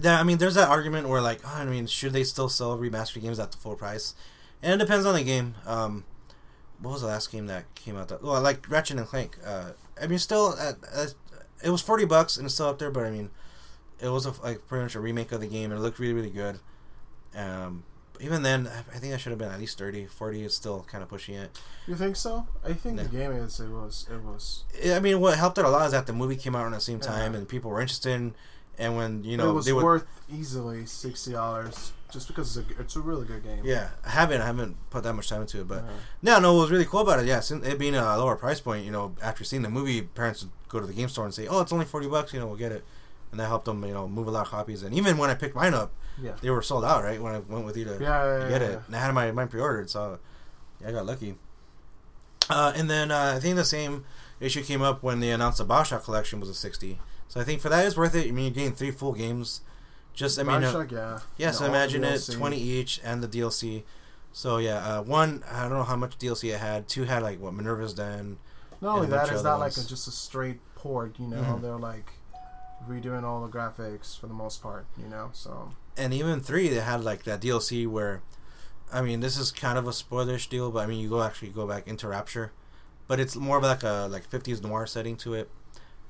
that 0.00 0.20
I 0.20 0.22
mean, 0.22 0.38
there's 0.38 0.54
that 0.54 0.68
argument 0.68 1.08
where, 1.08 1.20
like, 1.20 1.40
oh, 1.44 1.48
I 1.56 1.64
mean, 1.64 1.86
should 1.86 2.12
they 2.12 2.24
still 2.24 2.48
sell 2.48 2.78
remastered 2.78 3.22
games 3.22 3.38
at 3.40 3.50
the 3.52 3.58
full 3.58 3.74
price? 3.74 4.14
And 4.62 4.74
it 4.74 4.84
depends 4.84 5.06
on 5.06 5.14
the 5.14 5.24
game. 5.24 5.54
Um, 5.66 6.04
what 6.80 6.92
was 6.92 7.00
the 7.02 7.06
last 7.08 7.30
game 7.30 7.46
that 7.46 7.72
came 7.74 7.96
out? 7.96 8.08
That, 8.08 8.22
well, 8.22 8.34
I 8.34 8.38
like 8.38 8.68
Ratchet 8.70 8.98
and 8.98 9.06
Clank. 9.06 9.36
Uh, 9.44 9.72
I 10.00 10.06
mean, 10.06 10.18
still, 10.18 10.54
uh, 10.58 10.72
uh, 10.94 11.06
it 11.62 11.70
was 11.70 11.82
forty 11.82 12.04
bucks 12.04 12.36
and 12.36 12.46
it's 12.46 12.54
still 12.54 12.66
up 12.68 12.78
there. 12.78 12.90
But 12.90 13.04
I 13.04 13.10
mean, 13.10 13.30
it 14.00 14.08
was 14.08 14.26
a, 14.26 14.32
like 14.42 14.66
pretty 14.66 14.82
much 14.84 14.94
a 14.94 15.00
remake 15.00 15.32
of 15.32 15.40
the 15.40 15.46
game 15.46 15.70
and 15.70 15.78
it 15.80 15.82
looked 15.82 15.98
really, 15.98 16.14
really 16.14 16.30
good. 16.30 16.58
Um, 17.34 17.84
even 18.20 18.42
then, 18.42 18.66
I 18.94 18.98
think 18.98 19.14
I 19.14 19.16
should 19.16 19.30
have 19.30 19.38
been 19.38 19.50
at 19.50 19.58
least 19.58 19.78
30. 19.78 20.06
40 20.06 20.42
is 20.44 20.54
still 20.54 20.84
kind 20.90 21.02
of 21.02 21.08
pushing 21.08 21.36
it. 21.36 21.58
You 21.86 21.96
think 21.96 22.16
so? 22.16 22.46
I 22.64 22.74
think 22.74 22.98
Yeah. 22.98 23.04
the 23.04 23.08
game 23.08 23.32
is. 23.32 23.58
It 23.60 23.70
was. 23.70 24.06
It 24.10 24.22
was. 24.22 24.64
I 24.94 25.00
mean, 25.00 25.20
what 25.20 25.38
helped 25.38 25.56
it 25.58 25.64
a 25.64 25.68
lot 25.70 25.86
is 25.86 25.92
that 25.92 26.06
the 26.06 26.12
movie 26.12 26.36
came 26.36 26.54
out 26.54 26.62
around 26.64 26.72
the 26.72 26.80
same 26.80 27.00
time 27.00 27.32
Yeah. 27.32 27.38
and 27.38 27.48
people 27.48 27.70
were 27.70 27.80
interested. 27.80 28.12
In, 28.12 28.34
and 28.78 28.96
when 28.96 29.24
you 29.24 29.36
know, 29.36 29.50
it 29.50 29.52
was 29.54 29.66
they 29.66 29.72
would, 29.72 29.84
worth 29.84 30.06
easily 30.32 30.86
sixty 30.86 31.32
dollars 31.32 31.92
just 32.12 32.28
because 32.28 32.56
it's 32.56 32.70
a, 32.70 32.80
it's 32.80 32.96
a 32.96 33.00
really 33.00 33.26
good 33.26 33.42
game. 33.42 33.60
yeah, 33.64 33.90
I 34.04 34.10
haven't, 34.10 34.40
I 34.40 34.46
haven't 34.46 34.76
put 34.90 35.02
that 35.04 35.14
much 35.14 35.28
time 35.28 35.40
into 35.42 35.60
it, 35.60 35.68
but. 35.68 35.84
Yeah. 35.84 35.90
No, 36.22 36.40
no, 36.40 36.54
what 36.54 36.62
was 36.62 36.70
really 36.70 36.84
cool 36.84 37.00
about 37.00 37.20
it, 37.20 37.26
yeah, 37.26 37.40
since 37.40 37.66
it 37.66 37.78
being 37.78 37.94
a 37.94 38.18
lower 38.18 38.36
price 38.36 38.60
point, 38.60 38.84
you 38.84 38.90
know, 38.92 39.14
after 39.22 39.44
seeing 39.44 39.62
the 39.62 39.70
movie, 39.70 40.02
parents 40.02 40.42
would 40.42 40.50
go 40.68 40.80
to 40.80 40.86
the 40.86 40.92
game 40.92 41.08
store 41.08 41.24
and 41.24 41.34
say, 41.34 41.46
"Oh, 41.48 41.60
it's 41.60 41.72
only 41.72 41.84
forty 41.86 42.06
bucks, 42.08 42.32
you 42.32 42.40
know, 42.40 42.46
we'll 42.46 42.56
get 42.56 42.72
it," 42.72 42.84
and 43.30 43.38
that 43.40 43.46
helped 43.46 43.64
them, 43.64 43.84
you 43.84 43.92
know, 43.94 44.06
move 44.08 44.26
a 44.26 44.30
lot 44.30 44.46
of 44.46 44.50
copies. 44.50 44.82
And 44.82 44.94
even 44.94 45.16
when 45.18 45.30
I 45.30 45.34
picked 45.34 45.54
mine 45.54 45.74
up, 45.74 45.92
Yeah. 46.20 46.32
they 46.42 46.50
were 46.50 46.62
sold 46.62 46.84
out, 46.84 47.02
right? 47.04 47.20
When 47.20 47.34
I 47.34 47.38
went 47.38 47.64
with 47.64 47.76
you 47.76 47.84
to 47.86 47.92
Yeah, 48.00 48.38
yeah, 48.42 48.48
get 48.48 48.60
yeah, 48.62 48.68
it, 48.68 48.80
and 48.86 48.96
I 48.96 48.98
had 49.00 49.12
my 49.14 49.30
mine 49.32 49.48
pre-ordered, 49.48 49.88
so 49.90 50.18
yeah, 50.80 50.88
I 50.88 50.92
got 50.92 51.06
lucky. 51.06 51.36
Uh, 52.48 52.72
and 52.74 52.90
then 52.90 53.10
uh, 53.10 53.34
I 53.36 53.40
think 53.40 53.56
the 53.56 53.64
same 53.64 54.04
issue 54.40 54.62
came 54.62 54.82
up 54.82 55.02
when 55.02 55.20
they 55.20 55.30
announced 55.30 55.58
the 55.58 55.64
Bioshock 55.66 56.04
collection 56.04 56.40
was 56.40 56.48
a 56.48 56.54
sixty. 56.54 56.98
So 57.28 57.40
I 57.40 57.44
think 57.44 57.60
for 57.60 57.68
that 57.68 57.86
it's 57.86 57.96
worth 57.96 58.14
it. 58.14 58.26
I 58.26 58.32
mean, 58.32 58.46
you're 58.46 58.54
getting 58.54 58.72
three 58.74 58.90
full 58.90 59.12
games. 59.12 59.60
Just 60.14 60.38
I 60.38 60.42
mean, 60.42 60.62
uh, 60.64 60.72
Bioshock, 60.72 60.90
yeah. 60.92 61.18
yeah, 61.38 61.50
so 61.50 61.64
imagine 61.64 62.04
it, 62.04 62.28
20 62.30 62.56
each, 62.58 63.00
and 63.04 63.22
the 63.22 63.28
DLC. 63.28 63.84
So 64.32 64.58
yeah, 64.58 64.98
uh, 64.98 65.02
one, 65.02 65.42
I 65.50 65.62
don't 65.62 65.72
know 65.72 65.82
how 65.84 65.96
much 65.96 66.18
DLC 66.18 66.54
it 66.54 66.58
had. 66.60 66.88
Two 66.88 67.04
had 67.04 67.22
like 67.22 67.40
what 67.40 67.54
Minerva's 67.54 67.94
Den. 67.94 68.38
Not 68.80 68.94
only 68.96 69.04
and 69.04 69.12
that, 69.12 69.30
it's 69.30 69.42
not 69.42 69.58
like 69.60 69.76
a, 69.76 69.84
just 69.84 70.06
a 70.08 70.10
straight 70.10 70.60
port. 70.74 71.18
You 71.18 71.26
know, 71.28 71.36
Mhm. 71.42 71.62
they're 71.62 71.76
like 71.76 72.12
redoing 72.88 73.24
all 73.24 73.44
the 73.44 73.48
graphics 73.52 74.18
for 74.18 74.26
the 74.26 74.34
most 74.34 74.62
part. 74.62 74.86
You 75.00 75.08
know, 75.08 75.30
so 75.32 75.72
and 75.96 76.12
even 76.14 76.40
three 76.40 76.68
they 76.68 76.80
had 76.80 77.02
like 77.04 77.24
that 77.24 77.40
DLC 77.40 77.86
where, 77.86 78.22
I 78.92 79.02
mean, 79.02 79.20
this 79.20 79.36
is 79.36 79.50
kind 79.52 79.76
of 79.78 79.86
a 79.86 79.90
spoilerish 79.90 80.48
deal, 80.48 80.70
but 80.70 80.80
I 80.80 80.86
mean, 80.86 81.00
you 81.00 81.08
go 81.08 81.22
actually 81.22 81.48
go 81.48 81.66
back 81.66 81.86
into 81.88 82.08
Rapture, 82.08 82.52
but 83.06 83.18
it's 83.20 83.36
more 83.36 83.58
of 83.58 83.62
like 83.64 83.82
a 83.82 84.06
like 84.10 84.28
50s 84.30 84.62
noir 84.62 84.86
setting 84.86 85.16
to 85.18 85.34
it, 85.34 85.50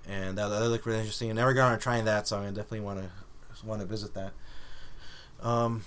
and 0.06 0.36
that, 0.38 0.48
that 0.48 0.68
looked 0.68 0.86
really 0.86 0.98
interesting. 0.98 1.30
I 1.30 1.32
never 1.34 1.54
got 1.54 1.70
to 1.72 1.78
trying 1.78 2.04
that, 2.04 2.28
so 2.28 2.38
I 2.38 2.46
definitely 2.46 2.80
want 2.80 3.00
to 3.00 3.10
want 3.64 3.80
to 3.80 3.86
visit 3.86 4.14
that. 4.14 4.32
Um, 5.40 5.82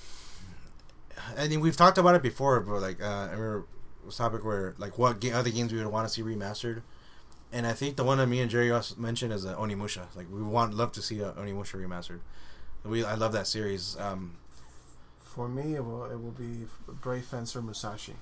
I 1.37 1.47
mean, 1.47 1.59
we've 1.61 1.77
talked 1.77 1.97
about 1.97 2.15
it 2.15 2.21
before, 2.23 2.59
but 2.59 2.81
like 2.81 3.01
uh, 3.01 3.05
I 3.05 3.23
remember 3.31 3.65
this 4.05 4.17
topic 4.17 4.43
where 4.43 4.73
like 4.77 4.97
what 4.97 5.19
ga- 5.19 5.33
other 5.33 5.49
games 5.49 5.71
we 5.71 5.77
would 5.79 5.87
want 5.87 6.07
to 6.07 6.13
see 6.13 6.21
remastered. 6.21 6.81
And 7.51 7.67
I 7.67 7.73
think 7.73 7.97
the 7.97 8.03
one 8.03 8.17
that 8.17 8.25
me 8.27 8.39
and 8.41 8.49
Jerry 8.49 8.71
also 8.71 8.95
mentioned 8.97 9.31
is 9.31 9.45
uh, 9.45 9.55
Onimusha. 9.55 10.07
Like 10.15 10.25
we 10.31 10.41
want 10.41 10.73
love 10.73 10.91
to 10.93 11.01
see 11.03 11.23
uh, 11.23 11.33
Onimusha 11.33 11.75
remastered. 11.75 12.19
We 12.83 13.05
I 13.05 13.13
love 13.15 13.31
that 13.33 13.45
series. 13.47 13.95
Um, 13.99 14.37
for 15.19 15.47
me, 15.47 15.75
it 15.75 15.85
will 15.85 16.05
it 16.05 16.19
will 16.19 16.31
be 16.31 16.65
Brave 16.87 17.25
Fencer 17.25 17.61
Musashi. 17.61 18.15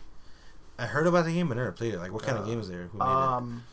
I 0.78 0.86
heard 0.88 1.08
about 1.08 1.26
the 1.26 1.34
game, 1.34 1.48
but 1.48 1.58
never 1.58 1.72
played 1.72 1.94
it. 1.94 2.00
Like, 2.00 2.12
what 2.12 2.24
kind 2.24 2.38
of 2.38 2.44
Uh, 2.44 2.48
game 2.48 2.60
is 2.60 2.68
there? 2.68 2.88
Who 2.92 2.98
made 2.98 3.06
it? 3.06 3.10
Um, 3.10 3.64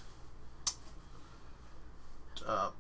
uh, 2.47 2.71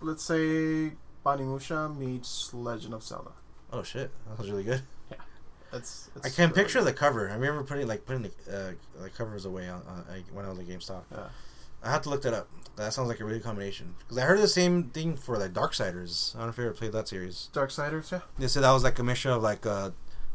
let's 0.00 0.22
say 0.24 0.92
Onimusha 1.24 1.96
meets 1.96 2.52
Legend 2.54 2.94
of 2.94 3.02
Zelda. 3.02 3.30
Oh 3.72 3.82
shit, 3.82 4.10
that 4.28 4.38
was 4.38 4.50
really 4.50 4.64
good. 4.64 4.82
It's, 5.74 6.10
I 6.22 6.28
can 6.28 6.48
not 6.50 6.54
picture 6.54 6.82
the 6.84 6.92
cover. 6.92 7.30
I 7.30 7.34
remember 7.34 7.62
putting 7.64 7.86
like 7.88 8.04
putting 8.04 8.22
the 8.24 8.28
uh, 8.98 9.02
the 9.02 9.08
covers 9.08 9.46
away 9.46 9.68
on, 9.70 9.82
like, 10.10 10.24
when 10.30 10.44
I 10.44 10.50
was 10.50 10.58
at 10.58 10.66
GameStop. 10.68 11.04
Yeah. 11.10 11.28
I 11.82 11.90
have 11.90 12.02
to 12.02 12.10
look 12.10 12.20
that 12.22 12.34
up. 12.34 12.48
That 12.76 12.92
sounds 12.92 13.08
like 13.08 13.20
a 13.20 13.24
really 13.24 13.38
good 13.38 13.44
combination. 13.44 13.94
Because 14.00 14.18
I 14.18 14.22
heard 14.26 14.38
the 14.40 14.48
same 14.48 14.84
thing 14.90 15.16
for 15.16 15.38
like 15.38 15.52
Darksiders. 15.54 16.34
I 16.34 16.38
don't 16.38 16.46
know 16.48 16.50
if 16.50 16.58
you 16.58 16.64
ever 16.64 16.74
played 16.74 16.92
that 16.92 17.08
series. 17.08 17.48
Darksiders, 17.54 18.12
yeah. 18.12 18.20
They 18.38 18.48
said 18.48 18.62
that 18.64 18.70
was 18.72 18.84
like 18.84 18.98
a 18.98 19.02
mixture 19.02 19.30
of 19.30 19.42
like 19.42 19.64
uh, 19.64 19.90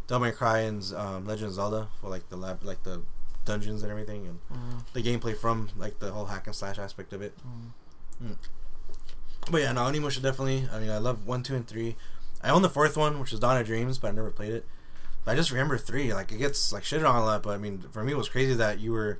Devil 0.08 0.26
May 0.28 0.32
Cry 0.32 0.60
and 0.62 0.84
um, 0.96 1.28
Legend 1.28 1.50
of 1.50 1.54
Zelda 1.54 1.88
for 2.02 2.10
like 2.10 2.28
the 2.30 2.36
lab, 2.38 2.64
like 2.64 2.82
the 2.84 3.04
dungeons 3.46 3.84
and 3.84 3.92
everything, 3.92 4.26
and 4.26 4.40
Mm, 4.52 4.92
the 4.94 5.04
gameplay 5.04 5.38
from 5.38 5.70
like 5.78 6.00
the 6.00 6.12
whole 6.12 6.26
hack 6.26 6.48
and 6.48 6.56
slash 6.56 6.80
aspect 6.80 7.14
of 7.14 7.22
it. 7.22 7.34
mm. 8.24 8.36
But 9.50 9.62
yeah, 9.62 9.72
no, 9.72 9.82
Onimusha 9.82 10.22
definitely. 10.22 10.68
I 10.72 10.80
mean, 10.80 10.90
I 10.90 10.98
love 10.98 11.26
one, 11.26 11.44
two, 11.44 11.56
and 11.56 11.68
three. 11.68 11.96
I 12.42 12.50
own 12.50 12.62
the 12.62 12.70
fourth 12.70 12.98
one, 12.98 13.20
which 13.20 13.34
is 13.34 13.40
Dawn 13.40 13.58
of 13.58 13.66
Dreams, 13.66 13.98
but 13.98 14.10
I 14.10 14.12
never 14.12 14.32
played 14.32 14.54
it. 14.54 14.66
But 15.26 15.32
I 15.32 15.36
just 15.36 15.52
remember 15.52 15.78
three. 15.78 16.14
Like 16.14 16.32
it 16.32 16.38
gets 16.38 16.72
like 16.72 16.84
shitted 16.84 17.08
on 17.08 17.16
a 17.16 17.26
lot, 17.26 17.44
but 17.44 17.52
I 17.52 17.58
mean, 17.58 17.84
for 17.92 18.04
me, 18.04 18.14
it 18.14 18.18
was 18.18 18.30
crazy 18.30 18.54
that 18.56 18.80
you 18.80 18.92
were, 18.92 19.20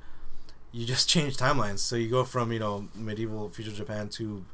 you 0.72 0.86
just 0.86 1.08
changed 1.10 1.38
timelines. 1.38 1.80
So 1.80 1.96
you 1.96 2.08
go 2.08 2.24
from 2.24 2.52
you 2.52 2.58
know 2.58 2.88
medieval 2.94 3.48
future 3.48 3.72
Japan 3.72 4.08
to 4.10 4.44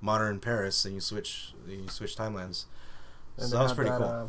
modern 0.00 0.40
Paris, 0.40 0.84
and 0.84 0.94
you 0.94 1.00
switch 1.00 1.52
you 1.68 1.88
switch 1.88 2.16
timelines. 2.16 2.66
And 3.36 3.48
so 3.48 3.56
that 3.56 3.62
was 3.62 3.74
pretty 3.74 3.90
that, 3.90 3.98
cool. 3.98 4.08
Uh, 4.08 4.26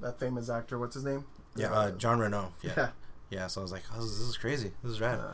that 0.00 0.18
famous 0.18 0.48
actor, 0.48 0.78
what's 0.78 0.94
his 0.94 1.04
name? 1.04 1.24
yeah, 1.56 1.72
uh, 1.72 1.90
Jean 1.92 2.18
Reno. 2.18 2.52
Yeah. 2.62 2.72
yeah, 2.76 2.88
yeah. 3.30 3.46
So 3.46 3.60
I 3.60 3.62
was 3.62 3.72
like, 3.72 3.82
oh, 3.94 4.00
this, 4.00 4.18
this 4.18 4.28
is 4.28 4.36
crazy. 4.36 4.72
This 4.82 4.92
is 4.92 5.00
rad. 5.00 5.18
Uh, 5.18 5.32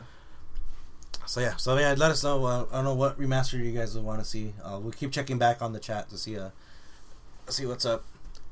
So 1.25 1.41
yeah, 1.41 1.55
so 1.55 1.77
yeah, 1.77 1.95
let 1.97 2.11
us 2.11 2.23
know. 2.23 2.45
Uh, 2.45 2.65
I 2.71 2.75
don't 2.75 2.85
know 2.85 2.93
what 2.93 3.19
remaster 3.19 3.63
you 3.63 3.71
guys 3.71 3.95
would 3.95 4.03
want 4.03 4.19
to 4.19 4.25
see. 4.25 4.53
Uh, 4.63 4.79
we'll 4.81 4.91
keep 4.91 5.11
checking 5.11 5.37
back 5.37 5.61
on 5.61 5.73
the 5.73 5.79
chat 5.79 6.09
to 6.09 6.17
see 6.17 6.37
uh, 6.37 6.49
see 7.47 7.65
what's 7.65 7.85
up. 7.85 8.05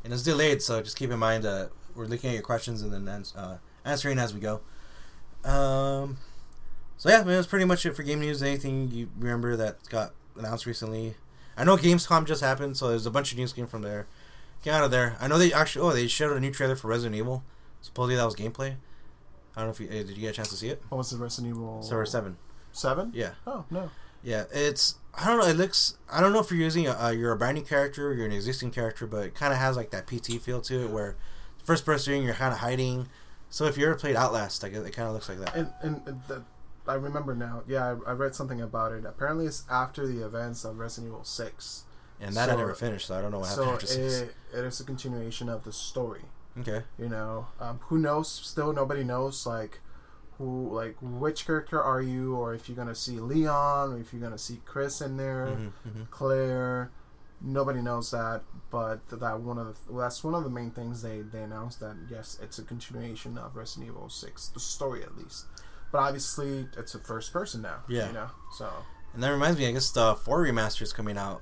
And 0.03 0.11
it's 0.11 0.23
delayed, 0.23 0.61
so 0.61 0.81
just 0.81 0.97
keep 0.97 1.11
in 1.11 1.19
mind 1.19 1.45
uh, 1.45 1.67
we're 1.95 2.05
looking 2.05 2.29
at 2.29 2.33
your 2.33 2.43
questions 2.43 2.81
and 2.81 2.91
then 2.91 3.07
ans- 3.07 3.33
uh, 3.35 3.57
answering 3.85 4.19
as 4.19 4.33
we 4.33 4.39
go. 4.39 4.61
Um, 5.45 6.17
so 6.97 7.09
yeah, 7.09 7.21
I 7.21 7.23
mean, 7.23 7.35
that's 7.35 7.47
pretty 7.47 7.65
much 7.65 7.85
it 7.85 7.95
for 7.95 8.03
game 8.03 8.19
news. 8.19 8.41
Anything 8.41 8.91
you 8.91 9.09
remember 9.17 9.55
that 9.55 9.77
got 9.89 10.13
announced 10.37 10.65
recently? 10.65 11.15
I 11.55 11.63
know 11.63 11.77
Gamescom 11.77 12.25
just 12.25 12.41
happened, 12.41 12.77
so 12.77 12.89
there's 12.89 13.05
a 13.05 13.11
bunch 13.11 13.31
of 13.31 13.37
news 13.37 13.53
came 13.53 13.67
from 13.67 13.83
there. 13.83 14.07
Get 14.63 14.73
out 14.73 14.83
of 14.83 14.91
there. 14.91 15.17
I 15.19 15.27
know 15.27 15.37
they 15.37 15.53
actually. 15.53 15.87
Oh, 15.87 15.93
they 15.93 16.07
showed 16.07 16.35
a 16.35 16.39
new 16.39 16.51
trailer 16.51 16.75
for 16.75 16.87
Resident 16.87 17.15
Evil. 17.15 17.43
Supposedly 17.81 18.15
that 18.15 18.25
was 18.25 18.35
gameplay. 18.35 18.75
I 19.55 19.61
don't 19.61 19.67
know 19.67 19.71
if 19.71 19.79
you 19.79 19.87
uh, 19.87 20.03
did. 20.03 20.09
You 20.09 20.21
get 20.21 20.29
a 20.29 20.33
chance 20.33 20.49
to 20.49 20.55
see 20.55 20.69
it? 20.69 20.81
what 20.89 20.97
was 20.97 21.11
the 21.11 21.17
Resident 21.17 21.53
Evil? 21.53 21.83
Server 21.83 22.05
seven. 22.05 22.37
Seven? 22.73 23.11
Yeah. 23.15 23.31
Oh 23.47 23.63
no. 23.71 23.89
Yeah, 24.23 24.43
it's 24.51 24.95
I 25.15 25.27
don't 25.27 25.39
know. 25.39 25.45
It 25.45 25.55
looks 25.55 25.97
I 26.11 26.19
don't 26.19 26.33
know 26.33 26.39
if 26.39 26.49
you're 26.51 26.59
using 26.59 26.87
a, 26.87 26.91
uh, 26.91 27.09
you're 27.11 27.31
a 27.31 27.37
brand 27.37 27.57
new 27.57 27.63
character, 27.63 28.09
or 28.09 28.13
you're 28.13 28.25
an 28.25 28.31
existing 28.31 28.71
character, 28.71 29.07
but 29.07 29.25
it 29.27 29.35
kind 29.35 29.53
of 29.53 29.59
has 29.59 29.77
like 29.77 29.91
that 29.91 30.07
PT 30.07 30.41
feel 30.41 30.59
to 30.61 30.83
it, 30.85 30.89
where 30.89 31.15
first 31.63 31.85
person 31.85 32.21
you're 32.23 32.33
kind 32.33 32.51
of 32.53 32.59
hiding. 32.59 33.07
So 33.49 33.65
if 33.65 33.77
you 33.77 33.85
ever 33.85 33.95
played 33.95 34.15
Outlast, 34.15 34.63
like 34.63 34.73
it, 34.73 34.79
it 34.85 34.91
kind 34.93 35.07
of 35.07 35.13
looks 35.13 35.29
like 35.29 35.39
that. 35.39 35.55
And 35.55 35.71
and 35.81 36.01
and 36.07 36.21
the, 36.27 36.43
I 36.87 36.95
remember 36.95 37.35
now. 37.35 37.63
Yeah, 37.67 37.95
I, 38.05 38.11
I 38.11 38.13
read 38.13 38.35
something 38.35 38.59
about 38.61 38.91
it. 38.91 39.05
Apparently, 39.05 39.45
it's 39.45 39.63
after 39.69 40.07
the 40.07 40.25
events 40.25 40.65
of 40.65 40.79
Resident 40.79 41.11
Evil 41.13 41.23
Six. 41.23 41.83
And 42.19 42.35
that 42.35 42.49
I 42.49 42.55
never 42.55 42.73
finished, 42.73 43.07
so 43.07 43.17
I 43.17 43.21
don't 43.21 43.31
know 43.31 43.39
what 43.39 43.49
happened 43.49 43.65
So 43.67 43.73
after 43.73 43.87
six. 43.87 44.13
it, 44.21 44.35
it 44.53 44.63
is 44.63 44.79
a 44.79 44.83
continuation 44.85 45.49
of 45.49 45.65
the 45.65 45.73
story. 45.73 46.21
Okay. 46.59 46.83
You 46.97 47.09
know, 47.09 47.47
um, 47.59 47.79
who 47.83 47.97
knows? 47.97 48.29
Still, 48.31 48.71
nobody 48.71 49.03
knows. 49.03 49.45
Like, 49.45 49.79
who, 50.37 50.73
like, 50.73 50.95
which 51.01 51.45
character 51.45 51.81
are 51.81 52.01
you, 52.01 52.35
or 52.35 52.53
if 52.53 52.67
you're 52.67 52.75
gonna 52.75 52.95
see 52.95 53.19
Leon, 53.19 53.93
or 53.93 53.97
if 53.99 54.11
you're 54.13 54.21
gonna 54.21 54.37
see 54.37 54.61
Chris 54.65 55.01
in 55.01 55.17
there, 55.17 55.47
hmm 55.47 55.67
hmm 55.89 56.03
Claire. 56.11 56.91
Nobody 57.45 57.81
knows 57.81 58.11
that, 58.11 58.41
but 58.69 59.05
that 59.09 59.39
one 59.41 59.57
of 59.57 59.67
the 59.67 59.91
well, 59.91 60.03
that's 60.03 60.23
one 60.23 60.33
of 60.33 60.45
the 60.45 60.49
main 60.49 60.71
things 60.71 61.01
they 61.01 61.19
they 61.21 61.41
announced 61.43 61.81
that 61.81 61.97
yes, 62.09 62.39
it's 62.41 62.57
a 62.57 62.63
continuation 62.63 63.37
of 63.37 63.57
Resident 63.57 63.89
Evil 63.91 64.07
Six, 64.07 64.47
the 64.47 64.61
story 64.61 65.03
at 65.03 65.17
least. 65.17 65.45
But 65.91 65.97
obviously, 65.99 66.67
it's 66.77 66.95
a 66.95 66.99
first 66.99 67.33
person 67.33 67.61
now. 67.61 67.81
Yeah. 67.89 68.07
You 68.07 68.13
know, 68.13 68.27
so 68.57 68.69
And 69.13 69.21
that 69.21 69.29
reminds 69.29 69.59
me, 69.59 69.67
I 69.67 69.71
guess 69.73 69.91
the 69.91 70.15
four 70.15 70.43
remaster 70.45 70.83
is 70.83 70.93
coming 70.93 71.17
out 71.17 71.41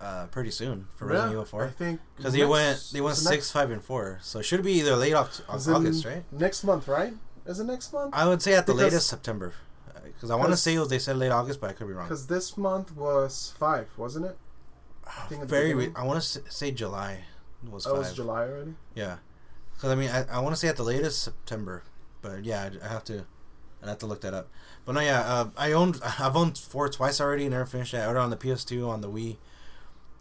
uh, 0.00 0.26
pretty 0.26 0.50
soon 0.50 0.88
for 0.96 1.06
Resident 1.06 1.32
Evil 1.32 1.44
Four. 1.44 1.64
I 1.66 1.70
think 1.70 2.00
because 2.16 2.32
they 2.32 2.44
went 2.44 2.90
they 2.92 3.00
went 3.00 3.16
six, 3.16 3.30
next- 3.30 3.50
five, 3.52 3.70
and 3.70 3.82
four. 3.84 4.18
So 4.22 4.40
it 4.40 4.42
should 4.42 4.64
be 4.64 4.72
either 4.72 4.96
late 4.96 5.12
Oct- 5.14 5.42
August, 5.48 6.04
right? 6.04 6.24
Next 6.32 6.64
month, 6.64 6.88
right? 6.88 7.14
Is 7.46 7.60
it 7.60 7.64
next 7.64 7.92
month? 7.92 8.14
I 8.14 8.26
would 8.26 8.42
say 8.42 8.54
at 8.54 8.66
the 8.66 8.72
Because- 8.72 8.92
latest 8.92 9.06
September, 9.08 9.52
because 10.04 10.30
I 10.30 10.34
want 10.36 10.50
to 10.50 10.56
say 10.56 10.74
it 10.74 10.78
was, 10.78 10.88
they 10.88 10.98
said 10.98 11.16
late 11.16 11.30
August, 11.30 11.60
but 11.60 11.70
I 11.70 11.72
could 11.72 11.86
be 11.86 11.92
wrong. 11.92 12.06
Because 12.06 12.26
this 12.26 12.56
month 12.56 12.94
was 12.96 13.52
five, 13.58 13.88
wasn't 13.96 14.26
it? 14.26 14.36
I 15.06 15.26
think 15.28 15.44
Very, 15.44 15.74
re- 15.74 15.92
I 15.94 16.04
want 16.04 16.22
to 16.22 16.40
say 16.50 16.70
July 16.70 17.24
was 17.68 17.86
Oh, 17.86 17.90
five. 17.90 17.98
was 18.00 18.12
July 18.14 18.42
already. 18.48 18.74
Yeah, 18.94 19.16
because 19.74 19.90
I 19.90 19.94
mean, 19.94 20.10
I, 20.10 20.24
I 20.30 20.38
want 20.40 20.54
to 20.54 20.58
say 20.58 20.68
at 20.68 20.76
the 20.76 20.82
latest 20.84 21.22
September, 21.22 21.82
but 22.22 22.44
yeah, 22.44 22.70
I, 22.82 22.84
I 22.86 22.88
have 22.88 23.04
to, 23.04 23.24
I 23.82 23.88
have 23.88 23.98
to 23.98 24.06
look 24.06 24.20
that 24.22 24.34
up. 24.34 24.48
But 24.84 24.92
no, 24.92 25.00
yeah, 25.00 25.20
uh, 25.20 25.48
I 25.56 25.72
owned, 25.72 26.00
I've 26.18 26.36
owned 26.36 26.56
four 26.58 26.88
twice 26.88 27.20
already. 27.20 27.44
And 27.44 27.52
Never 27.52 27.66
finished 27.66 27.94
it. 27.94 27.98
I 27.98 28.06
ordered 28.06 28.20
on 28.20 28.30
the 28.30 28.36
PS2, 28.36 28.88
on 28.88 29.00
the 29.00 29.08
Wii, 29.10 29.36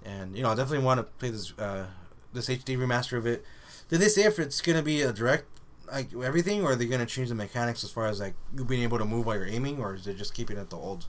and 0.03 0.35
you 0.35 0.43
know, 0.43 0.49
I 0.51 0.55
definitely 0.55 0.85
want 0.85 0.99
to 0.99 1.03
play 1.03 1.29
this, 1.29 1.53
uh, 1.57 1.85
this 2.33 2.49
HD 2.49 2.77
remaster 2.77 3.17
of 3.17 3.25
it. 3.25 3.43
Did 3.89 3.99
they 4.01 4.07
say 4.09 4.23
if 4.23 4.39
it's 4.39 4.61
gonna 4.61 4.81
be 4.83 5.01
a 5.01 5.11
direct, 5.13 5.45
like 5.91 6.13
everything, 6.13 6.63
or 6.63 6.71
are 6.71 6.75
they 6.75 6.85
gonna 6.85 7.05
change 7.05 7.29
the 7.29 7.35
mechanics 7.35 7.83
as 7.83 7.91
far 7.91 8.07
as 8.07 8.19
like 8.19 8.33
you 8.55 8.65
being 8.65 8.83
able 8.83 8.97
to 8.97 9.05
move 9.05 9.25
while 9.25 9.35
you're 9.35 9.47
aiming, 9.47 9.79
or 9.79 9.93
is 9.95 10.07
it 10.07 10.17
just 10.17 10.33
keeping 10.33 10.57
it 10.57 10.69
the 10.69 10.77
old, 10.77 11.05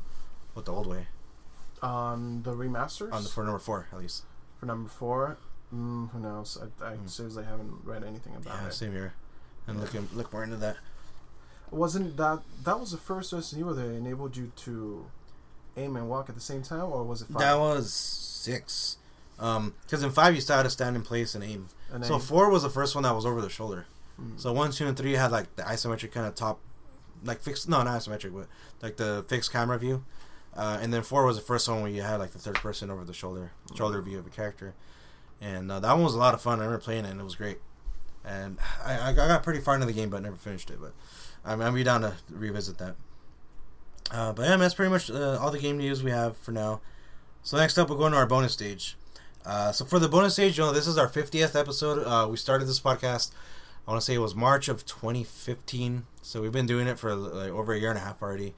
with 0.54 0.64
the 0.66 0.72
old 0.72 0.86
way 0.86 1.06
On 1.82 2.42
the 2.42 2.52
remasters 2.52 3.12
on 3.12 3.22
the 3.22 3.28
for 3.28 3.44
number 3.44 3.58
four 3.58 3.88
at 3.92 3.98
least? 3.98 4.24
for 4.58 4.66
number 4.66 4.88
four. 4.88 5.36
Mm, 5.74 6.10
who 6.10 6.20
knows? 6.20 6.56
I, 6.80 6.84
I 6.84 6.96
Mm. 6.96 7.10
seriously 7.10 7.44
haven't 7.44 7.80
read 7.84 8.04
anything 8.04 8.34
about 8.36 8.54
Yeah, 8.62 8.66
it. 8.68 8.72
same 8.72 8.92
here. 8.92 9.14
And 9.66 9.80
look 9.80 9.92
look 10.14 10.32
more 10.32 10.44
into 10.44 10.56
that. 10.58 10.76
Wasn't 11.70 12.16
that 12.16 12.40
that 12.64 12.78
was 12.78 12.92
the 12.92 12.96
first 12.96 13.32
Resident 13.32 13.60
Evil 13.60 13.74
that 13.74 13.88
enabled 13.90 14.36
you 14.36 14.52
to 14.56 15.06
aim 15.76 15.96
and 15.96 16.08
walk 16.08 16.28
at 16.28 16.34
the 16.36 16.40
same 16.40 16.62
time, 16.62 16.84
or 16.84 17.02
was 17.02 17.22
it 17.22 17.28
five? 17.28 17.38
That 17.40 17.58
was 17.58 17.92
six. 17.92 18.98
Um, 19.38 19.74
because 19.82 20.02
in 20.02 20.10
five 20.10 20.34
you 20.34 20.40
still 20.40 20.56
had 20.56 20.62
to 20.62 20.70
stand 20.70 20.96
in 20.96 21.02
place 21.02 21.34
and 21.34 21.42
aim. 21.44 21.68
And 21.92 22.04
So 22.06 22.14
aim? 22.14 22.20
four 22.20 22.48
was 22.48 22.62
the 22.62 22.70
first 22.70 22.94
one 22.94 23.02
that 23.04 23.14
was 23.14 23.26
over 23.26 23.42
the 23.42 23.50
shoulder. 23.50 23.86
Mm. 24.20 24.40
So 24.40 24.52
one, 24.52 24.70
two, 24.70 24.86
and 24.86 24.96
three 24.96 25.12
had 25.12 25.30
like 25.30 25.54
the 25.56 25.62
isometric 25.62 26.12
kind 26.12 26.26
of 26.26 26.34
top, 26.34 26.60
like 27.24 27.40
fixed. 27.40 27.68
No, 27.68 27.82
not 27.82 28.00
isometric, 28.00 28.34
but 28.34 28.46
like 28.82 28.96
the 28.96 29.24
fixed 29.28 29.52
camera 29.52 29.78
view. 29.78 30.04
Uh, 30.56 30.78
and 30.80 30.92
then 30.92 31.02
four 31.02 31.26
was 31.26 31.36
the 31.36 31.42
first 31.42 31.68
one 31.68 31.82
where 31.82 31.90
you 31.90 32.02
had 32.02 32.16
like 32.16 32.30
the 32.30 32.38
third 32.38 32.54
person 32.56 32.90
over 32.90 33.04
the 33.04 33.12
shoulder, 33.12 33.52
shoulder 33.74 34.00
view 34.00 34.18
of 34.18 34.26
a 34.26 34.30
character. 34.30 34.74
And 35.40 35.70
uh, 35.70 35.80
that 35.80 35.92
one 35.92 36.02
was 36.02 36.14
a 36.14 36.18
lot 36.18 36.32
of 36.32 36.40
fun. 36.40 36.60
I 36.60 36.64
remember 36.64 36.82
playing 36.82 37.04
it 37.04 37.10
and 37.10 37.20
it 37.20 37.24
was 37.24 37.34
great. 37.34 37.58
And 38.24 38.58
I, 38.84 39.10
I 39.10 39.12
got 39.12 39.42
pretty 39.42 39.60
far 39.60 39.74
into 39.74 39.86
the 39.86 39.92
game, 39.92 40.08
but 40.08 40.22
never 40.22 40.36
finished 40.36 40.70
it. 40.70 40.78
But 40.80 40.94
I'm, 41.44 41.74
be 41.74 41.84
down 41.84 42.00
to 42.00 42.14
revisit 42.30 42.78
that. 42.78 42.96
Uh, 44.10 44.32
but 44.32 44.48
yeah, 44.48 44.56
that's 44.56 44.74
pretty 44.74 44.90
much 44.90 45.10
uh, 45.10 45.38
all 45.40 45.50
the 45.50 45.58
game 45.58 45.76
news 45.76 46.02
we 46.02 46.10
have 46.10 46.36
for 46.38 46.52
now. 46.52 46.80
So 47.42 47.56
next 47.56 47.76
up, 47.78 47.90
we're 47.90 47.96
going 47.96 48.12
to 48.12 48.18
our 48.18 48.26
bonus 48.26 48.52
stage. 48.52 48.96
Uh, 49.44 49.70
so 49.72 49.84
for 49.84 49.98
the 49.98 50.08
bonus 50.08 50.32
stage, 50.32 50.58
you 50.58 50.64
know, 50.64 50.72
this 50.72 50.86
is 50.86 50.98
our 50.98 51.08
50th 51.08 51.58
episode. 51.58 52.02
Uh, 52.04 52.26
we 52.28 52.36
started 52.36 52.66
this 52.66 52.80
podcast. 52.80 53.30
I 53.86 53.90
want 53.92 54.00
to 54.00 54.04
say 54.04 54.14
it 54.14 54.18
was 54.18 54.34
March 54.34 54.68
of 54.68 54.84
2015. 54.84 56.06
So 56.22 56.42
we've 56.42 56.52
been 56.52 56.66
doing 56.66 56.88
it 56.88 56.98
for 56.98 57.14
like 57.14 57.50
over 57.50 57.72
a 57.72 57.78
year 57.78 57.90
and 57.90 57.98
a 57.98 58.02
half 58.02 58.20
already. 58.20 58.54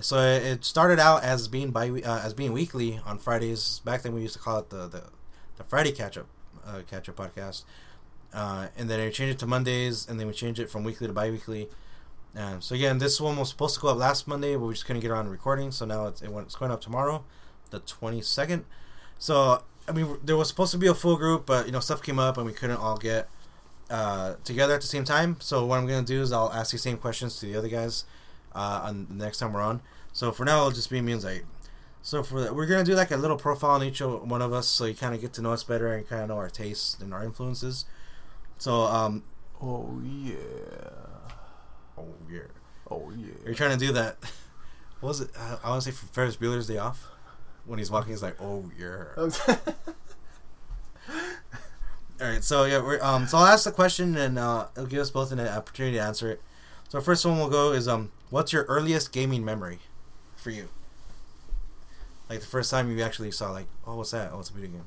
So 0.00 0.20
it 0.20 0.64
started 0.64 1.00
out 1.00 1.24
as 1.24 1.48
being 1.48 1.72
bi 1.72 1.88
uh, 1.88 2.20
as 2.24 2.32
being 2.32 2.52
weekly 2.52 3.00
on 3.04 3.18
Fridays. 3.18 3.80
Back 3.84 4.02
then 4.02 4.14
we 4.14 4.22
used 4.22 4.34
to 4.34 4.40
call 4.40 4.60
it 4.60 4.70
the 4.70 4.86
the, 4.86 5.02
the 5.56 5.64
Friday 5.64 5.90
catch 5.90 6.16
up 6.16 6.26
uh, 6.64 6.82
catch 6.88 7.08
up 7.08 7.16
podcast. 7.16 7.64
Uh, 8.32 8.68
and 8.76 8.88
then 8.88 9.00
we 9.00 9.10
changed 9.10 9.34
it 9.34 9.38
to 9.40 9.46
Mondays, 9.46 10.06
and 10.08 10.20
then 10.20 10.26
we 10.26 10.32
changed 10.32 10.60
it 10.60 10.70
from 10.70 10.84
weekly 10.84 11.06
to 11.06 11.12
bi-weekly. 11.12 11.68
So 12.60 12.74
again, 12.74 12.98
this 12.98 13.20
one 13.20 13.36
was 13.36 13.48
supposed 13.48 13.74
to 13.74 13.80
go 13.80 13.88
up 13.88 13.96
last 13.96 14.28
Monday, 14.28 14.54
but 14.54 14.66
we 14.66 14.74
just 14.74 14.86
couldn't 14.86 15.02
get 15.02 15.10
around 15.10 15.28
recording. 15.28 15.72
So 15.72 15.84
now 15.86 16.06
it's 16.06 16.22
it 16.22 16.30
went, 16.30 16.46
it's 16.46 16.54
going 16.54 16.70
up 16.70 16.80
tomorrow, 16.80 17.24
the 17.70 17.80
22nd. 17.80 18.62
So 19.18 19.64
I 19.88 19.92
mean, 19.92 20.18
there 20.22 20.36
was 20.36 20.46
supposed 20.46 20.70
to 20.70 20.78
be 20.78 20.86
a 20.86 20.94
full 20.94 21.16
group, 21.16 21.46
but 21.46 21.66
you 21.66 21.72
know 21.72 21.80
stuff 21.80 22.00
came 22.00 22.20
up 22.20 22.36
and 22.36 22.46
we 22.46 22.52
couldn't 22.52 22.76
all 22.76 22.96
get 22.96 23.28
uh, 23.90 24.34
together 24.44 24.74
at 24.74 24.80
the 24.80 24.86
same 24.86 25.04
time. 25.04 25.36
So 25.40 25.64
what 25.64 25.78
I'm 25.78 25.86
gonna 25.86 26.02
do 26.02 26.20
is 26.22 26.32
I'll 26.32 26.52
ask 26.52 26.72
the 26.72 26.78
same 26.78 26.96
questions 26.98 27.38
to 27.40 27.46
the 27.46 27.56
other 27.56 27.68
guys 27.68 28.04
uh, 28.54 28.80
on 28.84 29.06
the 29.08 29.24
next 29.24 29.38
time 29.38 29.52
we're 29.52 29.62
on. 29.62 29.80
So 30.12 30.32
for 30.32 30.44
now, 30.44 30.58
it'll 30.58 30.70
just 30.72 30.90
be 30.90 31.00
me 31.00 31.12
and 31.12 31.20
Zaid. 31.20 31.42
So 32.02 32.22
for 32.22 32.40
that, 32.42 32.54
we're 32.54 32.66
gonna 32.66 32.84
do 32.84 32.94
like 32.94 33.10
a 33.10 33.16
little 33.16 33.36
profile 33.36 33.72
on 33.72 33.82
each 33.84 34.00
of 34.00 34.28
one 34.30 34.40
of 34.42 34.52
us, 34.52 34.66
so 34.68 34.84
you 34.86 34.94
kind 34.94 35.14
of 35.14 35.20
get 35.20 35.32
to 35.34 35.42
know 35.42 35.52
us 35.52 35.64
better 35.64 35.92
and 35.92 36.08
kind 36.08 36.22
of 36.22 36.28
know 36.28 36.36
our 36.36 36.48
tastes 36.50 36.98
and 37.00 37.12
our 37.12 37.22
influences. 37.24 37.84
So 38.58 38.82
um, 38.82 39.24
Oh 39.60 40.00
yeah. 40.04 40.34
oh 41.98 42.14
yeah, 42.30 42.40
Oh 42.90 43.10
yeah. 43.16 43.32
you're 43.44 43.54
trying 43.54 43.76
to 43.78 43.86
do 43.86 43.92
that. 43.92 44.16
What 45.00 45.10
was 45.10 45.20
it? 45.20 45.30
I 45.62 45.68
want 45.70 45.84
to 45.84 45.92
say 45.92 45.96
from 45.96 46.08
Ferris 46.08 46.36
Bueller's 46.36 46.66
Day 46.66 46.78
Off, 46.78 47.06
when 47.66 47.78
he's 47.78 47.88
walking, 47.88 48.10
he's 48.10 48.20
like, 48.22 48.34
"Oh 48.42 48.68
yeah." 48.76 49.04
All 52.20 52.26
right, 52.28 52.42
so 52.42 52.64
yeah, 52.64 52.78
we're, 52.82 53.00
um, 53.00 53.26
so 53.28 53.38
I'll 53.38 53.46
ask 53.46 53.64
the 53.64 53.70
question 53.72 54.16
and 54.16 54.38
uh, 54.38 54.66
it'll 54.74 54.86
give 54.86 54.98
us 55.00 55.10
both 55.10 55.30
an 55.30 55.38
opportunity 55.40 55.96
to 55.98 56.02
answer 56.02 56.30
it. 56.30 56.42
So 56.88 57.00
first 57.00 57.24
one 57.24 57.38
we'll 57.38 57.48
go 57.50 57.72
is 57.72 57.86
um, 57.86 58.10
what's 58.30 58.52
your 58.52 58.64
earliest 58.64 59.12
gaming 59.12 59.44
memory 59.44 59.78
for 60.36 60.50
you? 60.50 60.68
Like 62.28 62.40
the 62.40 62.46
first 62.46 62.70
time 62.70 62.90
you 62.90 63.02
actually 63.04 63.30
saw 63.30 63.52
like, 63.52 63.66
oh, 63.86 63.96
what's 63.96 64.10
that? 64.10 64.30
Oh, 64.32 64.40
it's 64.40 64.50
a 64.50 64.52
video 64.52 64.70
game. 64.70 64.84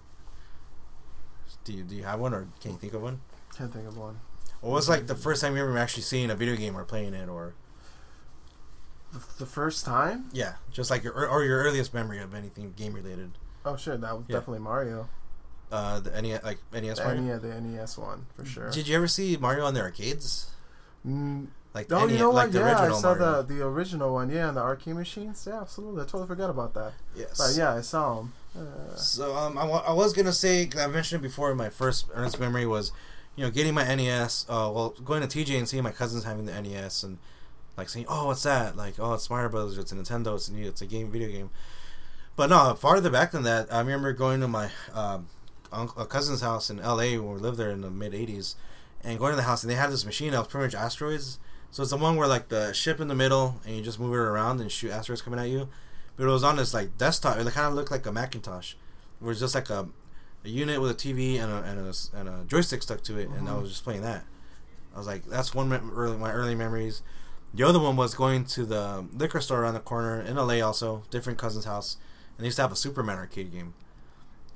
Do 1.63 1.73
you 1.73 1.83
do 1.83 1.95
you 1.95 2.03
have 2.03 2.19
one 2.19 2.33
or 2.33 2.47
can 2.59 2.71
you 2.71 2.77
think 2.77 2.93
of 2.93 3.01
one? 3.03 3.21
Can't 3.55 3.71
think 3.71 3.87
of 3.87 3.95
one. 3.95 4.19
What 4.61 4.71
was 4.73 4.89
like 4.89 5.07
the 5.07 5.15
first 5.15 5.41
time 5.41 5.55
you 5.55 5.61
remember 5.61 5.79
actually 5.79 6.03
seeing 6.03 6.29
a 6.31 6.35
video 6.35 6.55
game 6.55 6.75
or 6.75 6.83
playing 6.83 7.13
it 7.13 7.29
or 7.29 7.53
The, 9.13 9.19
the 9.39 9.45
first 9.45 9.85
time? 9.85 10.25
yeah, 10.33 10.55
just 10.71 10.89
like 10.89 11.03
your 11.03 11.13
or 11.29 11.43
your 11.43 11.59
earliest 11.63 11.93
memory 11.93 12.19
of 12.19 12.33
anything 12.33 12.73
game 12.75 12.93
related? 12.93 13.31
Oh 13.63 13.75
shit, 13.77 14.01
that 14.01 14.15
was 14.17 14.25
Yeah. 14.27 14.37
definitely 14.37 14.59
Mario. 14.59 15.07
Uh, 15.71 15.99
the 16.01 16.21
NES 16.21 16.43
like 16.43 16.57
NES 16.73 16.97
The, 16.97 17.03
Mario. 17.05 17.21
NES, 17.21 17.41
the 17.41 17.61
NES 17.61 17.97
one 17.97 18.25
for 18.35 18.45
sure. 18.45 18.69
Did 18.71 18.87
you 18.87 18.95
ever 18.95 19.07
see 19.07 19.37
Mario 19.37 19.65
on 19.65 19.73
the 19.73 19.81
arcades? 19.81 20.49
Mm, 21.07 21.47
Like 21.73 21.91
oh, 21.91 22.05
NES, 22.05 22.11
you 22.13 22.19
know 22.19 22.31
like 22.31 22.47
what? 22.47 22.51
the 22.53 22.59
Yeah, 22.59 22.79
I 22.79 22.91
saw 22.91 23.15
Mario. 23.15 23.41
the 23.43 23.53
the 23.55 23.65
original 23.65 24.13
one. 24.13 24.29
Yeah, 24.29 24.49
and 24.49 24.57
the 24.57 24.61
arcade 24.61 24.95
machines. 24.95 25.45
Yeah, 25.47 25.61
absolutely. 25.61 26.01
I 26.01 26.05
totally 26.05 26.27
forgot 26.27 26.49
about 26.49 26.73
that. 26.73 26.93
Yes. 27.15 27.37
But 27.37 27.55
yeah, 27.57 27.73
I 27.75 27.81
saw 27.81 28.15
them. 28.17 28.33
Uh, 28.57 28.95
So 28.97 29.35
um, 29.35 29.57
I, 29.57 29.61
I 29.63 29.93
was 29.93 30.11
gonna 30.13 30.33
say 30.33 30.65
'cause 30.65 30.81
I 30.81 30.87
mentioned 30.87 31.23
it 31.23 31.27
before. 31.27 31.55
My 31.55 31.69
first 31.69 32.07
earnest 32.13 32.37
memory 32.39 32.65
was, 32.65 32.91
you 33.37 33.45
know, 33.45 33.49
getting 33.51 33.73
my 33.73 33.83
NES. 33.95 34.45
Uh, 34.49 34.69
well, 34.73 34.89
going 35.05 35.25
to 35.25 35.27
TJ 35.27 35.57
and 35.57 35.67
seeing 35.69 35.83
my 35.83 35.91
cousins 35.91 36.25
having 36.25 36.45
the 36.45 36.61
NES 36.61 37.03
and 37.03 37.17
like 37.77 37.87
saying, 37.87 38.05
"Oh, 38.09 38.27
what's 38.27 38.43
that?" 38.43 38.75
Like, 38.75 38.95
"Oh, 38.99 39.13
it's 39.13 39.29
Mario 39.29 39.47
Brothers. 39.47 39.77
It's 39.77 39.93
a 39.93 39.95
Nintendo. 39.95 40.35
It's 40.35 40.49
a 40.49 40.53
new. 40.53 40.67
It's 40.67 40.81
a 40.81 40.85
game, 40.85 41.09
video 41.09 41.29
game." 41.29 41.49
But 42.35 42.49
no, 42.49 42.73
farther 42.75 43.09
back 43.09 43.31
than 43.31 43.43
that, 43.43 43.71
I 43.73 43.79
remember 43.79 44.11
going 44.13 44.41
to 44.41 44.47
my 44.49 44.69
um, 44.93 45.27
uh, 45.71 45.85
cousin's 46.05 46.41
house 46.41 46.69
in 46.69 46.79
L.A. 46.79 47.17
when 47.17 47.33
we 47.35 47.39
lived 47.39 47.57
there 47.57 47.71
in 47.71 47.81
the 47.81 47.89
mid 47.91 48.13
'80s, 48.13 48.55
and 49.03 49.17
going 49.19 49.31
to 49.31 49.35
the 49.37 49.43
house 49.43 49.63
and 49.63 49.71
they 49.71 49.75
had 49.75 49.91
this 49.91 50.05
machine 50.05 50.31
that 50.31 50.39
was 50.39 50.47
pretty 50.47 50.65
much 50.67 50.75
asteroids. 50.75 51.39
So 51.71 51.81
it's 51.83 51.91
the 51.91 51.97
one 51.97 52.17
where 52.17 52.27
like 52.27 52.49
the 52.49 52.73
ship 52.73 52.99
in 52.99 53.07
the 53.07 53.15
middle 53.15 53.61
and 53.65 53.75
you 53.75 53.81
just 53.81 53.99
move 53.99 54.13
it 54.13 54.17
around 54.17 54.59
and 54.59 54.69
shoot 54.71 54.91
asteroids 54.91 55.21
coming 55.21 55.39
at 55.39 55.47
you. 55.49 55.69
But 56.17 56.25
it 56.25 56.31
was 56.31 56.43
on 56.43 56.57
this 56.57 56.73
like 56.73 56.97
desktop. 56.97 57.37
It 57.37 57.47
kind 57.53 57.67
of 57.67 57.73
looked 57.73 57.91
like 57.91 58.05
a 58.05 58.11
Macintosh. 58.11 58.73
It 59.21 59.23
was 59.25 59.39
just 59.39 59.55
like 59.55 59.69
a, 59.69 59.87
a 60.43 60.49
unit 60.49 60.81
with 60.81 60.91
a 60.91 60.93
TV 60.93 61.39
and 61.39 61.51
a, 61.51 61.63
and 61.63 61.79
a, 61.79 61.93
and 62.19 62.27
a 62.29 62.43
joystick 62.45 62.83
stuck 62.83 63.01
to 63.03 63.17
it, 63.17 63.29
and 63.29 63.47
I 63.47 63.53
Mhm. 63.53 63.61
was 63.61 63.69
just 63.71 63.83
playing 63.85 64.01
that. 64.01 64.25
I 64.93 64.97
was 64.97 65.07
like, 65.07 65.25
that's 65.25 65.55
one 65.55 65.71
early 65.95 66.17
my 66.17 66.31
early 66.33 66.55
memories. 66.55 67.01
The 67.53 67.63
other 67.63 67.79
one 67.79 67.95
was 67.95 68.13
going 68.13 68.43
to 68.45 68.65
the 68.65 69.05
liquor 69.13 69.39
store 69.39 69.61
around 69.61 69.73
the 69.75 69.79
corner 69.79 70.19
in 70.21 70.35
LA, 70.35 70.59
also 70.61 71.03
different 71.09 71.39
cousin's 71.39 71.65
house, 71.65 71.95
and 72.37 72.43
they 72.43 72.47
used 72.47 72.57
to 72.57 72.61
have 72.63 72.71
a 72.73 72.75
Superman 72.77 73.17
arcade 73.17 73.51
game. 73.53 73.73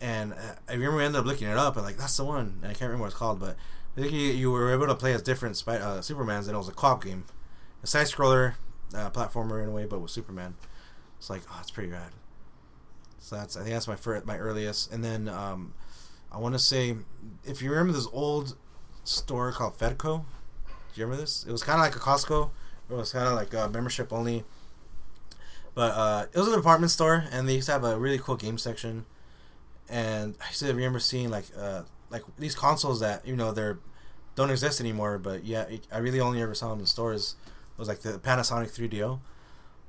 And 0.02 0.34
uh, 0.34 0.56
I 0.68 0.74
remember 0.74 0.98
we 0.98 1.06
ended 1.06 1.20
up 1.20 1.26
looking 1.26 1.48
it 1.48 1.58
up, 1.58 1.76
and 1.78 1.86
like 1.86 1.98
that's 1.98 2.18
the 2.18 2.26
one. 2.26 2.60
And 2.62 2.66
I 2.66 2.74
can't 2.74 2.82
remember 2.82 3.04
what 3.04 3.08
it's 3.08 3.16
called, 3.16 3.40
but 3.40 3.56
I 3.96 4.02
think 4.02 4.14
you, 4.14 4.20
you 4.20 4.52
were 4.52 4.72
able 4.72 4.88
to 4.88 4.96
play 4.96 5.14
as 5.14 5.22
different 5.22 5.62
uh, 5.68 6.00
Supermans, 6.00 6.48
and 6.48 6.52
it 6.52 6.58
was 6.58 6.68
a 6.68 6.74
co-op 6.74 7.04
game, 7.04 7.26
a 7.82 7.88
side 7.88 8.08
scroller, 8.08 8.56
uh, 8.94 9.10
platformer 9.10 9.64
in 9.64 9.70
a 9.70 9.72
way, 9.72 9.86
but 9.86 10.00
with 10.00 10.12
Superman. 10.12 10.56
It's 11.18 11.30
like, 11.30 11.42
oh, 11.50 11.58
it's 11.62 11.72
pretty 11.72 11.92
rad. 11.92 12.12
So 13.20 13.38
that's 13.38 13.56
I 13.56 13.62
think 13.62 13.74
that's 13.74 13.88
my 13.88 13.96
first, 13.96 14.26
my 14.26 14.38
earliest, 14.38 14.92
and 14.92 15.04
then 15.04 15.28
um, 15.30 15.74
I 16.32 16.38
want 16.38 16.54
to 16.54 16.60
say 16.60 16.96
if 17.44 17.62
you 17.62 17.72
remember 17.72 17.94
this 17.94 18.08
old 18.12 18.56
store 19.06 19.52
called 19.52 19.78
Fedco. 19.78 20.26
Do 20.94 21.02
you 21.02 21.06
remember 21.06 21.22
this? 21.22 21.46
It 21.48 21.52
was 21.52 21.64
kind 21.64 21.80
of 21.80 21.86
like 21.86 21.96
a 21.96 22.00
Costco. 22.00 22.50
It 22.90 22.94
was 22.94 23.12
kind 23.12 23.28
of 23.28 23.34
like 23.34 23.54
a 23.54 23.70
membership 23.70 24.14
only. 24.14 24.44
But 25.74 25.92
uh, 25.92 26.26
it 26.32 26.38
was 26.38 26.48
a 26.48 26.56
department 26.56 26.92
store, 26.92 27.26
and 27.32 27.50
they 27.50 27.56
used 27.56 27.66
to 27.68 27.74
have 27.74 27.84
a 27.84 28.00
really 28.00 28.18
cool 28.18 28.36
game 28.36 28.58
section. 28.58 29.06
And 29.90 30.36
I 30.42 30.52
to 30.54 30.74
remember 30.74 31.00
seeing 31.00 31.30
like 31.30 31.46
uh, 31.58 31.84
like 32.10 32.24
these 32.38 32.56
consoles 32.56 33.00
that 33.02 33.26
you 33.28 33.36
know 33.36 33.52
they're 33.52 33.78
don't 34.36 34.50
exist 34.50 34.80
anymore. 34.82 35.18
But 35.18 35.46
yeah, 35.46 35.66
I 35.92 36.00
really 36.00 36.20
only 36.20 36.42
ever 36.42 36.54
saw 36.56 36.70
them 36.70 36.80
in 36.80 36.86
stores. 36.86 37.36
It 37.46 37.80
was 37.80 37.88
like 37.88 38.00
the 38.00 38.14
Panasonic 38.20 38.72
3DO. 38.72 39.20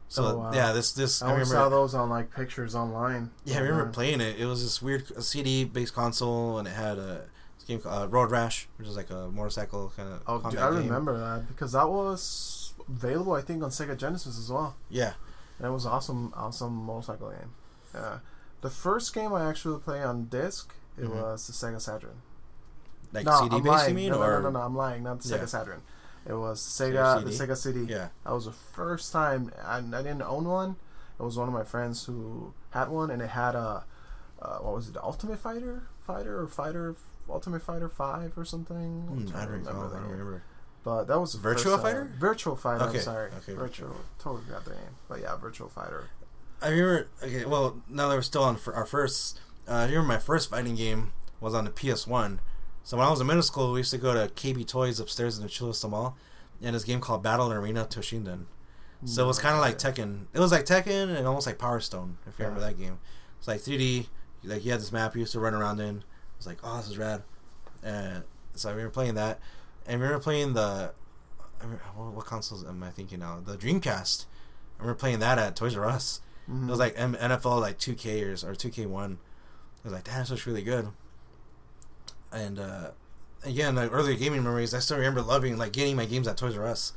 So 0.09 0.25
Oh, 0.25 0.39
wow. 0.39 0.53
yeah, 0.53 0.73
this 0.73 0.93
this 0.93 1.23
I, 1.23 1.29
I 1.29 1.31
remember. 1.33 1.55
saw 1.55 1.69
those 1.69 1.95
on 1.95 2.11
like 2.11 2.33
pictures 2.35 2.75
online. 2.75 3.31
Yeah, 3.45 3.57
I 3.57 3.61
remember 3.61 3.81
Online. 3.83 3.93
playing 3.95 4.21
it. 4.21 4.39
It 4.39 4.47
was 4.47 4.63
this 4.63 4.81
weird 4.83 5.23
CD 5.25 5.65
based 5.65 5.95
console, 5.95 6.59
and 6.59 6.69
it 6.69 6.73
had 6.75 6.99
a 6.99 7.25
game 7.67 7.81
called 7.81 8.03
uh, 8.05 8.09
Road 8.09 8.31
Rash, 8.31 8.69
which 8.77 8.87
is 8.87 8.97
like 8.97 9.11
a 9.11 9.29
motorcycle 9.29 9.93
kind 9.97 10.09
of. 10.09 10.23
Oh, 10.27 10.51
dude, 10.51 10.61
I 10.61 10.69
remember 10.69 11.19
that 11.19 11.49
because 11.49 11.73
that 11.73 11.89
was 11.89 12.75
available, 12.89 13.33
I 13.33 13.41
think, 13.41 13.65
on 13.65 13.71
Sega 13.71 13.97
Genesis 13.97 14.39
as 14.39 14.49
well. 14.53 14.77
Yeah, 14.91 15.15
And 15.59 15.67
it 15.67 15.71
was 15.71 15.87
awesome, 15.87 16.33
awesome 16.37 16.73
motorcycle 16.73 17.31
game. 17.31 17.51
Yeah. 17.93 18.19
The 18.63 18.71
first 18.71 19.15
game 19.15 19.33
I 19.33 19.49
actually 19.49 19.79
played 19.81 20.03
on 20.03 20.25
disc, 20.27 20.73
it 20.99 21.05
Mhm. 21.05 21.11
was 21.23 21.47
the 21.47 21.53
Sega 21.53 21.81
Saturn. 21.81 22.23
Like 23.13 23.27
no, 23.27 23.41
CD 23.43 23.57
I'm 23.57 23.63
based, 23.63 23.73
lying. 23.73 23.89
you 23.91 23.95
mean, 23.97 24.11
no, 24.13 24.23
or 24.23 24.41
no, 24.41 24.51
no, 24.51 24.59
no, 24.59 24.61
I'm 24.67 24.77
lying. 24.77 25.03
Not 25.05 25.21
the 25.21 25.29
Yeah. 25.29 25.39
Sega 25.39 25.49
Saturn. 25.49 25.83
It 26.27 26.35
was 26.35 26.61
Sega, 26.61 27.23
the 27.23 27.31
Sega 27.31 27.57
CD. 27.57 27.85
yeah, 27.85 28.09
That 28.25 28.33
was 28.33 28.47
the 28.47 28.53
first 28.53 29.13
time 29.13 29.53
I, 29.65 29.79
I 29.79 29.81
didn't 29.81 30.23
own 30.23 30.45
one. 30.45 30.77
It 31.19 31.23
was 31.23 31.39
one 31.39 31.49
of 31.49 31.55
my 31.55 31.63
friends 31.65 32.05
who 32.07 32.53
had 32.71 32.89
one, 32.89 33.11
and 33.11 33.23
it 33.23 33.31
had 33.31 33.55
a 33.55 33.85
uh, 34.43 34.59
what 34.59 34.75
was 34.75 34.89
it, 34.89 34.95
the 34.95 35.03
Ultimate 35.03 35.39
Fighter, 35.39 35.85
Fighter 36.07 36.41
or 36.43 36.47
Fighter, 36.49 36.95
Ultimate 37.29 37.63
Fighter 37.63 37.89
Five 37.89 38.37
or 38.37 38.45
something. 38.45 39.07
Hmm, 39.07 39.37
I 39.37 39.45
don't 39.45 39.53
remember 39.53 39.71
I 39.97 40.01
don't 40.01 40.11
remember. 40.11 40.43
But 40.85 41.05
that 41.05 41.19
was 41.19 41.33
the 41.33 41.39
Virtua 41.39 41.55
first, 41.55 41.67
uh, 41.67 41.79
Fighter? 41.79 42.11
Virtual 42.19 42.55
Fighter. 42.57 42.85
Okay, 42.85 42.99
I'm 42.99 43.05
sorry. 43.05 43.31
okay, 43.39 43.55
Virtual. 43.55 43.97
Totally 44.19 44.45
forgot 44.45 44.65
the 44.65 44.71
name. 44.73 44.97
But 45.09 45.21
yeah, 45.21 45.35
Virtual 45.37 45.69
Fighter. 45.69 46.05
I 46.63 46.69
remember. 46.69 47.09
Okay, 47.23 47.45
well, 47.45 47.83
now 47.89 48.09
that 48.09 48.15
we're 48.15 48.23
still 48.23 48.43
on 48.43 48.57
for 48.57 48.75
our 48.75 48.87
first, 48.87 49.41
uh, 49.69 49.73
I 49.73 49.85
remember 49.87 50.09
my 50.09 50.19
first 50.19 50.51
fighting 50.51 50.75
game 50.75 51.13
was 51.41 51.55
on 51.55 51.65
the 51.65 51.71
PS 51.71 52.07
One. 52.07 52.41
So 52.83 52.97
when 52.97 53.07
I 53.07 53.11
was 53.11 53.21
in 53.21 53.27
middle 53.27 53.43
school, 53.43 53.73
we 53.73 53.81
used 53.81 53.91
to 53.91 53.99
go 53.99 54.15
to 54.15 54.33
KB 54.33 54.67
Toys 54.67 55.01
upstairs 55.01 55.37
in 55.37 55.43
the 55.43 55.49
Chilliwack 55.49 55.91
Mall, 55.91 56.17
and 56.63 56.75
this 56.75 56.85
game 56.85 57.01
called 57.01 57.23
Battle 57.23 57.53
Arena 57.53 57.85
Toshinden. 57.85 58.47
So 59.05 59.25
it 59.25 59.27
was 59.27 59.39
kind 59.39 59.55
of 59.55 59.61
like. 59.61 59.79
Tekken. 59.79 60.27
It 60.33 60.41
was 60.41 60.51
like 60.51 60.65
Tekken 60.65 61.15
and 61.17 61.27
almost 61.27 61.47
like 61.47 61.59
Power 61.59 61.81
Stone, 61.81 62.17
if 62.27 62.39
you 62.39 62.45
remember 62.45 62.67
that 62.67 62.79
game. 62.79 62.99
It's 63.39 63.47
like 63.47 63.61
3D. 63.61 64.07
Like 64.45 64.65
you 64.65 64.71
had 64.71 64.81
this 64.81 64.93
map 64.93 65.15
you 65.15 65.21
used 65.21 65.33
to 65.33 65.41
run 65.41 65.55
around 65.55 65.81
in. 65.81 65.99
It 65.99 66.05
was 66.39 66.47
like, 66.47 66.59
oh, 66.65 66.79
this 66.79 66.89
is 66.89 66.99
rad. 66.99 67.23
And 67.83 68.25
so 68.55 68.69
I 68.69 68.73
remember 68.73 68.93
playing 68.93 69.15
that, 69.15 69.39
and 69.87 70.01
I 70.01 70.05
remember 70.05 70.23
playing 70.23 70.55
the. 70.55 70.93
I 71.61 71.65
what 71.95 72.15
what 72.15 72.27
consoles 72.27 72.65
am 72.65 72.83
I 72.83 72.91
thinking 72.91 73.21
now? 73.21 73.41
The 73.45 73.57
Dreamcast. 73.57 74.27
I 74.79 74.83
remember 74.83 74.99
playing 74.99 75.21
that 75.21 75.39
at 75.39 75.57
Toys 75.57 75.77
R 75.77 75.87
Us. 75.87 76.21
Mhm. 76.51 76.69
It 76.69 76.71
was 76.71 76.79
like 76.79 76.95
M- 76.97 77.17
NFL 77.17 77.61
like 77.61 77.79
2K 77.79 78.23
or, 78.23 78.51
or 78.51 78.55
2K1. 78.55 79.13
I 79.15 79.17
was 79.85 79.93
like, 79.93 80.05
damn, 80.05 80.21
this 80.21 80.31
looks 80.31 80.47
really 80.47 80.63
good. 80.63 80.89
And 82.33 82.59
uh, 82.59 82.91
again, 83.45 83.75
like 83.77 83.93
earlier 83.93 84.17
gaming 84.17 84.43
memories, 84.43 84.75
I 84.75 84.79
still 84.81 84.97
remember 84.97 85.23
loving 85.23 85.57
like 85.59 85.73
getting 85.73 85.97
my 85.97 86.05
games 86.07 86.27
at 86.29 86.37
Toys 86.37 86.57
R 86.57 86.67
Us. 86.67 86.93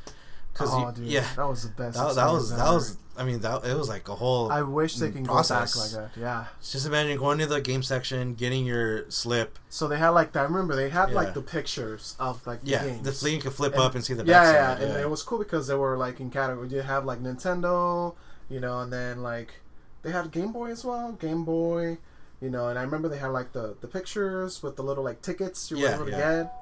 Cause 0.54 0.70
oh, 0.74 0.88
you- 0.88 0.94
dude, 0.94 1.06
yeah, 1.06 1.26
that 1.36 1.48
was 1.48 1.64
the 1.64 1.70
best. 1.70 1.98
that, 1.98 2.16
that 2.16 2.32
was 2.32 2.52
experience 2.52 2.68
that 2.70 2.74
was. 2.74 2.98
I 3.18 3.24
mean, 3.26 3.40
that 3.42 3.66
it 3.66 3.76
was 3.78 3.88
like 3.90 4.08
a 4.08 4.16
whole. 4.16 4.50
I 4.52 4.62
wish 4.62 4.96
they 4.96 5.12
can 5.12 5.26
process. 5.26 5.74
go 5.76 5.82
back 5.82 5.92
like 6.06 6.14
that. 6.16 6.20
Yeah. 6.20 6.46
just 6.62 6.86
imagine 6.86 7.18
going 7.18 7.38
to 7.40 7.46
the 7.46 7.60
game 7.62 7.84
section, 7.84 8.34
getting 8.34 8.66
your 8.66 9.10
slip. 9.12 9.60
So 9.70 9.88
they 9.88 9.98
had 9.98 10.10
like 10.10 10.36
I 10.36 10.42
remember 10.44 10.76
they 10.76 10.90
had 10.90 11.10
Yeah. 11.10 11.16
like 11.16 11.34
the 11.34 11.42
pictures 11.42 12.16
of 12.20 12.46
like 12.48 12.62
the 12.62 12.72
Yeah, 12.72 12.86
games. 12.86 13.04
the 13.04 13.12
flea 13.12 13.36
you 13.36 13.42
could 13.42 13.54
flip 13.54 13.74
And- 13.74 13.82
up 13.84 13.96
and 13.96 14.04
see 14.04 14.14
the 14.14 14.26
yeah, 14.26 14.42
backside. 14.54 14.82
yeah, 14.82 14.94
and 14.96 15.02
it 15.02 15.10
was 15.10 15.22
cool 15.24 15.38
because 15.38 15.68
they 15.68 15.76
were 15.76 15.98
like 15.98 16.20
in 16.20 16.30
category. 16.32 16.68
You 16.70 16.82
have 16.82 17.06
like 17.06 17.22
Nintendo, 17.22 18.16
you 18.50 18.60
know, 18.60 18.80
and 18.82 18.92
then 18.92 19.22
like 19.24 19.54
they 20.02 20.12
had 20.12 20.32
Game 20.32 20.52
Boy 20.52 20.72
as 20.72 20.84
well, 20.86 21.12
Game 21.14 21.44
Boy, 21.46 21.98
you 22.42 22.50
know, 22.50 22.68
and 22.70 22.80
I 22.80 22.84
remember 22.84 23.10
they 23.10 23.18
had 23.18 23.28
like 23.28 23.52
the 23.54 23.76
the 23.82 23.88
pictures 23.88 24.64
with 24.64 24.76
the 24.76 24.84
little 24.84 25.04
like 25.04 25.22
tickets 25.22 25.70
you 25.72 25.78
were 25.78 25.84
Yeah, 25.84 25.96
able 25.96 26.06
to 26.06 26.12
yeah. 26.12 26.44
get, 26.44 26.54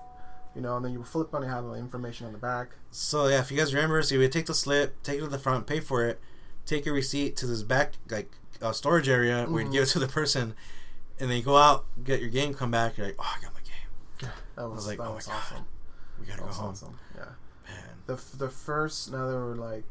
you 0.56 0.62
know, 0.62 0.76
and 0.78 0.86
then 0.86 0.92
you 0.94 1.00
would 1.00 1.08
flip 1.08 1.34
on 1.34 1.44
it, 1.44 1.48
have 1.48 1.66
the 1.66 1.74
information 1.74 2.26
on 2.28 2.34
the 2.34 2.40
back. 2.40 2.70
So 2.92 3.28
yeah, 3.28 3.40
if 3.40 3.52
you 3.52 3.58
guys 3.58 3.74
remember, 3.74 4.02
so 4.02 4.16
you 4.16 4.22
would 4.22 4.32
take 4.32 4.48
the 4.48 4.54
slip, 4.54 5.02
take 5.04 5.18
it 5.20 5.22
to 5.22 5.28
the 5.28 5.40
front, 5.40 5.68
pay 5.68 5.80
for 5.80 6.06
it, 6.06 6.20
take 6.66 6.86
your 6.86 6.96
receipt 6.96 7.36
to 7.38 7.48
this 7.48 7.64
back 7.64 7.94
like 8.10 8.32
uh, 8.62 8.72
storage 8.72 9.08
area 9.08 9.46
where 9.46 9.64
you 9.64 9.72
give 9.72 9.84
it 9.84 9.88
to 9.90 10.00
the 10.00 10.08
person, 10.08 10.56
and 11.20 11.30
then 11.30 11.38
you 11.38 11.44
go 11.44 11.58
out, 11.58 11.86
get 12.04 12.20
your 12.22 12.30
game, 12.30 12.54
come 12.54 12.72
back, 12.72 12.98
you're 12.98 13.08
like, 13.08 13.16
oh, 13.20 13.36
I 13.38 13.42
got 13.44 13.54
my 13.54 13.60
game. 13.62 14.32
That 14.56 14.68
was, 14.70 14.88
like, 14.88 14.98
that 14.98 15.04
oh 15.04 15.10
my 15.10 15.16
was 15.16 15.28
God. 15.28 15.64
We 16.20 16.26
gotta 16.26 16.40
go 16.42 16.48
was 16.48 16.58
home, 16.58 16.72
awesome. 16.72 17.00
Yeah. 17.16 17.26
man. 17.68 17.84
The 18.08 18.14
f- 18.14 18.32
the 18.36 18.50
first 18.50 19.12
now 19.12 19.28
that 19.28 19.36
we're 19.36 19.54
like, 19.54 19.84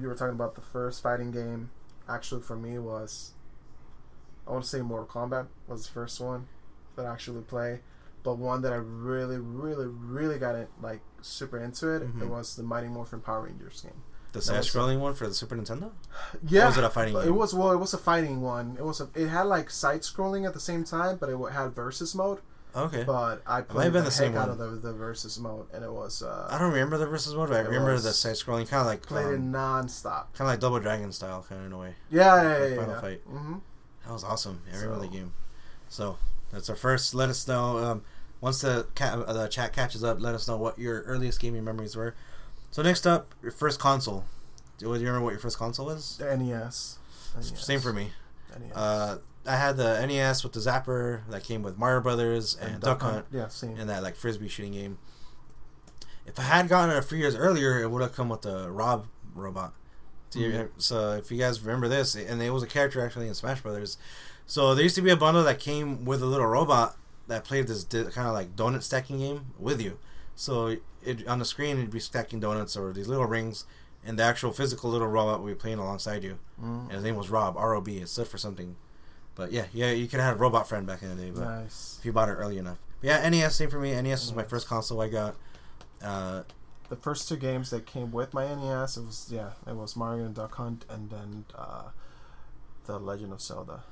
you 0.00 0.08
were 0.08 0.14
talking 0.14 0.34
about 0.34 0.54
the 0.54 0.60
first 0.60 1.02
fighting 1.02 1.30
game. 1.30 1.70
Actually, 2.08 2.42
for 2.42 2.56
me 2.56 2.78
was, 2.78 3.32
I 4.46 4.52
want 4.52 4.64
to 4.64 4.70
say 4.70 4.80
Mortal 4.80 5.06
Kombat 5.06 5.46
was 5.66 5.86
the 5.86 5.92
first 5.92 6.20
one 6.20 6.46
that 6.96 7.04
I 7.06 7.12
actually 7.12 7.42
play, 7.42 7.80
but 8.22 8.38
one 8.38 8.62
that 8.62 8.72
I 8.72 8.76
really, 8.76 9.38
really, 9.38 9.86
really 9.86 10.38
got 10.38 10.54
it 10.54 10.70
like 10.80 11.00
super 11.20 11.58
into 11.58 11.90
it. 11.90 12.02
Mhm. 12.02 12.22
It 12.22 12.28
was 12.28 12.56
the 12.56 12.62
Mighty 12.62 12.88
Morphin 12.88 13.20
Power 13.20 13.42
Rangers 13.42 13.80
game. 13.82 14.02
The 14.32 14.42
side 14.42 14.62
scrolling 14.62 15.00
one 15.00 15.14
for 15.14 15.26
the 15.26 15.32
Super 15.34 15.56
Nintendo? 15.56 15.90
Yeah, 16.42 16.64
Or 16.64 16.66
was 16.66 16.78
it 16.78 16.84
a 16.84 16.90
fighting 16.90 17.16
It 17.16 17.30
was 17.30 17.54
well, 17.54 17.70
it 17.72 17.78
was 17.78 17.94
a 17.94 17.98
fighting 17.98 18.42
one. 18.42 18.76
It 18.78 18.84
was 18.84 19.00
a, 19.00 19.08
it 19.14 19.28
had 19.28 19.42
like 19.44 19.70
side 19.70 20.02
scrolling 20.02 20.46
at 20.46 20.52
the 20.54 20.60
same 20.60 20.84
time, 20.84 21.16
but 21.16 21.30
it 21.30 21.38
had 21.52 21.74
versus 21.74 22.14
mode. 22.14 22.40
Okay. 22.76 23.02
But 23.04 23.42
i've 23.46 23.66
played 23.66 23.92
been 23.92 24.04
the, 24.04 24.10
the 24.10 24.16
heck 24.16 24.26
same 24.32 24.36
out 24.36 24.48
of 24.48 24.58
the, 24.58 24.66
the 24.68 24.92
versus 24.92 25.38
mode, 25.38 25.66
and 25.72 25.82
it 25.84 25.90
was 25.92 26.22
uh, 26.22 26.48
I 26.50 26.58
don't 26.58 26.72
remember 26.72 26.98
the 26.98 27.06
versus 27.06 27.34
mode, 27.34 27.48
but 27.48 27.56
I 27.56 27.60
remember 27.60 27.98
the 27.98 28.12
side 28.12 28.34
scrolling, 28.34 28.68
kind 28.68 28.80
of 28.82 28.86
like 28.86 29.02
played 29.02 29.26
it 29.26 29.34
um, 29.36 29.52
nonstop. 29.52 30.32
kind 30.34 30.40
of 30.42 30.46
like 30.48 30.60
Double 30.60 30.78
Dragon 30.78 31.10
style, 31.12 31.44
kind 31.48 31.60
of 31.62 31.66
in 31.66 31.72
a 31.72 31.78
way. 31.78 31.94
Yeah, 32.10 32.42
yeah, 32.42 32.42
yeah, 32.42 32.58
like 32.58 32.70
yeah. 32.70 32.76
Final 32.76 32.94
yeah. 32.94 33.00
Fight. 33.00 33.28
Mm-hmm. 33.28 33.54
That 34.06 34.12
was 34.12 34.24
awesome. 34.24 34.62
I 34.70 34.76
remember 34.76 34.96
So- 34.96 35.00
the 35.02 35.08
game. 35.08 35.32
So 35.88 36.18
that's 36.52 36.68
our 36.68 36.76
first. 36.76 37.14
Let 37.14 37.30
us 37.30 37.48
know 37.48 37.78
um, 37.78 38.02
once 38.40 38.60
the 38.60 38.86
ca- 38.94 39.24
uh, 39.26 39.32
the 39.32 39.48
chat 39.48 39.72
catches 39.72 40.04
up. 40.04 40.20
Let 40.20 40.34
us 40.34 40.46
know 40.46 40.56
what 40.56 40.78
your 40.78 41.00
earliest 41.02 41.40
gaming 41.40 41.64
memories 41.64 41.96
were. 41.96 42.14
So 42.70 42.82
next 42.82 43.06
up, 43.06 43.34
your 43.42 43.50
first 43.52 43.80
console. 43.80 44.24
Do 44.76 44.86
you 44.86 44.92
remember 44.92 45.22
what 45.22 45.30
your 45.30 45.40
first 45.40 45.58
console 45.58 45.86
was? 45.86 46.18
The 46.18 46.36
NES. 46.36 46.98
NES. 47.34 47.52
Same 47.64 47.80
for 47.80 47.92
me. 47.92 48.10
NES. 48.60 48.76
Uh, 48.76 49.18
I 49.48 49.56
had 49.56 49.76
the 49.76 50.04
NES 50.06 50.42
with 50.44 50.52
the 50.52 50.60
Zapper 50.60 51.22
that 51.30 51.42
came 51.42 51.62
with 51.62 51.78
Mario 51.78 52.00
Brothers 52.00 52.54
and, 52.56 52.80
Duck 52.80 53.00
Hunt 53.02 53.26
Yeah, 53.32 53.48
same. 53.48 53.76
and 53.78 53.88
that 53.88 54.02
like 54.02 54.14
frisbee 54.16 54.48
shooting 54.48 54.72
game. 54.72 54.98
If 56.26 56.38
I 56.38 56.42
had 56.42 56.68
gotten 56.68 56.94
it 56.94 56.98
a 56.98 57.02
few 57.02 57.18
years 57.18 57.34
earlier, 57.34 57.80
it 57.80 57.90
would 57.90 58.02
have 58.02 58.14
come 58.14 58.28
with 58.28 58.42
the 58.42 58.70
Rob 58.70 59.06
robot. 59.34 59.72
So, 60.30 60.40
Mhm. 60.40 60.68
so 60.76 61.12
if 61.12 61.30
you 61.30 61.38
guys 61.38 61.60
remember 61.62 61.88
this, 61.88 62.14
and 62.14 62.42
it 62.42 62.50
was 62.50 62.62
a 62.62 62.66
character 62.66 63.04
actually 63.04 63.28
in 63.28 63.34
Smash 63.34 63.62
Brothers. 63.62 63.96
So 64.46 64.74
there 64.74 64.82
used 64.82 64.96
to 64.96 65.02
be 65.02 65.10
a 65.10 65.16
bundle 65.16 65.42
that 65.44 65.58
came 65.58 66.04
with 66.04 66.22
a 66.22 66.26
little 66.26 66.46
robot 66.46 66.96
that 67.28 67.44
played 67.44 67.66
this 67.66 67.84
kind 67.84 68.28
of 68.28 68.34
like 68.34 68.54
donut 68.56 68.82
stacking 68.82 69.18
game 69.18 69.46
with 69.58 69.80
you. 69.80 69.98
So 70.36 70.76
it, 71.02 71.26
on 71.26 71.38
the 71.38 71.44
screen, 71.46 71.78
it'd 71.78 71.90
be 71.90 72.00
stacking 72.00 72.40
donuts 72.40 72.76
or 72.76 72.92
these 72.92 73.08
little 73.08 73.26
rings, 73.26 73.64
and 74.04 74.18
the 74.18 74.22
actual 74.22 74.52
physical 74.52 74.90
little 74.90 75.08
robot 75.08 75.42
would 75.42 75.48
be 75.48 75.54
playing 75.54 75.78
alongside 75.78 76.22
you. 76.22 76.38
Mm. 76.62 76.84
And 76.84 76.92
his 76.92 77.02
name 77.04 77.16
was 77.16 77.30
Rob, 77.30 77.56
R 77.56 77.74
O 77.74 77.80
B. 77.80 77.98
It 77.98 78.08
stood 78.08 78.28
for 78.28 78.36
something. 78.38 78.76
But 79.38 79.52
yeah, 79.52 79.64
yeah, 79.72 79.92
you 79.92 80.06
could 80.08 80.18
have 80.20 80.30
had 80.30 80.34
a 80.34 80.38
robot 80.38 80.68
friend 80.68 80.86
back 80.86 81.00
in 81.00 81.16
the 81.16 81.22
day. 81.24 81.30
But 81.30 81.44
Nice. 81.44 81.96
if 82.00 82.04
you 82.04 82.12
bought 82.12 82.28
it 82.28 82.32
early 82.32 82.58
enough. 82.58 82.76
But 83.00 83.06
yeah, 83.06 83.28
NES 83.30 83.54
same 83.54 83.70
for 83.70 83.78
me. 83.78 83.92
NES 84.02 84.26
was 84.26 84.34
my 84.34 84.42
first 84.42 84.66
console 84.68 85.00
I 85.00 85.08
got. 85.08 85.36
Uh, 86.02 86.42
The 86.90 86.96
first 86.96 87.28
two 87.28 87.36
games 87.36 87.70
that 87.70 87.86
came 87.86 88.10
with 88.10 88.34
my 88.34 88.46
NES, 88.52 88.96
it 88.96 89.04
was 89.06 89.28
yeah, 89.30 89.50
it 89.66 89.76
was 89.76 89.94
Mario 89.96 90.24
and 90.24 90.34
Duck 90.34 90.54
Hunt, 90.56 90.84
and 90.90 91.08
then 91.10 91.44
uh, 91.54 91.90
the 92.86 92.98
Legend 92.98 93.32
of 93.32 93.40
Zelda, 93.40 93.84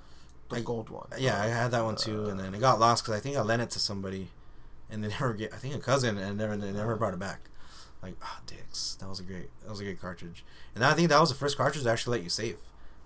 the 0.51 0.57
I- 0.57 0.61
gold 0.63 0.89
one. 0.91 1.07
yeah, 1.19 1.41
I 1.41 1.47
had 1.47 1.71
that 1.71 1.85
one 1.85 1.95
too, 1.97 2.29
and 2.29 2.41
then 2.41 2.55
it 2.55 2.61
got 2.61 2.81
lost 2.81 3.05
because 3.05 3.17
I 3.19 3.21
think 3.21 3.37
I 3.37 3.43
lent 3.43 3.63
it 3.63 3.71
to 3.71 3.79
somebody, 3.79 4.31
and 4.91 5.05
they 5.05 5.09
never 5.17 5.33
get. 5.35 5.53
I 5.55 5.59
think 5.59 5.75
a 5.77 5.79
cousin, 5.79 6.19
and 6.19 6.37
never 6.39 6.57
they 6.57 6.73
never 6.73 6.97
brought 6.97 7.13
it 7.15 7.21
back. 7.21 7.41
Like, 8.03 8.15
ah, 8.23 8.41
dicks. 8.47 8.97
That 9.01 9.09
was 9.09 9.21
a 9.21 9.23
great. 9.23 9.51
That 9.63 9.71
was 9.71 9.79
a 9.81 9.85
great 9.85 10.01
cartridge. 10.01 10.45
And 10.75 10.83
I 10.85 10.95
think 10.95 11.09
that 11.11 11.21
was 11.21 11.29
the 11.29 11.35
first 11.37 11.57
cartridge 11.57 11.85
that 11.85 11.91
actually 11.93 12.19
let 12.19 12.25
you 12.25 12.31
save. 12.31 12.59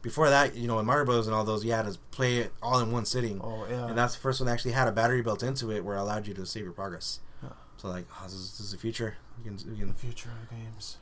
Before 0.02 0.30
that, 0.30 0.56
you 0.56 0.66
know, 0.66 0.78
in 0.78 0.86
Mario 0.86 1.04
Bros. 1.04 1.26
and 1.26 1.36
all 1.36 1.44
those, 1.44 1.64
you 1.64 1.72
had 1.72 1.84
to 1.84 1.98
play 2.10 2.38
it 2.38 2.52
all 2.62 2.80
in 2.80 2.90
one 2.90 3.04
sitting. 3.04 3.40
Oh 3.42 3.66
yeah. 3.68 3.86
And 3.86 3.98
that's 3.98 4.14
the 4.14 4.20
first 4.20 4.40
one 4.40 4.46
that 4.46 4.52
actually 4.52 4.72
had 4.72 4.88
a 4.88 4.92
battery 4.92 5.20
built 5.22 5.42
into 5.42 5.70
it 5.70 5.84
where 5.84 5.96
it 5.96 6.00
allowed 6.00 6.26
you 6.26 6.34
to 6.34 6.46
save 6.46 6.64
your 6.64 6.72
progress. 6.72 7.20
Yeah. 7.42 7.50
So 7.76 7.88
like, 7.88 8.06
oh, 8.18 8.24
this, 8.24 8.32
is, 8.32 8.50
this 8.52 8.60
is 8.60 8.72
the 8.72 8.78
future. 8.78 9.16
We 9.38 9.44
can, 9.44 9.78
we 9.78 9.84
the 9.84 9.92
future 9.92 10.30
of 10.42 10.50
games. 10.50 10.96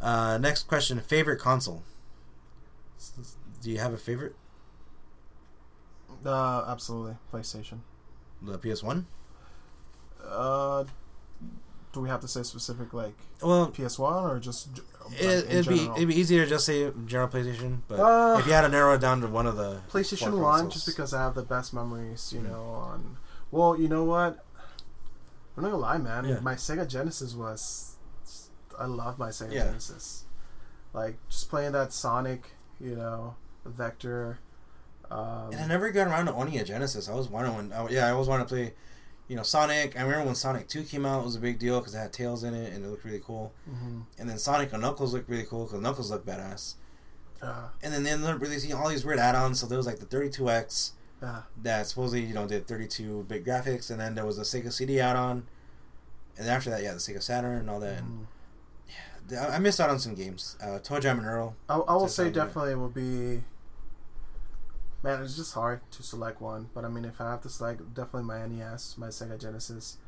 Uh, 0.00 0.36
next 0.38 0.64
question: 0.64 1.00
favorite 1.00 1.38
console? 1.38 1.82
Do 3.62 3.70
you 3.70 3.78
have 3.78 3.92
a 3.92 3.98
favorite? 3.98 4.34
Uh, 6.24 6.64
absolutely, 6.68 7.16
PlayStation. 7.32 7.78
The 8.42 8.58
PS 8.58 8.82
One. 8.82 9.06
Uh, 10.24 10.84
do 11.92 12.00
we 12.00 12.08
have 12.08 12.20
to 12.20 12.28
say 12.28 12.42
specific 12.42 12.92
like 12.92 13.14
Well, 13.42 13.66
PS 13.68 13.98
One 13.98 14.24
or 14.24 14.38
just 14.38 14.80
it, 15.12 15.44
in 15.46 15.50
it'd 15.58 15.68
be 15.68 15.84
it'd 15.96 16.08
be 16.08 16.18
easier 16.18 16.44
to 16.44 16.48
just 16.50 16.66
say 16.66 16.90
general 17.06 17.28
PlayStation, 17.28 17.78
but 17.88 17.98
Uh, 18.00 18.38
if 18.38 18.46
you 18.46 18.52
had 18.52 18.62
to 18.62 18.68
narrow 18.68 18.94
it 18.94 19.00
down 19.00 19.20
to 19.20 19.26
one 19.28 19.46
of 19.46 19.56
the 19.56 19.80
PlayStation 19.90 20.30
four 20.30 20.40
One, 20.40 20.60
consoles. 20.62 20.74
just 20.74 20.86
because 20.86 21.12
I 21.14 21.20
have 21.22 21.34
the 21.34 21.42
best 21.42 21.72
memories, 21.74 22.32
you 22.32 22.40
Mm. 22.40 22.50
know. 22.50 22.62
On 22.62 23.16
well, 23.50 23.78
you 23.78 23.88
know 23.88 24.04
what? 24.04 24.44
I'm 25.56 25.62
not 25.62 25.70
gonna 25.70 25.76
lie, 25.82 25.98
man. 25.98 26.24
Yeah. 26.26 26.40
My 26.40 26.54
Sega 26.54 26.86
Genesis 26.88 27.34
was, 27.34 27.96
I 28.78 28.86
love 28.86 29.18
my 29.18 29.28
Sega 29.28 29.52
Yeah. 29.52 29.64
Genesis. 29.64 30.24
Like 30.94 31.16
just 31.28 31.50
playing 31.50 31.72
that 31.72 31.92
Sonic, 31.92 32.52
you 32.80 32.96
know, 32.96 33.34
Vector. 33.66 34.38
Um, 35.10 35.50
And 35.52 35.60
I 35.60 35.66
never 35.66 35.90
got 35.90 36.06
around 36.06 36.26
to 36.26 36.32
owning 36.32 36.58
a 36.58 36.64
Genesis. 36.64 37.08
I 37.08 37.14
was 37.14 37.28
wanting 37.28 37.54
when, 37.54 37.72
I, 37.72 37.86
yeah, 37.88 38.06
I 38.06 38.12
always 38.12 38.28
wanted 38.28 38.44
to 38.44 38.54
play, 38.54 38.74
you 39.28 39.36
know, 39.36 39.42
Sonic. 39.42 39.96
I 39.98 40.02
remember 40.02 40.26
when 40.26 40.34
Sonic 40.34 40.68
Two 40.68 40.82
came 40.82 41.06
out, 41.06 41.20
it 41.22 41.24
was 41.24 41.36
a 41.36 41.40
big 41.40 41.58
deal 41.58 41.78
because 41.80 41.94
it 41.94 41.98
had 41.98 42.12
Tails 42.12 42.44
in 42.44 42.54
it 42.54 42.72
and 42.72 42.84
it 42.84 42.88
looked 42.88 43.04
really 43.04 43.22
cool. 43.24 43.52
mhm. 43.70 44.04
And 44.18 44.28
then 44.28 44.38
Sonic 44.38 44.72
and 44.72 44.82
Knuckles 44.82 45.14
looked 45.14 45.28
really 45.28 45.44
cool 45.44 45.64
because 45.66 45.80
Knuckles 45.80 46.10
looked 46.10 46.26
badass. 46.26 46.74
uh, 47.40 47.68
And 47.82 47.92
then 47.92 48.02
they 48.02 48.10
ended 48.10 48.28
up 48.28 48.40
releasing 48.40 48.72
all 48.74 48.88
these 48.88 49.04
weird 49.04 49.18
add-ons. 49.18 49.60
So 49.60 49.66
there 49.66 49.78
was 49.78 49.86
like 49.86 49.98
the 49.98 50.06
32X 50.06 50.92
yeah, 51.22 51.42
that 51.62 51.86
supposedly 51.86 52.24
you 52.26 52.34
know 52.34 52.46
did 52.46 52.66
32 52.66 53.24
bit 53.28 53.44
graphics, 53.44 53.90
and 53.90 54.00
then 54.00 54.14
there 54.16 54.26
was 54.26 54.36
the 54.36 54.42
Sega 54.42 54.72
CD 54.72 55.00
add-on. 55.00 55.46
And 56.36 56.48
after 56.48 56.70
that, 56.70 56.82
yeah, 56.82 56.92
the 56.92 56.98
Sega 56.98 57.22
Saturn 57.22 57.58
and 57.58 57.70
all 57.70 57.80
that. 57.80 57.98
And 58.00 58.08
mhm. 58.08 58.26
yeah, 59.30 59.46
I 59.48 59.58
missed 59.58 59.80
out 59.80 59.90
on 59.90 59.98
some 60.00 60.14
games. 60.14 60.56
Uh, 60.60 60.78
ToeJam 60.80 61.18
and 61.18 61.26
Earl. 61.26 61.54
I, 61.68 61.76
I 61.78 61.94
will 61.94 62.08
say 62.08 62.30
definitely 62.30 62.74
will 62.74 62.88
be. 62.88 63.42
Man, 65.02 65.20
it's 65.22 65.36
just 65.36 65.54
hard 65.54 65.80
to 65.90 66.02
select 66.02 66.40
one, 66.40 66.68
but 66.74 66.84
I 66.84 66.88
mean, 66.88 67.04
if 67.04 67.20
I 67.20 67.30
have 67.30 67.40
to 67.42 67.48
select, 67.48 67.92
definitely 67.92 68.22
my 68.22 68.46
NES, 68.46 68.96
my 68.96 69.08
Sega 69.08 69.40
Genesis, 69.40 69.98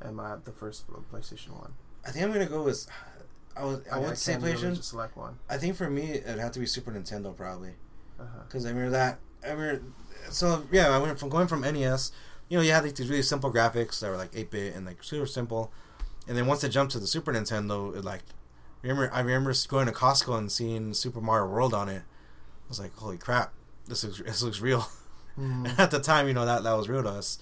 and 0.00 0.16
my 0.16 0.36
the 0.44 0.52
first 0.52 0.86
PlayStation 1.12 1.50
One. 1.50 1.74
I 2.06 2.10
think 2.10 2.24
I'm 2.24 2.32
gonna 2.32 2.46
go 2.46 2.62
with. 2.62 2.86
I 3.56 3.64
would 3.64 3.84
I 3.90 3.96
mean, 3.96 4.08
would 4.08 4.18
say 4.18 4.36
really 4.36 4.52
PlayStation. 4.52 4.76
just 4.76 4.90
select 4.90 5.16
one. 5.16 5.38
I 5.48 5.56
think 5.56 5.76
for 5.76 5.88
me 5.90 6.12
it'd 6.12 6.38
have 6.38 6.52
to 6.52 6.60
be 6.60 6.66
Super 6.66 6.92
Nintendo 6.92 7.36
probably. 7.36 7.74
Uh-huh. 8.18 8.42
Because 8.46 8.64
I 8.66 8.70
remember 8.70 8.90
that. 8.90 9.18
I 9.44 9.50
remember. 9.52 9.82
So 10.30 10.64
yeah, 10.70 10.90
I 10.90 10.98
went 10.98 11.18
from 11.18 11.28
going 11.30 11.48
from 11.48 11.62
NES. 11.62 12.12
You 12.48 12.58
know, 12.58 12.62
you 12.62 12.72
had 12.72 12.84
like 12.84 12.94
these 12.94 13.08
really 13.08 13.22
simple 13.22 13.52
graphics 13.52 14.00
that 14.00 14.10
were 14.10 14.16
like 14.16 14.30
eight 14.34 14.50
bit 14.50 14.74
and 14.74 14.86
like 14.86 15.02
super 15.02 15.26
simple, 15.26 15.72
and 16.28 16.36
then 16.36 16.46
once 16.46 16.62
it 16.62 16.68
jumped 16.68 16.92
to 16.92 17.00
the 17.00 17.06
Super 17.06 17.32
Nintendo, 17.32 17.96
it 17.96 18.04
like. 18.04 18.22
Remember, 18.82 19.10
I 19.14 19.20
remember 19.20 19.54
going 19.66 19.86
to 19.86 19.92
Costco 19.92 20.36
and 20.36 20.52
seeing 20.52 20.92
Super 20.92 21.22
Mario 21.22 21.46
World 21.50 21.72
on 21.72 21.88
it. 21.88 22.02
I 22.02 22.68
was 22.68 22.78
like, 22.78 22.94
"Holy 22.96 23.16
crap, 23.16 23.54
this 23.86 24.04
looks 24.04 24.18
this 24.20 24.42
looks 24.42 24.60
real." 24.60 24.86
Mhm. 25.36 25.76
At 25.80 25.90
the 25.90 25.98
time, 25.98 26.28
you 26.28 26.32
know 26.32 26.46
that 26.46 26.62
that 26.62 26.74
was 26.74 26.88
real 26.88 27.02
to 27.02 27.08
us. 27.08 27.40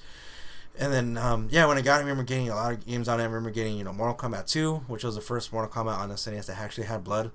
And 0.78 0.90
then, 0.90 1.18
um, 1.18 1.49
yeah, 1.51 1.66
when 1.66 1.76
I 1.76 1.82
got 1.82 1.97
it, 1.97 1.99
I 1.99 2.01
remember 2.01 2.22
getting 2.22 2.49
a 2.49 2.55
lot 2.55 2.72
of 2.72 2.86
games 2.86 3.07
on 3.07 3.20
it. 3.20 3.22
I 3.22 3.26
remember 3.26 3.51
getting, 3.51 3.76
you 3.76 3.84
know, 3.84 3.93
Mortal 3.93 4.16
Kombat 4.16 4.47
2, 4.51 4.76
which 4.86 5.05
was 5.05 5.14
the 5.14 5.20
first 5.20 5.53
Mortal 5.53 5.70
Kombat 5.70 5.99
on 5.99 6.09
the 6.09 6.14
SNES 6.14 6.47
that 6.47 6.59
actually 6.59 6.86
had 6.86 7.05
blood. 7.05 7.30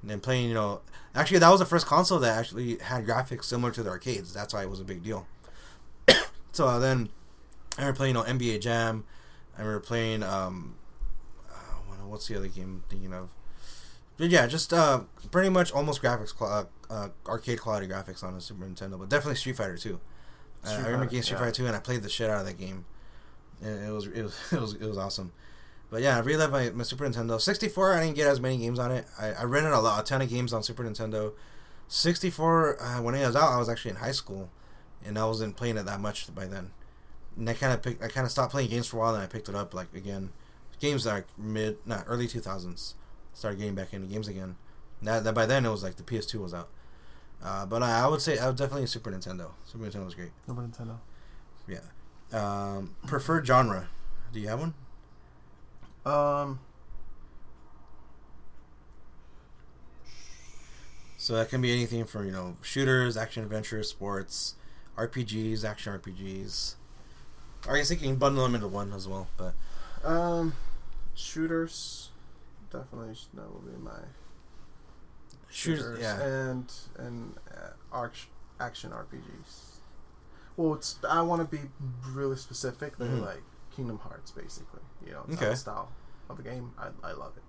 And 0.00 0.10
then 0.10 0.20
playing, 0.20 0.48
you 0.48 0.54
know, 0.54 0.80
actually 1.14 1.40
that 1.40 1.50
was 1.50 1.60
the 1.60 1.66
first 1.66 1.84
console 1.84 2.18
that 2.20 2.38
actually 2.38 2.78
had 2.78 3.04
graphics 3.06 3.44
similar 3.44 3.70
to 3.72 3.82
the 3.82 3.90
arcades. 3.90 4.32
That's 4.32 4.54
why 4.54 4.62
it 4.62 4.70
was 4.70 4.80
a 4.80 4.84
big 4.84 5.02
deal. 5.02 5.26
so 6.52 6.66
uh, 6.66 6.78
then 6.78 7.10
I 7.76 7.82
remember 7.82 7.96
playing, 7.98 8.14
you 8.16 8.22
know, 8.22 8.26
NBA 8.26 8.62
Jam. 8.62 9.04
I 9.58 9.60
remember 9.60 9.80
playing, 9.80 10.22
um, 10.22 10.76
uh, 11.50 12.06
what's 12.06 12.26
the 12.28 12.36
other 12.36 12.48
game 12.48 12.82
I'm 12.82 12.84
thinking 12.88 13.12
of? 13.12 13.28
But 14.16 14.30
yeah, 14.30 14.46
just 14.46 14.72
uh, 14.72 15.00
pretty 15.30 15.50
much 15.50 15.70
almost 15.70 16.02
graphics, 16.02 16.34
qual- 16.34 16.70
uh, 16.92 17.08
arcade 17.26 17.60
quality 17.60 17.86
graphics 17.86 18.22
on 18.22 18.34
a 18.34 18.40
Super 18.40 18.64
Nintendo, 18.64 18.98
but 18.98 19.08
definitely 19.08 19.36
Street 19.36 19.56
Fighter 19.56 19.78
2. 19.78 19.98
Uh, 20.64 20.70
I 20.70 20.76
remember 20.84 21.06
getting 21.06 21.22
Street 21.22 21.36
yeah. 21.36 21.40
Fighter 21.40 21.52
2 21.52 21.66
and 21.66 21.76
I 21.76 21.80
played 21.80 22.02
the 22.02 22.08
shit 22.08 22.28
out 22.28 22.40
of 22.40 22.46
that 22.46 22.58
game. 22.58 22.84
And 23.62 23.88
it 23.88 23.90
was 23.90 24.06
it 24.06 24.22
was 24.22 24.36
it 24.52 24.60
was 24.60 24.74
it 24.74 24.86
was 24.86 24.98
awesome. 24.98 25.32
But 25.90 26.02
yeah, 26.02 26.16
I 26.16 26.20
really 26.20 26.38
love 26.38 26.52
my, 26.52 26.70
my 26.70 26.84
Super 26.84 27.06
Nintendo. 27.06 27.40
64, 27.40 27.94
I 27.94 28.04
didn't 28.04 28.16
get 28.16 28.26
as 28.26 28.40
many 28.40 28.58
games 28.58 28.78
on 28.78 28.90
it. 28.92 29.06
I, 29.18 29.32
I 29.32 29.44
rented 29.44 29.72
a 29.72 29.80
lot, 29.80 30.00
a 30.00 30.04
ton 30.04 30.22
of 30.22 30.30
games 30.30 30.52
on 30.52 30.62
Super 30.62 30.84
Nintendo. 30.84 31.32
64, 31.88 32.82
uh, 32.82 33.02
when 33.02 33.14
it 33.14 33.26
was 33.26 33.36
out, 33.36 33.52
I 33.52 33.58
was 33.58 33.68
actually 33.68 33.90
in 33.90 33.96
high 33.98 34.12
school, 34.12 34.48
and 35.04 35.18
I 35.18 35.26
wasn't 35.26 35.56
playing 35.56 35.76
it 35.76 35.84
that 35.84 36.00
much 36.00 36.34
by 36.34 36.46
then. 36.46 36.70
And 37.36 37.48
I 37.48 37.52
kind 37.52 37.74
of 37.74 37.82
picked, 37.82 38.02
I 38.02 38.08
kind 38.08 38.24
of 38.24 38.30
stopped 38.30 38.52
playing 38.52 38.70
games 38.70 38.86
for 38.86 38.96
a 38.96 39.00
while, 39.00 39.14
and 39.14 39.22
I 39.22 39.26
picked 39.26 39.50
it 39.50 39.54
up 39.54 39.74
like 39.74 39.92
again, 39.94 40.30
games 40.80 41.04
like 41.04 41.26
mid, 41.36 41.76
not 41.84 42.04
early 42.06 42.26
2000s. 42.26 42.94
Started 43.34 43.58
getting 43.58 43.74
back 43.74 43.92
into 43.92 44.06
games 44.06 44.28
again. 44.28 44.56
That, 45.02 45.24
that 45.24 45.34
by 45.34 45.44
then 45.44 45.66
it 45.66 45.70
was 45.70 45.82
like 45.82 45.96
the 45.96 46.02
PS2 46.02 46.40
was 46.40 46.54
out. 46.54 46.70
Uh, 47.44 47.66
but 47.66 47.82
I, 47.82 48.00
I 48.04 48.06
would 48.06 48.20
say 48.20 48.38
I 48.38 48.46
would 48.46 48.56
definitely 48.56 48.86
Super 48.86 49.10
Nintendo. 49.10 49.50
Super 49.64 49.84
Nintendo 49.84 50.04
was 50.04 50.14
great. 50.14 50.30
Super 50.46 50.62
Nintendo. 50.62 50.98
Yeah. 51.68 51.80
Um, 52.32 52.94
preferred 53.06 53.46
genre. 53.46 53.88
Do 54.32 54.40
you 54.40 54.48
have 54.48 54.60
one? 54.60 54.74
Um, 56.06 56.60
So 61.22 61.34
that 61.36 61.50
can 61.50 61.60
be 61.60 61.70
anything 61.70 62.04
from 62.04 62.26
you 62.26 62.32
know 62.32 62.56
shooters, 62.62 63.16
action 63.16 63.44
adventure, 63.44 63.80
sports, 63.84 64.56
RPGs, 64.98 65.64
action 65.64 65.92
RPGs. 65.96 66.74
I 67.70 67.76
guess 67.76 67.92
you 67.92 67.96
can 67.96 68.16
bundle 68.16 68.42
them 68.42 68.56
into 68.56 68.66
one 68.66 68.92
as 68.92 69.06
well. 69.06 69.28
But 69.36 69.54
um, 70.02 70.54
shooters. 71.14 72.10
Definitely, 72.72 73.14
that 73.34 73.52
will 73.52 73.60
be 73.60 73.80
my 73.80 74.00
shooters, 75.52 76.00
yeah. 76.00 76.20
and 76.22 76.72
and 76.98 77.34
uh, 77.54 78.06
action 78.60 78.90
RPGs. 78.90 79.76
Well, 80.56 80.74
it's 80.74 80.96
I 81.08 81.20
want 81.22 81.48
to 81.48 81.56
be 81.56 81.62
really 82.12 82.36
specific. 82.36 82.96
They're 82.98 83.08
Mhm. 83.08 83.24
like 83.26 83.42
Kingdom 83.74 83.98
Hearts, 83.98 84.30
basically. 84.30 84.80
You 85.04 85.12
know, 85.12 85.24
Okay. 85.32 85.54
style 85.54 85.90
of 86.28 86.36
the 86.36 86.42
game. 86.42 86.72
I, 86.78 86.88
I 87.02 87.12
love 87.12 87.32
it. 87.36 87.42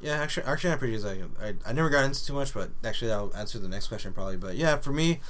Yeah, 0.00 0.14
action 0.20 0.42
action 0.44 0.70
RPGs. 0.76 1.04
I, 1.06 1.46
I 1.48 1.54
I 1.66 1.72
never 1.72 1.88
got 1.88 2.04
into 2.04 2.22
too 2.26 2.32
much, 2.34 2.52
but 2.52 2.70
actually 2.84 3.12
I'll 3.12 3.32
answer 3.34 3.58
the 3.60 3.68
next 3.68 3.86
question 3.86 4.12
probably. 4.12 4.36
But 4.36 4.56
yeah, 4.56 4.76
for 4.76 4.92
me, 4.92 5.20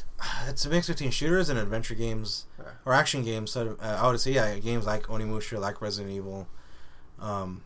it's 0.48 0.64
a 0.64 0.70
mix 0.70 0.88
between 0.88 1.10
shooters 1.10 1.50
and 1.50 1.58
adventure 1.58 1.94
games 1.94 2.46
Yeah. 2.58 2.70
or 2.86 2.94
action 2.94 3.22
games. 3.22 3.50
So 3.52 3.76
uh, 3.80 3.98
I 4.02 4.06
would 4.10 4.18
say 4.20 4.32
yeah, 4.32 4.58
games 4.58 4.86
like 4.86 5.04
Onimusha, 5.08 5.60
like 5.60 5.80
Resident 5.82 6.12
Evil. 6.14 6.48
Um, 7.20 7.62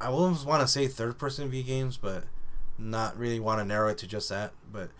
I 0.00 0.06
almost 0.08 0.44
want 0.44 0.60
to 0.60 0.68
say 0.68 0.86
third 0.88 1.18
person 1.18 1.48
V 1.50 1.62
games, 1.62 1.96
but 1.96 2.24
not 2.80 3.18
really 3.18 3.40
want 3.40 3.60
to 3.60 3.64
narrow 3.64 3.88
it 3.88 3.98
to 3.98 4.06
just 4.06 4.28
that. 4.28 4.52
But 4.72 4.90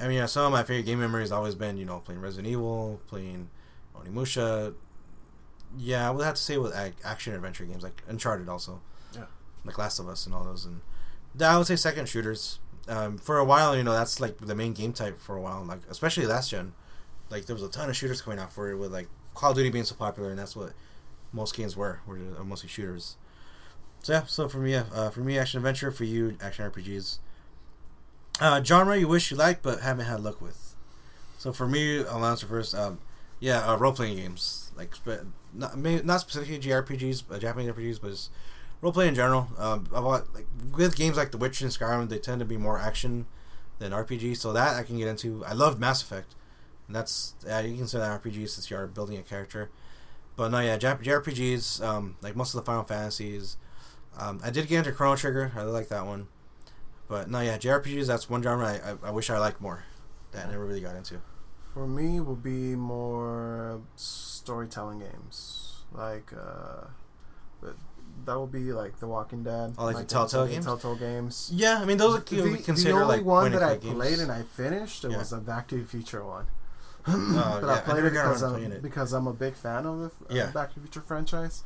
I 0.00 0.08
mean, 0.08 0.18
yeah, 0.18 0.26
some 0.26 0.46
of 0.46 0.52
my 0.52 0.62
favorite 0.62 0.86
game 0.86 1.00
memories 1.00 1.32
always 1.32 1.54
been 1.54 1.76
you 1.76 1.84
know 1.84 2.00
playing 2.00 2.20
Resident 2.20 2.46
Evil, 2.48 3.00
playing 3.06 3.48
Onimusha. 3.96 4.74
Yeah, 5.76 6.08
I 6.08 6.10
would 6.12 6.24
have 6.24 6.34
to 6.34 6.42
say 6.42 6.56
with 6.56 6.74
action 7.04 7.34
adventure 7.34 7.64
games 7.64 7.82
like 7.82 8.02
Uncharted 8.08 8.48
also. 8.48 8.80
Yeah. 9.14 9.24
Like 9.64 9.78
Last 9.78 9.98
of 9.98 10.08
Us 10.08 10.26
and 10.26 10.34
all 10.34 10.44
those, 10.44 10.64
and 10.64 10.80
I 11.40 11.56
would 11.58 11.66
say 11.66 11.76
second 11.76 12.08
shooters. 12.08 12.60
Um, 12.86 13.16
for 13.16 13.38
a 13.38 13.44
while, 13.44 13.74
you 13.74 13.82
know, 13.82 13.94
that's 13.94 14.20
like 14.20 14.36
the 14.36 14.54
main 14.54 14.74
game 14.74 14.92
type 14.92 15.18
for 15.18 15.36
a 15.36 15.40
while, 15.40 15.64
like 15.64 15.80
especially 15.88 16.26
last 16.26 16.50
gen. 16.50 16.74
Like 17.30 17.46
there 17.46 17.56
was 17.56 17.62
a 17.62 17.70
ton 17.70 17.88
of 17.88 17.96
shooters 17.96 18.20
coming 18.20 18.38
out 18.38 18.52
for 18.52 18.70
it, 18.70 18.76
with 18.76 18.92
like 18.92 19.08
Call 19.34 19.50
of 19.50 19.56
Duty 19.56 19.70
being 19.70 19.84
so 19.84 19.94
popular, 19.94 20.30
and 20.30 20.38
that's 20.38 20.54
what 20.54 20.74
most 21.32 21.56
games 21.56 21.76
were, 21.76 22.00
were 22.06 22.18
uh, 22.38 22.44
mostly 22.44 22.68
shooters. 22.68 23.16
So 24.04 24.12
yeah, 24.12 24.24
so 24.26 24.50
for 24.50 24.58
me, 24.58 24.74
uh, 24.74 25.08
for 25.08 25.20
me, 25.20 25.38
action 25.38 25.56
adventure. 25.56 25.90
For 25.90 26.04
you, 26.04 26.36
action 26.38 26.70
RPGs. 26.70 27.20
Uh, 28.38 28.62
genre 28.62 28.98
you 28.98 29.08
wish 29.08 29.30
you 29.30 29.36
liked 29.38 29.62
but 29.62 29.80
haven't 29.80 30.04
had 30.04 30.20
luck 30.20 30.42
with. 30.42 30.74
So 31.38 31.54
for 31.54 31.66
me, 31.66 32.04
I'll 32.04 32.26
answer 32.26 32.46
first. 32.46 32.74
Um, 32.74 32.98
yeah, 33.40 33.66
uh, 33.66 33.78
role 33.78 33.92
playing 33.92 34.18
games 34.18 34.72
like 34.76 34.94
spe- 34.94 35.24
not 35.54 35.78
maybe 35.78 36.04
not 36.04 36.20
specifically 36.20 36.58
JRPGs, 36.58 37.22
uh, 37.30 37.38
Japanese 37.38 37.72
RPGs, 37.72 37.98
but 37.98 38.28
role 38.82 38.92
playing 38.92 39.10
in 39.10 39.14
general. 39.14 39.48
Um, 39.56 39.88
lot 39.90 40.34
like 40.34 40.48
with 40.76 40.96
games 40.96 41.16
like 41.16 41.30
The 41.30 41.38
Witcher 41.38 41.64
and 41.64 41.72
Skyrim, 41.72 42.10
they 42.10 42.18
tend 42.18 42.40
to 42.40 42.44
be 42.44 42.58
more 42.58 42.78
action 42.78 43.24
than 43.78 43.92
RPG. 43.92 44.36
So 44.36 44.52
that 44.52 44.76
I 44.76 44.82
can 44.82 44.98
get 44.98 45.08
into. 45.08 45.42
I 45.46 45.54
love 45.54 45.80
Mass 45.80 46.02
Effect, 46.02 46.34
and 46.88 46.94
that's 46.94 47.32
yeah, 47.46 47.60
you 47.60 47.74
can 47.74 47.86
say 47.86 48.00
that 48.00 48.22
RPG 48.22 48.50
since 48.50 48.70
you 48.70 48.76
are 48.76 48.86
building 48.86 49.16
a 49.16 49.22
character. 49.22 49.70
But 50.36 50.50
no, 50.50 50.60
yeah, 50.60 50.76
JRPGs, 50.76 51.82
um, 51.82 52.16
like 52.20 52.36
most 52.36 52.52
of 52.54 52.60
the 52.60 52.66
Final 52.66 52.82
Fantasies. 52.82 53.56
Um, 54.18 54.40
I 54.44 54.50
did 54.50 54.68
get 54.68 54.78
into 54.78 54.92
Chrono 54.92 55.16
Trigger. 55.16 55.52
I 55.56 55.62
like 55.62 55.88
that 55.88 56.06
one. 56.06 56.28
But 57.08 57.30
no, 57.30 57.40
yeah, 57.40 57.58
JRPGs. 57.58 58.06
That's 58.06 58.30
one 58.30 58.42
genre 58.42 58.66
I, 58.66 58.90
I, 58.92 59.08
I 59.08 59.10
wish 59.10 59.28
I 59.30 59.38
liked 59.38 59.60
more. 59.60 59.84
That 60.32 60.46
I 60.46 60.50
never 60.50 60.64
really 60.64 60.80
got 60.80 60.96
into. 60.96 61.20
For 61.72 61.86
me, 61.86 62.20
will 62.20 62.36
be 62.36 62.76
more 62.76 63.80
storytelling 63.96 65.00
games, 65.00 65.82
like 65.92 66.32
uh, 66.32 66.86
that 68.24 68.34
will 68.34 68.46
be 68.46 68.72
like 68.72 68.98
The 69.00 69.06
Walking 69.06 69.42
Dead. 69.42 69.74
Oh, 69.76 69.86
like 69.86 69.96
the 69.96 70.02
the 70.02 70.08
Telltale 70.08 70.46
games? 70.46 70.64
Telltale 70.64 70.96
games. 70.96 71.50
Yeah, 71.52 71.78
I 71.80 71.84
mean 71.84 71.96
those 71.96 72.16
are 72.16 72.20
The, 72.20 72.42
we 72.42 72.56
the 72.56 72.92
only 72.92 73.16
like 73.16 73.24
one 73.24 73.52
that 73.52 73.62
I 73.62 73.76
click 73.76 73.94
played 73.94 74.18
and 74.18 74.30
I 74.30 74.42
finished 74.42 75.04
it 75.04 75.10
Yeah. 75.10 75.18
was 75.18 75.32
a 75.32 75.38
Back 75.38 75.68
to 75.68 75.76
the 75.76 75.84
Future 75.84 76.24
one. 76.24 76.46
Oh, 77.06 77.58
but 77.60 77.66
yeah, 77.66 77.74
I 77.74 77.80
played 77.80 78.04
it 78.04 78.10
because 78.12 78.42
I'm, 78.42 78.72
it. 78.72 78.82
because 78.82 79.12
I'm 79.12 79.26
a 79.26 79.32
big 79.32 79.54
fan 79.54 79.84
of 79.84 79.98
the 79.98 80.34
Yeah. 80.34 80.50
Back 80.52 80.70
to 80.70 80.80
the 80.80 80.86
Future 80.86 81.02
franchise. 81.02 81.64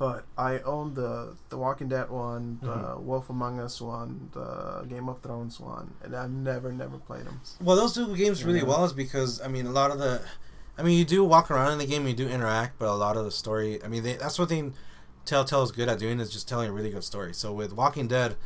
But 0.00 0.24
I 0.38 0.60
own 0.60 0.94
the 0.94 1.36
the 1.50 1.58
Walking 1.58 1.88
Dead 1.90 2.08
one, 2.08 2.58
the 2.62 2.68
Mhm. 2.68 3.00
Wolf 3.02 3.28
Among 3.28 3.60
Us 3.60 3.82
one, 3.82 4.30
the 4.32 4.86
Game 4.88 5.10
of 5.10 5.20
Thrones 5.20 5.60
one, 5.60 5.92
and 6.02 6.16
I've 6.16 6.30
never 6.30 6.72
never 6.72 6.96
played 6.96 7.26
them. 7.26 7.38
Well, 7.60 7.76
those 7.76 7.92
two 7.92 8.16
games 8.16 8.42
really 8.42 8.60
Yeah. 8.60 8.64
well 8.64 8.84
is 8.86 8.94
because 8.94 9.42
I 9.42 9.48
mean 9.48 9.66
a 9.66 9.70
lot 9.70 9.90
of 9.90 9.98
the, 9.98 10.22
I 10.78 10.82
mean 10.82 10.98
you 10.98 11.04
do 11.04 11.22
walk 11.22 11.50
around 11.50 11.72
in 11.72 11.78
the 11.78 11.84
game, 11.86 12.06
you 12.06 12.14
do 12.14 12.26
interact, 12.26 12.78
but 12.78 12.88
a 12.88 12.94
lot 12.94 13.18
of 13.18 13.26
the 13.26 13.30
story, 13.30 13.84
I 13.84 13.88
mean 13.88 14.02
they, 14.02 14.16
that's 14.16 14.38
what 14.38 14.48
they 14.48 14.72
Telltale 15.26 15.62
is 15.64 15.70
good 15.70 15.90
at 15.90 15.98
doing 15.98 16.18
is 16.18 16.30
just 16.30 16.48
telling 16.48 16.70
a 16.70 16.72
really 16.72 16.88
good 16.90 17.04
story. 17.04 17.34
So 17.34 17.52
with 17.52 17.74
Walking 17.74 18.08
Dead, 18.08 18.38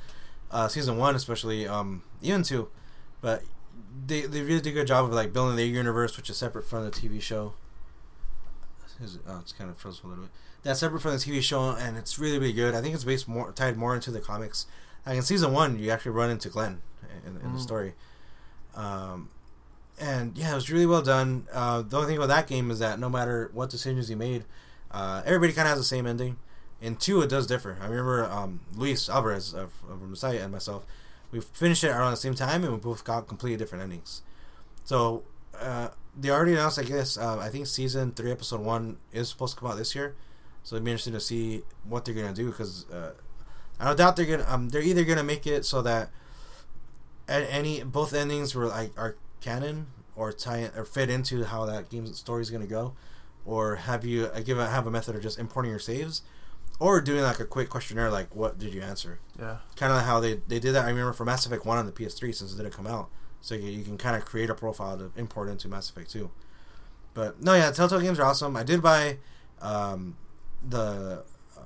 uh, 0.50 0.66
season 0.66 0.96
one 0.98 1.14
especially, 1.14 1.68
um, 1.68 2.02
even 2.20 2.42
two, 2.42 2.68
but 3.20 3.44
they 4.08 4.22
they 4.22 4.42
really 4.42 4.60
do 4.60 4.70
a 4.70 4.72
good 4.72 4.88
job 4.88 5.04
of 5.04 5.12
like 5.12 5.32
building 5.32 5.54
their 5.54 5.66
universe, 5.66 6.16
which 6.16 6.28
is 6.28 6.36
separate 6.36 6.66
from 6.66 6.84
the 6.84 6.90
TV 6.90 7.20
show. 7.22 7.54
Is 9.00 9.14
it, 9.16 9.20
oh, 9.28 9.38
it's 9.38 9.52
kind 9.52 9.70
of 9.70 9.76
frozen 9.76 10.06
a 10.06 10.08
little 10.08 10.24
bit. 10.24 10.32
That's 10.64 10.80
separate 10.80 11.00
from 11.00 11.12
the 11.12 11.18
TV 11.18 11.40
show, 11.42 11.70
and 11.70 11.96
it's 11.96 12.18
really 12.18 12.38
really 12.38 12.52
good. 12.52 12.74
I 12.74 12.80
think 12.80 12.94
it's 12.94 13.04
based 13.04 13.28
more 13.28 13.52
tied 13.52 13.76
more 13.76 13.94
into 13.94 14.10
the 14.10 14.20
comics. 14.20 14.66
Like 15.06 15.16
in 15.16 15.22
season 15.22 15.52
one, 15.52 15.78
you 15.78 15.90
actually 15.90 16.12
run 16.12 16.30
into 16.30 16.48
Glenn 16.48 16.80
in, 17.26 17.36
in 17.36 17.52
the 17.52 17.58
Mm. 17.58 17.62
story. 17.62 17.94
Um, 18.74 19.28
and 20.00 20.36
yeah, 20.36 20.52
it 20.52 20.54
was 20.54 20.70
really 20.70 20.86
well 20.86 21.02
done. 21.02 21.46
Uh, 21.52 21.82
the 21.82 21.96
only 21.96 22.08
thing 22.08 22.16
about 22.16 22.28
that 22.28 22.46
game 22.46 22.70
is 22.70 22.78
that 22.80 22.98
no 22.98 23.08
matter 23.08 23.50
what 23.52 23.70
decisions 23.70 24.10
you 24.10 24.16
made, 24.16 24.44
uh, 24.90 25.22
everybody 25.24 25.52
kind 25.52 25.68
of 25.68 25.70
has 25.70 25.78
the 25.78 25.84
same 25.84 26.06
ending. 26.06 26.36
In 26.80 26.96
two, 26.96 27.22
it 27.22 27.28
does 27.28 27.46
differ. 27.46 27.78
I 27.80 27.86
remember 27.86 28.24
um, 28.24 28.60
Luis 28.74 29.08
Alvarez 29.08 29.54
from 29.86 30.10
the 30.10 30.16
site 30.16 30.40
and 30.40 30.50
myself, 30.52 30.84
we 31.30 31.40
finished 31.40 31.84
it 31.84 31.88
around 31.88 32.10
the 32.10 32.16
same 32.16 32.34
time, 32.34 32.64
and 32.64 32.72
we 32.72 32.78
both 32.78 33.04
got 33.04 33.28
completely 33.28 33.56
different 33.56 33.82
endings. 33.84 34.22
So 34.84 35.22
uh, 35.58 35.88
they 36.18 36.30
already 36.30 36.52
announced, 36.52 36.78
I 36.78 36.82
guess, 36.82 37.16
uh, 37.16 37.38
I 37.38 37.48
think 37.48 37.66
season 37.66 38.12
three, 38.12 38.30
episode 38.32 38.60
one 38.60 38.98
is 39.12 39.28
supposed 39.28 39.54
to 39.54 39.60
come 39.60 39.70
out 39.70 39.76
this 39.76 39.94
year. 39.94 40.14
So 40.64 40.76
it'd 40.76 40.84
be 40.84 40.90
interesting 40.90 41.12
to 41.12 41.20
see 41.20 41.62
what 41.84 42.04
they're 42.04 42.14
gonna 42.14 42.32
do 42.34 42.46
because 42.50 42.88
uh, 42.90 43.12
I 43.78 43.84
don't 43.84 43.96
doubt 43.96 44.16
they're 44.16 44.26
gonna. 44.26 44.46
Um, 44.48 44.70
they're 44.70 44.82
either 44.82 45.04
gonna 45.04 45.22
make 45.22 45.46
it 45.46 45.64
so 45.64 45.80
that 45.82 46.10
a- 47.28 47.52
any 47.52 47.82
both 47.82 48.14
endings 48.14 48.54
were 48.54 48.66
like 48.66 48.90
are 48.98 49.16
canon 49.40 49.86
or 50.16 50.32
tie 50.32 50.70
or 50.76 50.84
fit 50.84 51.10
into 51.10 51.44
how 51.44 51.66
that 51.66 51.90
game's 51.90 52.16
story 52.18 52.42
is 52.42 52.50
gonna 52.50 52.66
go, 52.66 52.94
or 53.44 53.76
have 53.76 54.04
you 54.04 54.26
uh, 54.26 54.40
give 54.40 54.58
a, 54.58 54.66
have 54.68 54.86
a 54.86 54.90
method 54.90 55.14
of 55.16 55.22
just 55.22 55.38
importing 55.38 55.70
your 55.70 55.78
saves, 55.80 56.22
or 56.80 57.00
doing 57.00 57.22
like 57.22 57.40
a 57.40 57.44
quick 57.44 57.68
questionnaire 57.68 58.10
like 58.10 58.34
what 58.34 58.58
did 58.58 58.72
you 58.72 58.80
answer? 58.80 59.18
Yeah. 59.38 59.58
Kind 59.76 59.92
of 59.92 60.02
how 60.02 60.18
they 60.20 60.40
they 60.48 60.58
did 60.58 60.72
that. 60.72 60.84
I 60.86 60.88
remember 60.88 61.12
for 61.12 61.24
Mass 61.26 61.44
Effect 61.44 61.66
One 61.66 61.76
on 61.78 61.86
the 61.86 61.92
PS3 61.92 62.34
since 62.34 62.54
it 62.54 62.56
didn't 62.56 62.72
come 62.72 62.86
out, 62.86 63.10
so 63.42 63.54
you, 63.54 63.70
you 63.70 63.84
can 63.84 63.98
kind 63.98 64.16
of 64.16 64.24
create 64.24 64.48
a 64.48 64.54
profile 64.54 64.96
to 64.96 65.10
import 65.16 65.48
into 65.50 65.68
Mass 65.68 65.90
Effect 65.90 66.10
Two. 66.10 66.30
But 67.12 67.42
no, 67.42 67.54
yeah, 67.54 67.70
Telltale 67.70 68.00
games 68.00 68.18
are 68.18 68.24
awesome. 68.24 68.56
I 68.56 68.62
did 68.64 68.82
buy 68.82 69.18
um, 69.60 70.16
the 70.68 71.22
uh, 71.56 71.60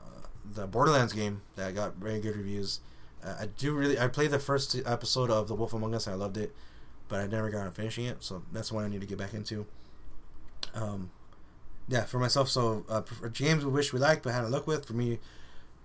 the 0.54 0.66
Borderlands 0.66 1.12
game 1.12 1.42
that 1.56 1.74
got 1.74 1.96
very 1.96 2.20
good 2.20 2.36
reviews. 2.36 2.80
Uh, 3.24 3.34
I 3.40 3.46
do 3.46 3.74
really. 3.74 3.98
I 3.98 4.08
played 4.08 4.30
the 4.30 4.38
first 4.38 4.76
episode 4.86 5.30
of 5.30 5.48
The 5.48 5.54
Wolf 5.54 5.72
Among 5.72 5.94
Us. 5.94 6.06
I 6.08 6.14
loved 6.14 6.36
it, 6.36 6.54
but 7.08 7.20
I 7.20 7.26
never 7.26 7.50
got 7.50 7.64
to 7.64 7.70
finishing 7.70 8.04
it. 8.06 8.22
So 8.22 8.42
that's 8.52 8.70
one 8.70 8.84
I 8.84 8.88
need 8.88 9.00
to 9.00 9.06
get 9.06 9.18
back 9.18 9.34
into. 9.34 9.66
Um, 10.74 11.10
yeah, 11.88 12.04
for 12.04 12.18
myself. 12.18 12.48
So 12.48 12.84
uh, 12.88 13.00
prefer- 13.00 13.28
games 13.28 13.64
we 13.64 13.70
wish 13.70 13.92
we 13.92 13.98
liked 13.98 14.22
but 14.22 14.32
had 14.32 14.44
a 14.44 14.48
look 14.48 14.66
with. 14.66 14.86
For 14.86 14.92
me, 14.92 15.18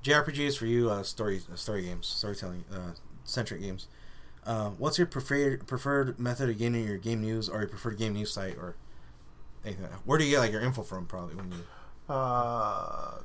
JRPGs. 0.03 0.57
For 0.57 0.66
you, 0.66 0.89
uh, 0.89 1.03
story 1.03 1.41
uh, 1.51 1.55
story 1.55 1.84
games, 1.84 2.07
storytelling 2.07 2.66
uh, 2.72 2.91
centric 3.24 3.61
games. 3.61 3.88
Uh, 4.45 4.72
what's 4.72 4.97
your 4.97 5.07
preferred 5.07 5.66
preferred 5.68 6.20
method 6.20 6.49
of 6.49 6.57
getting 6.57 6.86
your 6.86 6.97
game 6.97 7.22
news, 7.22 7.47
or 7.47 7.59
your 7.59 7.70
preferred 7.70 7.97
game 7.97 8.14
news 8.14 8.32
site, 8.32 8.57
or 8.57 8.76
anything? 9.66 9.86
Where 10.05 10.18
do 10.18 10.26
you 10.26 10.32
get 10.32 10.39
like 10.39 10.51
your 10.51 10.61
info 10.61 10.84
from? 10.84 11.05
Probably 11.05 11.36
when 11.36 11.51
you 11.51 11.59
Uh, 12.14 13.20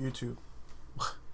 YouTube. 0.00 0.36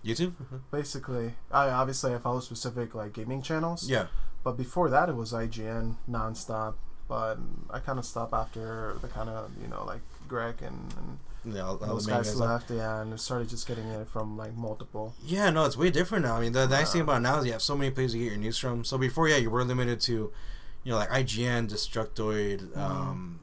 YouTube. 0.04 0.32
Basically, 0.70 1.34
I 1.50 1.68
obviously 1.70 2.14
I 2.14 2.18
follow 2.18 2.40
specific 2.40 2.94
like 2.94 3.12
gaming 3.12 3.42
channels. 3.42 3.88
yeah. 3.88 4.06
But 4.44 4.56
before 4.56 4.88
that, 4.90 5.08
it 5.08 5.16
was 5.16 5.32
IGN 5.32 5.96
nonstop. 6.08 6.74
But 7.08 7.38
I 7.70 7.78
kind 7.80 7.98
of 7.98 8.04
stopped 8.04 8.32
after 8.32 8.96
the 9.02 9.08
kind 9.08 9.28
of 9.28 9.50
you 9.60 9.68
know 9.68 9.84
like 9.84 10.00
Greg 10.28 10.56
and, 10.62 10.92
and 10.98 11.54
Yeah, 11.54 11.62
all, 11.62 11.76
all 11.78 11.94
those 11.94 12.06
guys 12.06 12.26
guys. 12.28 12.40
left. 12.40 12.70
Yeah, 12.70 13.00
and 13.02 13.18
started 13.20 13.48
just 13.48 13.66
getting 13.68 13.86
it 13.88 14.08
from 14.08 14.36
like 14.36 14.54
multiple. 14.56 15.14
Yeah, 15.24 15.50
no, 15.50 15.64
it's 15.66 15.76
way 15.76 15.90
different 15.90 16.24
now. 16.24 16.36
I 16.36 16.40
mean, 16.40 16.52
the 16.52 16.66
nice 16.66 16.92
thing 16.92 17.02
about 17.02 17.22
now 17.22 17.38
is 17.40 17.46
you 17.46 17.52
have 17.52 17.62
so 17.62 17.76
many 17.76 17.90
places 17.90 18.12
to 18.12 18.18
get 18.18 18.28
your 18.28 18.36
news 18.38 18.58
from. 18.58 18.84
So 18.84 18.98
before, 18.98 19.28
yeah, 19.28 19.36
you 19.36 19.50
were 19.50 19.64
limited 19.64 20.00
to, 20.02 20.32
you 20.84 20.92
know, 20.92 20.96
like 20.98 21.10
IGN, 21.10 21.68
Destructoid, 21.70 22.60
Mm-hmm. 22.70 22.80
um, 22.80 23.40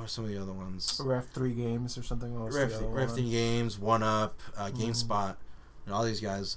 what 0.00 0.06
are 0.06 0.08
some 0.08 0.24
of 0.24 0.30
the 0.30 0.40
other 0.40 0.52
ones? 0.52 0.98
Rev 1.04 1.26
three 1.26 1.52
games 1.52 1.98
or 1.98 2.02
something. 2.02 2.40
What 2.40 2.54
Ref, 2.54 2.72
Ref 2.80 3.10
one? 3.10 3.30
Games, 3.30 3.78
One 3.78 4.02
Up, 4.02 4.40
uh, 4.56 4.70
Mhm. 4.70 4.78
GameSpot, 4.78 5.36
and 5.84 5.94
all 5.94 6.04
these 6.04 6.20
guys. 6.22 6.56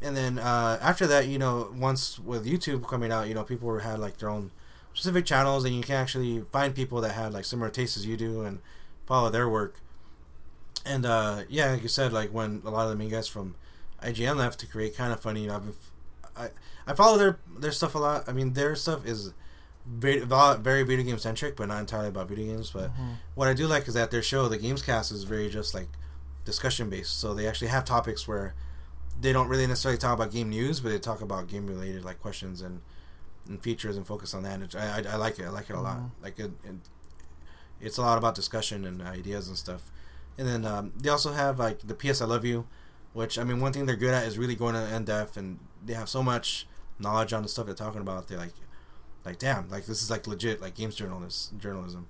And 0.00 0.16
then 0.16 0.38
uh, 0.38 0.78
after 0.80 1.06
that, 1.06 1.26
you 1.26 1.38
know, 1.38 1.70
once 1.76 2.18
with 2.18 2.46
YouTube 2.46 2.88
coming 2.88 3.12
out, 3.12 3.28
you 3.28 3.34
know, 3.34 3.44
people 3.44 3.78
had 3.78 3.98
like 3.98 4.16
their 4.16 4.30
own 4.30 4.52
specific 4.94 5.26
channels, 5.26 5.66
and 5.66 5.74
you 5.74 5.82
can 5.82 5.96
actually 5.96 6.40
find 6.50 6.74
people 6.74 7.02
that 7.02 7.12
had 7.12 7.34
like 7.34 7.44
similar 7.44 7.68
tastes 7.68 7.98
as 7.98 8.06
you 8.06 8.16
do 8.16 8.40
and 8.42 8.60
follow 9.06 9.28
their 9.28 9.48
work. 9.50 9.80
And 10.86 11.04
uh, 11.04 11.42
yeah, 11.50 11.72
like 11.72 11.82
you 11.82 11.88
said, 11.88 12.12
like 12.12 12.30
when 12.32 12.62
a 12.64 12.70
lot 12.70 12.84
of 12.84 12.90
the 12.90 12.96
main 12.96 13.10
guys 13.10 13.28
from 13.28 13.54
IGN 14.02 14.36
left 14.36 14.60
to 14.60 14.66
create 14.66 14.96
Kinda 14.96 15.16
Funny, 15.18 15.42
you 15.42 15.48
know, 15.48 15.56
I've 15.56 15.64
been, 15.66 15.74
I 16.36 16.48
I 16.86 16.94
follow 16.94 17.18
their 17.18 17.38
their 17.58 17.72
stuff 17.72 17.94
a 17.94 17.98
lot. 17.98 18.26
I 18.28 18.32
mean, 18.32 18.54
their 18.54 18.74
stuff 18.74 19.04
is 19.04 19.34
very, 19.88 20.20
very 20.20 20.82
video 20.82 21.04
game 21.04 21.18
centric, 21.18 21.56
but 21.56 21.68
not 21.68 21.80
entirely 21.80 22.08
about 22.08 22.28
video 22.28 22.46
games. 22.54 22.70
But 22.70 22.90
Mhm. 22.96 23.16
what 23.34 23.48
I 23.48 23.54
do 23.54 23.66
like 23.66 23.88
is 23.88 23.94
that 23.94 24.10
their 24.10 24.22
show, 24.22 24.48
the 24.48 24.58
Gamescast, 24.58 25.12
is 25.12 25.24
very 25.24 25.48
just 25.48 25.72
like 25.74 25.88
discussion 26.44 26.90
based. 26.90 27.18
So 27.18 27.34
they 27.34 27.46
actually 27.46 27.68
have 27.68 27.84
topics 27.84 28.28
where 28.28 28.54
they 29.20 29.32
don't 29.32 29.48
really 29.48 29.66
necessarily 29.66 29.98
talk 29.98 30.14
about 30.14 30.30
game 30.30 30.50
news, 30.50 30.80
but 30.80 30.90
they 30.90 30.98
talk 30.98 31.20
about 31.20 31.48
game 31.48 31.66
related 31.66 32.04
like 32.04 32.20
questions 32.20 32.60
and, 32.62 32.82
and 33.48 33.60
features 33.62 33.96
and 33.96 34.06
focus 34.06 34.34
on 34.34 34.42
that. 34.44 34.60
And 34.60 34.74
I, 34.76 34.98
I, 34.98 35.12
I 35.14 35.16
like 35.16 35.38
it. 35.38 35.46
I 35.46 35.48
like 35.50 35.70
it 35.70 35.74
a 35.76 35.80
lot. 35.80 35.98
Mhm. 35.98 36.10
Like 36.22 36.38
it, 36.38 36.52
it, 36.64 36.76
it's 37.80 37.96
a 37.98 38.02
lot 38.02 38.18
about 38.18 38.34
discussion 38.34 38.84
and 38.84 39.00
ideas 39.02 39.48
and 39.48 39.56
stuff. 39.56 39.90
And 40.36 40.46
then 40.46 40.64
um, 40.64 40.92
they 40.96 41.08
also 41.08 41.32
have 41.32 41.58
like 41.58 41.80
the 41.86 41.94
PS 41.94 42.20
I 42.20 42.26
Love 42.26 42.44
You, 42.44 42.66
which 43.12 43.38
I 43.38 43.44
mean 43.44 43.60
one 43.60 43.72
thing 43.72 43.86
they're 43.86 43.96
good 43.96 44.14
at 44.14 44.26
is 44.26 44.36
really 44.38 44.54
going 44.54 44.74
to 44.74 44.94
in 44.94 45.04
depth 45.04 45.36
and 45.36 45.58
they 45.84 45.94
have 45.94 46.08
so 46.08 46.22
much 46.22 46.66
knowledge 46.98 47.32
on 47.32 47.42
the 47.42 47.48
stuff 47.48 47.66
they're 47.66 47.74
talking 47.74 48.00
about. 48.00 48.28
They're 48.28 48.38
like, 48.38 48.52
like 49.24 49.38
damn, 49.38 49.68
like 49.68 49.86
this 49.86 50.02
is 50.02 50.10
like 50.10 50.26
legit 50.26 50.60
like 50.60 50.74
games 50.74 50.94
journalist 50.94 51.56
journalism. 51.58 52.08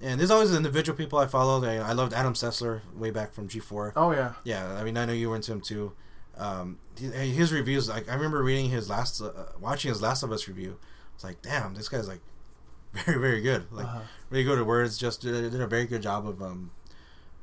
And 0.00 0.18
there's 0.20 0.30
always 0.30 0.54
individual 0.54 0.96
people 0.96 1.18
I 1.18 1.26
follow. 1.26 1.64
I, 1.64 1.76
I 1.76 1.92
loved 1.92 2.12
Adam 2.12 2.34
Sessler 2.34 2.80
way 2.94 3.10
back 3.10 3.32
from 3.32 3.48
G4. 3.48 3.92
Oh 3.96 4.10
yeah. 4.12 4.32
Yeah, 4.44 4.74
I 4.74 4.84
mean, 4.84 4.96
I 4.96 5.04
know 5.04 5.12
you 5.12 5.30
were 5.30 5.36
into 5.36 5.52
him 5.52 5.60
too. 5.60 5.92
Um, 6.36 6.78
his 6.98 7.52
reviews, 7.52 7.88
like 7.88 8.08
I 8.10 8.14
remember 8.14 8.42
reading 8.42 8.68
his 8.68 8.90
last, 8.90 9.20
uh, 9.22 9.30
watching 9.60 9.90
his 9.90 10.02
Last 10.02 10.24
of 10.24 10.32
Us 10.32 10.48
review. 10.48 10.78
It's 11.14 11.22
like, 11.22 11.40
damn, 11.42 11.74
this 11.74 11.88
guy's 11.88 12.08
like 12.08 12.20
very, 12.92 13.20
very 13.20 13.40
good. 13.40 13.70
Like 13.70 13.86
Uh-huh. 13.86 14.00
really 14.30 14.42
good 14.44 14.58
at 14.58 14.66
words. 14.66 14.98
Just 14.98 15.20
did, 15.22 15.52
did 15.52 15.60
a 15.60 15.66
very 15.68 15.84
good 15.86 16.02
job 16.02 16.26
of 16.28 16.42
um 16.42 16.72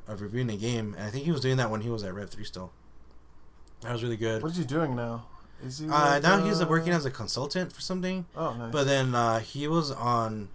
of 0.08 0.22
reviewing 0.22 0.48
the 0.48 0.58
game. 0.58 0.94
And 0.98 1.08
I 1.08 1.10
think 1.10 1.24
he 1.26 1.32
was 1.32 1.40
doing 1.42 1.56
that 1.58 1.72
when 1.72 1.82
he 1.82 1.90
was 1.90 2.04
at 2.04 2.14
Rev 2.14 2.30
Three 2.30 2.44
still. 2.44 2.74
That 3.82 3.94
was 3.94 4.04
really 4.04 4.18
good. 4.18 4.44
What 4.44 4.52
is 4.52 4.58
he 4.58 4.66
doing 4.66 4.96
now? 4.96 5.26
Is 5.66 5.80
he? 5.80 5.88
Uh, 5.90 6.20
now 6.20 6.44
he's 6.44 6.60
uh, 6.62 6.66
uh, 6.66 6.68
working 6.70 6.94
as 6.94 7.06
a 7.06 7.12
consultant 7.12 7.72
for 7.74 7.82
something. 7.82 8.26
Oh 8.36 8.54
nice. 8.56 8.72
But 8.72 8.86
then 8.86 9.14
uh, 9.16 9.40
he 9.40 9.68
was 9.68 9.92
on 9.92 10.50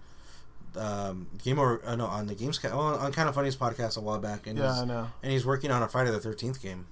um, 0.76 1.26
Game 1.42 1.58
or 1.58 1.80
uh, 1.86 1.96
no 1.96 2.06
on 2.06 2.26
the 2.26 2.34
Games 2.34 2.62
well, 2.62 2.80
on 2.80 3.12
Kinda 3.12 3.32
Funny's 3.32 3.56
podcast 3.56 3.96
a 3.96 4.00
while 4.00 4.18
back, 4.18 4.46
and 4.46 4.58
yeah, 4.58 4.72
he's, 4.72 4.82
I 4.82 4.84
know. 4.84 5.08
and 5.22 5.32
he's 5.32 5.46
working 5.46 5.70
on 5.70 5.82
a 5.82 5.88
Friday 5.88 6.10
the 6.10 6.20
Thirteenth 6.20 6.60
game. 6.62 6.86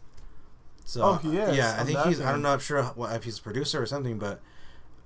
So 0.87 1.03
Oh, 1.03 1.15
he 1.15 1.37
is, 1.39 1.57
Yeah, 1.57 1.77
I 1.79 1.85
think 1.85 1.99
he's. 2.01 2.21
I 2.21 2.25
game. 2.25 2.33
don't 2.35 2.43
know. 2.43 2.53
I'm 2.53 2.59
sure 2.61 2.83
what, 2.85 3.15
if 3.17 3.25
he's 3.25 3.39
a 3.39 3.43
producer 3.43 3.81
or 3.83 3.87
something, 3.87 4.19
but 4.19 4.41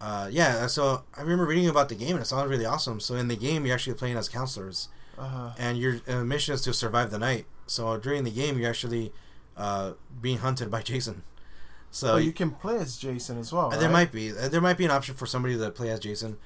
uh, 0.01 0.29
yeah. 0.31 0.67
So 0.67 1.03
I 1.17 1.23
remember 1.23 1.47
reading 1.47 1.69
about 1.69 1.89
the 1.89 1.95
game, 1.95 2.13
and 2.17 2.21
it 2.21 2.27
sounded 2.27 2.51
really 2.51 2.67
awesome. 2.67 3.01
So 3.01 3.15
in 3.15 3.29
the 3.29 3.37
game, 3.37 3.65
you're 3.67 3.75
actually 3.75 3.95
playing 3.95 4.17
as 4.17 4.29
counselors, 4.29 4.89
Uh-huh. 5.17 5.51
and 5.59 5.79
your 5.79 6.01
uh, 6.09 6.23
mission 6.25 6.55
is 6.55 6.63
to 6.63 6.73
survive 6.73 7.11
the 7.11 7.19
night. 7.19 7.47
So 7.67 7.97
during 7.97 8.25
the 8.25 8.31
game, 8.31 8.59
you're 8.59 8.71
actually 8.71 9.13
uh, 9.57 9.93
being 10.21 10.39
hunted 10.39 10.71
by 10.71 10.83
Jason. 10.83 11.23
So 11.91 12.17
you 12.17 12.33
can 12.33 12.51
play 12.51 12.77
as 12.77 12.97
Jason 12.99 13.39
as 13.39 13.53
well. 13.53 13.71
There 13.71 13.81
right? 13.83 13.91
might 13.91 14.13
be 14.13 14.31
uh, 14.37 14.49
there 14.49 14.61
might 14.61 14.77
be 14.79 14.85
an 14.85 14.91
option 14.91 15.15
for 15.15 15.27
somebody 15.27 15.57
to 15.59 15.71
play 15.71 15.91
as 15.91 16.01
Jason, 16.01 16.37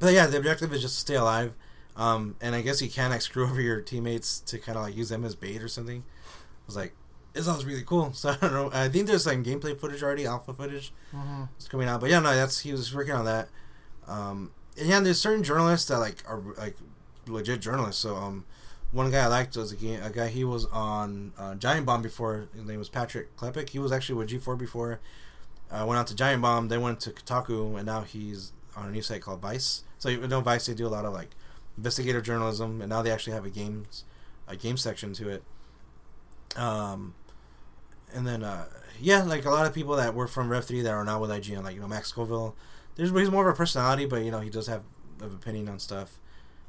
but 0.00 0.12
yeah, 0.12 0.26
the 0.26 0.36
objective 0.38 0.72
is 0.72 0.82
just 0.82 0.94
to 0.94 1.00
stay 1.00 1.14
alive, 1.14 1.54
um, 1.96 2.36
and 2.40 2.54
I 2.54 2.60
guess 2.62 2.82
you 2.82 2.90
can 2.90 3.10
like 3.10 3.22
screw 3.22 3.44
over 3.50 3.60
your 3.60 3.80
teammates 3.80 4.40
to 4.40 4.58
kind 4.58 4.76
of 4.76 4.84
like 4.84 4.96
use 4.96 5.08
them 5.08 5.24
as 5.24 5.34
bait 5.34 5.62
or 5.62 5.68
something. 5.68 6.04
I 6.04 6.66
was 6.66 6.76
like, 6.76 6.94
this 7.32 7.46
sounds 7.46 7.64
really 7.64 7.82
cool. 7.82 8.12
So 8.14 8.30
I 8.30 8.36
don't 8.36 8.52
know. 8.52 8.70
I 8.72 8.88
think 8.88 9.06
there's 9.06 9.26
like 9.26 9.38
gameplay 9.42 9.78
footage 9.78 10.02
already, 10.02 10.26
alpha 10.26 10.52
footage, 10.52 10.92
Mhm. 11.14 11.48
it's 11.56 11.68
coming 11.68 11.88
out. 11.88 12.00
But 12.00 12.10
yeah, 12.10 12.20
no, 12.20 12.34
that's 12.34 12.60
he 12.60 12.72
was 12.72 12.94
working 12.94 13.14
on 13.14 13.24
that. 13.24 13.48
Um, 14.06 14.50
and 14.78 14.88
yeah, 14.88 15.00
there's 15.00 15.20
certain 15.20 15.42
journalists 15.42 15.88
that 15.88 15.98
like 15.98 16.22
are 16.28 16.42
like 16.58 16.76
legit 17.26 17.60
journalists. 17.60 18.02
So 18.02 18.16
um, 18.16 18.44
one 18.92 19.10
guy 19.10 19.24
I 19.24 19.26
liked 19.26 19.56
was 19.56 19.72
a, 19.72 20.10
guy 20.10 20.28
he 20.28 20.44
was 20.44 20.66
on 20.66 21.32
uh, 21.38 21.54
Giant 21.54 21.86
Bomb 21.86 22.02
before. 22.02 22.48
His 22.54 22.64
name 22.64 22.78
was 22.78 22.90
Patrick 22.90 23.34
Klepek. 23.36 23.70
He 23.70 23.78
was 23.78 23.90
actually 23.90 24.16
with 24.16 24.28
G4 24.28 24.56
before. 24.56 25.00
Uh, 25.70 25.86
went 25.86 25.98
out 25.98 26.06
to 26.08 26.14
Giant 26.14 26.42
Bomb. 26.42 26.68
Then 26.68 26.82
went 26.82 27.00
to 27.00 27.10
Kotaku, 27.10 27.76
and 27.76 27.86
now 27.86 28.02
he's 28.02 28.52
on 28.76 28.88
a 28.88 28.90
new 28.90 29.00
site 29.00 29.22
called 29.22 29.40
Vice. 29.40 29.84
So 29.98 30.10
you 30.10 30.26
know 30.26 30.40
Vice, 30.40 30.66
they 30.66 30.74
do 30.74 30.86
a 30.86 30.88
lot 30.88 31.06
of 31.06 31.14
like 31.14 31.30
investigative 31.78 32.22
journalism, 32.22 32.82
and 32.82 32.90
now 32.90 33.00
they 33.00 33.10
actually 33.10 33.32
have 33.32 33.46
a 33.46 33.50
games 33.50 34.04
a 34.46 34.56
game 34.56 34.76
section 34.76 35.14
to 35.14 35.30
it. 35.30 35.42
Um, 36.56 37.14
and 38.12 38.26
then 38.26 38.42
uh, 38.42 38.66
yeah, 39.00 39.22
like 39.22 39.46
a 39.46 39.50
lot 39.50 39.66
of 39.66 39.72
people 39.72 39.96
that 39.96 40.14
were 40.14 40.26
from 40.26 40.50
Rev 40.50 40.66
Three 40.66 40.82
that 40.82 40.92
are 40.92 41.04
now 41.04 41.18
with 41.18 41.30
IGN, 41.30 41.62
like 41.64 41.74
you 41.74 41.80
know 41.80 41.88
Max 41.88 42.08
Scoville. 42.08 42.54
There's 42.96 43.10
he's 43.10 43.30
more 43.30 43.48
of 43.48 43.54
a 43.54 43.56
personality, 43.56 44.04
but 44.04 44.22
you 44.22 44.30
know 44.30 44.40
he 44.40 44.50
does 44.50 44.66
have 44.66 44.82
an 45.20 45.34
opinion 45.34 45.70
on 45.70 45.78
stuff. 45.78 46.18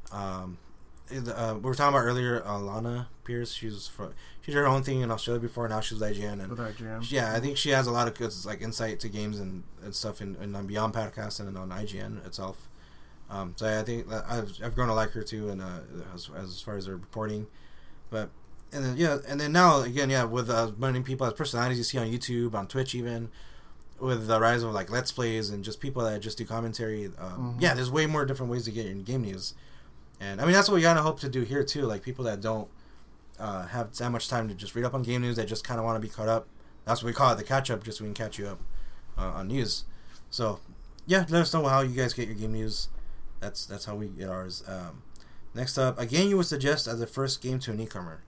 Um, 0.10 0.58
uh, 1.12 1.54
we 1.56 1.62
were 1.62 1.76
talking 1.76 1.96
about 1.96 2.06
earlier, 2.06 2.42
Alanah 2.42 3.08
Pearce. 3.24 3.54
She's 3.54 3.88
from 3.88 4.14
she 4.42 4.52
did 4.52 4.58
her 4.58 4.68
own 4.68 4.84
thing 4.84 5.02
in 5.02 5.12
Australia 5.12 5.42
before. 5.42 5.68
Now 5.68 5.80
she's 5.82 6.00
IGN, 6.00 6.42
and 6.42 6.50
With 6.50 6.60
IGN. 6.60 7.10
yeah, 7.12 7.34
I 7.34 7.40
think 7.40 7.58
she 7.58 7.70
has 7.70 7.88
a 7.88 7.92
lot 7.92 8.08
of 8.08 8.16
good 8.16 8.32
like 8.46 8.62
insight 8.62 9.00
to 9.02 9.10
games 9.10 9.40
and, 9.40 9.64
and 9.84 9.94
stuff 9.96 10.22
in, 10.22 10.36
in 10.38 10.56
on 10.56 10.66
Beyond 10.68 10.94
Podcast 10.94 11.40
and 11.40 11.58
on 11.58 11.70
IGN 11.70 12.26
itself. 12.26 12.68
Um, 13.30 13.54
so 13.56 13.66
I 13.80 13.84
think 13.84 14.12
I've, 14.12 14.52
I've 14.64 14.76
grown 14.76 14.88
to 14.90 14.94
like 14.94 15.12
her 15.12 15.24
too, 15.24 15.50
and 15.50 15.62
uh, 15.62 15.80
as, 16.14 16.30
as 16.38 16.62
far 16.62 16.76
as 16.78 16.86
her 16.88 16.96
reporting, 16.96 17.48
but 18.10 18.30
and 18.72 18.84
then 18.84 18.98
yeah, 18.98 19.18
and 19.28 19.40
then 19.40 19.52
now 19.52 19.82
again 19.82 20.10
yeah, 20.10 20.24
with 20.24 20.50
uh, 20.50 20.72
many 20.78 21.02
people 21.02 21.26
as 21.28 21.34
personalities 21.34 21.78
you 21.78 21.84
see 21.84 21.98
on 21.98 22.08
YouTube, 22.08 22.54
on 22.54 22.68
Twitch 22.68 22.94
even, 22.96 23.30
with 24.00 24.28
the 24.28 24.40
rise 24.40 24.62
of 24.64 24.72
like 24.74 24.92
Let's 24.92 25.12
Plays 25.12 25.50
and 25.52 25.64
just 25.64 25.80
people 25.80 26.04
that 26.04 26.20
just 26.22 26.38
do 26.38 26.46
commentary. 26.46 27.06
Um, 27.18 27.56
Mhm. 27.58 27.62
Yeah, 27.62 27.74
there's 27.74 27.90
way 27.92 28.06
more 28.08 28.26
different 28.26 28.52
ways 28.52 28.66
to 28.66 28.72
get 28.72 28.86
your 28.86 28.96
game 28.96 29.22
news, 29.22 29.54
and 30.20 30.42
I 30.42 30.46
mean 30.46 30.54
that's 30.54 30.70
what 30.70 30.76
we 30.76 30.82
kind 30.82 30.98
of 30.98 31.06
hope 31.06 31.20
to 31.22 31.30
do 31.30 31.42
here 31.42 31.64
too. 31.64 31.84
Like 31.84 32.04
people 32.04 32.26
that 32.26 32.42
don't 32.42 32.68
uh, 33.40 33.68
have 33.68 33.96
that 33.98 34.10
much 34.10 34.30
time 34.30 34.48
to 34.48 34.54
just 34.54 34.76
read 34.76 34.86
up 34.86 34.94
on 34.94 35.04
game 35.04 35.22
news, 35.22 35.36
that 35.38 35.48
just 35.48 35.64
kind 35.64 35.80
of 35.80 35.86
want 35.86 36.02
to 36.02 36.08
be 36.08 36.14
caught 36.14 36.30
up. 36.30 36.48
That's 36.86 37.02
what 37.02 37.08
we 37.08 37.14
call 37.14 37.32
it, 37.32 37.38
the 37.38 37.44
catch 37.44 37.72
up, 37.72 37.84
just 37.84 37.98
so 37.98 38.04
we 38.04 38.10
can 38.10 38.16
catch 38.16 38.38
you 38.38 38.48
up 38.48 38.60
uh, 39.18 39.32
on 39.36 39.48
news. 39.48 39.86
So 40.30 40.60
yeah, 41.06 41.26
let 41.30 41.42
us 41.42 41.54
know 41.54 41.66
how 41.66 41.82
you 41.82 41.96
guys 41.96 42.14
get 42.14 42.28
your 42.28 42.36
game 42.36 42.54
news. 42.54 42.90
That's 43.40 43.66
that's 43.66 43.86
how 43.86 43.96
we 43.96 44.08
get 44.08 44.30
ours. 44.30 44.64
Um, 44.68 45.04
next 45.54 45.78
up, 45.78 46.00
a 46.00 46.06
game 46.06 46.30
you 46.30 46.38
would 46.38 46.46
suggest 46.46 46.88
as 46.88 47.02
a 47.02 47.08
first 47.08 47.42
game 47.42 47.60
to 47.60 47.72
a 47.72 47.76
newcomer. 47.76 48.24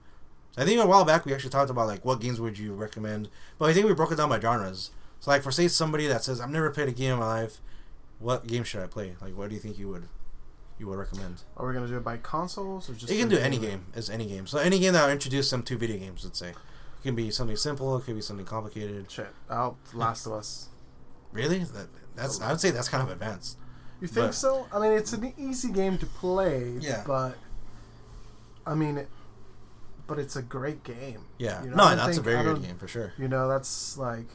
I 0.58 0.64
think 0.64 0.80
a 0.80 0.86
while 0.86 1.04
back 1.04 1.26
we 1.26 1.34
actually 1.34 1.50
talked 1.50 1.70
about 1.70 1.86
like 1.86 2.04
what 2.04 2.20
games 2.20 2.40
would 2.40 2.58
you 2.58 2.72
recommend, 2.74 3.28
but 3.58 3.68
I 3.68 3.74
think 3.74 3.86
we 3.86 3.94
broke 3.94 4.12
it 4.12 4.16
down 4.16 4.30
by 4.30 4.40
genres. 4.40 4.90
So 5.20 5.30
like 5.30 5.42
for 5.42 5.50
say 5.50 5.68
somebody 5.68 6.06
that 6.06 6.24
says 6.24 6.40
I've 6.40 6.50
never 6.50 6.70
played 6.70 6.88
a 6.88 6.92
game 6.92 7.14
in 7.14 7.18
my 7.18 7.42
life, 7.42 7.60
what 8.18 8.46
game 8.46 8.64
should 8.64 8.82
I 8.82 8.86
play? 8.86 9.16
Like 9.20 9.36
what 9.36 9.48
do 9.48 9.54
you 9.54 9.60
think 9.60 9.78
you 9.78 9.88
would 9.88 10.08
you 10.78 10.86
would 10.88 10.98
recommend? 10.98 11.42
Are 11.56 11.66
we 11.66 11.72
gonna 11.74 11.86
do 11.88 11.96
it 11.96 12.04
by 12.04 12.16
consoles 12.18 12.88
or 12.90 12.94
just? 12.94 13.12
you 13.12 13.18
can 13.18 13.28
do 13.28 13.38
any 13.38 13.58
game 13.58 13.86
as 13.94 14.10
any 14.10 14.26
game. 14.26 14.46
So 14.46 14.58
any 14.58 14.78
game 14.78 14.92
that 14.92 15.04
will 15.04 15.12
introduce 15.12 15.50
them 15.50 15.62
to 15.64 15.76
video 15.76 15.96
games, 15.98 16.24
let's 16.24 16.38
say. 16.38 16.50
It 16.50 17.02
can 17.02 17.14
be 17.14 17.30
something 17.30 17.56
simple. 17.56 17.96
It 17.96 18.04
could 18.04 18.14
be 18.16 18.20
something 18.20 18.46
complicated. 18.46 19.10
Shit, 19.10 19.28
out 19.50 19.76
Last 19.94 20.26
of 20.26 20.32
Us. 20.32 20.68
Really? 21.32 21.58
That, 21.60 21.88
that's 22.14 22.40
I 22.40 22.50
would 22.50 22.60
say 22.60 22.70
that's 22.70 22.88
kind 22.88 23.02
of 23.02 23.10
advanced. 23.10 23.58
You 24.00 24.08
think 24.08 24.26
But- 24.26 24.34
so? 24.34 24.66
I 24.72 24.78
mean, 24.80 24.92
it's 24.92 25.12
an 25.12 25.32
easy 25.38 25.70
game 25.72 25.98
to 25.98 26.06
play. 26.06 26.74
Yeah. 26.80 27.02
But 27.06 27.36
I 28.66 28.74
mean, 28.74 28.98
it, 28.98 29.08
but 30.06 30.18
it's 30.18 30.36
a 30.36 30.42
great 30.42 30.82
game. 30.84 31.24
Yeah. 31.38 31.62
You 31.62 31.70
know, 31.70 31.76
no, 31.76 31.96
that's 31.96 32.18
a 32.18 32.22
very 32.22 32.42
good 32.42 32.62
game 32.62 32.76
for 32.76 32.88
sure. 32.88 33.12
You 33.18 33.28
know, 33.28 33.48
that's 33.48 33.96
like. 33.96 34.28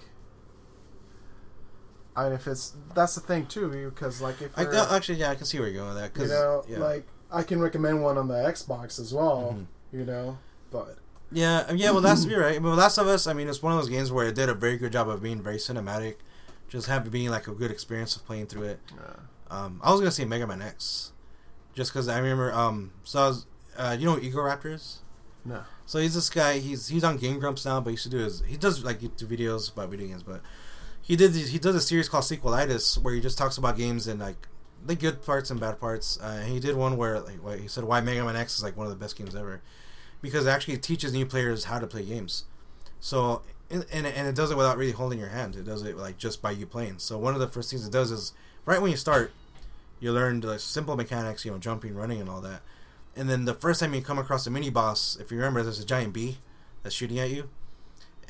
I 2.16 2.26
mean, 2.26 2.34
if 2.34 2.46
it's 2.48 2.74
that's 2.94 3.16
the 3.16 3.22
thing 3.22 3.46
too, 3.48 3.70
because 3.90 4.22
like 4.22 4.42
if 4.42 4.58
I, 4.58 4.64
you're- 4.64 4.78
uh, 4.78 4.96
actually, 4.96 5.20
yeah, 5.20 5.32
I 5.32 5.36
can 5.36 5.46
see 5.46 5.60
where 5.60 5.68
you're 5.70 5.84
going 5.84 5.96
with 5.96 6.14
that. 6.14 6.22
you 6.22 6.28
know, 6.28 6.64
yeah. 6.68 6.80
like 6.80 7.06
I 7.32 7.44
can 7.44 7.60
recommend 7.62 8.04
one 8.04 8.18
on 8.18 8.28
the 8.28 8.36
Xbox 8.36 9.00
as 9.00 9.14
well. 9.14 9.56
Mhm. 9.58 9.66
You 9.98 10.06
know, 10.06 10.38
but 10.72 10.98
Yeah, 11.32 11.66
um, 11.70 11.78
yeah. 11.78 11.92
Well, 11.92 12.02
that's 12.02 12.26
you're 12.26 12.42
right. 12.42 12.62
But 12.62 12.76
Last 12.76 12.98
of 12.98 13.08
Us, 13.08 13.28
I 13.28 13.34
mean, 13.34 13.48
it's 13.48 13.62
one 13.64 13.72
of 13.74 13.80
those 13.80 13.90
games 13.90 14.12
where 14.12 14.28
it 14.28 14.36
did 14.36 14.50
a 14.50 14.54
very 14.54 14.78
good 14.78 14.92
job 14.92 15.08
of 15.10 15.22
being 15.24 15.42
very 15.42 15.58
cinematic, 15.58 16.16
just 16.70 16.88
having 16.88 17.12
being 17.12 17.30
like 17.30 17.48
a 17.48 17.54
good 17.54 17.72
experience 17.72 18.16
of 18.16 18.26
playing 18.26 18.48
through 18.48 18.64
it. 18.64 18.80
uh, 19.00 19.54
Um, 19.54 19.80
I 19.84 19.92
was 19.92 20.00
gonna 20.02 20.12
say 20.12 20.26
Mega 20.26 20.48
Man 20.48 20.62
X, 20.62 21.12
just 21.74 21.92
because 21.92 22.08
I 22.10 22.18
remember. 22.20 22.54
Um, 22.54 22.92
so 23.04 23.20
I 23.22 23.28
was, 23.28 23.46
uh, 23.78 23.96
you 24.00 24.06
know, 24.06 24.14
what 24.14 24.24
Egoraptor's. 24.24 25.00
no. 25.46 25.64
So 25.86 26.00
he's 26.00 26.16
this 26.16 26.30
guy. 26.30 26.60
He's 26.60 26.88
he's 26.88 27.04
on 27.04 27.18
Game 27.18 27.38
Grumps 27.40 27.66
now, 27.66 27.82
but 27.82 27.90
he 27.90 27.94
used 27.96 28.04
to 28.04 28.10
do 28.10 28.20
his. 28.20 28.42
He 28.48 28.56
does 28.56 28.82
like 28.84 29.00
YouTube 29.02 29.28
videos 29.28 29.72
about 29.74 29.90
video 29.90 30.08
games, 30.08 30.24
but 30.24 30.42
he 31.02 31.16
did 31.16 31.34
he 31.34 31.60
does 31.60 31.76
a 31.76 31.82
series 31.82 32.10
called 32.10 32.24
Sequelitis 32.24 32.98
where 32.98 33.14
he 33.14 33.22
just 33.22 33.38
talks 33.38 33.58
about 33.58 33.78
games 33.78 34.08
and 34.08 34.20
like 34.20 34.48
the 34.86 34.96
good 34.96 35.24
parts 35.24 35.50
and 35.52 35.60
bad 35.60 35.80
parts. 35.80 36.20
Uh, 36.22 36.42
he 36.42 36.60
did 36.60 36.76
one 36.76 36.98
where 36.98 37.20
like 37.20 37.60
he 37.60 37.68
said 37.68 37.84
why 37.84 38.02
Mega 38.02 38.24
Man 38.24 38.36
X 38.36 38.58
is 38.58 38.64
like 38.64 38.78
one 38.78 38.88
of 38.88 38.92
the 38.92 39.00
best 39.00 39.18
games 39.18 39.36
ever 39.36 39.62
because 40.22 40.46
it 40.46 40.50
actually 40.50 40.78
teaches 40.78 41.14
new 41.14 41.26
players 41.26 41.66
how 41.66 41.80
to 41.80 41.88
play 41.88 42.04
games. 42.04 42.46
So 43.00 43.42
and 43.70 43.86
and 43.92 44.06
and 44.06 44.28
it 44.28 44.36
does 44.36 44.52
it 44.52 44.58
without 44.58 44.78
really 44.78 44.92
holding 44.92 45.20
your 45.20 45.30
hand. 45.30 45.56
It 45.56 45.66
does 45.66 45.84
it 45.84 45.98
like 45.98 46.18
just 46.18 46.42
by 46.42 46.52
you 46.52 46.66
playing. 46.66 47.00
So 47.00 47.18
one 47.18 47.34
of 47.34 47.40
the 47.40 47.48
first 47.48 47.70
things 47.70 47.86
it 47.86 47.92
does 47.92 48.12
is 48.12 48.34
right 48.66 48.82
when 48.82 48.92
you 48.92 48.98
start, 48.98 49.32
you 50.00 50.12
learn 50.12 50.42
the 50.42 50.60
simple 50.60 50.96
mechanics, 50.96 51.46
you 51.46 51.52
know, 51.52 51.58
jumping, 51.58 51.96
running, 51.96 52.20
and 52.20 52.30
all 52.30 52.42
that. 52.42 52.62
And 53.16 53.30
then 53.30 53.46
the 53.46 53.54
first 53.54 53.80
time 53.80 53.94
you 53.94 54.02
come 54.02 54.20
across 54.20 54.48
a 54.48 54.50
mini 54.50 54.70
boss, 54.70 55.18
if 55.20 55.32
you 55.32 55.38
remember, 55.38 55.64
there's 55.64 55.80
a 55.80 55.86
giant 55.86 56.14
bee 56.14 56.38
that's 56.82 56.96
shooting 56.96 57.20
at 57.20 57.30
you, 57.30 57.50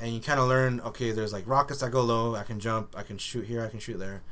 and 0.01 0.13
you 0.13 0.19
kind 0.19 0.39
of 0.39 0.47
learn, 0.49 0.81
okay, 0.81 1.11
there's 1.11 1.31
like 1.31 1.47
rockets 1.47 1.81
that 1.81 1.91
go 1.91 2.01
low. 2.01 2.35
I 2.35 2.43
can 2.43 2.59
jump. 2.59 2.95
I 2.97 3.03
can 3.03 3.17
shoot 3.17 3.45
here. 3.45 3.63
I 3.63 3.69
can 3.69 3.79
shoot 3.79 3.99
there. 3.99 4.23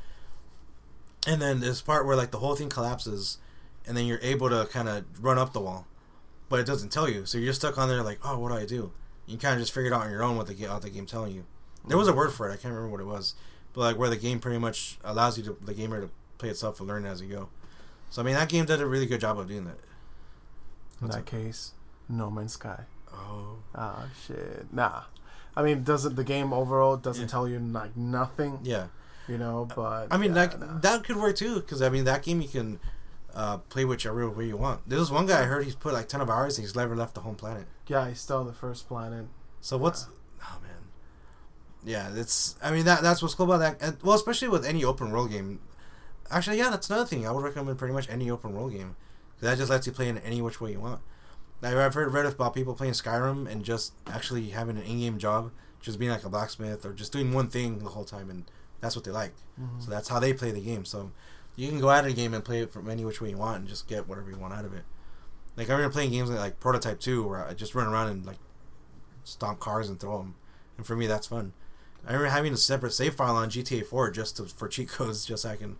And 1.26 1.40
then 1.40 1.60
this 1.60 1.80
part 1.80 2.06
where 2.06 2.16
like 2.16 2.32
the 2.32 2.38
whole 2.38 2.56
thing 2.56 2.68
collapses, 2.68 3.38
and 3.86 3.96
then 3.96 4.06
you're 4.06 4.18
able 4.20 4.50
to 4.50 4.66
kind 4.70 4.88
of 4.88 5.04
run 5.22 5.38
up 5.38 5.52
the 5.52 5.60
wall, 5.60 5.86
but 6.48 6.58
it 6.58 6.66
doesn't 6.66 6.90
tell 6.90 7.08
you. 7.08 7.24
So 7.24 7.38
you're 7.38 7.52
stuck 7.52 7.78
on 7.78 7.88
there 7.88 8.02
like, 8.02 8.18
oh, 8.24 8.38
what 8.38 8.48
do 8.50 8.56
I 8.56 8.66
do? 8.66 8.92
You 9.26 9.38
kind 9.38 9.54
of 9.54 9.60
just 9.60 9.72
figure 9.72 9.92
it 9.92 9.94
out 9.94 10.02
on 10.02 10.10
your 10.10 10.22
own 10.22 10.36
what 10.36 10.48
the 10.48 10.54
what 10.66 10.82
the 10.82 10.90
game 10.90 11.06
telling 11.06 11.34
you. 11.34 11.44
There 11.86 11.96
was 11.96 12.08
a 12.08 12.12
word 12.12 12.32
for 12.32 12.48
it. 12.48 12.52
I 12.52 12.56
can't 12.56 12.74
remember 12.74 12.88
what 12.88 13.00
it 13.00 13.06
was, 13.06 13.34
but 13.72 13.80
like 13.82 13.96
where 13.96 14.10
the 14.10 14.16
game 14.16 14.40
pretty 14.40 14.58
much 14.58 14.98
allows 15.04 15.38
you 15.38 15.44
to 15.44 15.56
the 15.62 15.72
gamer 15.72 16.00
to 16.00 16.10
play 16.38 16.48
itself 16.48 16.80
and 16.80 16.88
learn 16.88 17.04
as 17.04 17.22
you 17.22 17.28
go. 17.28 17.48
So 18.10 18.22
I 18.22 18.24
mean 18.24 18.34
that 18.34 18.48
game 18.48 18.64
did 18.64 18.80
a 18.80 18.86
really 18.86 19.06
good 19.06 19.20
job 19.20 19.38
of 19.38 19.46
doing 19.46 19.66
that. 19.66 19.78
In 21.00 21.08
that 21.08 21.18
up? 21.18 21.26
case, 21.26 21.72
No 22.08 22.28
Man's 22.30 22.54
Sky. 22.54 22.84
Oh. 23.12 23.58
Ah, 23.74 24.06
shit. 24.26 24.66
Nah. 24.72 25.02
I 25.60 25.64
mean, 25.64 25.84
doesn't 25.84 26.16
the 26.16 26.24
game 26.24 26.52
overall 26.52 26.96
doesn't 26.96 27.24
Yeah. 27.24 27.28
tell 27.28 27.46
you 27.48 27.58
like 27.58 27.96
nothing, 27.96 28.58
Yeah. 28.62 28.86
you 29.28 29.38
know? 29.38 29.68
But 29.76 30.08
I 30.10 30.16
mean, 30.16 30.30
yeah, 30.34 30.40
like 30.42 30.58
nah. 30.58 30.78
that 30.78 31.04
could 31.04 31.16
work 31.16 31.36
too, 31.36 31.56
because 31.60 31.82
I 31.82 31.88
mean 31.88 32.04
that 32.04 32.22
game 32.22 32.40
you 32.40 32.48
can 32.48 32.80
uh, 33.34 33.58
play 33.68 33.84
whichever 33.84 34.28
way 34.28 34.46
you 34.46 34.56
want. 34.56 34.88
There 34.88 34.98
was 34.98 35.10
one 35.10 35.26
guy 35.26 35.40
I 35.42 35.44
heard 35.44 35.64
he's 35.64 35.74
put 35.76 35.92
like 35.92 36.08
ten 36.08 36.20
of 36.20 36.28
hours 36.30 36.58
and 36.58 36.64
he's 36.66 36.74
never 36.74 36.96
left 36.96 37.14
the 37.14 37.20
home 37.20 37.36
planet. 37.36 37.66
yeah, 37.86 38.08
he's 38.08 38.20
still 38.20 38.38
on 38.38 38.46
the 38.46 38.52
first 38.52 38.88
planet. 38.88 39.26
So 39.60 39.76
what's 39.76 40.06
oh 40.42 40.58
man, 40.62 40.82
yeah, 41.84 42.08
it's 42.14 42.56
I 42.62 42.70
mean 42.72 42.84
that 42.86 43.02
that's 43.02 43.22
what's 43.22 43.34
cool 43.34 43.52
about 43.52 43.58
that. 43.60 43.76
And, 43.86 43.96
well, 44.02 44.16
especially 44.16 44.48
with 44.48 44.64
any 44.64 44.82
open 44.84 45.10
world 45.12 45.30
game. 45.30 45.60
Actually, 46.30 46.58
yeah, 46.58 46.70
that's 46.70 46.88
another 46.88 47.04
thing. 47.06 47.26
I 47.26 47.32
would 47.32 47.42
recommend 47.44 47.76
pretty 47.78 47.94
much 47.94 48.08
any 48.08 48.30
open 48.30 48.54
world 48.54 48.72
game. 48.72 48.96
That 49.40 49.58
just 49.58 49.70
lets 49.70 49.86
you 49.86 49.92
play 49.92 50.08
in 50.08 50.18
any 50.18 50.40
which 50.42 50.60
way 50.60 50.72
you 50.72 50.80
want. 50.80 51.00
I've 51.62 51.94
heard 51.94 52.12
read 52.12 52.26
about 52.26 52.54
people 52.54 52.74
playing 52.74 52.94
Skyrim 52.94 53.50
and 53.50 53.64
just 53.64 53.92
actually 54.06 54.50
having 54.50 54.76
an 54.76 54.82
in-game 54.82 55.18
job, 55.18 55.52
just 55.80 55.98
being 55.98 56.10
like 56.10 56.24
a 56.24 56.28
blacksmith 56.28 56.84
or 56.86 56.92
just 56.92 57.12
doing 57.12 57.32
one 57.32 57.48
thing 57.48 57.78
the 57.80 57.90
whole 57.90 58.04
time, 58.04 58.30
and 58.30 58.44
that's 58.80 58.96
what 58.96 59.04
they 59.04 59.10
like. 59.10 59.34
Mhm. 59.60 59.82
So 59.84 59.90
that's 59.90 60.08
how 60.08 60.18
they 60.18 60.32
play 60.32 60.50
the 60.52 60.60
game. 60.60 60.84
So 60.84 61.10
you 61.56 61.68
can 61.68 61.80
go 61.80 61.90
out 61.90 62.04
of 62.04 62.10
the 62.10 62.14
game 62.14 62.32
and 62.32 62.44
play 62.44 62.62
it 62.62 62.72
from 62.72 62.88
any 62.88 63.04
which 63.04 63.20
way 63.20 63.30
you 63.30 63.36
want 63.36 63.58
and 63.60 63.68
just 63.68 63.86
get 63.86 64.08
whatever 64.08 64.30
you 64.30 64.38
want 64.38 64.54
out 64.54 64.64
of 64.64 64.72
it. 64.72 64.84
Like 65.56 65.68
I 65.68 65.72
remember 65.72 65.92
playing 65.92 66.12
games 66.12 66.30
like, 66.30 66.38
like 66.38 66.60
Prototype 66.60 67.00
2 67.00 67.26
where 67.26 67.46
I 67.46 67.52
just 67.52 67.74
run 67.74 67.86
around 67.86 68.08
and 68.08 68.24
like 68.24 68.38
stomp 69.24 69.60
cars 69.60 69.88
and 69.88 70.00
throw 70.00 70.18
them. 70.18 70.34
And 70.78 70.86
for 70.86 70.96
me 70.96 71.06
that's 71.06 71.26
fun. 71.26 71.52
I 72.06 72.12
remember 72.12 72.30
having 72.30 72.54
a 72.54 72.56
separate 72.56 72.92
save 72.92 73.14
file 73.14 73.36
on 73.36 73.50
GTA 73.50 73.84
4 73.84 74.10
just 74.10 74.38
to, 74.38 74.44
for 74.46 74.68
cheat 74.68 74.88
codes 74.88 75.26
just 75.26 75.42
so 75.42 75.50
I 75.50 75.56
can 75.56 75.76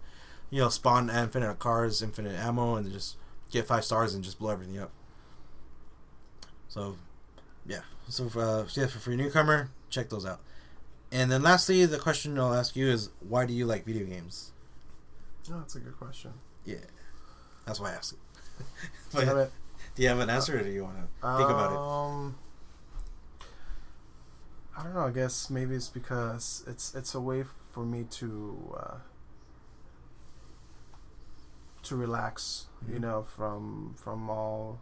you 0.51 0.61
know 0.61 0.69
spawn 0.69 1.09
infinite 1.09 1.59
cars, 1.59 2.02
infinite 2.02 2.39
ammo 2.39 2.74
and 2.74 2.93
just 2.93 3.16
get 3.51 3.66
5 3.66 3.85
stars 3.85 4.12
and 4.15 4.23
just 4.23 4.39
blow 4.39 4.51
everything 4.51 4.78
up. 4.78 4.90
So 6.71 6.97
yeah. 7.67 7.81
So 8.09 8.25
uh, 8.41 8.67
yeah, 8.75 8.87
for, 8.87 9.11
your 9.11 9.19
newcomer, 9.19 9.71
check 9.91 10.09
those 10.09 10.25
out. 10.25 10.41
And 11.13 11.31
then 11.31 11.43
lastly, 11.43 11.85
the 11.87 11.99
question 11.99 12.39
I'll 12.39 12.55
ask 12.55 12.75
you 12.77 12.89
is 12.89 13.11
why 13.21 13.45
do 13.45 13.53
you 13.53 13.67
like 13.67 13.85
video 13.85 14.07
games? 14.07 14.53
Oh, 15.53 15.59
that's 15.59 15.75
a 15.75 15.81
good 15.81 15.99
question. 15.99 16.33
Yeah, 16.65 16.77
that's 17.67 17.81
why 17.81 17.91
I 17.91 17.95
asked 17.95 18.15
it. 18.15 18.19
Do 19.13 19.21
you 19.21 19.27
have 19.27 19.37
it? 19.37 19.53
do 19.97 20.03
you 20.03 20.09
have 20.09 20.21
an 20.21 20.31
answer, 20.31 20.59
or 20.59 20.63
do 20.63 20.71
you 20.71 20.85
want 20.85 20.97
to 20.97 21.37
think 21.37 21.51
about 21.51 21.73
it? 21.73 21.79
Um, 21.79 22.37
I 24.77 24.85
don't 24.85 24.95
know. 24.95 25.07
I 25.07 25.11
guess 25.11 25.51
maybe 25.51 25.75
it's 25.75 25.89
because 25.89 26.63
it's 26.69 26.95
it's 26.95 27.15
a 27.15 27.21
way 27.21 27.45
for 27.73 27.85
me 27.85 28.05
to 28.11 28.77
uh, 28.79 28.95
to 31.83 31.97
relax. 31.97 32.67
You 32.89 32.99
Mhm. 32.99 33.01
know, 33.01 33.23
from 33.25 33.95
from 33.97 34.31
all 34.31 34.81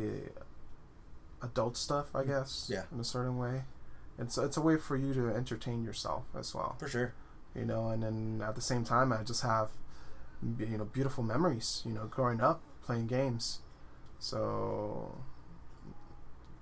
the 0.00 1.46
adult 1.46 1.76
stuff. 1.76 2.14
I 2.14 2.24
guess. 2.24 2.68
Yeah. 2.72 2.84
In 2.92 3.00
a 3.00 3.04
certain 3.04 3.38
way, 3.38 3.62
it's 4.18 4.38
it's 4.38 4.56
a 4.56 4.60
way 4.60 4.76
for 4.76 4.96
you 4.96 5.12
to 5.14 5.28
entertain 5.28 5.84
yourself 5.84 6.24
as 6.38 6.54
well. 6.54 6.76
For 6.78 6.88
sure. 6.88 7.14
You 7.54 7.64
know, 7.64 7.88
and 7.88 8.02
then 8.02 8.42
at 8.46 8.54
the 8.54 8.60
same 8.60 8.84
time, 8.84 9.12
I 9.12 9.22
just 9.22 9.42
have 9.42 9.70
you 10.58 10.78
know 10.78 10.84
beautiful 10.84 11.24
memories. 11.24 11.82
You 11.86 11.92
know, 11.92 12.04
growing 12.06 12.40
up 12.40 12.60
playing 12.82 13.06
games. 13.06 13.60
So 14.18 15.18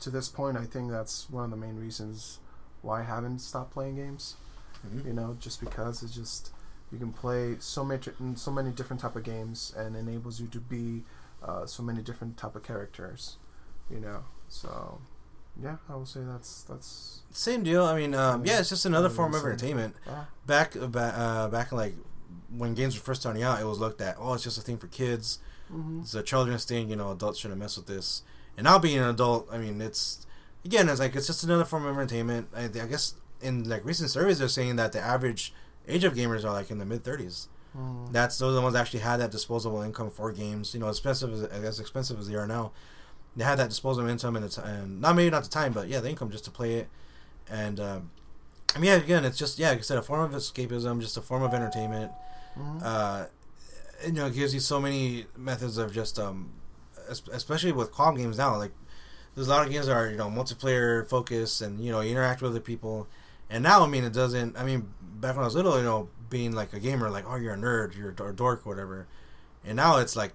to 0.01 0.11
this 0.11 0.29
point, 0.29 0.57
I 0.57 0.65
think 0.65 0.91
that's 0.91 1.31
one 1.31 1.45
of 1.45 1.51
the 1.51 1.57
main 1.57 1.77
reasons 1.77 2.39
why 2.83 3.01
I 3.01 3.05
haven't 3.05 3.39
stopped 3.41 3.73
playing 3.73 3.97
games. 3.97 4.37
Mhm. 4.87 5.07
You 5.07 5.13
know, 5.13 5.37
just 5.41 5.61
because 5.61 6.03
it's 6.03 6.15
just 6.15 6.53
you 6.93 6.99
can 6.99 7.13
play 7.13 7.57
so 7.59 7.85
many 7.85 8.03
so 8.37 8.51
many 8.51 8.71
different 8.71 9.01
type 9.01 9.17
of 9.17 9.23
games 9.25 9.73
and 9.77 9.97
enables 9.97 10.41
you 10.41 10.47
to 10.49 10.61
be 10.61 11.05
uh, 11.43 11.67
so 11.67 11.83
many 11.83 12.03
different 12.03 12.37
type 12.37 12.55
of 12.57 12.63
characters. 12.63 13.37
You 13.91 14.01
know, 14.01 14.25
so 14.49 15.01
yeah, 15.63 15.77
I 15.89 15.95
will 15.95 16.07
say 16.07 16.21
that's 16.25 16.63
that's 16.63 17.23
Same 17.31 17.63
deal. 17.63 17.85
I 17.85 17.97
mean, 17.97 18.15
um, 18.15 18.45
yeah, 18.47 18.61
it's 18.61 18.69
just 18.71 18.87
another 18.87 19.11
form 19.11 19.35
of 19.35 19.43
entertainment. 19.45 19.95
ah, 20.09 20.27
Back, 20.47 20.77
uh, 20.77 20.87
ba- 20.87 21.15
uh, 21.17 21.49
back 21.49 21.71
in 21.73 21.79
like 21.79 21.95
when 22.57 22.75
games 22.75 22.95
were 22.97 23.03
first 23.05 23.21
starting 23.23 23.43
out, 23.43 23.61
it 23.61 23.65
was 23.67 23.79
looked 23.79 24.01
at. 24.01 24.17
Oh, 24.19 24.35
it's 24.35 24.43
just 24.45 24.59
a 24.59 24.63
thing 24.63 24.79
for 24.79 24.87
kids. 24.89 25.39
mhm. 25.73 26.01
It's 26.03 26.15
a 26.15 26.23
children's 26.23 26.65
thing. 26.65 26.89
You 26.89 26.97
know, 26.97 27.11
adults 27.13 27.39
shouldn't 27.41 27.61
mess 27.61 27.77
with 27.77 27.87
this. 27.87 28.23
And 28.57 28.65
now 28.65 28.79
being 28.79 28.99
an 28.99 29.05
adult, 29.11 29.49
I 29.53 29.59
mean, 29.59 29.81
it's 29.81 30.27
again, 30.65 30.89
it's 30.89 31.01
like 31.01 31.15
it's 31.15 31.27
just 31.27 31.45
another 31.45 31.65
form 31.65 31.85
of 31.87 31.95
entertainment. 31.97 32.49
I, 32.55 32.65
I 32.65 32.69
guess 32.87 33.15
in 33.43 33.69
like 33.69 33.85
recent 33.85 34.11
surveys, 34.11 34.39
they're 34.39 34.49
saying 34.49 34.77
that 34.77 34.93
the 34.93 35.01
average 35.01 35.53
age 35.87 36.05
of 36.05 36.15
gamers 36.15 36.45
are 36.45 36.53
like 36.53 36.71
in 36.71 36.79
the 36.79 36.87
mid 36.87 37.05
thirties. 37.05 37.49
Mm. 37.77 38.13
That's 38.13 38.39
those 38.39 38.53
are 38.53 38.55
the 38.57 38.61
ones 38.63 38.75
that 38.75 38.81
actually 38.81 39.01
had 39.01 39.19
that 39.19 39.31
disposable 39.31 39.83
income 39.83 40.11
for 40.11 40.31
games. 40.33 40.75
You 40.75 40.81
know, 40.81 40.89
as 40.89 40.97
expensive 40.99 41.33
as 41.33 41.43
as 41.43 41.81
expensive 41.81 42.19
as 42.19 42.29
they 42.29 42.35
are 42.37 42.47
now, 42.47 42.73
they 43.37 43.45
had 43.45 43.59
that 43.59 43.69
disposable 43.69 44.09
income 44.09 44.37
and 44.37 44.45
it's 44.45 44.59
and 44.59 45.01
not 45.01 45.17
maybe 45.17 45.31
not 45.31 45.43
the 45.45 45.51
time, 45.51 45.73
but 45.73 45.89
yeah, 45.89 46.01
the 46.01 46.09
income 46.09 46.31
just 46.31 46.45
to 46.45 46.51
play 46.51 46.75
it. 46.75 46.89
And 47.51 47.81
um, 47.81 48.11
I 48.75 48.79
mean, 48.79 48.91
yeah, 48.91 48.97
again, 48.97 49.25
it's 49.25 49.39
just 49.39 49.59
yeah, 49.59 49.71
like 49.71 49.79
I 49.79 49.83
said, 49.83 49.99
a 49.99 50.03
form 50.03 50.21
of 50.21 50.41
escapism, 50.41 51.01
just 51.01 51.17
a 51.17 51.21
form 51.21 51.43
of 51.43 51.53
entertainment. 51.53 52.13
Mhm. 52.57 52.83
Uh, 52.83 53.27
you 54.07 54.13
know, 54.13 54.27
it 54.27 54.35
gives 54.35 54.55
you 54.55 54.61
so 54.61 54.81
many 54.81 55.27
methods 55.37 55.77
of 55.79 55.93
just 55.93 56.19
um, 56.19 56.51
especially 57.09 57.73
with 57.73 57.93
calm 57.93 58.17
games 58.17 58.39
now. 58.39 58.57
Like 58.57 58.73
there's 59.35 59.49
a 59.49 59.51
lot 59.51 59.67
of 59.67 59.73
games 59.73 59.87
that 59.87 59.97
are 59.97 60.09
you 60.11 60.17
know 60.17 60.29
multiplayer 60.29 61.09
focused 61.09 61.61
and 61.61 61.81
you 61.81 61.91
know 61.91 62.01
you 62.01 62.13
interact 62.13 62.41
with 62.43 62.53
other 62.53 62.61
people. 62.61 63.09
And 63.51 63.63
now, 63.63 63.85
I 63.85 63.87
mean, 63.89 64.05
it 64.05 64.13
doesn't. 64.13 64.57
I 64.57 64.65
mean, 64.65 64.89
back 65.21 65.37
when 65.37 65.43
I 65.43 65.47
was 65.47 65.55
little, 65.55 65.77
you 65.77 65.85
know, 65.85 66.09
being 66.35 66.51
like 66.53 66.73
a 66.73 66.81
gamer, 66.81 67.09
like 67.11 67.25
oh, 67.31 67.37
you're 67.37 67.55
a 67.55 67.57
nerd, 67.57 67.97
you're 67.97 68.11
a 68.11 68.35
dork, 68.35 68.67
whatever. 68.67 69.07
And 69.65 69.77
now 69.77 69.99
it's 69.99 70.17
like 70.17 70.35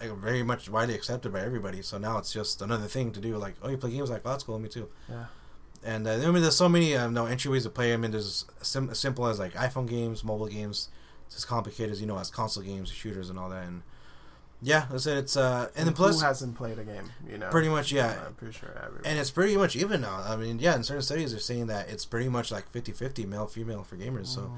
like, 0.00 0.10
very 0.16 0.42
much 0.42 0.70
widely 0.70 0.94
accepted 0.94 1.30
by 1.30 1.42
everybody. 1.42 1.82
So 1.82 1.98
now 1.98 2.16
it's 2.16 2.32
just 2.32 2.62
another 2.62 2.86
thing 2.86 3.12
to 3.12 3.20
do. 3.20 3.36
Like, 3.36 3.54
oh, 3.62 3.68
you 3.68 3.76
play 3.76 3.90
games? 3.90 4.08
Like, 4.08 4.22
oh, 4.24 4.30
that's 4.30 4.44
cool. 4.44 4.58
Me 4.58 4.70
too. 4.70 4.88
Yeah. 5.10 5.26
And 5.84 6.08
uh, 6.08 6.12
I 6.12 6.30
mean, 6.30 6.40
there's 6.40 6.56
so 6.56 6.70
many 6.70 6.96
uh, 6.96 7.10
no 7.10 7.24
entryways 7.24 7.64
to 7.64 7.70
play. 7.70 7.92
I 7.92 7.98
mean, 7.98 8.12
there's 8.12 8.46
sim- 8.62 8.88
as 8.90 8.98
simple 8.98 9.26
as 9.26 9.38
like 9.38 9.52
iPhone 9.52 9.86
games, 9.86 10.24
mobile 10.24 10.46
games. 10.48 10.88
It's 11.26 11.36
as 11.36 11.44
complicated 11.44 11.92
as 11.92 12.00
you 12.00 12.06
know 12.06 12.18
as 12.18 12.30
console 12.30 12.64
games, 12.64 12.88
shooters, 12.90 13.28
and 13.30 13.38
all 13.38 13.50
that. 13.50 13.66
And 13.66 13.82
yeah, 14.62 14.86
I 14.92 14.96
said 14.96 15.18
it's 15.18 15.36
uh, 15.36 15.68
and 15.76 15.86
then 15.86 15.94
plus 15.94 16.20
who 16.20 16.26
hasn't 16.26 16.56
played 16.56 16.78
a 16.78 16.84
game? 16.84 17.06
You 17.30 17.36
know, 17.38 17.50
pretty 17.50 17.68
much 17.68 17.92
yeah. 17.92 18.16
I'm 18.26 18.34
pretty 18.34 18.54
sure 18.58 18.70
everyone. 18.82 19.04
And 19.04 19.18
it's 19.18 19.30
pretty 19.30 19.56
much 19.56 19.76
even 19.76 20.00
now. 20.00 20.22
I 20.26 20.36
mean, 20.36 20.58
yeah, 20.58 20.74
in 20.76 20.82
certain 20.82 21.02
studies 21.02 21.30
they're 21.32 21.40
saying 21.40 21.66
that 21.68 21.88
it's 21.88 22.04
pretty 22.04 22.28
much 22.28 22.50
like 22.50 22.70
50-50 22.72 23.26
male 23.28 23.46
female 23.46 23.84
for 23.84 23.96
gamers. 23.96 24.26
So 24.26 24.40
Mm. 24.42 24.56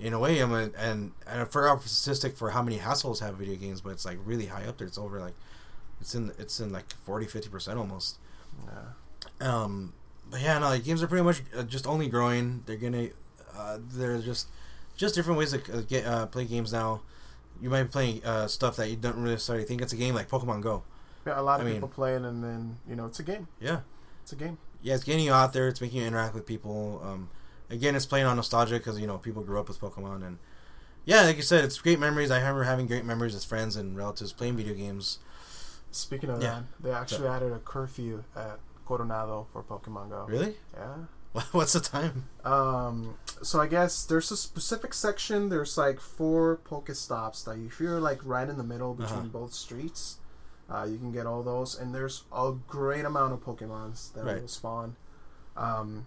In 0.00 0.12
a 0.12 0.18
way, 0.18 0.38
I'm 0.40 0.52
a, 0.52 0.70
and 0.78 1.12
and 1.26 1.42
I 1.42 1.44
forgot 1.44 1.82
the 1.82 1.88
statistic 1.88 2.36
for 2.36 2.50
how 2.50 2.62
many 2.62 2.78
households 2.78 3.20
have 3.20 3.36
video 3.36 3.56
games, 3.56 3.80
but 3.80 3.90
it's 3.90 4.04
like 4.04 4.18
really 4.24 4.46
high 4.46 4.64
up 4.64 4.78
there. 4.78 4.86
It's 4.86 4.98
over 4.98 5.20
like 5.20 5.34
it's 6.00 6.14
in 6.14 6.32
it's 6.38 6.58
in 6.60 6.72
like 6.72 6.92
40 7.04 7.26
50 7.26 7.48
percent 7.50 7.78
almost. 7.78 8.18
yeah. 8.66 8.82
Um, 9.40 9.92
but 10.30 10.40
yeah, 10.40 10.58
no, 10.58 10.68
like, 10.68 10.84
games 10.84 11.02
are 11.02 11.06
pretty 11.08 11.24
much 11.24 11.42
uh, 11.56 11.62
just 11.64 11.86
only 11.86 12.08
growing. 12.08 12.62
They're 12.66 12.76
gonna, 12.76 13.08
uh, 13.56 13.78
they're 13.92 14.18
just, 14.20 14.48
just 14.96 15.14
different 15.14 15.38
ways 15.38 15.50
to 15.52 15.78
uh, 15.78 15.80
get 15.82 16.06
uh, 16.06 16.26
play 16.26 16.44
games 16.44 16.72
now. 16.72 17.02
You 17.60 17.68
might 17.68 17.82
be 17.84 17.88
playing 17.88 18.24
uh, 18.24 18.46
stuff 18.46 18.76
that 18.76 18.88
you 18.88 18.96
don't 18.96 19.16
really 19.16 19.32
necessarily 19.32 19.64
think 19.64 19.82
it's 19.82 19.92
a 19.92 19.96
game, 19.96 20.14
like 20.14 20.28
Pokemon 20.30 20.62
Go. 20.62 20.84
Yeah, 21.26 21.38
a 21.38 21.42
lot 21.42 21.60
of 21.60 21.66
I 21.66 21.72
people 21.72 21.88
play 21.88 22.14
it, 22.14 22.22
and 22.22 22.42
then 22.42 22.78
you 22.88 22.96
know 22.96 23.06
it's 23.06 23.18
a 23.18 23.22
game. 23.22 23.48
Yeah, 23.60 23.80
It's 24.22 24.32
a 24.32 24.36
game. 24.36 24.56
yeah, 24.82 24.94
it's 24.94 25.04
getting 25.04 25.24
you 25.24 25.32
out 25.32 25.52
there. 25.52 25.68
It's 25.68 25.80
making 25.80 26.00
you 26.00 26.06
interact 26.06 26.34
with 26.34 26.46
people. 26.46 27.02
Um, 27.04 27.28
again, 27.70 27.94
it's 27.96 28.06
playing 28.06 28.26
on 28.26 28.36
nostalgia 28.36 28.74
because 28.78 28.98
you 29.00 29.06
know 29.06 29.18
people 29.18 29.42
grew 29.42 29.58
up 29.60 29.68
with 29.68 29.80
Pokemon, 29.80 30.24
and 30.26 30.38
yeah, 31.04 31.22
like 31.22 31.36
you 31.36 31.42
said, 31.42 31.64
it's 31.64 31.78
great 31.78 31.98
memories. 31.98 32.30
I 32.30 32.38
remember 32.38 32.64
having 32.64 32.86
great 32.86 33.04
memories 33.04 33.34
as 33.34 33.44
friends 33.44 33.76
and 33.76 33.96
relatives 33.96 34.32
playing 34.32 34.56
video 34.56 34.74
games. 34.74 35.18
Speaking 35.90 36.30
of 36.30 36.40
Yeah. 36.42 36.62
that, 36.80 36.82
they 36.82 36.90
actually 36.92 37.26
added 37.28 37.52
a 37.52 37.58
curfew 37.58 38.22
at 38.36 38.60
Coronado 38.86 39.46
for 39.52 39.62
Pokemon 39.62 40.10
Go. 40.10 40.24
Really? 40.28 40.56
Yeah. 40.74 40.96
What's 41.52 41.72
the 41.72 41.80
time? 41.80 42.24
Um, 42.44 43.14
so 43.42 43.60
I 43.60 43.66
guess 43.66 44.04
there's 44.04 44.30
a 44.30 44.36
specific 44.36 44.92
section. 44.94 45.48
There's 45.48 45.76
like 45.78 46.00
four 46.00 46.58
Pokestops 46.68 47.44
that 47.44 47.56
if 47.58 47.80
you're 47.80 48.00
like 48.00 48.20
right 48.24 48.48
in 48.48 48.56
the 48.56 48.64
middle 48.64 48.94
between 48.94 49.18
Uh-huh. 49.20 49.28
both 49.28 49.52
streets, 49.54 50.18
uh, 50.68 50.86
you 50.88 50.98
can 50.98 51.10
get 51.12 51.26
all 51.26 51.42
those. 51.42 51.76
And 51.78 51.94
there's 51.94 52.24
a 52.32 52.52
great 52.68 53.04
amount 53.04 53.32
of 53.32 53.40
Pokemons 53.40 54.12
that 54.14 54.24
Right. 54.24 54.40
will 54.40 54.48
spawn. 54.48 54.96
Um, 55.56 56.06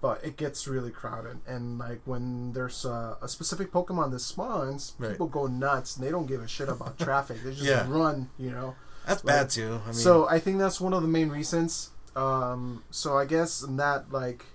but 0.00 0.22
it 0.24 0.36
gets 0.36 0.68
really 0.68 0.90
crowded, 0.90 1.38
and 1.46 1.78
like 1.78 2.00
when 2.04 2.52
there's 2.52 2.84
a, 2.84 3.16
a 3.22 3.28
specific 3.28 3.72
Pokemon 3.72 4.10
that 4.12 4.20
spawns, 4.20 4.94
Right. 4.98 5.12
people 5.12 5.26
go 5.26 5.46
nuts. 5.46 5.96
And 5.96 6.06
they 6.06 6.10
don't 6.10 6.26
give 6.26 6.42
a 6.42 6.48
shit 6.48 6.68
about 6.68 6.98
traffic. 7.06 7.42
They 7.42 7.50
just 7.52 7.64
Yeah. 7.64 7.86
run, 7.88 8.30
you 8.38 8.50
know. 8.50 8.74
That's 9.06 9.24
Like, 9.24 9.34
bad 9.34 9.50
too. 9.50 9.80
I 9.84 9.86
mean, 9.86 9.94
so 9.94 10.28
I 10.28 10.38
think 10.38 10.58
that's 10.58 10.80
one 10.80 10.92
of 10.92 11.02
the 11.02 11.08
main 11.08 11.30
reasons. 11.30 11.90
Um, 12.14 12.82
so 12.90 13.16
I 13.16 13.24
guess 13.24 13.62
in 13.62 13.76
that 13.76 14.10
like 14.12 14.46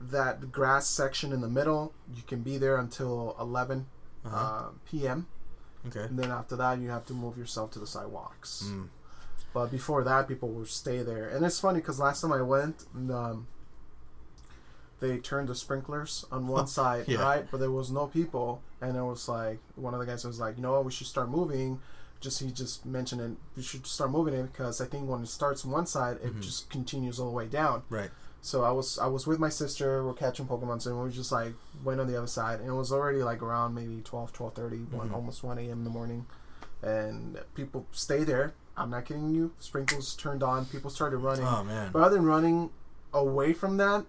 that 0.00 0.50
grass 0.50 0.86
section 0.86 1.32
in 1.32 1.40
the 1.40 1.48
middle, 1.48 1.92
you 2.14 2.22
can 2.26 2.42
be 2.42 2.56
there 2.58 2.76
until 2.78 3.36
11 3.38 3.86
uh-huh. 4.24 4.36
uh, 4.36 4.68
p.m. 4.90 5.26
okay. 5.86 6.00
And 6.04 6.18
then 6.18 6.30
after 6.30 6.56
that, 6.56 6.78
you 6.78 6.88
have 6.88 7.04
to 7.06 7.12
move 7.12 7.36
yourself 7.36 7.70
to 7.72 7.78
the 7.78 7.86
sidewalks. 7.86 8.64
Mm. 8.66 8.88
But 9.52 9.70
before 9.70 10.04
that, 10.04 10.28
people 10.28 10.48
will 10.48 10.64
stay 10.66 11.02
there. 11.02 11.28
And 11.28 11.44
it's 11.44 11.60
funny 11.60 11.80
because 11.80 11.98
last 11.98 12.20
time 12.22 12.32
I 12.32 12.40
went, 12.42 12.84
um, 12.94 13.46
they 15.00 15.18
turned 15.18 15.48
the 15.48 15.54
sprinklers 15.54 16.24
on 16.30 16.46
one 16.58 16.66
side, 16.66 17.04
Yeah. 17.08 17.22
right? 17.22 17.46
But 17.50 17.58
there 17.60 17.70
was 17.70 17.90
no 17.90 18.06
people, 18.06 18.62
and 18.80 18.96
it 18.96 19.02
was 19.02 19.28
like 19.28 19.58
one 19.76 19.94
of 19.94 20.00
the 20.00 20.06
guys 20.06 20.24
was 20.24 20.38
like, 20.40 20.56
"You 20.56 20.62
know 20.62 20.72
what? 20.72 20.84
We 20.84 20.92
should 20.92 21.06
start 21.06 21.28
moving." 21.30 21.80
Just 22.20 22.40
he 22.40 22.50
just 22.52 22.84
mentioned 22.84 23.20
it. 23.22 23.30
We 23.56 23.62
should 23.62 23.86
start 23.86 24.10
moving 24.10 24.34
it 24.34 24.42
because 24.52 24.80
I 24.80 24.84
think 24.86 25.08
when 25.08 25.22
it 25.22 25.28
starts 25.28 25.64
on 25.64 25.70
one 25.70 25.86
side, 25.86 26.18
it 26.22 26.34
Mhm. 26.36 26.42
just 26.42 26.68
continues 26.68 27.18
all 27.18 27.26
the 27.30 27.32
way 27.36 27.46
down. 27.46 27.82
Right. 27.88 28.10
So 28.42 28.62
I 28.62 28.70
was 28.72 28.98
I 28.98 29.06
was 29.06 29.26
with 29.26 29.38
my 29.38 29.48
sister. 29.48 30.04
We're 30.04 30.12
catching 30.12 30.46
Pokemon, 30.46 30.82
so 30.82 31.02
we 31.02 31.10
just 31.10 31.32
like 31.32 31.54
went 31.82 31.98
on 32.00 32.06
the 32.06 32.16
other 32.18 32.26
side, 32.26 32.60
and 32.60 32.68
it 32.68 32.72
was 32.74 32.92
already 32.92 33.22
like 33.22 33.40
around 33.42 33.74
maybe 33.74 34.02
12, 34.02 34.32
12.30, 34.34 34.84
one, 34.92 35.08
Mhm. 35.08 35.14
almost 35.14 35.42
one 35.42 35.58
a.m. 35.58 35.78
in 35.78 35.84
the 35.84 35.90
morning, 35.90 36.26
and 36.82 37.38
people 37.54 37.86
stay 37.92 38.24
there. 38.24 38.52
I'm 38.76 38.90
not 38.90 39.04
kidding 39.06 39.34
you. 39.34 39.52
Sprinkles 39.58 40.14
turned 40.14 40.42
on. 40.42 40.64
People 40.66 40.90
started 40.90 41.18
running. 41.18 41.44
Oh 41.46 41.64
man. 41.64 41.90
Rather 41.92 42.16
than 42.16 42.24
running 42.26 42.70
away 43.12 43.52
from 43.52 43.76
that, 43.78 44.04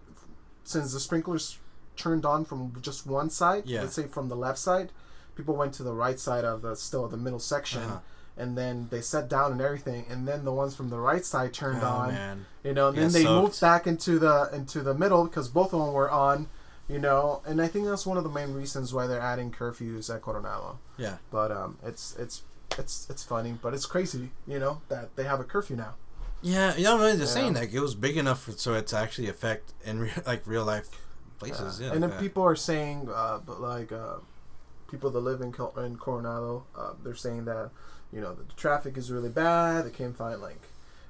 since 0.63 0.93
the 0.93 0.99
sprinklers 0.99 1.57
turned 1.97 2.25
on 2.25 2.45
from 2.45 2.73
just 2.81 3.05
one 3.05 3.29
side, 3.29 3.63
Yeah. 3.65 3.81
let's 3.81 3.95
say 3.95 4.07
from 4.07 4.29
the 4.29 4.35
left 4.35 4.59
side, 4.59 4.91
people 5.35 5.55
went 5.55 5.73
to 5.75 5.83
the 5.83 5.93
right 5.93 6.19
side 6.19 6.45
of 6.45 6.61
the 6.61 6.75
still 6.75 7.07
the 7.07 7.17
middle 7.17 7.39
section. 7.39 7.81
Uh-huh. 7.83 7.99
And 8.37 8.57
then 8.57 8.87
they 8.89 9.01
sat 9.01 9.27
down 9.27 9.51
and 9.51 9.61
everything, 9.61 10.05
and 10.09 10.25
then 10.27 10.45
the 10.45 10.53
ones 10.53 10.73
from 10.73 10.89
the 10.89 10.97
right 10.97 11.23
side 11.25 11.53
turned 11.53 11.83
oh 11.83 11.87
on, 11.87 12.13
man. 12.13 12.45
you 12.63 12.73
know. 12.73 12.87
And 12.87 12.97
then 12.97 13.11
they 13.11 13.23
soaked. 13.23 13.41
moved 13.43 13.61
back 13.61 13.85
into 13.85 14.17
the 14.19 14.49
into 14.53 14.81
the 14.81 14.93
middle 14.93 15.25
because 15.25 15.49
both 15.49 15.73
of 15.73 15.79
them 15.81 15.93
were 15.93 16.09
on, 16.09 16.47
you 16.87 16.97
know. 16.97 17.41
And 17.45 17.61
I 17.61 17.67
think 17.67 17.85
that's 17.85 18.05
one 18.05 18.17
of 18.17 18.23
the 18.23 18.29
main 18.29 18.53
reasons 18.53 18.93
why 18.93 19.05
they're 19.05 19.19
adding 19.19 19.51
curfews 19.51 20.09
at 20.13 20.21
Coronado. 20.21 20.79
Yeah. 20.97 21.17
But 21.29 21.51
um, 21.51 21.77
it's 21.83 22.15
it's 22.17 22.43
it's 22.79 23.05
it's 23.09 23.21
funny, 23.23 23.57
but 23.61 23.73
it's 23.73 23.85
crazy, 23.85 24.31
you 24.47 24.59
know, 24.59 24.81
that 24.87 25.15
they 25.17 25.25
have 25.25 25.41
a 25.41 25.43
curfew 25.43 25.75
now. 25.75 25.95
Yeah, 26.41 26.75
you 26.75 26.83
know, 26.83 26.97
they're 26.97 27.15
Yeah. 27.15 27.25
saying 27.25 27.53
like 27.53 27.71
it 27.73 27.79
was 27.79 27.93
big 27.95 28.17
enough 28.17 28.43
for, 28.43 28.51
so 28.53 28.73
it 28.73 28.87
to 28.87 28.97
actually 28.97 29.29
affect 29.29 29.73
in 29.85 29.99
re- 29.99 30.13
like 30.25 30.45
real 30.47 30.65
life 30.65 30.89
places. 31.39 31.79
Uh, 31.79 31.83
Yeah, 31.83 31.91
and 31.91 32.01
like 32.01 32.09
then 32.09 32.09
that. 32.11 32.19
people 32.19 32.43
are 32.43 32.55
saying, 32.55 33.09
uh, 33.13 33.39
but 33.45 33.61
like 33.61 33.91
uh, 33.91 34.15
people 34.89 35.09
that 35.11 35.19
live 35.19 35.41
in 35.41 35.51
Col- 35.51 35.77
in 35.79 35.97
Coronado, 35.97 36.65
uh, 36.77 36.93
they're 37.03 37.15
saying 37.15 37.45
that 37.45 37.69
you 38.11 38.21
know 38.21 38.33
the 38.33 38.43
traffic 38.55 38.97
is 38.97 39.11
really 39.11 39.29
bad. 39.29 39.85
They 39.85 39.91
can't 39.91 40.17
find 40.17 40.41
like 40.41 40.61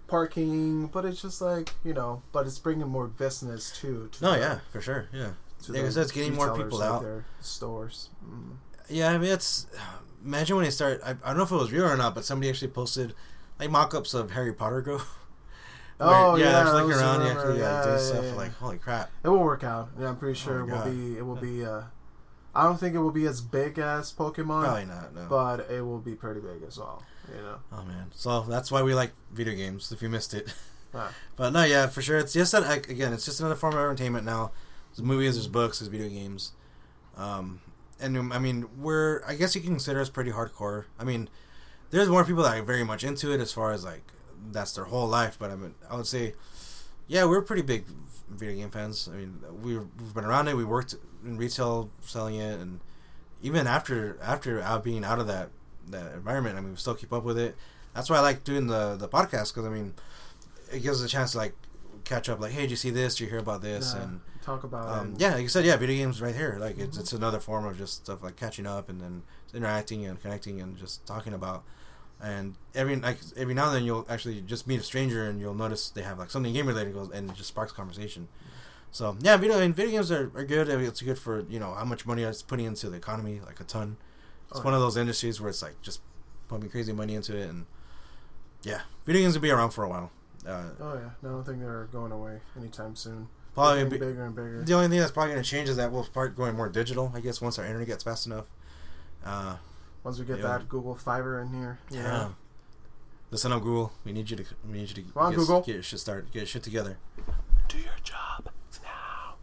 parking, 0.08 0.88
but 0.88 1.06
it's 1.06 1.22
just 1.22 1.42
like 1.42 1.74
you 1.84 1.94
know, 1.94 2.22
but 2.32 2.46
it's 2.46 2.60
bringing 2.60 2.88
more 2.88 3.08
business 3.08 3.72
too. 3.80 4.10
To 4.14 4.24
No, 4.24 4.32
the- 4.34 4.40
yeah, 4.40 4.60
for 4.72 4.82
sure. 4.82 5.08
Yeah, 5.14 5.32
because 5.60 5.76
Yeah, 5.76 5.90
that's 6.02 6.12
getting 6.12 6.36
more 6.36 6.56
people 6.56 6.82
out. 6.84 7.02
their 7.04 7.26
stores. 7.40 8.10
Mm. 8.26 8.58
yeah. 8.90 9.12
I 9.12 9.18
mean, 9.18 9.32
it's 9.32 9.68
imagine 10.26 10.58
when 10.58 10.66
they 10.66 10.72
start. 10.72 11.00
I, 11.06 11.12
I 11.12 11.14
don't 11.30 11.38
know 11.38 11.44
if 11.44 11.52
it 11.52 11.56
was 11.56 11.72
real 11.72 11.86
or 11.86 11.96
not, 11.98 12.14
but 12.16 12.26
somebody 12.26 12.50
actually 12.50 12.68
posted 12.72 13.14
like 13.60 13.70
mock-ups 13.72 14.14
of 14.14 14.32
Harry 14.32 14.54
Potter 14.54 14.82
Go. 14.82 15.02
Oh, 16.02 16.36
yeah, 16.36 16.52
they're 16.52 16.68
I 16.68 16.82
looking 16.82 16.98
around, 17.00 17.22
you 17.22 17.28
like 17.34 17.58
yeah, 17.58 17.84
do 17.84 17.90
yeah, 17.90 17.98
stuff. 17.98 18.26
yeah. 18.26 18.34
Like, 18.34 18.54
holy 18.56 18.78
crap! 18.78 19.10
It 19.24 19.30
will 19.30 19.40
work 19.44 19.64
out. 19.64 19.90
Yeah, 20.00 20.10
I'm 20.10 20.18
pretty 20.18 20.38
sure 20.40 20.60
Oh 20.60 20.64
it 20.64 20.70
will 20.70 20.78
God. 20.78 20.86
be. 20.92 21.18
It 21.18 21.26
will 21.26 21.36
be. 21.36 21.66
Uh, 21.66 21.82
I 22.54 22.64
don't 22.64 22.78
think 22.80 22.96
it 22.96 23.00
will 23.00 23.12
be 23.12 23.26
as 23.28 23.40
big 23.40 23.80
as 23.80 24.12
Pokemon, 24.12 24.64
Probably 24.66 24.86
not. 24.86 25.16
No. 25.16 25.26
but 25.30 25.70
it 25.72 25.82
will 25.86 26.00
be 26.00 26.16
pretty 26.16 26.42
big 26.42 26.64
as 26.68 26.78
well. 26.78 27.04
You 27.34 27.42
know. 27.42 27.56
oh 27.72 27.84
man, 27.84 28.08
so 28.14 28.42
that's 28.42 28.72
why 28.72 28.82
we 28.84 28.94
like 28.94 29.12
video 29.32 29.54
games. 29.56 29.92
If 29.92 30.02
you 30.02 30.10
missed 30.10 30.34
it, 30.34 30.54
Ah. 30.94 31.14
but 31.38 31.54
no, 31.54 31.64
yeah, 31.64 31.88
for 31.88 32.02
sure. 32.02 32.18
It's 32.18 32.34
just 32.34 32.52
that 32.52 32.90
again, 32.90 33.14
it's 33.14 33.24
just 33.26 33.40
another 33.40 33.56
form 33.56 33.74
of 33.74 33.80
entertainment 33.80 34.26
now. 34.26 34.52
There's 34.94 35.06
movies, 35.06 35.36
there's 35.36 35.48
books, 35.48 35.80
there's 35.80 35.88
video 35.88 36.10
games. 36.10 36.52
Um, 37.16 37.62
and 38.02 38.34
I 38.34 38.40
mean, 38.40 38.68
we're 38.78 39.22
I 39.26 39.36
guess 39.36 39.56
you 39.56 39.62
can 39.62 39.72
consider 39.72 40.02
us 40.02 40.10
pretty 40.10 40.32
hardcore. 40.32 40.86
I 41.00 41.04
mean, 41.06 41.30
there's 41.92 42.10
more 42.10 42.26
people 42.26 42.44
that 42.44 42.58
are 42.58 42.64
very 42.64 42.84
much 42.84 43.04
into 43.06 43.32
it 43.32 43.40
as 43.40 43.54
far 43.54 43.72
as 43.72 43.86
like 43.86 44.04
that's 44.52 44.74
their 44.74 44.86
whole 44.86 45.08
life. 45.08 45.38
But 45.40 45.52
I 45.52 45.56
mean, 45.56 45.76
I 45.90 45.96
would 45.96 46.08
say, 46.08 46.34
yeah, 47.08 47.26
we're 47.26 47.42
pretty 47.42 47.62
big 47.62 47.86
video 48.30 48.56
game 48.56 48.70
fans. 48.70 49.10
I 49.12 49.18
mean, 49.18 49.40
we've, 49.62 49.86
we've 50.00 50.14
been 50.14 50.26
around 50.26 50.48
it. 50.48 50.56
We 50.56 50.64
worked 50.66 50.96
in 51.26 51.38
retail 51.38 51.90
selling 52.02 52.36
it, 52.36 52.60
and 52.60 52.80
even 53.42 53.68
after 53.68 54.18
after 54.22 54.62
out 54.62 54.84
being 54.84 55.04
out 55.04 55.20
of 55.20 55.28
that 55.28 55.50
that 55.90 56.14
environment, 56.14 56.58
I 56.58 56.62
mean, 56.62 56.72
we 56.72 56.78
still 56.78 56.96
keep 56.96 57.12
up 57.14 57.24
with 57.24 57.38
it. 57.38 57.56
That's 57.94 58.10
why 58.10 58.18
I 58.18 58.22
like 58.22 58.44
doing 58.44 58.68
the 58.68 58.96
the 58.96 59.08
podcast 59.08 59.54
because 59.54 59.66
I 59.66 59.70
mean, 59.70 59.94
it 60.72 60.82
gives 60.82 61.02
us 61.02 61.08
a 61.08 61.10
chance 61.12 61.34
to 61.34 61.38
like 61.40 61.54
catch 62.04 62.30
up. 62.30 62.40
Like, 62.40 62.52
hey, 62.52 62.62
did 62.62 62.72
you 62.72 62.78
see 62.78 62.90
this? 62.90 63.16
Did 63.16 63.26
you 63.26 63.30
hear 63.30 63.40
about 63.40 63.62
this? 63.62 63.94
Yeah, 63.96 64.04
And 64.04 64.22
talk 64.44 64.64
about 64.64 64.88
um, 64.88 65.14
it. 65.14 65.20
yeah, 65.22 65.34
like 65.34 65.42
you 65.44 65.50
said, 65.50 65.66
yeah, 65.66 65.76
video 65.76 65.98
games 65.98 66.22
right 66.22 66.34
here. 66.36 66.58
Like 66.60 66.80
it's 66.80 66.98
Mhm. 66.98 67.02
it's 67.02 67.14
another 67.14 67.40
form 67.40 67.66
of 67.66 67.78
just 67.78 67.96
stuff 68.06 68.24
like 68.24 68.38
catching 68.38 68.66
up 68.66 68.90
and 68.90 69.02
then 69.02 69.24
interacting 69.54 70.06
and 70.06 70.20
connecting 70.22 70.62
and 70.62 70.78
just 70.78 71.06
talking 71.06 71.34
about. 71.34 71.64
And 72.24 72.56
every 72.76 72.96
like 72.98 73.18
every 73.36 73.54
now 73.56 73.68
and 73.68 73.76
then 73.78 73.84
you'll 73.84 74.06
actually 74.08 74.42
just 74.42 74.68
meet 74.68 74.80
a 74.80 74.84
stranger 74.84 75.28
and 75.28 75.40
you'll 75.40 75.56
notice 75.56 75.90
they 75.90 76.04
have 76.04 76.20
like 76.20 76.30
something 76.30 76.54
game 76.54 76.68
related 76.68 76.94
goes 76.94 77.10
and 77.12 77.30
it 77.32 77.36
just 77.36 77.50
sparks 77.50 77.72
conversation. 77.72 78.28
So 78.92 79.18
yeah, 79.22 79.38
video 79.38 79.60
and 79.60 79.76
video 79.76 79.94
games 79.94 80.12
are, 80.12 80.32
are 80.36 80.44
good. 80.44 80.70
I 80.70 80.76
mean, 80.76 80.86
it's 80.86 81.02
good 81.02 81.18
for 81.18 81.42
you 81.50 81.60
know 81.60 81.74
how 81.74 81.84
much 81.86 82.06
money 82.06 82.24
it's 82.24 82.44
putting 82.44 82.66
into 82.66 82.90
the 82.90 82.98
economy, 82.98 83.42
like 83.46 83.60
a 83.60 83.64
ton. 83.64 83.98
It's 84.52 84.60
Oh, 84.60 84.64
one 84.64 84.74
of 84.74 84.82
those 84.82 84.98
industries 84.98 85.40
where 85.42 85.50
it's 85.50 85.62
like 85.62 85.82
just 85.82 86.02
pumping 86.48 86.70
crazy 86.70 86.92
money 86.94 87.16
into 87.16 87.36
it, 87.36 87.50
and 87.50 87.66
yeah, 88.64 88.82
video 89.06 89.22
games 89.24 89.34
will 89.34 89.42
be 89.42 89.50
around 89.50 89.72
for 89.72 89.84
a 89.84 89.90
while. 89.90 90.12
Uh, 90.46 90.66
Oh 90.80 90.94
yeah, 90.96 91.10
no, 91.22 91.30
I 91.30 91.32
don't 91.32 91.44
think 91.46 91.60
they're 91.60 91.88
going 91.92 92.12
away 92.12 92.40
anytime 92.58 92.96
soon. 92.96 93.30
probably 93.56 93.84
be, 93.86 93.98
bigger 93.98 94.26
and 94.26 94.36
bigger. 94.36 94.62
The 94.64 94.74
only 94.74 94.90
thing 94.90 95.00
that's 95.00 95.12
probably 95.12 95.32
going 95.34 95.44
to 95.44 95.50
change 95.50 95.70
is 95.70 95.78
that 95.78 95.92
we'll 95.92 96.04
start 96.04 96.36
going 96.36 96.56
more 96.56 96.68
digital. 96.70 97.12
I 97.16 97.20
guess 97.22 97.42
once 97.42 97.58
our 97.58 97.66
internet 97.66 97.88
gets 97.88 98.04
fast 98.04 98.26
enough. 98.28 98.46
Uh, 99.26 99.56
Once 100.04 100.18
we 100.20 100.26
get 100.26 100.38
Yeah. 100.40 100.48
that 100.58 100.70
Google 100.70 100.96
Fiber 100.96 101.40
in 101.42 101.50
here, 101.54 101.80
you 101.90 101.98
yeah. 102.00 102.04
know. 102.12 102.36
Listen 103.30 103.52
up, 103.54 103.62
Google. 103.62 103.94
We 104.04 104.12
need 104.12 104.30
you 104.30 104.38
to. 104.38 104.46
We 104.68 104.74
need 104.80 104.90
you 104.90 104.96
to 104.96 105.02
Come 105.04 105.24
on, 105.24 105.32
get, 105.32 105.38
Google. 105.38 105.62
get 105.62 105.74
your 105.76 105.84
shit 105.84 106.00
start. 106.00 106.32
Get 106.32 106.40
your 106.40 106.46
shit 106.48 106.64
together. 106.64 106.98
do 107.68 107.78
your 107.78 107.94
job 108.04 108.50
now. 108.84 109.36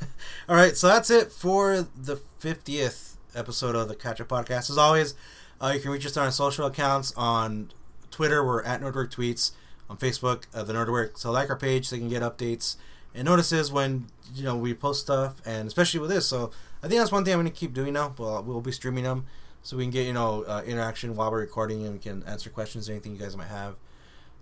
All 0.48 0.56
right, 0.56 0.76
so 0.76 0.88
that's 0.88 1.10
it 1.10 1.32
for 1.32 1.86
the 1.96 2.16
fiftieth 2.38 3.16
episode 3.34 3.74
of 3.74 3.88
the 3.88 3.96
Catchup 3.96 4.26
Podcast. 4.26 4.68
As 4.70 4.78
always, 4.78 5.14
Uh, 5.60 5.68
you 5.74 5.80
can 5.80 5.90
reach 5.92 6.04
us 6.04 6.16
on 6.16 6.24
our 6.24 6.32
social 6.32 6.66
accounts 6.66 7.12
on 7.16 7.70
Twitter. 8.10 8.44
We're 8.44 8.62
at 8.64 8.80
Nerdwork 8.80 9.10
Tweets. 9.14 9.52
On 9.90 9.96
Facebook, 9.98 10.44
uh, 10.54 10.62
the 10.62 10.72
Nerdwork. 10.72 11.18
So 11.18 11.30
like 11.30 11.50
our 11.50 11.56
page 11.56 11.86
so 11.88 11.96
you 11.96 12.00
can 12.02 12.08
get 12.08 12.22
updates 12.22 12.76
and 13.14 13.26
notices 13.26 13.70
when 13.70 14.06
you 14.34 14.42
know 14.42 14.56
we 14.56 14.72
post 14.72 15.02
stuff, 15.02 15.34
and 15.44 15.68
especially 15.68 16.00
with 16.00 16.08
this. 16.08 16.26
So 16.26 16.50
I 16.82 16.88
think 16.88 16.98
that's 16.98 17.12
one 17.12 17.24
thing 17.26 17.34
I'm 17.34 17.40
going 17.40 17.52
to 17.52 17.58
keep 17.58 17.74
doing 17.74 17.92
now. 17.92 18.14
Well, 18.16 18.42
we'll 18.42 18.62
be 18.62 18.72
streaming 18.72 19.04
them 19.04 19.26
so 19.62 19.76
we 19.76 19.84
can 19.84 19.90
get 19.90 20.06
you 20.06 20.12
know 20.12 20.44
uh, 20.44 20.62
interaction 20.66 21.14
while 21.16 21.30
we're 21.30 21.40
recording 21.40 21.84
and 21.84 21.92
we 21.92 21.98
can 21.98 22.22
answer 22.24 22.50
questions 22.50 22.88
anything 22.88 23.12
you 23.12 23.18
guys 23.18 23.36
might 23.36 23.48
have. 23.48 23.76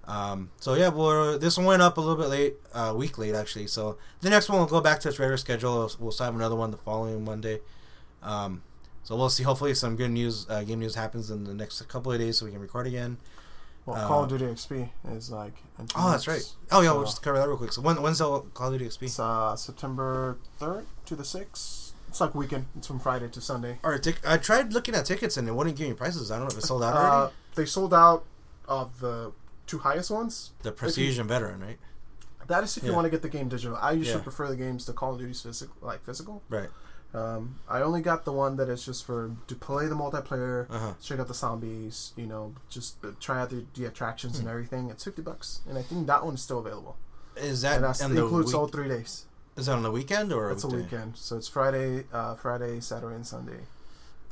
Um, 0.04 0.50
so 0.58 0.74
yeah, 0.74 0.88
we're, 0.88 1.38
this 1.38 1.56
one 1.56 1.66
went 1.66 1.82
up 1.82 1.96
a 1.96 2.00
little 2.00 2.16
bit 2.16 2.28
late, 2.28 2.56
a 2.74 2.80
uh, 2.80 2.94
week 2.94 3.16
late 3.18 3.34
actually. 3.34 3.68
So 3.68 3.96
the 4.22 4.30
next 4.30 4.48
one 4.48 4.58
will 4.58 4.66
go 4.66 4.80
back 4.80 4.98
to 5.00 5.08
its 5.08 5.18
regular 5.18 5.36
schedule. 5.36 5.90
We'll 5.98 6.12
have 6.12 6.34
another 6.34 6.56
one 6.56 6.70
the 6.70 6.78
following 6.78 7.24
Monday. 7.24 7.60
Um, 8.22 8.62
so 9.02 9.16
we'll 9.16 9.30
see. 9.30 9.44
Hopefully, 9.44 9.74
some 9.74 9.96
good 9.96 10.10
news, 10.10 10.46
uh, 10.48 10.62
game 10.62 10.80
news 10.80 10.94
happens 10.94 11.30
in 11.30 11.44
the 11.44 11.54
next 11.54 11.80
couple 11.88 12.12
of 12.12 12.18
days, 12.18 12.38
so 12.38 12.46
we 12.46 12.52
can 12.52 12.60
record 12.60 12.86
again. 12.86 13.18
Well, 13.86 13.96
uh, 13.96 14.06
Call 14.06 14.24
of 14.24 14.28
Duty 14.28 14.44
XP 14.44 14.90
is 15.12 15.30
like. 15.30 15.54
Oh, 15.96 16.10
that's 16.10 16.28
right. 16.28 16.42
Oh 16.70 16.80
yeah, 16.80 16.90
so, 16.90 16.96
we'll 16.96 17.04
just 17.04 17.22
cover 17.22 17.38
that 17.38 17.48
real 17.48 17.56
quick. 17.56 17.72
So 17.72 17.80
when 17.80 18.00
when's 18.02 18.18
the 18.18 18.40
Call 18.54 18.72
of 18.72 18.78
Duty 18.78 18.86
XP? 18.86 19.02
It's 19.04 19.18
uh, 19.18 19.56
September 19.56 20.38
third 20.58 20.86
to 21.06 21.16
the 21.16 21.24
sixth. 21.24 21.89
It's 22.10 22.20
like 22.20 22.34
weekend. 22.34 22.66
It's 22.76 22.88
from 22.88 22.98
Friday 22.98 23.28
to 23.28 23.40
Sunday. 23.40 23.78
All 23.84 23.92
right, 23.92 24.02
tic- 24.02 24.26
I 24.26 24.36
tried 24.36 24.72
looking 24.72 24.96
at 24.96 25.06
tickets 25.06 25.36
and 25.36 25.46
it 25.46 25.54
wouldn't 25.54 25.76
give 25.76 25.88
me 25.88 25.94
prices. 25.94 26.32
I 26.32 26.38
don't 26.38 26.48
know 26.48 26.50
if 26.50 26.58
it 26.58 26.66
sold 26.66 26.82
out 26.82 26.96
already. 26.96 27.26
Uh, 27.26 27.30
they 27.54 27.66
sold 27.66 27.94
out 27.94 28.24
of 28.66 28.98
the 28.98 29.32
two 29.68 29.78
highest 29.78 30.10
ones. 30.10 30.50
The 30.64 30.72
Prestige 30.72 31.14
you, 31.14 31.20
and 31.20 31.28
Veteran, 31.28 31.60
right? 31.60 31.78
That 32.48 32.64
is 32.64 32.76
if 32.76 32.82
yeah. 32.82 32.88
you 32.88 32.96
want 32.96 33.04
to 33.04 33.10
get 33.10 33.22
the 33.22 33.28
game 33.28 33.48
digital. 33.48 33.76
I 33.76 33.92
usually 33.92 34.16
yeah. 34.18 34.24
prefer 34.24 34.48
the 34.48 34.56
games 34.56 34.86
to 34.86 34.92
Call 34.92 35.12
of 35.12 35.20
Duty's 35.20 35.40
physical, 35.40 35.76
like 35.82 36.04
physical. 36.04 36.42
Right. 36.48 36.68
Um, 37.14 37.60
I 37.68 37.80
only 37.80 38.02
got 38.02 38.24
the 38.24 38.32
one 38.32 38.56
that 38.56 38.68
is 38.68 38.84
just 38.84 39.06
for 39.06 39.30
to 39.46 39.54
play 39.54 39.86
the 39.86 39.94
multiplayer, 39.94 40.68
uh-huh. 40.68 40.94
check 41.00 41.20
out 41.20 41.28
the 41.28 41.34
zombies, 41.34 42.12
you 42.16 42.26
know, 42.26 42.54
just 42.68 42.96
try 43.20 43.40
out 43.40 43.50
the, 43.50 43.64
the 43.74 43.84
attractions 43.84 44.34
hmm. 44.34 44.40
and 44.40 44.48
everything. 44.48 44.90
It's 44.90 45.04
fifty 45.04 45.22
bucks, 45.22 45.60
and 45.68 45.78
I 45.78 45.82
think 45.82 46.08
that 46.08 46.24
one's 46.24 46.42
still 46.42 46.58
available. 46.58 46.96
Is 47.36 47.62
that 47.62 47.76
and 47.76 47.84
that 47.84 48.00
includes 48.00 48.48
week- 48.48 48.56
all 48.56 48.66
three 48.66 48.88
days? 48.88 49.26
Is 49.56 49.66
that 49.66 49.72
on 49.72 49.82
the 49.82 49.90
weekend 49.90 50.32
or? 50.32 50.50
It's 50.50 50.64
a, 50.64 50.68
a 50.68 50.70
weekend, 50.70 51.16
so 51.16 51.36
it's 51.36 51.48
Friday, 51.48 52.04
uh, 52.12 52.34
Friday, 52.34 52.80
Saturday, 52.80 53.14
and 53.14 53.26
Sunday. 53.26 53.60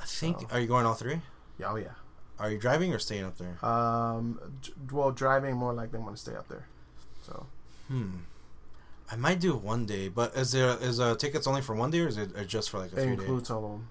I 0.00 0.04
think. 0.04 0.40
So. 0.40 0.46
Are 0.52 0.60
you 0.60 0.66
going 0.66 0.86
all 0.86 0.94
three? 0.94 1.20
Yeah. 1.58 1.72
Oh 1.72 1.76
yeah. 1.76 1.94
Are 2.38 2.50
you 2.50 2.58
driving 2.58 2.94
or 2.94 2.98
staying 2.98 3.24
up 3.24 3.36
there? 3.36 3.64
Um. 3.64 4.40
Well, 4.92 5.10
driving 5.10 5.56
more 5.56 5.72
like 5.72 5.92
I'm 5.92 6.02
going 6.02 6.14
to 6.14 6.20
stay 6.20 6.34
up 6.34 6.48
there. 6.48 6.66
So. 7.26 7.46
Hmm. 7.88 8.18
I 9.10 9.16
might 9.16 9.40
do 9.40 9.56
one 9.56 9.86
day, 9.86 10.08
but 10.08 10.36
is 10.36 10.52
there 10.52 10.76
is 10.80 11.00
uh 11.00 11.14
tickets 11.16 11.46
only 11.46 11.62
for 11.62 11.74
one 11.74 11.90
day 11.90 12.00
or 12.00 12.08
is 12.08 12.18
it 12.18 12.30
just 12.46 12.70
for 12.70 12.78
like 12.78 12.92
a 12.92 13.00
it 13.00 13.08
includes 13.08 13.50
all 13.50 13.64
of 13.64 13.70
them. 13.72 13.88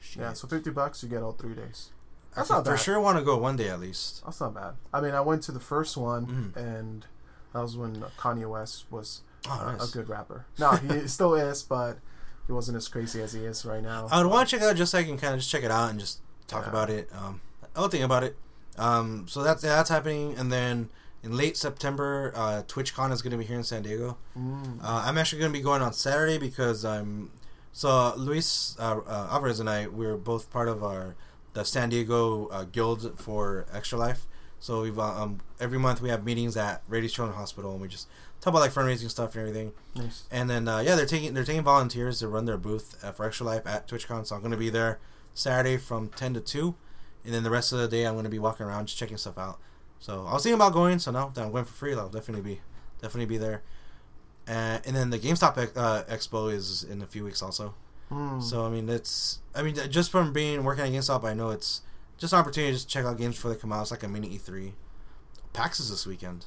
Shit. 0.00 0.22
Yeah, 0.22 0.32
so 0.32 0.48
fifty 0.48 0.70
bucks 0.70 1.02
you 1.02 1.08
get 1.08 1.22
all 1.22 1.32
three 1.32 1.54
days. 1.54 1.90
That's 2.34 2.50
I 2.50 2.56
not 2.56 2.64
for 2.64 2.72
bad. 2.72 2.80
sure 2.80 3.00
want 3.00 3.18
to 3.18 3.24
go 3.24 3.36
one 3.36 3.56
day 3.56 3.68
at 3.68 3.80
least. 3.80 4.24
That's 4.24 4.40
not 4.40 4.54
bad. 4.54 4.74
I 4.92 5.00
mean, 5.00 5.12
I 5.12 5.20
went 5.20 5.42
to 5.44 5.52
the 5.52 5.60
first 5.60 5.96
one 5.96 6.52
mm. 6.54 6.56
and 6.56 7.06
that 7.52 7.60
was 7.60 7.76
when 7.76 7.96
Kanye 8.18 8.48
West 8.48 8.86
was 8.90 9.22
oh, 9.48 9.76
nice. 9.78 9.90
a 9.90 9.92
good 9.92 10.08
rapper. 10.08 10.46
No, 10.58 10.72
he 10.72 11.06
still 11.08 11.34
is, 11.34 11.62
but 11.62 11.98
he 12.46 12.52
wasn't 12.52 12.76
as 12.76 12.88
crazy 12.88 13.20
as 13.22 13.32
he 13.32 13.44
is 13.44 13.64
right 13.64 13.82
now. 13.82 14.08
I 14.10 14.22
would 14.22 14.30
want 14.30 14.48
to 14.48 14.56
check 14.56 14.62
it 14.64 14.68
out 14.68 14.76
just 14.76 14.92
so 14.92 14.98
I 14.98 15.04
can 15.04 15.18
kind 15.18 15.34
of 15.34 15.40
just 15.40 15.50
check 15.50 15.64
it 15.64 15.70
out 15.70 15.90
and 15.90 15.98
just 15.98 16.20
talk 16.46 16.64
yeah. 16.64 16.70
about 16.70 16.90
it. 16.90 17.10
Um, 17.12 17.40
I'll 17.74 17.88
think 17.88 18.04
about 18.04 18.24
it. 18.24 18.36
Um, 18.78 19.26
so 19.28 19.42
that's 19.42 19.62
that's 19.62 19.90
happening, 19.90 20.34
and 20.36 20.52
then 20.52 20.90
in 21.22 21.36
late 21.36 21.56
September, 21.56 22.32
uh, 22.36 22.62
TwitchCon 22.66 23.10
is 23.12 23.22
going 23.22 23.32
to 23.32 23.36
be 23.36 23.44
here 23.44 23.56
in 23.56 23.64
San 23.64 23.82
Diego. 23.82 24.16
Mm. 24.38 24.78
Uh, 24.82 25.02
I'm 25.06 25.18
actually 25.18 25.40
going 25.40 25.52
to 25.52 25.58
be 25.58 25.62
going 25.62 25.82
on 25.82 25.92
Saturday 25.92 26.38
because 26.38 26.84
I'm. 26.84 27.30
So 27.72 28.14
Luis 28.16 28.76
uh, 28.78 29.00
uh, 29.06 29.28
Alvarez 29.30 29.60
and 29.60 29.68
I, 29.68 29.86
we're 29.86 30.16
both 30.16 30.50
part 30.50 30.68
of 30.68 30.82
our 30.82 31.14
the 31.52 31.64
San 31.64 31.88
Diego 31.88 32.46
uh, 32.48 32.64
Guild 32.64 33.18
for 33.18 33.66
Extra 33.72 33.98
Life. 33.98 34.26
So 34.60 34.82
we've 34.82 34.98
uh, 34.98 35.22
um, 35.22 35.40
every 35.60 35.78
month 35.78 36.00
we 36.00 36.08
have 36.08 36.24
meetings 36.24 36.56
at 36.56 36.82
Rady 36.88 37.08
Children's 37.08 37.38
Hospital, 37.38 37.72
and 37.72 37.80
we 37.80 37.88
just 37.88 38.08
talk 38.40 38.52
about 38.52 38.60
like 38.60 38.72
fundraising 38.72 39.10
stuff 39.10 39.34
and 39.34 39.40
everything. 39.42 39.72
Nice. 39.94 40.24
And 40.30 40.48
then 40.50 40.66
yeah, 40.66 40.94
they're 40.94 41.06
taking 41.06 41.34
they're 41.34 41.44
taking 41.44 41.62
volunteers 41.62 42.20
to 42.20 42.28
run 42.28 42.46
their 42.46 42.56
booth 42.56 43.04
for 43.14 43.26
Extra 43.26 43.46
Life 43.46 43.66
at 43.66 43.88
TwitchCon. 43.88 44.26
So 44.26 44.34
I'm 44.34 44.40
going 44.40 44.52
to 44.52 44.56
be 44.56 44.70
there 44.70 44.98
Saturday 45.34 45.76
from 45.76 46.08
ten 46.08 46.34
to 46.34 46.40
two, 46.40 46.74
and 47.24 47.34
then 47.34 47.42
the 47.42 47.50
rest 47.50 47.72
of 47.72 47.78
the 47.78 47.88
day 47.88 48.06
I'm 48.06 48.14
going 48.14 48.24
to 48.24 48.30
be 48.30 48.38
walking 48.38 48.66
around 48.66 48.86
just 48.86 48.98
checking 48.98 49.18
stuff 49.18 49.38
out. 49.38 49.58
So 49.98 50.26
I 50.26 50.34
was 50.34 50.42
thinking 50.42 50.54
about 50.58 50.72
going. 50.72 50.98
So 50.98 51.10
now 51.10 51.28
that 51.28 51.42
I'm 51.42 51.52
going 51.52 51.64
for 51.64 51.74
free, 51.74 51.94
I'll 51.94 52.08
definitely 52.08 52.54
be 52.54 52.60
definitely 53.00 53.26
be 53.26 53.38
there. 53.38 53.62
Uh, 54.48 54.78
and 54.86 54.94
then 54.94 55.10
the 55.10 55.18
GameStop 55.18 55.72
uh, 55.76 56.04
Expo 56.04 56.52
is 56.52 56.84
in 56.84 57.02
a 57.02 57.06
few 57.06 57.24
weeks 57.24 57.42
also. 57.42 57.74
Hmm. 58.08 58.40
So 58.40 58.64
I 58.64 58.70
mean, 58.70 58.88
it's 58.88 59.40
I 59.54 59.62
mean 59.62 59.74
just 59.90 60.10
from 60.10 60.32
being 60.32 60.62
working 60.62 60.84
at 60.84 60.92
GameStop, 60.92 61.24
I 61.24 61.34
know 61.34 61.50
it's 61.50 61.82
just 62.18 62.32
an 62.32 62.38
opportunity 62.38 62.72
to 62.72 62.76
just 62.76 62.88
check 62.88 63.04
out 63.04 63.18
games 63.18 63.36
before 63.36 63.52
they 63.52 63.60
come 63.60 63.72
out. 63.72 63.82
It's 63.82 63.90
like 63.90 64.02
a 64.02 64.08
mini 64.08 64.38
E3. 64.38 64.72
PAX 65.52 65.80
is 65.80 65.90
this 65.90 66.06
weekend. 66.06 66.46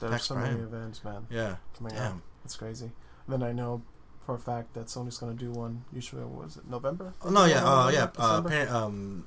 There's 0.00 0.12
PAX 0.12 0.26
so 0.26 0.34
Prime. 0.34 0.52
many 0.52 0.62
events, 0.62 1.04
man. 1.04 1.26
Yeah, 1.30 1.56
coming 1.76 1.94
Damn. 1.94 2.12
out. 2.16 2.20
It's 2.44 2.56
crazy. 2.56 2.90
then 3.28 3.42
I 3.42 3.52
know 3.52 3.82
for 4.26 4.34
a 4.34 4.38
fact 4.38 4.74
that 4.74 4.86
Sony's 4.86 5.18
going 5.18 5.36
to 5.36 5.44
do 5.44 5.50
one. 5.50 5.84
Usually, 5.92 6.24
was 6.24 6.56
it 6.56 6.68
November? 6.68 7.14
Oh, 7.22 7.30
no, 7.30 7.44
yeah, 7.44 7.64
uh, 7.64 7.90
yeah. 7.90 8.08
Uh, 8.16 8.66
um, 8.70 9.26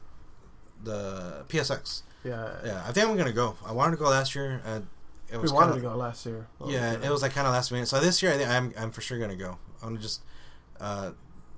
the 0.84 1.46
PSX. 1.50 2.04
Yeah, 2.24 2.50
yeah. 2.66 2.84
I 2.88 2.92
think 2.92 3.08
I'm 3.08 3.16
gonna 3.18 3.32
go. 3.32 3.56
I 3.66 3.72
wanted 3.72 3.98
to 3.98 4.04
go 4.04 4.10
last 4.10 4.34
year. 4.34 4.62
And 4.66 4.88
it 5.32 5.38
was 5.38 5.52
we 5.52 5.56
wanted 5.56 5.74
kinda, 5.74 5.90
to 5.90 5.94
go 5.94 5.98
last 5.98 6.26
year. 6.26 6.48
yeah, 6.66 6.94
it 6.94 7.10
was 7.10 7.22
like 7.22 7.34
kind 7.34 7.48
of 7.48 7.54
last 7.54 7.72
minute. 7.72 7.88
So 7.88 8.00
this 8.00 8.24
year, 8.24 8.34
I 8.34 8.38
think 8.38 8.50
I'm 8.50 8.74
I'm 8.78 8.92
for 8.92 9.02
sure 9.02 9.20
gonna 9.20 9.36
go. 9.36 9.58
I'm 9.82 9.90
gonna 9.90 10.00
just. 10.00 10.22
Uh, 10.80 11.12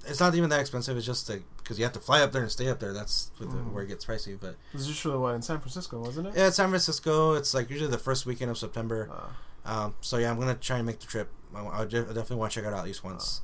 it's 0.08 0.20
not 0.20 0.36
even 0.36 0.50
that 0.50 0.60
expensive. 0.60 0.98
It's 0.98 1.06
just 1.06 1.30
because 1.58 1.78
you 1.78 1.84
have 1.86 1.94
to 1.94 2.00
fly 2.00 2.22
up 2.22 2.32
there 2.32 2.42
and 2.42 2.52
stay 2.52 2.68
up 2.68 2.80
there. 2.80 2.94
That's 2.94 3.32
mm. 3.40 3.50
the, 3.52 3.58
where 3.58 3.84
it 3.84 3.88
gets 3.88 4.06
pricey. 4.06 4.38
But 4.40 4.56
it's 4.74 4.88
usually 4.88 5.18
what 5.18 5.36
in 5.36 5.42
San 5.42 5.60
Francisco, 5.60 6.00
wasn't 6.00 6.28
it? 6.28 6.34
Yeah, 6.36 6.48
it's 6.48 6.58
San 6.58 6.70
Francisco. 6.70 7.34
It's 7.34 7.54
like 7.54 7.70
usually 7.70 7.90
the 7.90 7.98
first 7.98 8.26
weekend 8.26 8.52
of 8.52 8.58
September. 8.58 9.10
Uh. 9.12 9.28
Um, 9.70 9.96
so 10.00 10.18
yeah, 10.18 10.32
I'm 10.32 10.40
gonna 10.40 10.56
try 10.56 10.78
and 10.78 10.86
make 10.86 11.00
the 11.00 11.08
trip. 11.08 11.30
I, 11.54 11.66
I 11.66 11.86
definitely 11.86 12.38
want 12.38 12.52
to 12.54 12.60
check 12.60 12.68
it 12.68 12.74
out 12.74 12.80
at 12.80 12.86
least 12.86 13.04
once. 13.04 13.42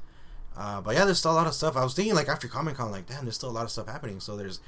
Uh. 0.58 0.60
uh, 0.60 0.82
but 0.82 0.96
yeah, 0.96 1.06
there's 1.06 1.20
still 1.20 1.32
a 1.32 1.34
lot 1.34 1.48
of 1.48 1.54
stuff. 1.54 1.76
I 1.76 1.84
was 1.84 1.94
thinking 1.94 2.16
like 2.16 2.30
after 2.30 2.48
Comic 2.48 2.76
Con, 2.76 2.92
like 2.92 3.08
damn, 3.08 3.26
there's 3.26 3.36
still 3.36 3.50
a 3.50 3.52
lot 3.52 3.64
of 3.64 3.72
stuff 3.72 3.88
happening. 3.88 4.20
So 4.20 4.38
there's 4.38 4.60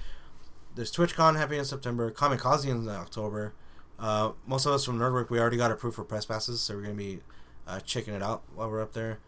there's 0.75 0.91
TwitchCon 0.91 1.37
happening 1.37 1.59
in 1.59 1.65
September, 1.65 2.11
Comic 2.11 2.39
Comikaze 2.39 2.69
in 2.69 2.89
October. 2.89 3.53
Uh, 3.97 4.33
most 4.45 4.65
of 4.65 4.73
us 4.73 4.83
from 4.83 4.99
Nerdwork, 4.99 5.29
we 5.29 5.39
already 5.39 5.55
got 5.55 5.71
approved 5.71 5.95
for 5.95 6.03
press 6.03 6.25
passes, 6.25 6.59
so 6.59 6.75
we're 6.75 6.81
gonna 6.81 6.93
be 6.95 7.21
uh, 7.65 7.79
checking 7.79 8.13
it 8.13 8.21
out 8.21 8.43
while 8.53 8.69
we're 8.69 8.81
up 8.81 8.91
there. 8.91 9.19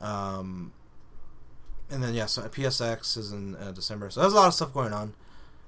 Um, 0.00 0.72
and 1.92 2.02
then 2.02 2.14
yeah, 2.14 2.26
so 2.26 2.42
PSX 2.42 3.16
is 3.16 3.32
in 3.32 3.54
uh, 3.56 3.70
December, 3.72 4.10
so 4.10 4.20
there's 4.20 4.32
a 4.32 4.36
lot 4.36 4.48
of 4.48 4.54
stuff 4.54 4.72
going 4.72 4.92
on. 4.92 5.14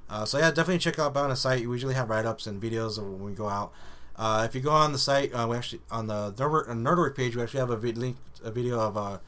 Uh, 0.09 0.25
so 0.25 0.39
yeah, 0.39 0.51
definitely 0.51 0.79
check 0.79 0.99
out 0.99 1.15
the 1.15 1.35
site. 1.35 1.67
We 1.67 1.75
usually 1.75 1.95
have 1.95 2.11
write 2.11 2.27
ups 2.27 2.47
and 2.47 2.61
videos 2.61 2.99
when 2.99 3.23
we 3.23 3.33
go 3.33 3.49
out. 3.49 3.73
Uh, 4.17 4.45
if 4.49 4.55
you 4.55 4.61
go 4.61 4.71
on 4.71 4.93
the 4.93 4.99
site, 4.99 5.33
uh, 5.35 5.47
we 5.49 5.57
actually 5.57 5.81
on 5.91 6.07
the 6.07 6.33
Nerdwork, 6.33 6.69
Nerdwork 6.69 7.17
page, 7.17 7.37
we 7.37 7.43
actually 7.43 7.61
have 7.61 7.71
a 7.71 7.77
vid- 7.77 7.99
link, 7.99 8.17
a 8.43 8.51
video 8.51 8.81
of 8.81 8.97
our 8.97 9.21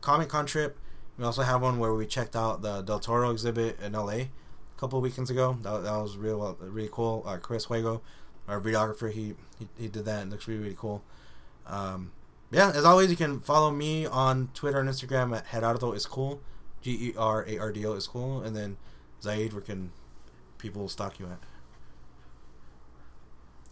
Comic 0.00 0.28
Con 0.28 0.46
trip. 0.46 0.78
We 1.18 1.24
also 1.24 1.42
have 1.42 1.62
one 1.62 1.78
where 1.78 1.94
we 1.94 2.06
checked 2.06 2.34
out 2.34 2.62
the 2.62 2.82
Del 2.82 3.00
Toro 3.00 3.30
exhibit 3.30 3.78
in 3.80 3.92
LA 3.92 4.08
a 4.12 4.28
couple 4.78 5.00
weekends 5.00 5.30
ago. 5.30 5.58
That, 5.62 5.82
that 5.82 5.96
was 5.96 6.16
real 6.16 6.56
really 6.60 6.88
cool. 6.90 7.22
Uh, 7.26 7.36
Chris 7.36 7.66
Huego, 7.66 8.00
our 8.48 8.60
videographer, 8.60 9.12
he, 9.12 9.34
he 9.58 9.68
he 9.78 9.88
did 9.88 10.04
that. 10.06 10.22
And 10.22 10.32
it 10.32 10.34
looks 10.34 10.48
really 10.48 10.62
really 10.62 10.76
cool. 10.78 11.02
Um, 11.66 12.12
yeah, 12.50 12.70
as 12.70 12.84
always, 12.84 13.10
you 13.10 13.16
can 13.16 13.40
follow 13.40 13.70
me 13.70 14.06
on 14.06 14.50
Twitter 14.54 14.80
and 14.80 14.88
Instagram 14.88 15.36
at 15.36 15.50
Gerardo 15.50 15.92
is 15.92 16.06
cool, 16.06 16.40
G 16.82 16.90
E 16.90 17.14
R 17.16 17.44
A 17.46 17.58
R 17.58 17.72
D 17.72 17.84
O 17.86 17.92
is 17.92 18.06
cool, 18.06 18.42
and 18.42 18.56
then 18.56 18.76
Zaid, 19.22 19.52
where 19.52 19.62
can 19.62 19.92
people 20.58 20.88
stalk 20.88 21.18
you 21.18 21.26
at? 21.26 21.38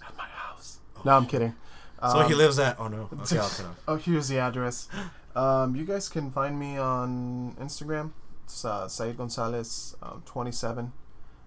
At 0.07 0.17
my 0.17 0.27
house. 0.27 0.79
Oh, 0.97 1.03
no, 1.05 1.17
I'm 1.17 1.27
kidding. 1.27 1.55
So 2.01 2.21
um, 2.21 2.29
he 2.29 2.35
lives 2.35 2.59
at. 2.59 2.79
Oh 2.79 2.89
no. 2.89 3.11
Okay, 3.21 3.41
oh, 3.89 3.97
here's 3.97 4.29
the 4.29 4.39
address. 4.39 4.89
Um, 5.35 5.75
you 5.75 5.85
guys 5.85 6.09
can 6.09 6.31
find 6.31 6.59
me 6.59 6.79
on 6.79 7.57
Instagram 7.61 8.13
it's 8.49 8.65
uh, 8.65 8.89
Zaid 8.89 9.19
Gonzalez, 9.19 9.95
um, 10.03 10.23
27. 10.25 10.79
And 10.79 10.93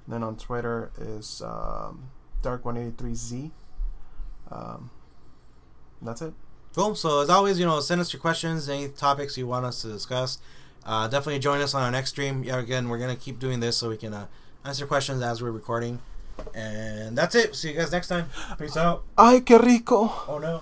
then 0.08 0.22
on 0.22 0.38
Twitter 0.38 0.92
is 1.00 1.42
um, 1.44 2.12
Dark183Z. 2.44 3.50
Um, 4.52 4.92
that's 6.00 6.22
it. 6.22 6.34
Cool. 6.74 6.96
So 6.96 7.22
as 7.22 7.30
always, 7.30 7.60
you 7.60 7.66
know, 7.66 7.80
send 7.82 8.00
us 8.02 8.14
your 8.14 8.22
questions, 8.22 8.70
any 8.70 8.88
topics 8.88 9.38
you 9.38 9.46
want 9.46 9.66
us 9.66 9.82
to 9.82 9.90
discuss. 9.90 10.40
Uh, 10.86 11.08
definitely 11.08 11.40
join 11.40 11.62
us 11.62 11.76
on 11.76 11.84
our 11.84 11.92
next 11.92 12.12
stream. 12.12 12.44
Yeah, 12.44 12.60
again, 12.60 12.90
we're 12.90 12.98
gonna 12.98 13.16
keep 13.16 13.40
doing 13.40 13.60
this 13.60 13.78
so 13.78 13.90
we 13.90 13.98
can 13.98 14.14
uh, 14.14 14.28
answer 14.64 14.86
questions 14.88 15.22
as 15.22 15.42
we're 15.42 15.52
recording. 15.52 16.00
And 16.56 17.18
that's 17.18 17.36
it. 17.36 17.56
See 17.56 17.72
you 17.72 17.78
guys 17.78 17.92
next 17.92 18.08
time. 18.08 18.28
Peace 18.58 18.78
out. 18.78 19.04
Ay, 19.18 19.42
qué 19.42 19.62
rico. 19.62 20.12
Oh 20.28 20.40
no. 20.40 20.62